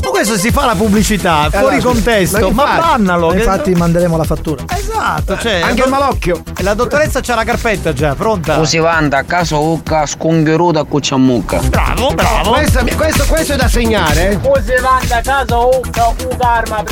Ma 0.04 0.10
questo 0.10 0.36
si 0.38 0.52
fa 0.52 0.66
la 0.66 0.76
pubblicità, 0.76 1.48
fuori 1.52 1.76
Allora, 1.76 1.82
contesto, 1.82 2.50
ma, 2.52 2.78
bannalo. 2.78 3.28
Ma 3.28 3.34
che- 3.34 3.40
Infatti 3.40 3.72
manderemo 3.76 4.18
la 4.18 4.24
fattura. 4.24 4.64
Esatto, 4.76 5.38
cioè. 5.38 5.62
Anche 5.62 5.84
il 5.84 5.90
malocchio. 5.90 6.42
E 6.58 6.64
la 6.64 6.74
dottoressa 6.74 7.22
c'ha 7.22 7.36
la 7.36 7.44
carpetta 7.44 7.94
già, 7.94 8.16
pronta? 8.16 8.56
Così 8.56 8.78
vanda 8.80 9.18
a 9.20 9.24
caso 9.24 9.62
Ucca, 9.62 10.06
scungheruta 10.06 10.84
cucciamucca. 10.84 11.60
Bravo, 11.70 12.14
bravo. 12.14 12.52
Questo, 12.52 12.84
questo, 12.96 13.26
questo 13.28 13.54
è 13.54 13.56
da 13.58 13.68
segnare. 13.68 14.30
eh? 14.32 14.40
Scusi, 14.44 14.74
manda 14.82 15.18
a 15.18 15.22
casa 15.22 15.58
Ucca, 15.60 16.08
un 16.08 16.38
karma, 16.38 16.84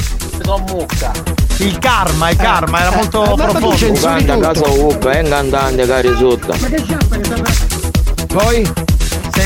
sono 0.44 0.58
mucca. 0.68 1.12
Il 1.58 1.78
karma, 1.80 2.30
il 2.30 2.38
karma, 2.38 2.80
era 2.82 2.92
molto 2.96 3.24
Eh, 3.24 3.28
ma- 3.28 3.36
ma 3.36 3.46
tu 3.46 3.52
profondo. 3.52 3.76
censuri 3.76 4.26
Vanda 4.26 4.34
a 4.34 4.54
tutto. 4.54 4.62
casa 4.62 4.82
Ucca, 4.82 5.10
è 5.12 5.28
cantante 5.28 5.86
cari 5.88 6.16
sotto. 6.18 6.54
Poi? 8.28 8.72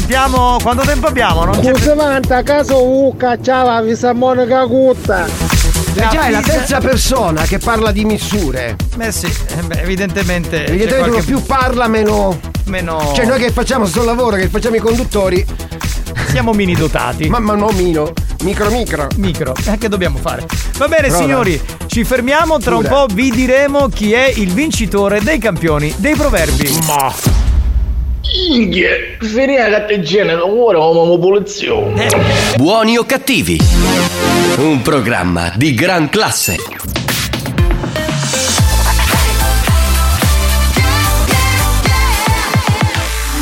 Sentiamo 0.05 0.57
quanto 0.61 0.83
tempo 0.83 1.07
abbiamo, 1.07 1.45
non 1.45 1.57
c'è 1.61 1.73
Scusi, 1.73 1.93
manda 1.95 2.35
a 2.35 2.43
casa 2.43 2.75
Ucca, 2.75 3.41
ciao, 3.41 3.69
avvisa 3.69 4.11
Monica 4.11 4.65
Cutta. 4.65 5.25
Eh 5.25 6.07
già, 6.11 6.25
è 6.25 6.29
la 6.29 6.41
terza 6.41 6.79
persona 6.79 7.43
che 7.43 7.57
parla 7.57 7.93
di 7.93 8.03
misure. 8.03 8.75
Beh 8.97 9.13
sì, 9.13 9.27
eh, 9.27 9.61
beh, 9.61 9.79
evidentemente. 9.81 10.57
c'è 10.57 10.71
Evidentemente 10.71 10.95
uno 11.09 11.11
qualche- 11.13 11.25
più 11.31 11.41
parla, 11.43 11.87
meno. 11.87 12.37
meno. 12.65 13.13
Cioè, 13.15 13.25
noi 13.25 13.39
che 13.39 13.49
facciamo 13.51 13.85
sto 13.85 14.03
lavoro, 14.03 14.35
che 14.35 14.49
facciamo 14.49 14.75
i 14.75 14.79
conduttori, 14.79 15.43
siamo 16.27 16.51
mini 16.51 16.75
dotati. 16.75 17.29
ma, 17.29 17.39
ma 17.39 17.55
no 17.55 17.69
mino, 17.71 18.11
micro 18.41 18.69
micro. 18.71 19.07
Micro, 19.15 19.53
eh, 19.67 19.77
che 19.77 19.87
dobbiamo 19.87 20.17
fare? 20.17 20.45
Va 20.77 20.87
bene 20.89 21.07
Prova. 21.07 21.23
signori, 21.23 21.61
ci 21.87 22.03
fermiamo, 22.03 22.57
tra 22.59 22.75
un 22.75 22.83
Pure. 22.83 22.93
po' 22.93 23.05
vi 23.13 23.31
diremo 23.31 23.87
chi 23.87 24.11
è 24.11 24.25
il 24.35 24.51
vincitore 24.51 25.21
dei 25.23 25.39
campioni 25.39 25.93
dei 25.97 26.13
proverbi. 26.15 26.77
Ma 26.87 27.13
Inghie, 28.35 29.17
finire 29.21 29.69
la 29.69 29.79
catteggina, 29.79 30.43
ora 30.43 30.79
come 30.79 31.19
pulizia. 31.19 31.73
Buoni 32.55 32.97
o 32.97 33.05
cattivi? 33.05 33.59
Un 34.57 34.81
programma 34.81 35.51
di 35.55 35.75
gran 35.75 36.09
classe. 36.09 36.57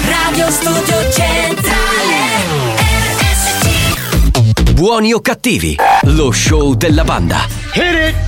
Radio 0.05 0.51
Studio 0.51 1.11
Centrale 1.11 2.19
RSC 3.17 4.71
Buoni 4.73 5.13
o 5.13 5.21
cattivi? 5.21 5.77
Lo 6.03 6.31
show 6.31 6.73
della 6.73 7.05
banda. 7.05 7.47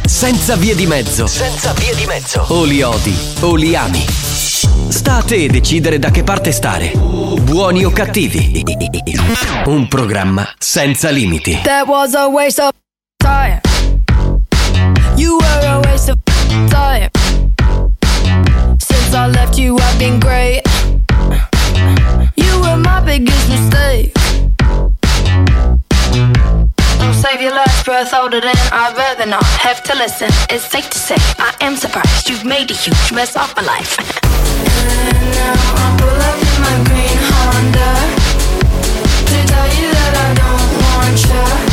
Senza 0.06 0.56
vie 0.56 0.76
di 0.76 0.86
mezzo. 0.86 1.28
Senza 1.28 1.74
via 1.74 1.94
di 1.96 2.06
mezzo. 2.06 2.46
O 2.48 2.64
li 2.64 2.82
odi 2.82 3.14
o 3.42 3.56
li 3.56 3.76
ami. 3.76 4.06
Sta 4.90 5.18
a 5.18 5.24
te 5.24 5.48
decidere 5.48 6.00
da 6.00 6.10
che 6.12 6.24
parte 6.24 6.52
stare. 6.52 6.92
Buoni 6.94 7.84
o 7.84 7.92
cattivi? 7.92 8.64
Un 9.66 9.88
programma 9.88 10.48
senza 10.58 11.10
limiti. 11.10 11.60
That 11.64 11.88
was 11.88 12.14
a 12.14 12.28
waste 12.28 12.62
of 12.62 12.72
time. 13.18 13.62
You 15.16 15.38
were 15.40 15.68
a 15.68 15.80
waste 15.86 16.12
of 16.12 16.18
time. 16.70 17.10
Since 18.78 19.16
I 19.16 19.28
left 19.30 19.58
you, 19.58 19.76
I've 19.78 19.98
been 19.98 20.20
great. 20.20 20.62
You 22.36 22.60
were 22.62 22.78
my 22.78 23.02
biggest 23.02 23.48
mistake. 23.50 24.12
Save 27.24 27.42
your 27.42 27.56
last 27.56 27.86
breath 27.86 28.14
older 28.14 28.42
than 28.42 28.54
I'd 28.74 28.98
rather 28.98 29.26
not 29.26 29.46
have 29.46 29.82
to 29.84 29.96
listen. 29.96 30.28
It's 30.50 30.66
safe 30.66 30.90
to 30.90 31.00
say 31.00 31.16
I 31.40 31.56
am 31.62 31.78
surprised 31.78 32.28
you've 32.30 32.44
made 32.44 32.70
a 32.70 32.74
huge 32.74 33.14
mess 33.14 33.38
of 33.38 33.56
my 33.56 33.62
life. 33.64 33.98
And 33.98 35.32
now 35.32 35.56
I 35.56 35.96
pull 36.00 36.20
up 36.30 36.38
in 36.44 36.62
my 36.68 36.76
green 36.84 37.20
Honda 37.32 37.92
to 39.32 39.38
tell 39.48 39.70
you 39.80 39.90
that 39.94 40.14
I 40.20 40.34
don't 40.44 40.72
want 40.84 41.68
you. 41.70 41.73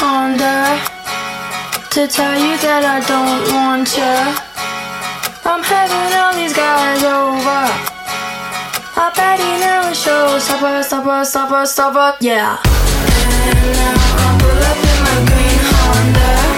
Honda 0.00 0.78
to 1.90 2.06
tell 2.06 2.38
you 2.38 2.54
that 2.62 2.84
I 2.86 3.02
don't 3.02 3.42
want 3.50 3.90
you. 3.98 4.16
I'm 5.42 5.62
having 5.62 6.14
all 6.14 6.34
these 6.38 6.54
guys 6.54 7.02
over. 7.02 7.62
I 8.94 9.10
bet 9.16 9.40
he 9.40 9.58
never 9.58 9.92
shows. 9.94 10.44
Stopper, 10.44 10.82
stopper, 10.84 11.24
stopper, 11.24 11.66
stopper, 11.66 12.16
yeah. 12.20 12.62
And 12.62 13.58
now 13.74 13.98
I 14.22 14.38
pull 14.38 14.62
up 14.70 14.78
in 14.86 14.98
my 15.02 15.18
green 15.26 15.62
Honda 15.66 16.57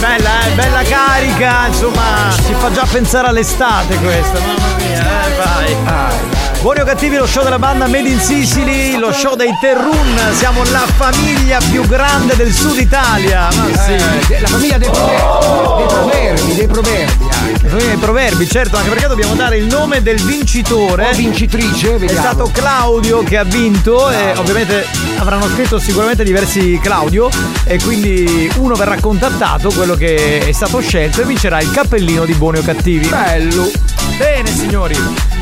Bella, 0.00 0.46
eh, 0.46 0.50
bella 0.54 0.82
carica, 0.82 1.66
insomma, 1.66 2.30
ci 2.46 2.54
fa 2.54 2.70
già 2.72 2.86
pensare 2.90 3.28
all'estate 3.28 3.98
questa, 3.98 4.38
mamma 4.40 4.76
mia, 4.78 5.26
eh, 5.26 5.36
vai. 5.36 6.39
Buoni 6.60 6.80
o 6.80 6.84
cattivi, 6.84 7.16
lo 7.16 7.26
show 7.26 7.42
della 7.42 7.58
banda 7.58 7.86
Made 7.86 8.06
in 8.06 8.20
Sicily, 8.20 8.98
lo 8.98 9.12
show 9.12 9.34
dei 9.34 9.50
Terrun. 9.58 10.18
Siamo 10.34 10.62
la 10.64 10.84
famiglia 10.94 11.58
più 11.70 11.86
grande 11.86 12.36
del 12.36 12.52
sud 12.52 12.76
Italia. 12.76 13.48
Ma 13.50 13.82
sì. 13.82 13.92
Eh, 14.32 14.40
la 14.40 14.46
famiglia 14.46 14.76
dei 14.76 14.90
proverbi, 14.90 15.74
dei 15.78 15.86
proverbi, 15.86 16.54
dei 16.54 16.66
proverbi 16.66 17.24
anche. 17.32 17.62
La 17.62 17.68
famiglia 17.70 17.88
dei 17.88 17.96
proverbi, 17.96 18.46
certo, 18.46 18.76
anche 18.76 18.90
perché 18.90 19.06
dobbiamo 19.06 19.34
dare 19.34 19.56
il 19.56 19.64
nome 19.64 20.02
del 20.02 20.20
vincitore. 20.20 21.08
O 21.08 21.14
vincitrice, 21.14 21.94
È 21.94 21.98
vediamo. 21.98 22.20
stato 22.20 22.50
Claudio 22.52 23.22
che 23.22 23.38
ha 23.38 23.44
vinto 23.44 24.10
e 24.10 24.32
ovviamente 24.36 24.86
avranno 25.16 25.48
scritto 25.48 25.78
sicuramente 25.78 26.24
diversi 26.24 26.78
Claudio 26.82 27.30
e 27.64 27.78
quindi 27.82 28.52
uno 28.56 28.74
verrà 28.74 29.00
contattato, 29.00 29.70
quello 29.70 29.94
che 29.94 30.40
è 30.46 30.52
stato 30.52 30.78
scelto 30.80 31.22
e 31.22 31.24
vincerà 31.24 31.58
il 31.62 31.70
cappellino 31.70 32.26
di 32.26 32.34
buoni 32.34 32.58
o 32.58 32.62
cattivi. 32.62 33.08
Bello. 33.08 33.70
Bene 34.18 34.54
signori. 34.54 35.38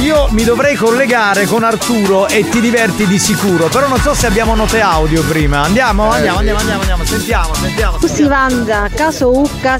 Io 0.00 0.26
mi 0.30 0.42
dovrei 0.44 0.74
collegare 0.74 1.46
con 1.46 1.62
Arturo 1.62 2.26
e 2.26 2.48
ti 2.48 2.60
diverti 2.60 3.06
di 3.06 3.18
sicuro, 3.18 3.68
però 3.68 3.86
non 3.88 4.00
so 4.00 4.14
se 4.14 4.26
abbiamo 4.26 4.54
note 4.54 4.80
audio 4.80 5.22
prima. 5.22 5.60
Andiamo, 5.62 6.12
Eh, 6.12 6.16
andiamo, 6.16 6.38
andiamo, 6.38 6.58
andiamo, 6.60 6.80
andiamo, 6.80 7.04
sentiamo, 7.04 7.54
sentiamo. 7.54 7.98
Scusi 7.98 8.22
Wanda, 8.24 8.88
caso 8.94 9.30
Ucca 9.36 9.78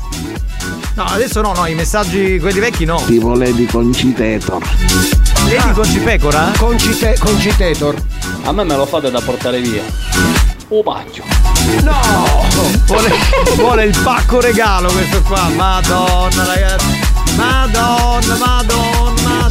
No, 0.95 1.05
adesso 1.05 1.41
no, 1.41 1.55
no, 1.55 1.67
i 1.67 1.75
messaggi 1.75 2.39
quelli 2.39 2.61
vecchi 2.61 2.85
no. 2.85 3.03
Tipo 3.07 3.35
Lady 3.35 3.65
Concitator. 3.65 4.63
Lady 5.49 5.73
Concipecora? 5.73 6.53
Concite, 6.59 7.17
concitator. 7.19 7.95
A 8.45 8.53
me 8.53 8.65
me 8.65 8.77
lo 8.77 8.85
fate 8.85 9.11
da 9.11 9.21
portare 9.21 9.61
via. 9.61 9.83
Oh 10.69 10.83
pacchio. 10.83 11.25
No! 11.83 12.47
Vuole, 12.87 13.11
vuole 13.57 13.85
il 13.85 13.99
pacco 14.03 14.41
regalo 14.41 14.91
questo 14.93 15.23
qua. 15.23 15.49
Madonna 15.49 16.45
ragazzi. 16.45 17.01
Madonna, 17.37 18.37
madonna, 18.37 19.02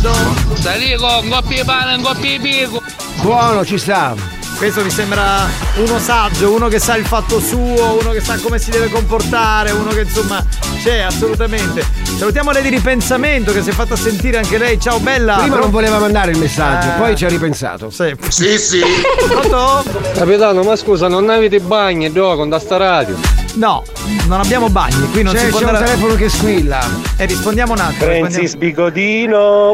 con 0.01 1.29
coppia 1.29 1.57
di 1.57 1.63
pane, 1.65 1.95
un 1.95 2.01
coppia 2.01 2.37
di 2.37 2.39
pico. 2.39 2.81
Buono, 3.21 3.63
ci 3.65 3.77
sta. 3.77 4.15
Questo 4.57 4.83
mi 4.83 4.91
sembra 4.91 5.47
uno 5.77 5.97
saggio, 5.97 6.51
uno 6.53 6.67
che 6.67 6.77
sa 6.77 6.95
il 6.95 7.03
fatto 7.05 7.39
suo, 7.39 7.97
uno 7.99 8.11
che 8.11 8.21
sa 8.21 8.37
come 8.37 8.59
si 8.59 8.69
deve 8.69 8.89
comportare, 8.89 9.71
uno 9.71 9.89
che 9.89 10.01
insomma 10.01 10.43
c'è 10.83 10.99
assolutamente. 10.99 11.83
Salutiamo 12.17 12.51
lei 12.51 12.61
di 12.61 12.69
ripensamento 12.69 13.51
che 13.53 13.63
si 13.63 13.69
è 13.71 13.73
fatta 13.73 13.95
sentire 13.95 14.37
anche 14.37 14.59
lei. 14.59 14.79
Ciao 14.79 14.99
bella. 14.99 15.37
Prima 15.37 15.57
non 15.57 15.71
voleva 15.71 15.97
mandare 15.97 16.31
il 16.31 16.37
messaggio, 16.37 16.89
Eh. 16.89 16.97
poi 16.99 17.15
ci 17.15 17.25
ha 17.25 17.29
ripensato. 17.29 17.89
Sì. 17.89 18.15
Sì, 18.27 18.57
sì. 18.59 18.81
Pronto? 19.27 19.83
Capitano, 20.13 20.61
ma 20.61 20.75
scusa, 20.75 21.07
non 21.07 21.27
avete 21.31 21.59
bagni, 21.59 22.11
do, 22.11 22.35
con 22.35 22.47
da 22.49 22.59
sta 22.59 22.77
radio? 22.77 23.17
No, 23.55 23.83
non 24.27 24.39
abbiamo 24.41 24.69
bagni, 24.69 25.09
qui 25.09 25.23
non 25.23 25.33
C'è, 25.33 25.39
si 25.39 25.47
può 25.49 25.57
c'è 25.57 25.63
un 25.65 25.69
andare- 25.75 25.91
telefono 25.91 26.13
che 26.15 26.29
squilla. 26.29 26.87
E 27.17 27.25
rispondiamo 27.25 27.73
un 27.73 27.79
attimo. 27.79 27.99
Francis 28.11 28.37
rispondiamo- 28.37 28.89
Bigodino. 28.91 29.71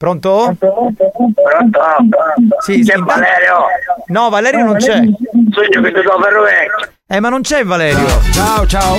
Pronto? 0.00 0.56
Pronto? 0.58 1.78
Sì, 2.60 2.80
C'è 2.82 2.94
sì, 2.94 3.02
Valerio? 3.02 3.66
No, 4.06 4.30
Valerio 4.30 4.64
non 4.64 4.76
c'è. 4.76 4.94
Sogno 4.94 5.82
che 5.82 5.92
ti 5.92 6.00
do 6.00 6.16
per 6.18 6.40
vecchio. 6.40 6.88
Eh, 7.06 7.20
ma 7.20 7.28
non 7.28 7.42
c'è 7.42 7.62
Valerio. 7.64 8.06
Ciao, 8.32 8.66
ciao. 8.66 8.96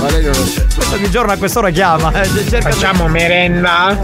Valerio 0.00 0.32
non 0.32 0.44
c'è. 0.44 0.64
Questo 0.74 0.94
ogni 0.96 1.10
giorno 1.10 1.30
a 1.30 1.36
quest'ora 1.36 1.70
chiama. 1.70 2.10
eh, 2.22 2.26
cerca- 2.48 2.70
Facciamo 2.70 3.06
merenda? 3.06 3.96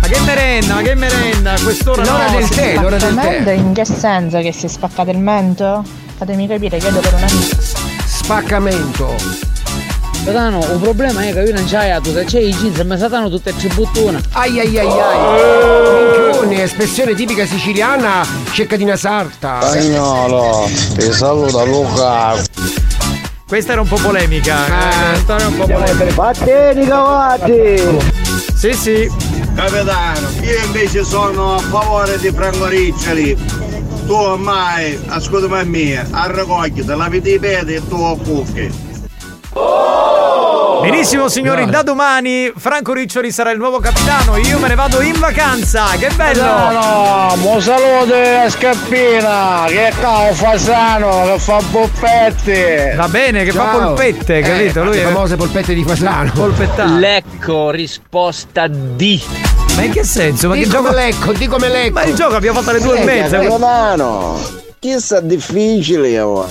Ma 0.00 0.08
che 0.08 0.18
merenda, 0.26 0.74
ma 0.74 0.82
che 0.82 0.94
merenda? 0.96 1.52
A 1.52 1.60
quest'ora 1.62 2.02
L'ora 2.02 2.24
no, 2.26 2.30
del 2.38 2.42
si- 2.42 2.54
tè, 2.56 2.74
l'ora 2.74 2.96
del 2.96 3.12
Spaccamento 3.12 3.44
tè. 3.44 3.52
in 3.52 3.72
che 3.72 3.84
senso? 3.84 4.38
Che 4.40 4.52
si 4.52 4.66
è 4.66 4.68
spaccato 4.68 5.10
il 5.10 5.18
mento? 5.18 5.84
Fatemi 6.16 6.48
capire, 6.48 6.78
chiedo 6.78 6.98
per 6.98 7.14
un 7.14 7.20
amico. 7.22 7.56
Spaccamento. 8.04 9.14
Satano, 10.24 10.60
un 10.70 10.80
problema 10.80 11.22
è 11.24 11.32
che 11.32 11.40
io 11.40 11.52
non 11.52 11.64
c'hai 11.66 12.00
tu, 12.00 12.12
se 12.12 12.24
c'è 12.24 12.38
i 12.38 12.54
jeans, 12.54 12.78
mi 12.80 12.96
satano 12.96 13.28
tutte 13.28 13.50
e 13.50 13.56
tre 13.56 13.68
buttone. 13.74 14.20
Ai 14.32 14.60
ai 14.60 14.78
ai 14.78 14.86
ai. 14.86 16.22
Minchione, 16.22 16.62
espressione 16.62 17.14
tipica 17.14 17.44
siciliana, 17.44 18.24
ceccadina 18.52 18.94
sarta. 18.94 19.58
Spagnolo, 19.62 20.68
ti 20.96 21.12
saluta 21.12 21.64
Luca. 21.64 22.34
Questa 23.48 23.72
era 23.72 23.80
un 23.80 23.88
po' 23.88 23.96
polemica. 23.96 24.66
eh, 24.66 25.10
Questa 25.14 25.34
era 25.36 25.46
un 25.48 25.56
po' 25.56 25.66
polemica. 25.66 26.14
Vatteni 26.14 26.86
cavati! 26.86 27.82
Sì, 28.56 28.72
sì. 28.74 29.10
Capitano, 29.54 30.28
io 30.40 30.64
invece 30.64 31.04
sono 31.04 31.56
a 31.56 31.58
favore 31.58 32.16
di 32.18 32.30
Franco 32.30 32.66
Riccioli. 32.68 33.36
Tu 34.06 34.12
ormai, 34.12 34.98
ascoltami 35.08 35.58
a 35.58 35.64
me, 35.64 36.06
a 36.10 36.26
raccogliere, 36.28 36.94
lavi 36.96 37.16
i 37.24 37.38
piedi 37.38 37.74
e 37.74 37.88
tu 37.88 37.96
a 37.96 38.16
cucchi. 38.16 38.90
Benissimo 40.82 41.28
signori, 41.28 41.66
da 41.66 41.82
domani 41.82 42.50
Franco 42.56 42.92
Riccioli 42.92 43.30
sarà 43.30 43.50
il 43.52 43.58
nuovo 43.58 43.78
capitano. 43.78 44.36
Io 44.36 44.58
me 44.58 44.68
ne 44.68 44.74
vado 44.74 45.00
in 45.00 45.18
vacanza. 45.18 45.84
Che 45.98 46.08
bello! 46.16 46.42
No, 46.42 47.34
mo 47.36 47.60
salute 47.60 48.36
a 48.36 48.50
Scappina, 48.50 49.64
che 49.68 49.92
cao 50.00 50.32
fasano, 50.32 51.24
che 51.32 51.38
fa 51.38 51.60
boppetti. 51.70 52.96
Va 52.96 53.06
bene, 53.08 53.44
che 53.44 53.52
fa 53.52 53.64
Ciao. 53.72 53.78
polpette, 53.94 54.38
Eh, 54.38 54.42
capito? 54.42 54.82
Lui 54.84 54.96
le 54.96 55.02
è 55.02 55.04
famose 55.04 55.36
polpette 55.36 55.74
di 55.74 55.84
Fasano. 55.84 56.30
polpettano. 56.32 56.98
Lecco, 56.98 57.70
risposta 57.70 58.66
D. 58.66 59.20
Ma 59.76 59.82
in 59.82 59.92
che 59.92 60.04
senso? 60.04 60.48
Ma 60.48 60.54
Di 60.54 60.62
che 60.64 60.68
come 60.68 60.82
gioco? 60.88 60.94
lecco, 60.96 61.32
di 61.32 61.46
come 61.46 61.68
lecco. 61.68 61.92
Ma 61.94 62.02
il 62.04 62.14
gioco 62.14 62.34
abbiamo 62.34 62.58
fatto 62.60 62.70
alle 62.76 62.80
due 62.84 63.00
e 63.00 63.04
mezza. 63.04 63.38
Capitano, 63.38 64.40
chissà 64.80 65.20
difficile 65.20 66.18
oh. 66.20 66.48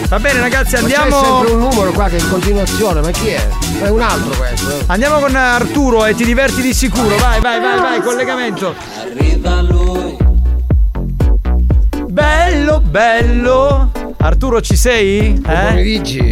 Ma 0.00 0.06
Va 0.08 0.18
bene 0.18 0.40
ragazzi, 0.40 0.72
c'è 0.74 0.78
andiamo. 0.80 1.22
sempre 1.22 1.52
un 1.52 1.58
numero 1.60 1.92
qua 1.92 2.08
che 2.08 2.16
è 2.16 2.20
in 2.20 2.28
continuazione, 2.30 3.00
ma 3.00 3.10
chi 3.10 3.28
è? 3.28 3.48
È 3.82 3.88
un 3.88 4.00
altro 4.02 4.30
questo. 4.36 4.70
eh. 4.70 4.84
Andiamo 4.86 5.18
con 5.20 5.34
Arturo 5.34 6.04
e 6.04 6.14
ti 6.14 6.24
diverti 6.24 6.60
di 6.60 6.74
sicuro. 6.74 7.16
Vai, 7.16 7.40
vai, 7.40 7.60
vai, 7.60 7.78
vai, 7.78 8.00
collegamento. 8.02 8.74
Bello, 12.08 12.80
bello. 12.80 13.90
Arturo, 14.18 14.60
ci 14.60 14.76
sei? 14.76 15.30
Buon 15.32 15.54
Eh? 15.56 15.66
pomeriggio, 15.68 16.22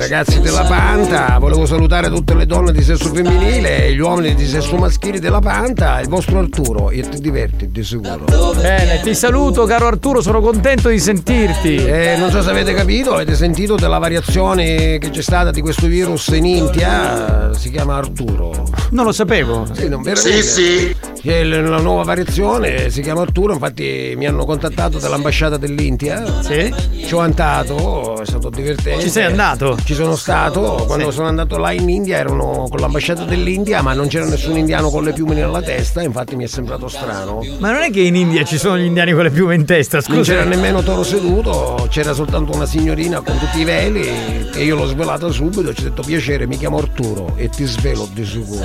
ragazzi 0.00 0.40
della 0.40 0.62
Panta. 0.62 1.36
Volevo 1.38 1.66
salutare 1.66 2.08
tutte 2.08 2.34
le 2.34 2.46
donne 2.46 2.72
di 2.72 2.82
sesso 2.82 3.12
femminile 3.12 3.84
e 3.84 3.92
gli 3.92 3.98
uomini 3.98 4.34
di 4.34 4.46
sesso 4.46 4.76
maschile 4.76 5.20
della 5.20 5.40
Panta. 5.40 6.00
Il 6.00 6.08
vostro 6.08 6.38
Arturo, 6.38 6.90
e 6.90 7.06
ti 7.06 7.20
diverti 7.20 7.70
di 7.70 7.84
sicuro. 7.84 8.24
Bene, 8.54 9.00
ti 9.02 9.14
saluto, 9.14 9.66
caro 9.66 9.86
Arturo, 9.88 10.22
sono 10.22 10.40
contento 10.40 10.88
di 10.88 10.98
sentirti. 10.98 11.76
Eh, 11.76 12.16
non 12.18 12.30
so 12.30 12.42
se 12.42 12.48
avete 12.48 12.72
capito, 12.72 13.12
avete 13.12 13.34
sentito 13.34 13.74
della 13.74 13.98
variazione 13.98 14.98
che 14.98 15.10
c'è 15.10 15.22
stata 15.22 15.50
di 15.50 15.60
questo 15.60 15.86
virus 15.86 16.28
in 16.28 16.46
India? 16.46 17.50
Si 17.54 17.70
chiama 17.70 17.96
Arturo. 17.96 18.68
Non 18.92 19.04
lo 19.04 19.12
sapevo. 19.12 19.66
Sì, 19.72 19.88
non 19.88 20.02
veramente. 20.02 20.42
Sì, 20.42 20.94
sì. 21.22 21.28
L- 21.28 21.68
la 21.68 21.80
nuova 21.80 22.02
variazione 22.02 22.88
si 22.88 23.02
chiama 23.02 23.20
Arturo, 23.20 23.52
infatti 23.52 24.14
mi 24.16 24.26
hanno 24.26 24.46
contattato 24.46 24.98
dall'ambasciata 24.98 25.58
dell'India. 25.58 26.40
Sì? 26.42 26.72
Ci 27.04 27.14
ho 27.14 27.18
andato, 27.18 28.20
è 28.22 28.24
stato 28.24 28.48
divertente. 28.48 29.02
Ci 29.02 29.10
sei 29.10 29.24
andato? 29.24 29.76
Ci 29.90 29.96
sono 29.96 30.14
stato, 30.14 30.84
quando 30.86 31.10
sono 31.10 31.26
andato 31.26 31.56
là 31.58 31.72
in 31.72 31.88
India 31.88 32.18
erano 32.18 32.68
con 32.70 32.78
l'ambasciata 32.78 33.24
dell'India, 33.24 33.82
ma 33.82 33.92
non 33.92 34.06
c'era 34.06 34.24
nessun 34.24 34.56
indiano 34.56 34.88
con 34.88 35.02
le 35.02 35.12
piume 35.12 35.34
nella 35.34 35.60
testa, 35.62 36.00
infatti 36.00 36.36
mi 36.36 36.44
è 36.44 36.46
sembrato 36.46 36.86
strano. 36.86 37.44
Ma 37.58 37.72
non 37.72 37.82
è 37.82 37.90
che 37.90 38.02
in 38.02 38.14
India 38.14 38.44
ci 38.44 38.56
sono 38.56 38.78
gli 38.78 38.84
indiani 38.84 39.12
con 39.12 39.24
le 39.24 39.30
piume 39.30 39.56
in 39.56 39.64
testa, 39.64 39.96
Non 40.06 40.18
scusa. 40.18 40.30
c'era 40.30 40.44
nemmeno 40.44 40.80
toro 40.84 41.02
seduto, 41.02 41.88
c'era 41.90 42.12
soltanto 42.12 42.54
una 42.54 42.66
signorina 42.66 43.20
con 43.20 43.36
tutti 43.36 43.62
i 43.62 43.64
veli 43.64 44.08
e 44.54 44.62
io 44.62 44.76
l'ho 44.76 44.86
svelata 44.86 45.28
subito, 45.28 45.74
ci 45.74 45.80
ho 45.80 45.88
detto 45.88 46.02
piacere, 46.02 46.46
mi 46.46 46.56
chiamo 46.56 46.78
Arturo 46.78 47.32
e 47.34 47.48
ti 47.48 47.64
svelo 47.64 48.08
di 48.12 48.24
sicuro. 48.24 48.64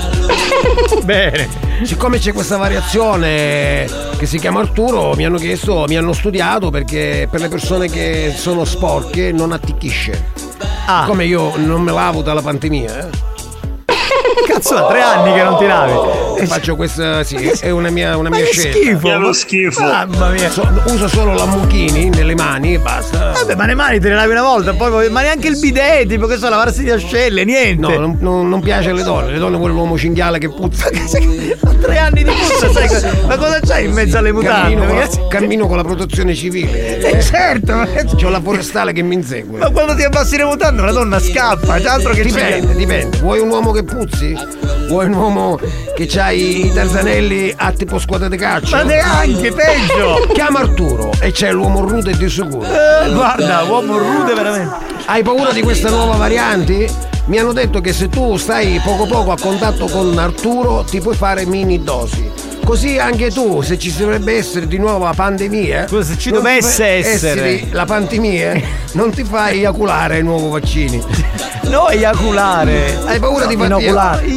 Bene. 1.04 1.48
Siccome 1.86 2.20
c'è 2.20 2.34
questa 2.34 2.58
variazione 2.58 3.88
che 4.16 4.28
si 4.28 4.38
chiama 4.38 4.60
Arturo, 4.60 5.16
mi 5.16 5.26
hanno 5.26 5.40
chiesto, 5.40 5.86
mi 5.88 5.98
hanno 5.98 6.14
studiato 6.14 6.70
perché 6.70 7.28
per 7.32 7.42
le 7.42 7.48
persone 7.48 7.90
che 7.90 8.32
sono 8.38 8.64
sporche 8.64 9.32
non 9.32 9.54
atticchisce. 9.54 10.54
Ah. 10.88 11.06
Come 11.07 11.26
io 11.26 11.56
non 11.57 11.82
me 11.82 11.91
lavo 11.91 12.22
dalla 12.22 12.41
pandemia, 12.41 13.07
eh. 13.07 13.35
Cazzo, 14.48 14.74
da 14.76 14.86
tre 14.88 15.02
anni 15.02 15.34
che 15.34 15.44
non 15.44 15.57
ti 15.57 15.66
lavi. 15.66 15.94
E 16.38 16.45
faccio 16.48 16.76
questa, 16.76 17.24
sì, 17.24 17.36
è 17.60 17.70
una 17.70 17.90
mia, 17.90 18.18
una 18.18 18.30
Ma 18.30 18.36
mia 18.38 18.45
scelta. 18.45 18.78
schifo. 18.78 19.07
Che 19.07 19.16
lo 19.16 19.34
schifo. 19.34 19.82
Mamma 19.82 20.30
mia. 20.30 20.49
So- 20.49 20.68
uso 20.88 21.07
solo 21.07 21.34
la 21.34 21.45
mucchini 21.45 22.10
nelle 22.10 22.36
mani 22.36 22.74
e 22.76 22.80
basta. 22.80 23.32
Vabbè, 23.34 23.56
ma 23.56 23.66
le 23.66 23.76
mani 23.76 23.99
te 23.99 24.10
le 24.10 24.16
lavi 24.16 24.32
una 24.32 24.41
volta, 24.44 24.74
poi 24.74 25.10
ma 25.10 25.22
neanche 25.22 25.48
il 25.48 25.57
bidet, 25.60 26.07
tipo 26.07 26.28
che 26.28 26.38
so, 26.38 26.49
lavarsi 26.49 26.84
di 26.84 26.91
ascelle, 26.91 27.44
niente. 27.45 27.76
No, 27.88 27.98
non, 27.99 28.18
non- 28.20 28.49
non 28.49 28.60
piace 28.62 28.90
alle 28.90 29.03
donne, 29.03 29.32
le 29.32 29.38
donne 29.40 29.57
vuole 29.57 29.74
l'uomo 29.74 29.98
cinghiale 29.98 30.38
che 30.40 30.49
puzza. 30.49 30.88
A 30.88 31.74
tre 31.82 31.98
anni 31.98 32.24
di 32.24 32.32
puzza, 32.32 32.72
sai 32.72 32.88
cosa- 32.88 33.12
Ma 33.28 33.38
cosa 33.38 33.60
c'hai 33.62 33.86
in 33.86 33.91
mezzo 33.94 34.18
alle 34.18 34.32
mutande? 34.32 34.76
Cammino 34.76 34.86
con, 34.86 34.95
la, 34.98 35.28
cammino 35.30 35.68
con 35.68 35.78
la 35.78 35.84
protezione 35.84 36.34
civile. 36.36 36.99
Eh, 36.99 37.22
certo, 37.22 37.74
ma... 37.74 37.88
C'ho 38.16 38.30
la 38.30 38.41
forestale 38.41 38.91
che 38.94 39.02
mi 39.02 39.16
insegue. 39.16 39.60
ma 39.60 39.70
quando 39.72 39.95
ti 39.95 40.03
abbassi 40.03 40.38
le 40.38 40.44
mutande 40.45 40.82
una 40.82 40.91
donna 40.91 41.20
scappa, 41.20 41.78
c'è 41.78 41.88
altro 41.88 42.14
che 42.14 42.24
Dipende, 42.24 42.68
c'è. 42.68 42.74
dipende. 42.76 43.18
Vuoi 43.20 43.40
un 43.40 43.49
uomo 43.49 43.72
che 43.72 43.84
puzzi? 43.84 44.25
Vuoi 44.88 45.06
un 45.06 45.14
uomo 45.14 45.60
che 45.96 46.06
c'ha 46.08 46.30
i 46.30 46.72
tarzanelli 46.74 47.54
a 47.56 47.72
tipo 47.72 48.00
squadra 48.00 48.28
di 48.28 48.38
calcio? 48.38 48.76
Ma 48.76 48.84
neanche, 48.84 49.52
peggio. 49.52 50.28
Chiama 50.34 50.60
Arturo 50.60 51.12
e 51.20 51.32
c'è 51.32 51.52
l'uomo 51.52 51.82
rude 51.82 52.16
di 52.16 52.30
sicuro. 52.30 52.64
Eh, 52.64 53.12
guarda, 53.12 53.64
uomo 53.64 53.98
rude 53.98 54.34
veramente. 54.34 54.76
Hai 55.06 55.24
paura 55.24 55.52
di 55.52 55.62
questa 55.62 55.90
nuova 55.90 56.16
variante? 56.16 56.88
Mi 57.26 57.40
hanno 57.40 57.54
detto 57.54 57.82
che 57.82 57.92
se 57.92 58.08
tu 58.08 58.38
stai 58.38 58.80
poco 58.84 59.08
poco 59.08 59.32
a 59.32 59.38
contatto 59.40 59.88
con 59.88 60.18
Arturo 60.18 60.84
ti 60.84 61.00
puoi 61.00 61.16
fare 61.16 61.46
mini 61.46 61.84
dosi. 61.84 62.45
Così 62.66 62.98
anche 62.98 63.30
tu, 63.32 63.62
se 63.62 63.78
ci 63.78 63.96
dovrebbe 63.96 64.36
essere 64.36 64.66
di 64.68 64.78
nuovo 64.80 65.06
la 65.06 65.14
pandemia. 65.16 65.88
Se 65.88 66.18
ci 66.18 66.32
dovesse 66.32 66.84
fa- 67.02 67.10
essere. 67.10 67.68
la 67.72 67.86
pandemia, 67.86 68.60
non 68.94 69.12
ti 69.12 69.24
fai 69.24 69.60
eiaculare 69.60 70.16
ai 70.16 70.24
nuovi 70.24 70.50
vaccini. 70.50 71.04
No, 71.66 71.90
eiaculare. 71.90 72.96
Hai 73.06 73.18
paura 73.20 73.48
di 73.48 73.56
farti. 73.58 73.88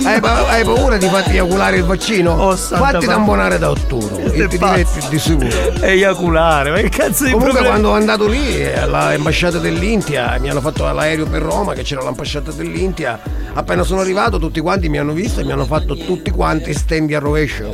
Hai, 0.03 0.19
pa- 0.19 0.49
hai 0.49 0.65
paura 0.65 0.97
di 0.97 1.07
farti 1.09 1.33
eiaculare 1.33 1.77
il 1.77 1.85
vaccino? 1.85 2.33
Oh, 2.33 2.57
Fatti 2.57 3.05
tamponare 3.05 3.59
da 3.59 3.69
Arturo 3.69 4.17
e 4.19 4.31
ti 4.49 4.57
diverti 4.57 5.07
di 5.11 5.19
sicuro. 5.19 5.75
Eiaculare, 5.83 6.71
ma 6.71 6.77
che 6.79 6.89
cazzo 6.89 7.25
di 7.25 7.33
Comunque 7.33 7.59
problema? 7.61 7.69
quando 7.69 7.89
ho 7.91 7.93
andato 7.93 8.27
lì 8.27 8.65
all'ambasciata 8.65 9.59
dell'India 9.59 10.39
mi 10.41 10.49
hanno 10.49 10.63
fatto 10.63 10.91
l'aereo 10.91 11.27
per 11.27 11.43
Roma 11.43 11.75
che 11.75 11.83
c'era 11.83 12.03
l'ambasciata 12.03 12.51
dell'India 12.51 13.21
appena 13.53 13.83
sono 13.83 14.01
arrivato 14.01 14.39
tutti 14.39 14.61
quanti 14.61 14.89
mi 14.89 14.97
hanno 14.99 15.13
visto 15.13 15.41
e 15.41 15.45
mi 15.45 15.53
hanno 15.53 15.67
fatto 15.67 15.97
tutti 15.97 16.31
quanti 16.31 16.73
stendi 16.73 17.15
a 17.15 17.19
rovescio 17.19 17.73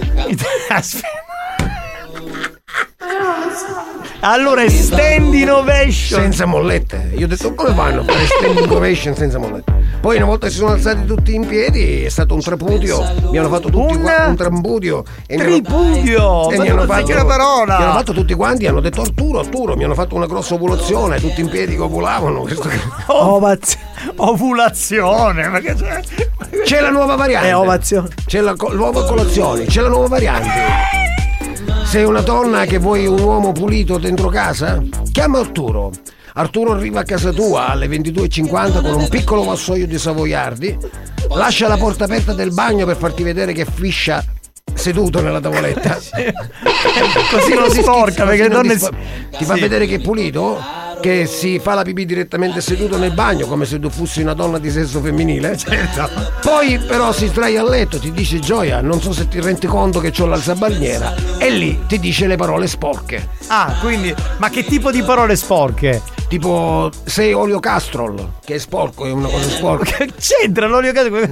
Allora 4.21 4.69
stand 4.69 5.35
innovation. 5.35 6.21
senza 6.21 6.47
mollette. 6.47 7.11
Io 7.17 7.27
ho 7.27 7.29
detto 7.29 7.55
come 7.55 7.75
fanno 7.75 8.01
a 8.01 8.05
fare 8.05 8.27
stand 8.27 8.59
innovation 8.59 9.15
senza 9.15 9.39
mollette 9.39 9.84
poi 10.05 10.17
una 10.19 10.27
volta 10.27 10.51
si 10.51 10.57
sono 10.57 10.73
alzati 10.73 11.07
tutti 11.07 11.35
in 11.35 11.47
piedi 11.47 12.05
è 12.05 12.11
stato 12.11 12.35
un 12.35 12.41
trapudio 12.43 13.03
mi 13.31 13.39
hanno 13.39 13.49
fatto 13.49 13.71
tutti 13.71 13.95
Un- 13.95 14.03
qua- 14.03 14.27
un 14.27 14.37
trambudio 14.37 15.03
e 15.27 15.39
Tripudio! 15.39 16.51
e 16.51 16.59
mi 16.59 16.69
hanno 16.69 16.85
fatto 16.85 17.15
la 17.15 17.25
parola! 17.25 17.79
mi 17.79 17.83
hanno 17.85 17.93
fatto 17.95 18.13
tutti 18.13 18.35
quanti 18.35 18.67
hanno 18.67 18.81
detto 18.81 19.01
Arturo 19.01 19.39
Arturo 19.39 19.77
mi 19.77 19.85
hanno 19.85 19.95
fatto 19.95 20.15
una 20.15 20.27
grossa 20.27 20.57
ovulazione 20.57 21.19
tutti 21.21 21.41
in 21.41 21.49
piedi 21.49 21.75
che 21.77 21.81
ovulavano 21.81 22.45
Ovaz- 23.09 23.79
ovulazione, 24.17 25.49
ma 25.49 25.61
che 25.61 25.73
c'è? 25.73 26.03
C'è 26.65 26.81
la 26.83 26.91
nuova 26.91 27.15
variante. 27.17 27.49
È 27.49 27.57
ovazione. 27.57 28.09
C'è 28.27 28.41
la 28.41 28.55
co- 28.55 28.75
nuova 28.75 29.07
colazione, 29.07 29.65
c'è 29.65 29.81
la 29.81 29.89
nuova 29.89 30.09
variante. 30.09 30.49
Sei 31.85 32.05
una 32.05 32.21
donna 32.21 32.67
che 32.67 32.77
vuoi 32.77 33.07
un 33.07 33.21
uomo 33.21 33.53
pulito 33.53 33.97
dentro 33.97 34.29
casa? 34.29 34.83
Chiama 35.11 35.39
Arturo. 35.39 35.93
Arturo 36.37 36.73
arriva 36.73 37.01
a 37.01 37.05
casa 37.05 37.33
tua 37.33 37.69
alle 37.69 37.87
22.50 37.87 38.83
con 38.83 38.95
un 38.95 39.09
piccolo 39.09 39.45
vassoio 39.45 39.87
di 39.87 39.97
savoiardi, 39.99 40.77
lascia 41.31 41.69
la 41.69 41.77
porta 41.77 42.05
aperta 42.05 42.33
del 42.33 42.53
bagno 42.53 42.85
per 42.87 42.97
farti 42.97 43.23
vedere 43.23 43.53
che 43.53 43.65
fiscia 43.65 44.25
seduto 44.75 45.21
nella 45.21 45.41
tavoletta. 45.41 45.95
Così 47.31 47.55
non 47.55 47.71
ti 47.71 47.83
sporca, 47.83 48.25
perché 48.25 48.49
non 48.49 48.63
donne 48.63 48.79
si- 48.79 48.89
ti 49.39 49.45
fa 49.45 49.55
sì. 49.55 49.61
vedere 49.61 49.87
che 49.87 49.97
è 49.97 50.01
pulito, 50.01 50.61
che 51.05 51.27
si 51.27 51.59
fa 51.59 51.75
la 51.75 51.83
pipì 51.83 52.07
direttamente 52.07 52.63
seduto 52.63 52.97
nel 52.97 53.11
bagno 53.11 53.47
come 53.47 53.67
se 53.67 53.79
tu 53.79 53.91
fossi 53.91 54.23
una 54.23 54.33
donna 54.33 54.59
di 54.59 54.71
sesso 54.71 55.03
femminile. 55.03 55.55
Certo. 55.65 56.31
Poi 56.41 56.79
però 56.79 57.13
si 57.13 57.27
sdraia 57.27 57.61
a 57.61 57.69
letto, 57.69 57.99
ti 57.99 58.11
dice 58.11 58.39
Gioia, 58.39 58.81
non 58.81 59.03
so 59.03 59.13
se 59.13 59.29
ti 59.29 59.39
rendi 59.39 59.67
conto 59.67 60.01
che 60.01 60.15
ho 60.19 60.25
l'alzabalniera 60.25 61.15
e 61.37 61.51
lì 61.51 61.79
ti 61.87 61.99
dice 61.99 62.27
le 62.27 62.37
parole 62.37 62.67
sporche. 62.67 63.29
Ah, 63.49 63.77
quindi, 63.83 64.15
ma 64.39 64.49
che 64.49 64.65
tipo 64.65 64.91
di 64.91 65.03
parole 65.03 65.37
sporche? 65.37 66.01
Tipo 66.27 66.91
sei 67.05 67.35
olio 67.35 67.61
castrol, 67.61 68.37
che 68.43 68.55
è 68.55 68.59
sporco, 68.59 69.05
è 69.05 69.11
una 69.11 69.29
cosa 69.29 69.49
sporca. 69.51 69.97
Che 70.05 70.11
c'entra 70.19 70.67
l'olio 70.67 70.93
caso? 70.93 71.11
per, 71.11 71.29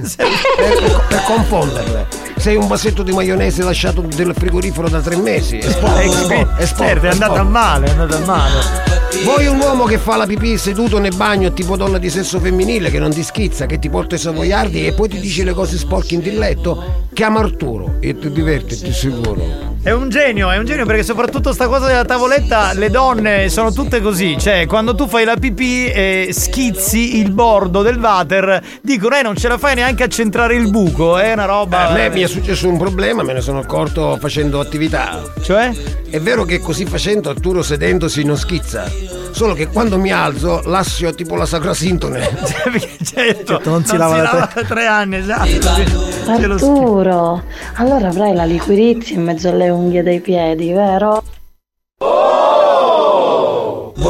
per- 1.07 1.23
confonderle. 1.25 2.07
Sei 2.37 2.55
un 2.55 2.67
vasetto 2.67 3.01
di 3.01 3.11
maionese 3.11 3.63
lasciato 3.63 4.05
nel 4.15 4.33
frigorifero 4.37 4.87
da 4.87 5.01
tre 5.01 5.15
mesi. 5.15 5.57
È 5.57 5.69
sporco, 5.71 5.99
è 5.99 6.07
sporco, 6.09 6.55
è 6.57 6.65
sporco, 6.65 6.83
Certo, 6.85 7.05
è 7.07 7.09
andata 7.09 7.33
sporco. 7.33 7.49
male, 7.49 7.85
è 7.87 7.89
andata 7.89 8.19
male. 8.19 8.92
Vuoi 9.21 9.47
un 9.47 9.59
uomo 9.59 9.85
che 9.85 9.97
fa 9.97 10.17
la 10.17 10.25
pipì 10.25 10.57
seduto 10.57 10.97
nel 10.99 11.15
bagno 11.15 11.53
tipo 11.53 11.77
donna 11.77 11.97
di 11.97 12.09
sesso 12.09 12.39
femminile 12.39 12.89
che 12.89 12.99
non 12.99 13.11
ti 13.11 13.23
schizza, 13.23 13.65
che 13.65 13.79
ti 13.79 13.89
porta 13.89 14.15
i 14.15 14.17
savoiardi 14.17 14.85
e 14.85 14.93
poi 14.93 15.07
ti 15.07 15.19
dice 15.19 15.43
le 15.43 15.53
cose 15.53 15.77
sporche 15.77 16.15
in 16.15 16.37
letto? 16.37 17.07
Chiama 17.13 17.39
Arturo 17.39 17.97
e 17.99 18.17
ti 18.17 18.31
diverti, 18.31 18.77
di 18.81 18.91
sicuro. 18.91 19.71
È 19.83 19.91
un 19.91 20.09
genio, 20.09 20.49
è 20.49 20.57
un 20.57 20.65
genio 20.65 20.85
perché 20.85 21.03
soprattutto 21.03 21.51
sta 21.51 21.67
cosa 21.67 21.87
della 21.87 22.05
tavoletta, 22.05 22.71
le 22.73 22.89
donne 22.89 23.49
sono 23.49 23.71
tutte 23.73 24.01
così, 24.01 24.37
cioè 24.39 24.65
quando 24.65 24.95
tu 24.95 25.07
fai 25.07 25.25
la 25.25 25.35
pipì 25.35 25.87
e 25.87 26.29
schizzi 26.31 27.19
il 27.19 27.31
bordo 27.31 27.81
del 27.81 27.97
water, 27.97 28.61
dicono 28.81 29.17
eh 29.17 29.21
non 29.21 29.35
ce 29.35 29.49
la 29.49 29.57
fai 29.57 29.75
neanche 29.75 30.03
a 30.03 30.07
centrare 30.07 30.55
il 30.55 30.69
buco, 30.69 31.17
è 31.17 31.33
una 31.33 31.43
roba... 31.45 31.89
A 31.89 31.93
me 31.93 32.09
mi 32.09 32.21
è 32.21 32.27
successo 32.27 32.69
un 32.69 32.77
problema, 32.77 33.23
me 33.23 33.33
ne 33.33 33.41
sono 33.41 33.59
accorto 33.59 34.17
facendo 34.21 34.61
attività. 34.61 35.21
Cioè? 35.41 35.71
È 36.09 36.19
vero 36.21 36.45
che 36.45 36.59
così 36.59 36.85
facendo 36.85 37.29
Arturo 37.29 37.61
sedendosi 37.61 38.23
non 38.23 38.37
schizza. 38.37 38.89
Solo 39.31 39.53
che 39.53 39.67
quando 39.67 39.97
mi 39.97 40.11
alzo 40.11 40.61
lascio 40.65 41.13
tipo 41.13 41.35
la 41.35 41.45
sacra 41.45 41.73
sintone. 41.73 42.29
certo, 43.03 43.61
non 43.63 43.83
si 43.85 43.97
lava 43.97 44.21
da 44.21 44.51
da 44.53 44.63
tre 44.63 44.85
anni, 44.85 45.17
esatto. 45.17 46.11
Arturo, 46.25 47.43
allora 47.75 48.09
avrai 48.09 48.33
la 48.33 48.45
liquirizia 48.45 49.15
in 49.15 49.23
mezzo 49.23 49.49
alle 49.49 49.69
unghie 49.69 50.03
dei 50.03 50.19
piedi, 50.19 50.71
vero? 50.71 51.23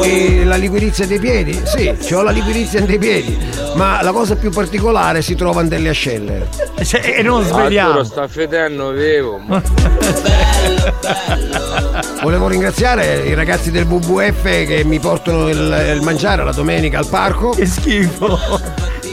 Vuoi 0.04 0.44
la 0.44 0.56
liquirizia 0.56 1.06
dei 1.06 1.18
piedi? 1.18 1.58
Sì, 1.64 2.12
ho 2.12 2.20
la 2.20 2.30
liquirizia 2.30 2.82
dei 2.82 2.98
piedi. 2.98 3.38
Ma 3.74 4.02
la 4.02 4.12
cosa 4.12 4.36
più 4.36 4.50
particolare 4.50 5.22
si 5.22 5.34
trova 5.34 5.62
in 5.62 5.68
delle 5.68 5.88
ascelle. 5.88 6.46
Cioè, 6.82 7.14
e 7.16 7.22
non 7.22 7.42
Arturo 7.50 8.04
sta 8.04 8.28
fedendo 8.28 8.90
vivo. 8.90 9.40
Volevo 12.22 12.48
ringraziare 12.48 13.22
i 13.24 13.32
ragazzi 13.32 13.70
del 13.70 13.86
WWF 13.86 14.42
che 14.42 14.82
mi 14.84 14.98
portano 14.98 15.48
il, 15.48 15.94
il 15.96 16.02
mangiare 16.02 16.44
la 16.44 16.52
domenica 16.52 16.98
al 16.98 17.06
parco. 17.06 17.50
Che 17.50 17.64
schifo! 17.64 18.38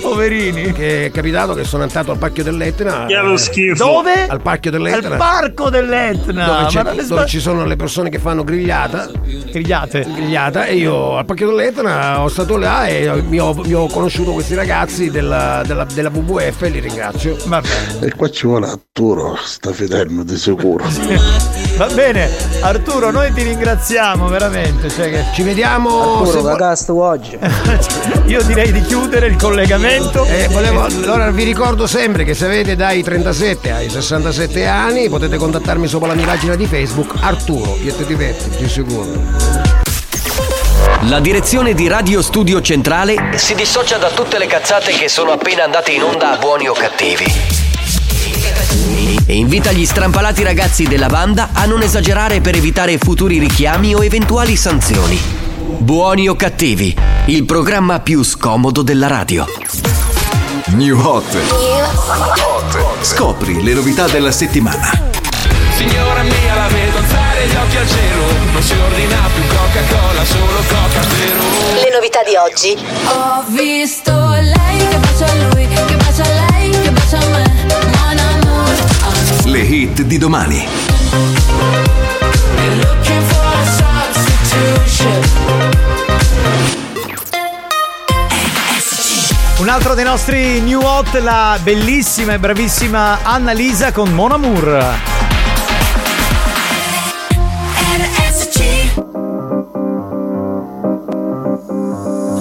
Poverini! 0.02 0.72
Che 0.72 1.06
è 1.06 1.12
capitato 1.12 1.54
che 1.54 1.64
sono 1.64 1.84
andato 1.84 2.12
al 2.12 2.18
parco 2.18 2.42
dell'Etna. 2.42 3.06
Che 3.06 3.16
è 3.16 3.22
lo 3.22 3.38
schifo. 3.38 3.84
Dove? 3.84 4.28
Al 4.28 4.42
parco 4.42 4.70
dell'Etna. 4.70 5.10
Al 5.10 5.18
parco 5.18 5.70
dell'Etna! 5.70 6.68
dove, 6.70 6.84
dove 6.84 7.04
sbag- 7.04 7.28
ci 7.28 7.40
sono 7.40 7.66
le 7.66 7.76
persone 7.76 8.10
che 8.10 8.20
fanno 8.20 8.44
grigliata. 8.44 9.10
Grigliate. 9.52 10.06
Grigliata 10.12 10.66
e 10.66 10.76
io 10.76 11.18
al 11.18 11.26
parco 11.26 11.46
dell'Etna 11.46 12.22
ho 12.22 12.28
stato 12.28 12.58
là 12.58 12.88
e 12.88 13.22
mi 13.28 13.40
ho, 13.40 13.54
mi 13.54 13.74
ho 13.74 13.86
conosciuto 13.88 14.32
questi 14.32 14.56
ragazzi 14.56 15.12
della, 15.12 15.62
della, 15.66 15.86
della 15.86 16.10
WWF 16.10 16.62
e 16.64 16.70
li 16.70 16.80
ringrazio. 16.80 17.38
E 18.00 18.14
qua 18.16 18.30
ci 18.30 18.48
vuole 18.48 18.68
Arturo, 18.68 19.38
sta 19.44 19.72
fedendo 19.72 20.24
di 20.24 20.38
sicuro. 20.38 20.84
Va 21.78 21.88
bene, 21.88 22.30
Arturo, 22.62 23.12
noi 23.12 23.32
ti 23.34 23.44
ringraziamo 23.44 24.28
veramente. 24.28 24.90
Cioè 24.90 25.10
che... 25.10 25.24
Ci 25.34 25.44
vediamo. 25.44 26.20
Arturo, 26.20 26.76
se 26.76 26.92
vuoi- 26.92 27.18
oggi. 27.18 27.38
Io 28.28 28.42
direi 28.44 28.72
di 28.72 28.82
chiudere 28.82 29.28
il 29.28 29.36
collegamento. 29.36 29.91
Eh, 29.94 30.48
volevo- 30.48 30.84
allora 30.84 31.32
vi 31.32 31.44
ricordo 31.44 31.86
sempre 31.86 32.24
che 32.24 32.34
se 32.34 32.46
avete 32.46 32.78
dai 32.78 33.04
37 33.04 33.72
ai 33.74 33.90
67 33.90 34.66
anni 34.66 35.10
potete 35.10 35.36
contattarmi 35.36 35.86
sopra 35.86 36.08
la 36.08 36.14
mia 36.14 36.26
pagina 36.26 36.56
di 36.56 36.66
Facebook 36.66 37.16
Arturo, 37.20 37.78
io 37.84 37.94
ti 37.94 38.06
diverti, 38.06 38.50
di 38.58 38.70
sicuro. 38.70 39.10
La 41.10 41.20
direzione 41.20 41.74
di 41.74 41.90
Radio 41.90 42.22
Studio 42.22 42.62
Centrale 42.62 43.34
si 43.36 43.54
dissocia 43.54 43.98
da 43.98 44.10
tutte 44.12 44.38
le 44.38 44.46
cazzate 44.46 44.94
che 44.94 45.10
sono 45.10 45.32
appena 45.32 45.66
andate 45.66 45.92
in 45.92 46.04
onda 46.04 46.32
a 46.32 46.38
buoni 46.38 46.70
o 46.70 46.74
cattivi. 46.74 47.26
E 49.26 49.36
invita 49.36 49.74
gli 49.74 49.86
strampalati 49.86 50.42
ragazzi 50.42 50.86
della 50.86 51.08
banda 51.08 51.50
a 51.52 51.66
non 51.66 51.82
esagerare 51.82 52.40
per 52.40 52.56
evitare 52.56 52.98
futuri 52.98 53.40
richiami 53.40 53.94
o 53.94 54.04
eventuali 54.06 54.56
sanzioni. 54.56 55.41
Buoni 55.62 56.28
o 56.28 56.36
cattivi, 56.36 56.96
il 57.26 57.46
programma 57.46 58.00
più 58.00 58.24
scomodo 58.24 58.82
della 58.82 59.06
radio. 59.06 59.46
New 60.70 61.00
Hot. 61.00 61.38
Scopri 63.02 63.62
le 63.62 63.74
novità 63.74 64.08
della 64.08 64.32
settimana. 64.32 64.90
Signora 65.76 66.24
mia 66.24 66.56
la 66.56 66.68
vedo 66.68 66.98
alzare 66.98 67.46
gli 67.48 67.56
occhi 67.56 67.78
al 67.78 67.88
cielo 67.88 68.24
Non 68.52 68.62
si 68.62 68.74
ordina 68.74 69.18
più 69.34 69.42
Coca-Cola, 69.48 70.26
solo 70.26 70.60
Coca 70.68 71.02
Zero 71.02 71.82
Le 71.82 71.90
novità 71.92 72.22
di 72.24 72.36
oggi. 72.36 72.78
Ho 73.06 73.44
visto 73.48 74.12
lei 74.12 74.88
che 74.88 74.98
bacia 74.98 75.26
a 75.26 75.36
lui, 75.36 75.68
che 75.68 75.96
bacia 75.96 76.24
a 76.24 76.52
lei, 76.52 76.70
che 76.70 76.92
bacia 76.92 77.18
a 77.18 77.26
me. 77.28 77.52
Mon 77.68 78.18
amour. 78.18 79.46
Le 79.46 79.60
hit 79.60 80.02
di 80.02 80.18
domani. 80.18 80.68
Looking 82.78 83.24
for. 83.24 83.41
Un 89.58 89.70
altro 89.70 89.94
dei 89.94 90.04
nostri 90.04 90.60
new 90.60 90.82
hot, 90.82 91.14
la 91.20 91.60
bellissima 91.62 92.34
e 92.34 92.40
bravissima 92.40 93.20
Annalisa 93.22 93.92
con 93.92 94.10
Mon 94.12 94.32
Amour. 94.32 95.10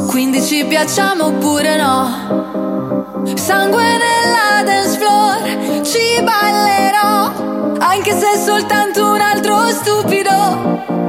Quindi 0.09 0.43
ci 0.43 0.65
piacciamo 0.65 1.27
oppure 1.27 1.77
no? 1.77 3.29
Sangue 3.35 3.83
nella 3.83 4.63
dance 4.65 4.99
floor, 4.99 5.83
ci 5.85 6.23
ballerò. 6.23 7.33
Anche 7.79 8.19
se 8.19 8.33
è 8.33 8.39
soltanto 8.43 9.13
un 9.13 9.21
altro 9.21 9.69
stupido. 9.69 10.30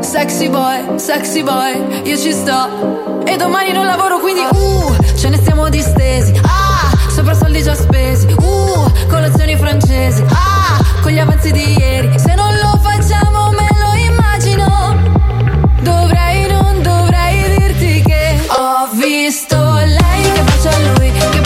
Sexy 0.01 0.49
boy, 0.49 0.97
sexy 0.99 1.43
boy, 1.43 2.01
io 2.03 2.17
ci 2.17 2.31
sto. 2.33 3.21
E 3.25 3.37
domani 3.37 3.71
non 3.71 3.85
lavoro, 3.85 4.19
quindi 4.19 4.41
uh, 4.41 4.95
ce 5.15 5.29
ne 5.29 5.37
stiamo 5.37 5.69
distesi. 5.69 6.33
Ah, 6.43 6.91
sopra 7.07 7.33
soldi 7.33 7.61
già 7.61 7.75
spesi. 7.75 8.27
Uh, 8.27 8.91
colazioni 9.07 9.55
francesi. 9.55 10.23
Ah, 10.29 10.83
con 11.01 11.11
gli 11.11 11.19
avanzi 11.19 11.51
di 11.51 11.77
ieri. 11.77 12.17
Se 12.17 12.33
non 12.33 12.53
lo 12.55 12.79
facciamo 12.81 13.51
me 13.51 13.67
lo 13.79 13.93
immagino. 13.93 14.95
Dovrei, 15.81 16.51
non 16.51 16.81
dovrei 16.81 17.57
dirti 17.57 18.01
che 18.01 18.39
ho 18.47 18.89
visto 18.93 19.55
lei 19.55 20.31
che 20.33 20.41
bacia 20.41 20.71
lui, 20.97 21.11
che 21.11 21.41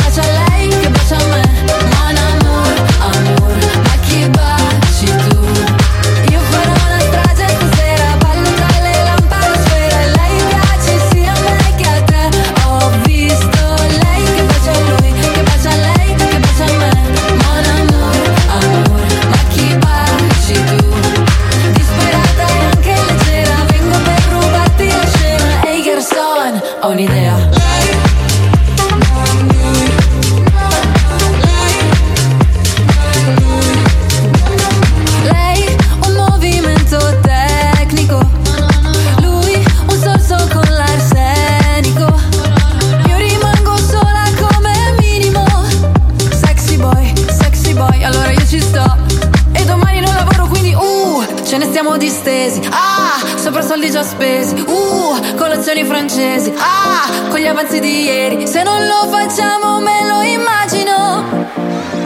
Colazioni 55.76 55.84
francesi. 55.84 56.53
Ah, 56.57 57.27
con 57.27 57.38
gli 57.38 57.45
avanzi 57.45 57.81
di 57.81 58.03
ieri. 58.03 58.47
Se 58.47 58.64
non 58.64 58.85
lo 58.85 59.10
facciamo 59.10 59.81
me 59.81 60.07
lo 60.07 60.22
immagino. 60.22 61.23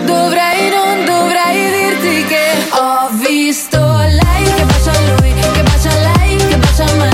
Dovrei, 0.06 0.70
non 0.70 1.06
dovrei 1.06 1.70
dirti 1.72 2.26
che 2.26 2.68
ho 2.72 3.10
visto 3.12 3.78
lei 3.80 4.54
che 4.56 4.64
bacia 4.66 4.92
lui, 5.12 5.34
che 5.34 5.62
bacia 5.62 5.92
lei, 6.18 6.36
che 6.36 6.58
bacia 6.58 6.86
me. 6.96 7.09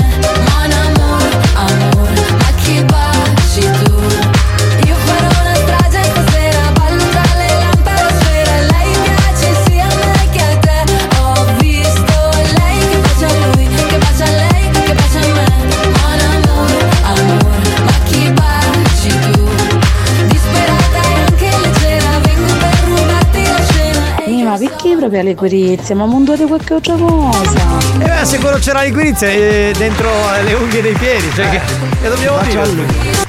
Proprio 24.96 25.22
le 25.22 25.34
curizie? 25.34 25.94
Ma 25.94 26.06
mondo 26.06 26.34
di 26.34 26.44
qualche 26.44 26.74
altra 26.74 26.94
cosa? 26.94 27.78
E 27.98 28.04
beh, 28.04 28.24
se 28.24 28.38
quello 28.38 28.58
c'era 28.58 28.82
l'igurizia 28.82 29.28
eh, 29.28 29.72
dentro 29.76 30.10
le 30.42 30.52
unghie 30.54 30.82
dei 30.82 30.94
piedi, 30.94 31.30
cioè 31.34 31.48
che, 31.50 31.60
che 32.02 32.08
dobbiamo 32.08 32.38
dire? 32.42 33.24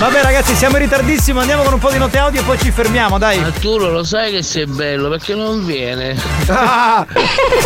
Vabbè 0.00 0.22
ragazzi, 0.22 0.54
siamo 0.54 0.76
in 0.76 0.84
ritardissimo, 0.84 1.40
andiamo 1.40 1.62
con 1.62 1.74
un 1.74 1.78
po' 1.78 1.90
di 1.90 1.98
note 1.98 2.16
audio 2.16 2.40
e 2.40 2.44
poi 2.44 2.58
ci 2.58 2.70
fermiamo, 2.70 3.18
dai. 3.18 3.38
Arturo, 3.38 3.90
lo 3.90 4.02
sai 4.02 4.32
che 4.32 4.42
sei 4.42 4.64
bello 4.64 5.10
perché 5.10 5.34
non 5.34 5.66
viene. 5.66 6.16
Ah, 6.48 7.06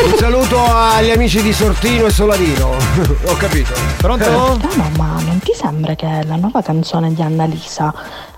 un 0.05 0.17
saluto 0.19 0.61
agli 0.67 1.11
amici 1.11 1.41
di 1.43 1.53
Sortino 1.53 2.07
e 2.07 2.11
Solarino. 2.11 2.71
Ho 3.27 3.37
capito. 3.37 3.73
Pronto? 3.99 4.29
No, 4.29 4.91
ma 4.97 5.21
non 5.25 5.39
ti 5.45 5.53
sembra 5.55 5.95
che 5.95 6.09
la 6.27 6.35
nuova 6.35 6.61
canzone 6.61 7.15
di 7.15 7.23
Annalisa 7.23 7.95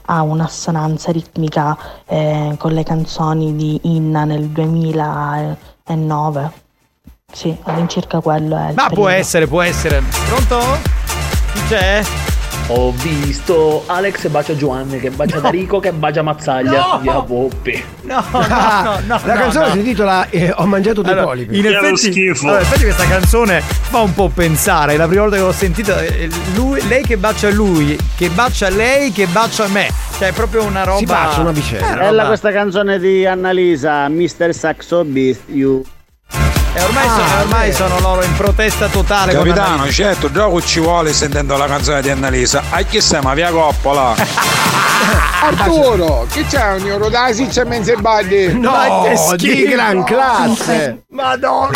ha 0.07 0.23
un'assonanza 0.23 1.13
ritmica 1.13 1.77
eh, 2.07 2.57
con 2.59 2.73
le 2.73 2.83
canzoni 2.83 3.55
di 3.55 3.79
Inna 3.85 4.25
nel 4.25 4.49
2009? 4.49 6.51
Sì, 7.33 7.57
all'incirca 7.65 8.21
quello 8.21 8.57
è 8.57 8.73
Ma 8.73 8.89
può 8.89 9.05
periodo. 9.05 9.09
essere, 9.09 9.47
può 9.47 9.63
essere. 9.63 10.03
Pronto? 10.29 10.59
Chi 11.53 11.61
c'è? 11.69 12.03
Ho 12.69 12.91
visto 12.91 13.85
Alex 13.87 14.27
bacia 14.27 14.57
Giovanni 14.57 14.99
che 14.99 15.11
bacia 15.11 15.41
Tarico 15.41 15.79
che 15.79 15.93
bacia 15.93 16.23
Mazzaglia. 16.23 16.81
No! 16.81 16.99
Via 17.01 17.21
Poppi. 17.21 17.85
No, 18.03 18.25
no, 18.33 18.39
no, 18.41 19.01
no. 19.07 19.21
La 19.25 19.35
canzone 19.35 19.67
no. 19.67 19.73
si 19.73 19.79
intitola 19.79 20.29
eh, 20.31 20.53
Ho 20.57 20.67
mangiato 20.67 21.01
dei 21.03 21.13
Allora, 21.13 21.27
polipi. 21.27 21.59
in 21.59 21.67
effetti, 21.67 22.29
allora, 22.43 22.59
in 22.59 22.65
effetti 22.65 22.83
questa 22.83 23.07
canzone 23.07 23.61
fa 23.61 23.99
un 24.01 24.15
po' 24.15 24.29
pensare, 24.35 24.95
è 24.95 24.97
la 24.97 25.07
prima 25.07 25.23
volta 25.23 25.37
che 25.37 25.43
l'ho 25.43 25.53
sentita, 25.53 26.01
eh, 26.01 26.29
lui- 26.55 26.85
lei 26.89 27.05
che 27.05 27.17
bacia 27.17 27.51
lui, 27.51 27.97
che 28.17 28.31
bacia 28.31 28.69
lei, 28.69 29.13
che 29.13 29.27
bacia 29.27 29.69
me. 29.69 29.89
Cioè 30.19 30.29
è 30.29 30.33
proprio 30.33 30.65
una 30.65 30.83
roba... 30.83 30.99
Si 30.99 31.05
baciano 31.05 31.49
a 31.51 31.53
vicenda. 31.53 31.87
Eh, 31.87 31.93
una 31.93 31.99
Bella 31.99 32.11
roba- 32.11 32.27
questa 32.27 32.51
canzone 32.51 32.99
di 32.99 33.27
Annalisa, 33.27 34.09
Mr. 34.09 34.53
Saxo 34.53 35.05
Beast, 35.05 35.43
you. 35.47 35.85
E 36.77 36.83
ormai, 36.83 37.09
sono, 37.09 37.41
ormai 37.41 37.73
sono 37.73 38.01
loro 38.01 38.23
in 38.23 38.35
protesta 38.35 38.89
totale. 38.89 39.35
con 39.35 39.45
Capitano, 39.45 39.91
certo, 39.91 40.31
gioco 40.31 40.61
ci 40.61 40.79
vuole 40.79 41.15
sentendo 41.15 41.57
la 41.57 41.67
canzone 41.67 42.03
di 42.03 42.11
Annalisa. 42.11 42.65
A 42.69 42.83
chi 42.83 43.01
sei, 43.01 43.23
ma 43.23 43.33
via 43.33 43.51
coppola. 43.51 44.15
Arturo, 45.41 46.27
che 46.31 46.45
c'è 46.47 46.75
un 46.75 46.87
euro 46.87 47.09
da 47.09 47.33
siccia 47.33 47.65
mezzo 47.65 47.93
e 47.93 47.97
balli? 47.97 48.59
No, 48.59 49.35
di 49.37 49.63
gran 49.63 50.05
classe. 50.05 51.05
Madonna. 51.11 51.71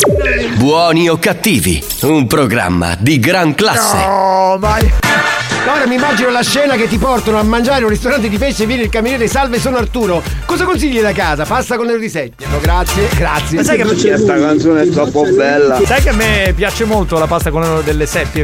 Buoni 0.53 1.09
o 1.09 1.17
cattivi, 1.17 1.83
un 2.01 2.27
programma 2.27 2.95
di 2.99 3.19
gran 3.19 3.55
classe. 3.55 3.95
No, 3.95 4.57
ma. 4.59 5.40
Ora 5.67 5.85
mi 5.85 5.95
immagino 5.95 6.29
la 6.31 6.41
scena 6.41 6.75
che 6.75 6.87
ti 6.87 6.97
portano 6.97 7.37
a 7.39 7.43
mangiare 7.43 7.77
in 7.79 7.83
un 7.83 7.89
ristorante 7.89 8.27
di 8.29 8.37
pesce 8.37 8.63
e 8.63 8.65
viene 8.65 8.83
il 8.83 8.89
cameriere 8.89 9.27
salve 9.27 9.59
sono 9.59 9.77
Arturo. 9.77 10.21
Cosa 10.45 10.65
consigli 10.65 10.99
da 10.99 11.11
casa? 11.11 11.45
Pasta 11.45 11.77
con 11.77 11.85
le 11.85 11.97
risette. 11.97 12.45
No, 12.47 12.59
grazie, 12.59 13.07
grazie. 13.15 13.57
Ma 13.57 13.63
sai 13.63 13.77
che 13.77 13.83
Questa 13.83 14.39
canzone 14.39 14.81
è 14.81 14.89
troppo 14.89 15.23
bella. 15.23 15.79
Sai 15.85 16.01
che 16.01 16.09
a 16.09 16.13
me 16.13 16.53
piace 16.55 16.83
molto 16.85 17.19
la 17.19 17.27
pasta 17.27 17.51
con 17.51 17.81
delle 17.83 18.05
seppie, 18.07 18.43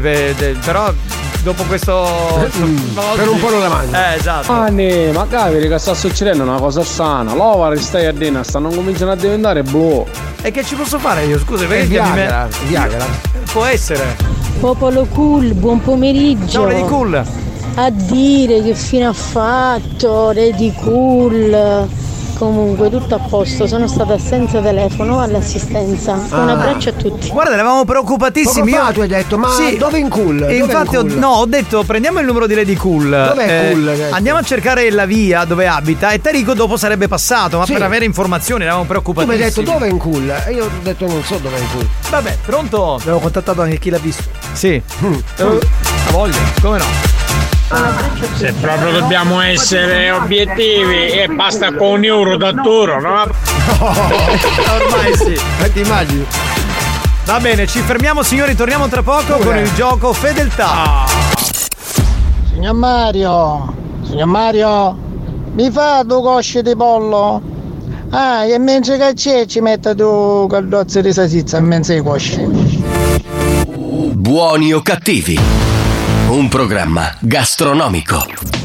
però 0.64 0.94
dopo 1.42 1.64
questo. 1.64 2.50
per 3.16 3.28
un 3.28 3.40
po' 3.40 3.50
non 3.50 3.62
la 3.62 3.70
mangio. 3.70 3.96
Eh, 3.96 4.16
esatto. 4.18 4.52
Ah, 4.52 4.68
ne, 4.70 5.12
ma 5.12 5.26
capire 5.28 5.68
che 5.68 5.78
sta 5.80 5.96
succedendo 5.96 6.44
una 6.44 6.60
cosa 6.60 6.84
sana. 6.84 7.34
L'ova 7.34 7.76
stai 7.78 8.06
a 8.06 8.12
dina, 8.12 8.44
stanno 8.44 8.70
cominciando 8.70 9.14
a 9.14 9.16
diventare 9.16 9.64
blu. 9.64 10.06
E 10.42 10.52
che 10.52 10.64
ci 10.64 10.76
posso 10.76 11.00
fare 11.00 11.26
io? 11.26 11.40
Scusa, 11.40 11.66
perché 11.66 11.88
chiami 11.88 12.10
me? 12.10 12.16
Viagra, 12.16 12.48
Viagra. 12.68 13.06
Può 13.52 13.66
essere. 13.66 14.36
Popolo 14.60 15.06
cool, 15.14 15.54
buon 15.54 15.82
pomeriggio. 15.82 16.48
Ciao 16.48 16.66
Lady 16.66 16.84
Cool. 16.86 17.07
A 17.76 17.90
dire 17.90 18.62
che 18.62 18.74
fine 18.74 19.06
ha 19.06 19.14
fatto, 19.14 20.32
Lady 20.34 20.74
Cool. 20.74 21.88
Comunque 22.38 22.92
tutto 22.92 23.16
a 23.16 23.20
posto, 23.20 23.66
sono 23.66 23.88
stata 23.88 24.20
senza 24.20 24.60
telefono 24.62 25.20
all'assistenza. 25.22 26.14
Un 26.14 26.50
Ah. 26.50 26.52
abbraccio 26.52 26.90
a 26.90 26.92
tutti. 26.92 27.30
Guarda, 27.30 27.54
eravamo 27.54 27.84
preoccupatissimi. 27.84 28.70
Poco 28.72 28.84
fa 28.84 28.88
Io- 28.90 28.94
tu 28.94 29.02
hai 29.02 29.08
detto, 29.08 29.38
ma 29.40 29.50
Sì. 29.50 29.76
dove 29.78 29.98
in 29.98 30.08
cool? 30.10 30.36
E 30.36 30.40
Dov'è 30.40 30.54
infatti, 30.56 30.96
in 30.96 30.98
ho, 30.98 31.02
cool? 31.02 31.18
no, 31.18 31.28
ho 31.30 31.46
detto 31.48 31.84
prendiamo 31.84 32.20
il 32.20 32.26
numero 32.28 32.46
di 32.46 32.54
Lady 32.54 32.76
Cool. 32.76 33.10
Dov'è 33.10 33.72
Cool, 33.72 33.88
hai 33.88 33.98
detto? 33.98 34.16
Andiamo 34.16 34.38
a 34.40 34.44
cercare 34.44 34.92
la 34.92 35.06
via 35.08 35.46
dove 35.46 35.68
abita 35.68 36.12
e 36.12 36.22
Tarico 36.22 36.54
dopo 36.54 36.78
sarebbe 36.78 37.08
passato, 37.08 37.58
ma 37.58 37.66
Sì. 37.66 37.74
per 37.74 37.82
avere 37.82 38.06
informazioni 38.06 38.64
eravamo 38.66 38.86
Tu 38.86 38.92
mi 38.92 38.98
hai 38.98 39.02
preoccupatissimi. 39.04 39.66
detto 39.66 39.72
dove 39.72 39.88
è 39.88 39.90
in 39.92 39.98
cool? 39.98 40.30
E 40.46 40.52
io 40.54 40.66
ho 40.66 40.70
detto 40.84 41.08
non 41.08 41.24
so 41.24 41.38
dove 41.40 41.56
è 41.58 41.60
in 41.60 41.68
cool. 41.72 41.88
Vabbè, 42.12 42.38
pronto? 42.46 42.94
Avevo 42.96 43.18
contattato 43.20 43.62
anche 43.64 43.80
chi 43.80 43.90
l'ha 43.90 43.98
visto. 44.00 44.24
Sì. 44.54 44.80
Eh, 45.38 45.44
La 46.06 46.12
voglio, 46.12 46.38
come 46.62 46.78
no? 46.78 46.86
Se 48.36 48.54
proprio 48.54 48.92
dobbiamo 48.92 49.42
essere 49.42 50.10
obiettivi 50.12 51.10
e 51.10 51.28
basta 51.28 51.74
con 51.74 51.98
un 51.98 52.04
euro 52.06 52.38
da 52.38 52.48
Arturo, 52.50 53.02
no? 53.02 53.22
Ormai 53.82 55.16
sì. 55.16 55.38
Ma 55.60 55.68
ti 55.70 55.80
immagini? 55.82 56.26
Va 57.26 57.40
bene, 57.42 57.68
ci 57.68 57.80
fermiamo 57.80 58.24
signori, 58.24 58.56
torniamo 58.56 58.88
tra 58.88 59.04
poco 59.04 59.34
Pure. 59.36 59.44
con 59.44 59.58
il 59.58 59.74
gioco 59.74 60.14
Fedeltà. 60.14 61.06
Signor 62.54 62.74
Mario, 62.74 63.76
signor 64.04 64.28
Mario, 64.28 64.98
mi 65.54 65.70
fa 65.70 66.04
due 66.04 66.22
cosce 66.22 66.62
di 66.62 66.74
pollo? 66.76 67.42
Ah, 68.12 68.46
e 68.46 68.58
mentre 68.60 68.98
che 68.98 69.12
c'è 69.14 69.46
ci 69.46 69.60
mette 69.60 69.94
due 69.94 70.48
caldozze 70.50 71.02
di 71.02 71.12
salsiccia 71.12 71.58
in 71.58 71.66
mezzo 71.66 71.92
ai 71.92 72.02
cosci. 72.02 72.40
Buoni 74.14 74.72
o 74.74 74.82
cattivi, 74.82 75.38
un 76.30 76.50
programma 76.50 77.16
gastronomico. 77.22 78.57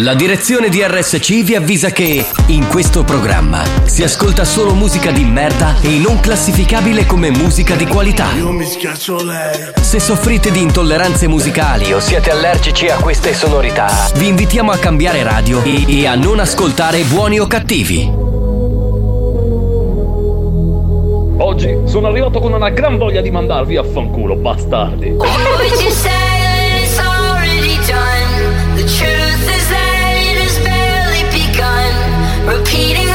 La 0.00 0.12
direzione 0.12 0.68
di 0.68 0.82
RSC 0.82 1.42
vi 1.42 1.54
avvisa 1.54 1.88
che 1.88 2.22
in 2.48 2.66
questo 2.68 3.02
programma 3.02 3.62
si 3.84 4.02
ascolta 4.02 4.44
solo 4.44 4.74
musica 4.74 5.10
di 5.10 5.24
merda 5.24 5.80
e 5.80 5.96
non 5.96 6.20
classificabile 6.20 7.06
come 7.06 7.30
musica 7.30 7.74
di 7.76 7.86
qualità. 7.86 8.30
Io 8.34 8.52
mi 8.52 8.66
schiaccio 8.66 9.24
lei. 9.24 9.72
Se 9.80 9.98
soffrite 9.98 10.50
di 10.50 10.60
intolleranze 10.60 11.28
musicali 11.28 11.94
o 11.94 12.00
siete 12.00 12.30
allergici 12.30 12.88
a 12.88 12.98
queste 12.98 13.32
sonorità, 13.32 14.10
vi 14.16 14.26
invitiamo 14.26 14.70
a 14.70 14.76
cambiare 14.76 15.22
radio 15.22 15.62
e, 15.62 15.84
e 15.88 16.06
a 16.06 16.14
non 16.14 16.40
ascoltare 16.40 17.02
buoni 17.04 17.40
o 17.40 17.46
cattivi. 17.46 18.12
Oggi 21.38 21.74
sono 21.86 22.08
arrivato 22.08 22.38
con 22.40 22.52
una 22.52 22.68
gran 22.68 22.98
voglia 22.98 23.22
di 23.22 23.30
mandarvi 23.30 23.78
a 23.78 23.82
fanculo, 23.82 24.36
bastardi. 24.36 25.08
What 25.12 25.38
would 25.58 25.80
you 25.80 25.90
Repeating 32.46 33.05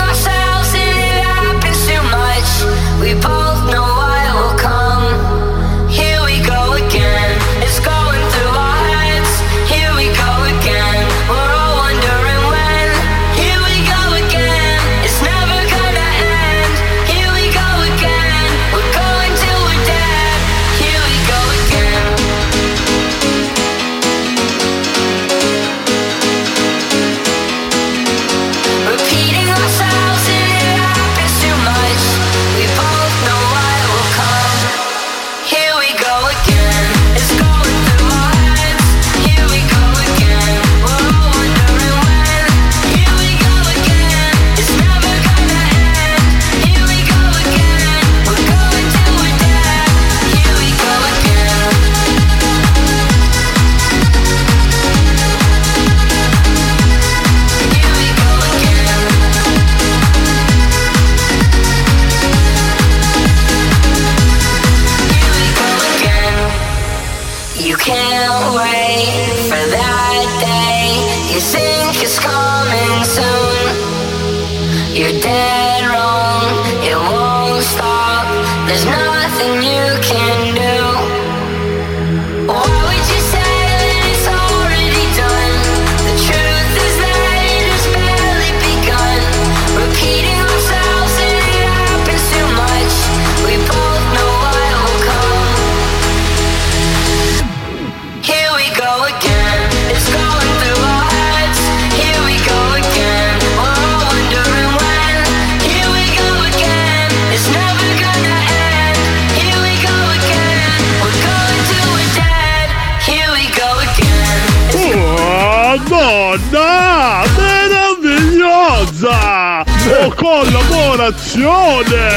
collaborazione! 121.01 122.09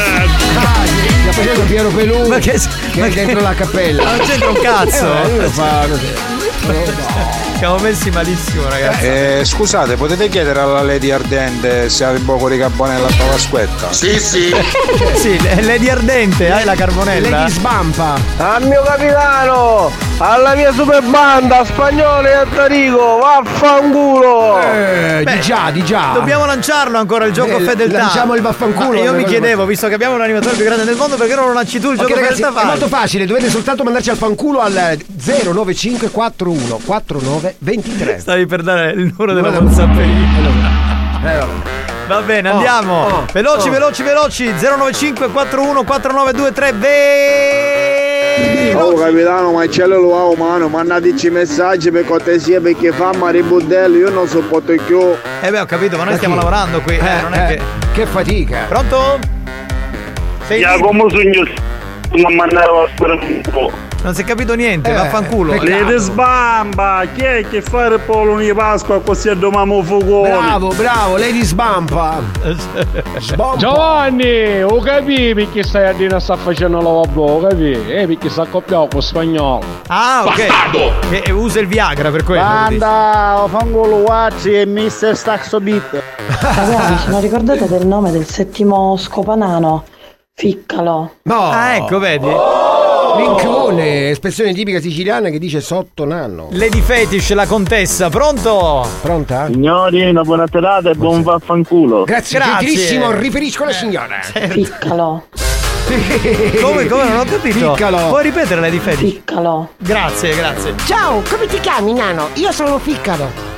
Sta 1.21 1.31
facendo 1.31 1.61
Piero 1.61 1.89
Pelù 1.89 2.27
Ma 2.27 2.37
che, 2.37 2.59
che 2.91 3.03
è 3.03 3.09
dentro 3.09 3.41
la 3.41 3.53
cappella. 3.55 4.03
Non 4.03 4.19
c'entra 4.19 4.49
un 4.49 4.59
cazzo. 4.61 5.23
Eh, 5.23 5.37
lo 5.37 5.49
fa. 5.49 5.87
Siamo 7.57 7.77
messi 7.77 8.11
malissimo, 8.11 8.67
ragazzi. 8.69 9.05
Eh, 9.05 9.41
scusate, 9.43 9.95
potete 9.95 10.29
chiedere 10.29 10.59
alla 10.59 10.83
Lady 10.83 11.09
Ardente 11.09 11.89
se 11.89 12.03
ha 12.03 12.11
un 12.11 12.25
poco 12.25 12.49
di 12.49 12.57
carbonella 12.57 13.07
a 13.07 13.11
Pasquetta? 13.29 13.91
Sì, 13.91 14.19
sì. 14.19 14.53
sì, 15.15 15.39
Lady 15.61 15.89
Ardente, 15.89 16.51
hai 16.51 16.65
la 16.65 16.75
carbonella? 16.75 17.29
Lady 17.29 17.51
Sbampa. 17.51 18.15
Al 18.37 18.67
mio 18.67 18.83
capitano! 18.83 20.04
Alla 20.17 20.55
mia 20.55 20.71
super 20.71 21.01
banda 21.03 21.65
spagnolo 21.65 22.25
e 22.25 22.31
a 22.33 22.45
Tarico! 22.45 23.17
Vaffanculo! 23.19 24.59
Eh, 24.61 25.23
di 25.25 25.41
già, 25.41 25.69
di 25.71 25.83
già. 25.83 26.11
Dobbiamo 26.13 26.45
lanciarlo 26.45 26.97
ancora 26.97 27.25
il 27.25 27.33
gioco 27.33 27.57
Eh, 27.57 27.59
fedeltà. 27.63 27.97
lanciamo 27.97 28.33
il 28.33 28.41
vaffanculo, 28.41 28.97
Ma 28.97 29.03
io 29.03 29.13
mi 29.13 29.23
eh, 29.23 29.25
chiedevo, 29.25 29.65
visto 29.65 29.89
che 29.89 29.93
abbiamo 29.95 30.15
un 30.15 30.21
animatore 30.21 30.55
più 30.55 30.63
grande 30.63 30.85
del 30.85 30.95
mondo, 30.95 31.17
perché 31.17 31.35
non 31.35 31.47
lo 31.47 31.53
lanci 31.53 31.81
tu 31.81 31.91
il 31.91 31.99
Ok, 31.99 32.07
gioco 32.07 32.15
ragazzi, 32.19 32.41
fedeltà 32.41 32.61
è 32.61 32.65
molto 32.65 32.87
facile, 32.87 33.25
dovete 33.25 33.49
soltanto 33.49 33.83
mandarci 33.83 34.09
al 34.09 34.15
fanculo 34.15 34.61
al 34.61 34.97
09541 35.21 36.79
49 36.85 37.55
23. 37.59 38.19
Stavi 38.19 38.45
per 38.45 38.61
dare 38.61 38.91
il 38.91 39.13
numero 39.17 39.33
della 39.33 39.49
WhatsApp. 39.49 39.97
Eh. 39.97 41.73
Va 42.07 42.21
bene, 42.21 42.49
Oh, 42.49 42.53
andiamo. 42.53 43.03
oh, 43.05 43.25
veloci, 43.33 43.67
oh. 43.67 43.71
veloci, 43.71 44.03
veloci. 44.03 44.53
095 44.61 45.27
41 45.29 45.83
4923 45.83 46.71
ve. 46.73 47.84
Oh 48.73 48.93
capitano, 48.95 49.51
ma 49.53 49.65
c'è 49.67 49.85
lo 49.85 50.03
uomo 50.05 50.33
mano, 50.45 50.67
mandateci 50.67 51.29
messaggi 51.29 51.91
per 51.91 52.05
cortesia 52.05 52.59
perché 52.59 52.91
fa 52.91 53.11
mare 53.13 53.41
budello, 53.41 53.97
io 53.97 54.09
non 54.09 54.27
sopporto 54.27 54.73
più. 54.85 54.99
Eh 55.41 55.49
beh, 55.49 55.59
ho 55.61 55.65
capito, 55.65 55.95
ma 55.97 56.03
noi 56.03 56.11
Ma 56.13 56.17
stiamo 56.17 56.35
chi? 56.35 56.39
lavorando 56.41 56.81
qui. 56.81 56.95
Eh, 56.97 56.99
Eh, 56.99 57.21
non 57.21 57.33
è 57.33 57.51
eh, 57.51 57.55
che. 57.55 57.61
che 57.93 58.05
fatica. 58.05 58.65
Pronto? 58.67 59.19
Sei? 60.47 60.59
Giacomo 60.59 61.09
sogno 61.09 61.43
ma 62.17 62.29
mandare 62.29 62.67
a 62.69 62.87
sperare 62.95 63.41
Non 64.05 64.13
si 64.13 64.21
è 64.21 64.23
capito 64.23 64.53
niente, 64.53 64.91
Eh, 64.91 64.93
vaffanculo. 64.93 65.59
Lede 65.59 65.97
sbamba! 65.97 67.05
Chi 67.15 67.23
è 67.23 67.43
che 67.49 67.63
fa 67.63 67.85
il 67.87 67.99
pollo 68.05 68.37
di 68.37 68.53
Pasqua 68.53 69.01
così 69.01 69.35
domamo 69.35 69.81
fogone? 69.81 70.29
Bravo, 70.29 70.67
bravo, 70.75 71.17
Lady 71.17 71.41
Sbampa. 71.43 72.21
Sbampa. 73.17 73.57
Giovanni, 73.57 74.61
o 74.61 74.79
capivi 74.79 75.33
perché 75.33 75.63
stai 75.63 75.87
a 75.87 75.93
dire 75.93 76.19
sta 76.19 76.35
facendo 76.35 76.77
la 76.81 76.91
lavoro, 76.91 77.47
capivi? 77.47 77.91
Eh, 77.91 78.05
perché 78.05 78.29
sta 78.29 78.43
accoppiato 78.43 78.89
con 78.91 79.01
spagnolo. 79.01 79.63
Ah, 79.87 80.25
ok. 80.27 80.47
E, 81.09 81.23
e 81.25 81.31
usa 81.31 81.59
il 81.59 81.65
Viagra 81.65 82.11
per 82.11 82.23
quello. 82.23 82.43
Banda, 82.43 83.41
oh, 83.41 83.47
fangolo 83.47 84.03
Guacci 84.03 84.53
e 84.53 84.67
Mr. 84.67 85.15
Staxo 85.15 85.59
Beat. 85.59 86.03
Ragazzi, 86.41 87.09
non 87.09 87.21
ricordate 87.21 87.67
del 87.67 87.87
nome 87.87 88.11
del 88.11 88.27
settimo 88.27 88.97
scopanano? 88.97 89.83
Ficcalo. 90.35 91.13
No. 91.23 91.49
Ah, 91.49 91.75
ecco, 91.77 91.97
vedi? 91.97 92.27
Mincone, 93.15 94.09
espressione 94.09 94.53
tipica 94.53 94.79
siciliana 94.79 95.29
che 95.29 95.39
dice 95.39 95.61
sotto 95.61 96.05
nanno. 96.05 96.47
Lady 96.51 96.81
Fetish, 96.81 97.33
la 97.33 97.45
contessa, 97.45 98.09
pronto? 98.09 98.87
Pronta? 99.01 99.47
Signori, 99.47 100.07
una 100.09 100.23
buona 100.23 100.45
serata 100.51 100.89
e 100.89 100.95
buon 100.95 101.21
vaffanculo. 101.23 102.03
Grazie, 102.03 102.39
Grazie. 102.39 102.67
gentilissimo, 102.67 103.11
riferisco 103.11 103.63
alla 103.63 103.71
signora. 103.73 104.19
Ficcalo. 104.21 105.25
Come, 106.61 106.87
come? 106.87 107.07
Non 107.07 107.19
ho 107.19 107.23
capito. 107.25 107.73
Ficcalo. 107.75 108.07
Puoi 108.07 108.23
ripetere 108.23 108.59
Lady 108.59 108.79
Fetish? 108.79 109.09
Ficcalo. 109.11 109.69
Grazie, 109.77 110.35
grazie. 110.35 110.73
Ciao, 110.85 111.21
come 111.29 111.45
ti 111.45 111.59
chiami, 111.59 111.93
nano? 111.93 112.29
Io 112.35 112.51
sono 112.51 112.79
Ficcalo. 112.79 113.53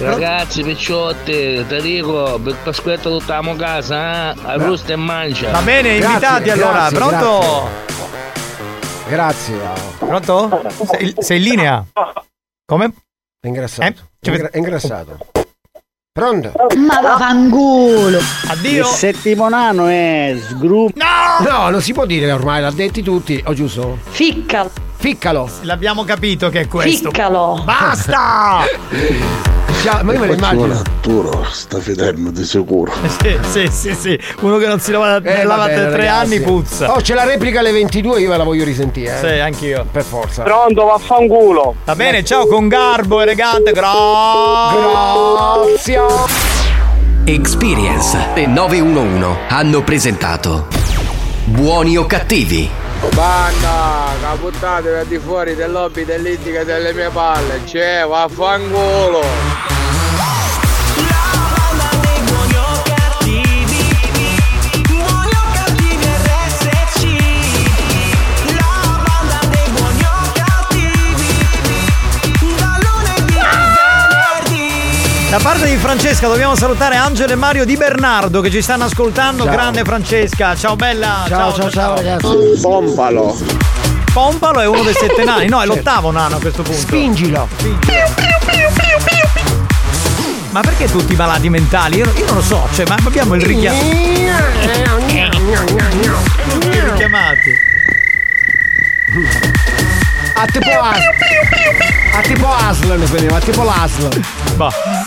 Ragazzi, 0.00 0.62
picciotti, 0.62 1.64
ti 1.68 1.80
dico, 1.82 2.40
per 2.42 2.56
Pasquetta 2.62 3.08
tutta 3.10 3.40
casa, 3.56 4.32
eh? 4.32 4.34
Arrosta 4.46 4.94
e 4.94 4.96
mangia. 4.96 5.50
Va 5.50 5.60
bene, 5.60 5.98
Grazie, 5.98 6.06
invitati 6.06 6.50
allora. 6.50 6.72
grazie, 6.72 6.96
Pronto? 6.96 7.38
Grazie. 7.38 7.88
Pronto? 9.98 10.62
Sei, 10.88 11.14
sei 11.18 11.36
in 11.38 11.42
linea? 11.42 11.84
Come? 12.64 12.92
È 13.40 13.48
ingrassato. 13.48 13.88
Eh? 13.88 13.94
È 14.20 14.30
ingra- 14.30 14.50
è 14.50 14.56
ingrassato. 14.58 15.18
Pronto? 16.12 16.52
Ma 16.76 17.00
vaffanculo! 17.00 18.18
Addio. 18.48 18.80
Il 18.80 18.84
settimo 18.86 19.48
nano 19.48 19.86
è 19.86 20.36
sgrup. 20.38 20.96
No, 20.96 21.70
non 21.70 21.80
si 21.80 21.92
può 21.92 22.06
dire 22.06 22.30
ormai, 22.30 22.60
l'ha 22.60 22.70
detti 22.70 23.02
tutti. 23.02 23.42
O 23.46 23.52
giusto? 23.52 23.98
Ficcalo. 24.10 24.70
Ficcalo. 25.04 25.48
L'abbiamo 25.62 26.04
capito 26.04 26.50
che 26.50 26.60
è 26.60 26.68
questo. 26.68 27.08
Ficcalo. 27.10 27.62
Basta! 27.64 28.60
Già, 29.82 30.02
ma 30.02 30.12
io 30.12 30.18
me 30.18 30.26
lo 30.26 30.34
immagino. 30.34 30.74
Arturo 30.78 31.46
sta 31.50 31.78
fidendo 31.80 32.30
di 32.30 32.44
sicuro. 32.44 32.92
Sì, 33.18 33.38
sì, 33.50 33.66
sì, 33.70 33.94
sì. 33.94 34.20
Uno 34.40 34.58
che 34.58 34.66
non 34.66 34.78
si 34.78 34.90
lava, 34.92 35.16
Eh, 35.22 35.42
lava 35.44 35.64
bene, 35.66 35.88
tre 35.88 35.96
ragazzi. 36.04 36.34
anni 36.34 36.40
puzza. 36.44 36.92
Oh, 36.92 37.00
c'è 37.00 37.14
la 37.14 37.24
replica 37.24 37.60
alle 37.60 37.72
22, 37.72 38.20
io 38.20 38.28
ve 38.28 38.36
la 38.36 38.44
voglio 38.44 38.62
risentire. 38.64 39.18
Sì, 39.18 39.38
anch'io. 39.40 39.86
Per 39.90 40.02
forza. 40.04 40.42
Pronto, 40.42 40.84
vaffanculo. 40.84 41.76
Va 41.86 41.94
bene, 41.94 42.22
ciao 42.22 42.46
con 42.46 42.68
garbo, 42.68 43.22
elegante, 43.22 43.72
grazie. 43.72 43.98
Experience 47.24 48.18
e 48.34 48.46
911 48.46 49.24
hanno 49.48 49.82
presentato 49.82 50.66
Buoni 51.44 51.96
o 51.96 52.04
cattivi? 52.04 52.68
Banda, 53.08 54.12
caputtate 54.20 54.98
al 54.98 55.06
di 55.06 55.18
fuori 55.18 55.54
del 55.54 55.72
lobby 55.72 56.04
dell'indica 56.04 56.64
delle 56.64 56.92
mie 56.92 57.08
palle. 57.08 57.64
C'è, 57.64 58.04
vaffanculo. 58.06 59.69
Da 75.30 75.38
parte 75.38 75.68
di 75.68 75.76
Francesca 75.76 76.26
dobbiamo 76.26 76.56
salutare 76.56 76.96
Angelo 76.96 77.30
e 77.30 77.36
Mario 77.36 77.64
Di 77.64 77.76
Bernardo 77.76 78.40
che 78.40 78.50
ci 78.50 78.60
stanno 78.60 78.86
ascoltando. 78.86 79.44
Ciao. 79.44 79.52
Grande 79.52 79.84
Francesca, 79.84 80.56
ciao 80.56 80.74
bella. 80.74 81.24
Ciao, 81.28 81.52
ciao, 81.52 81.70
ciao, 81.70 81.94
ragazzi. 81.94 82.58
Pompalo. 82.60 83.38
Pompalo 84.12 84.58
è 84.58 84.66
uno 84.66 84.82
dei 84.82 84.92
sette 84.92 85.22
nani, 85.24 85.46
no, 85.46 85.62
è 85.62 85.66
l'ottavo 85.66 86.10
nano 86.10 86.34
a 86.34 86.40
questo 86.40 86.62
punto. 86.62 86.80
Spingilo. 86.80 87.48
Ma 90.50 90.62
perché 90.62 90.90
tutti 90.90 91.14
malati 91.14 91.48
mentali? 91.48 91.98
Io, 91.98 92.10
io 92.12 92.26
non 92.26 92.34
lo 92.34 92.42
so, 92.42 92.66
cioè, 92.72 92.84
ma 92.88 92.96
abbiamo 93.00 93.36
il 93.36 93.42
richiamo. 93.42 93.78
Tutti 96.48 96.80
richiamati. 96.80 97.50
A 100.34 100.44
tipo 100.46 100.70
Aslan. 100.70 101.12
A 102.16 102.20
tipo 102.22 102.52
Aslan 102.52 103.04
veniva, 103.04 103.36
a 103.36 103.40
tipo 103.40 103.62
l'Aslan. 103.62 104.24
Bah. 104.56 104.99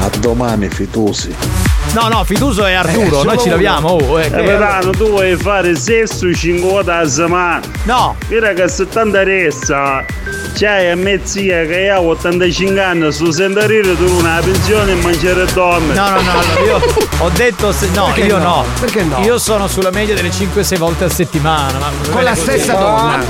A 0.00 0.10
domani 0.20 0.68
fitusi. 0.68 1.63
No, 1.92 2.08
no, 2.08 2.24
Fiduso 2.24 2.64
è 2.64 2.72
Arturo, 2.72 3.20
Eh, 3.22 3.24
noi 3.24 3.38
ci 3.38 3.48
laviamo. 3.48 3.88
Oh, 3.90 4.20
eh, 4.20 4.24
che- 4.24 4.30
Capitano, 4.30 4.90
tu 4.90 5.10
vuoi 5.10 5.36
fare 5.36 5.76
sesso 5.76 6.32
5 6.34 6.68
volte 6.68 6.90
a 6.90 7.06
settimana? 7.08 7.60
No! 7.84 8.16
Mira 8.28 8.52
che 8.52 8.68
70 8.68 9.22
ressa. 9.22 10.04
C'hai 10.56 10.90
a 10.90 10.96
mia 10.96 11.18
zia 11.22 11.64
che 11.66 11.90
ha 11.90 12.00
85 12.00 12.80
anni, 12.82 13.12
su 13.12 13.30
sentarire 13.30 13.96
tu 13.96 14.04
una 14.18 14.40
pensione 14.42 14.92
e 14.92 14.94
mangiare 14.96 15.44
donne. 15.52 15.94
No, 15.94 16.08
no, 16.10 16.20
no, 16.20 16.30
allora 16.30 16.60
io 16.64 16.80
ho 17.18 17.28
detto 17.30 17.72
se, 17.72 17.88
no, 17.94 18.04
Perché 18.06 18.20
io 18.22 18.38
no? 18.38 18.44
no. 18.44 18.64
Perché 18.80 19.02
no? 19.02 19.18
Io 19.20 19.38
sono 19.38 19.66
sulla 19.68 19.90
media 19.90 20.14
delle 20.14 20.30
5-6 20.30 20.76
volte 20.78 21.04
a 21.04 21.08
settimana. 21.10 21.78
Ma 21.78 21.90
Con 22.10 22.22
la 22.24 22.34
stessa 22.34 22.74
donna. 22.74 23.22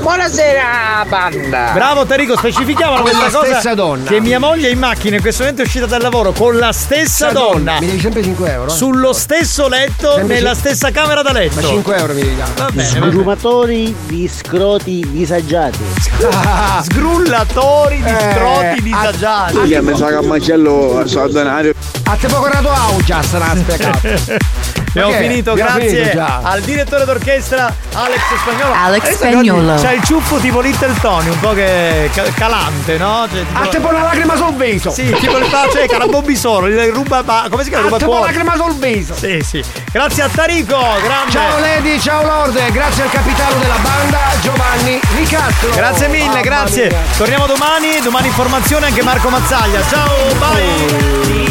Buonasera, 0.00 1.04
banda. 1.08 1.70
Bravo 1.74 2.06
Tarico, 2.06 2.36
specifichiamo 2.36 2.94
Con 2.94 3.02
questa 3.02 3.24
la 3.24 3.30
cosa 3.30 3.44
stessa 3.52 3.74
donna. 3.74 4.04
che 4.08 4.20
mia 4.20 4.38
moglie 4.38 4.68
è 4.68 4.72
in 4.72 4.78
macchina 4.78 5.16
in 5.16 5.20
questo 5.22 5.42
momento 5.42 5.62
è 5.62 5.64
uscita 5.66 5.86
dal 5.86 6.02
lavoro 6.02 6.32
con 6.32 6.56
la 6.56 6.67
stessa 6.72 7.30
donna. 7.30 7.78
Mi 7.80 7.86
devi 7.86 8.00
sempre 8.00 8.22
5 8.22 8.50
euro. 8.52 8.70
eh? 8.72 8.74
Sullo 8.74 9.12
stesso 9.12 9.68
letto, 9.68 10.14
Sempre 10.14 10.34
nella 10.36 10.50
cin- 10.54 10.58
stessa 10.60 10.90
camera 10.90 11.22
da 11.22 11.32
letto. 11.32 11.60
Ma 11.60 11.66
5 11.66 11.96
euro 11.96 12.12
mi 12.14 12.20
devi 12.22 12.36
dare. 12.36 12.52
Va 12.56 12.70
bene. 12.72 12.88
Sgrumatori 12.88 13.94
di 14.06 14.28
scroti 14.28 15.06
disagiati. 15.10 15.78
Sgrullatori 16.82 18.02
di 18.02 18.08
Eh, 18.08 18.32
scroti 18.34 18.82
disagiati. 18.82 19.56
Mi 19.82 19.96
sa 19.96 20.08
che 20.08 20.14
a 20.14 20.22
macello 20.22 21.02
sono 21.06 21.28
denario. 21.28 21.72
A 22.04 22.16
te 22.16 22.26
poco 22.28 22.46
rato 22.46 22.70
augia 22.70 23.22
sarà 23.22 23.54
spiegato. 23.56 24.08
Abbiamo 24.88 25.10
Perché? 25.10 25.28
finito, 25.28 25.54
grazie 25.54 25.88
finito 26.04 26.26
al 26.42 26.60
direttore 26.62 27.04
d'orchestra 27.04 27.74
Alex 27.94 28.20
Spagnolo. 28.40 28.74
Alex 28.74 29.02
Adesso 29.04 29.16
Spagnolo. 29.18 29.74
C'ha 29.80 29.92
il 29.92 30.02
ciuffo 30.04 30.36
tipo 30.38 30.60
Little 30.60 30.94
Tony, 31.00 31.28
un 31.28 31.40
po' 31.40 31.52
che 31.52 32.10
ca- 32.14 32.22
calante, 32.34 32.96
no? 32.98 33.26
Cioè, 33.30 33.46
tipo- 33.46 33.58
A 33.60 33.66
te 33.68 33.80
po' 33.80 33.88
una 33.88 34.02
lacrima 34.02 34.36
sul 34.36 34.54
viso. 34.54 34.90
Sì, 34.90 35.10
tipo 35.20 35.36
il 35.38 35.46
cioè 35.72 35.86
Carabobbi 35.88 36.36
solo, 36.36 36.66
il 36.66 36.92
ruba 36.92 37.22
come 37.50 37.62
si 37.62 37.68
chiama? 37.68 37.84
A 37.84 37.88
Ruba 37.88 37.98
te 37.98 38.04
po' 38.04 38.10
cuore. 38.12 38.32
lacrima 38.32 38.54
sul 38.56 38.74
viso. 38.74 39.14
Sì, 39.14 39.40
sì. 39.42 39.62
Grazie 39.92 40.22
a 40.22 40.28
Tarico, 40.28 40.76
grande. 41.02 41.30
Ciao 41.30 41.58
Lady, 41.58 42.00
ciao 42.00 42.22
Lord, 42.22 42.70
grazie 42.72 43.02
al 43.04 43.10
capitano 43.10 43.58
della 43.60 43.78
banda 43.80 44.18
Giovanni 44.40 45.00
Ricastro. 45.16 45.70
Grazie 45.74 46.08
mille, 46.08 46.26
Mamma 46.26 46.40
grazie. 46.40 46.86
mia. 46.88 46.98
Torniamo 47.16 47.46
domani, 47.46 48.00
domani 48.02 48.26
informazione 48.28 48.86
anche 48.86 49.02
Marco 49.02 49.28
Mazzaglia. 49.28 49.80
Ciao, 49.88 50.34
bye. 50.38 51.47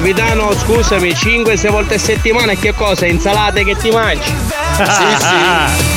Capitano, 0.00 0.54
scusami, 0.54 1.10
5-6 1.10 1.70
volte 1.70 1.96
a 1.96 1.98
settimana 1.98 2.54
che 2.54 2.72
cosa? 2.72 3.04
Insalate 3.04 3.64
che 3.64 3.76
ti 3.76 3.90
mangi? 3.90 4.32
sì, 4.80 5.16
sì. 5.18 5.89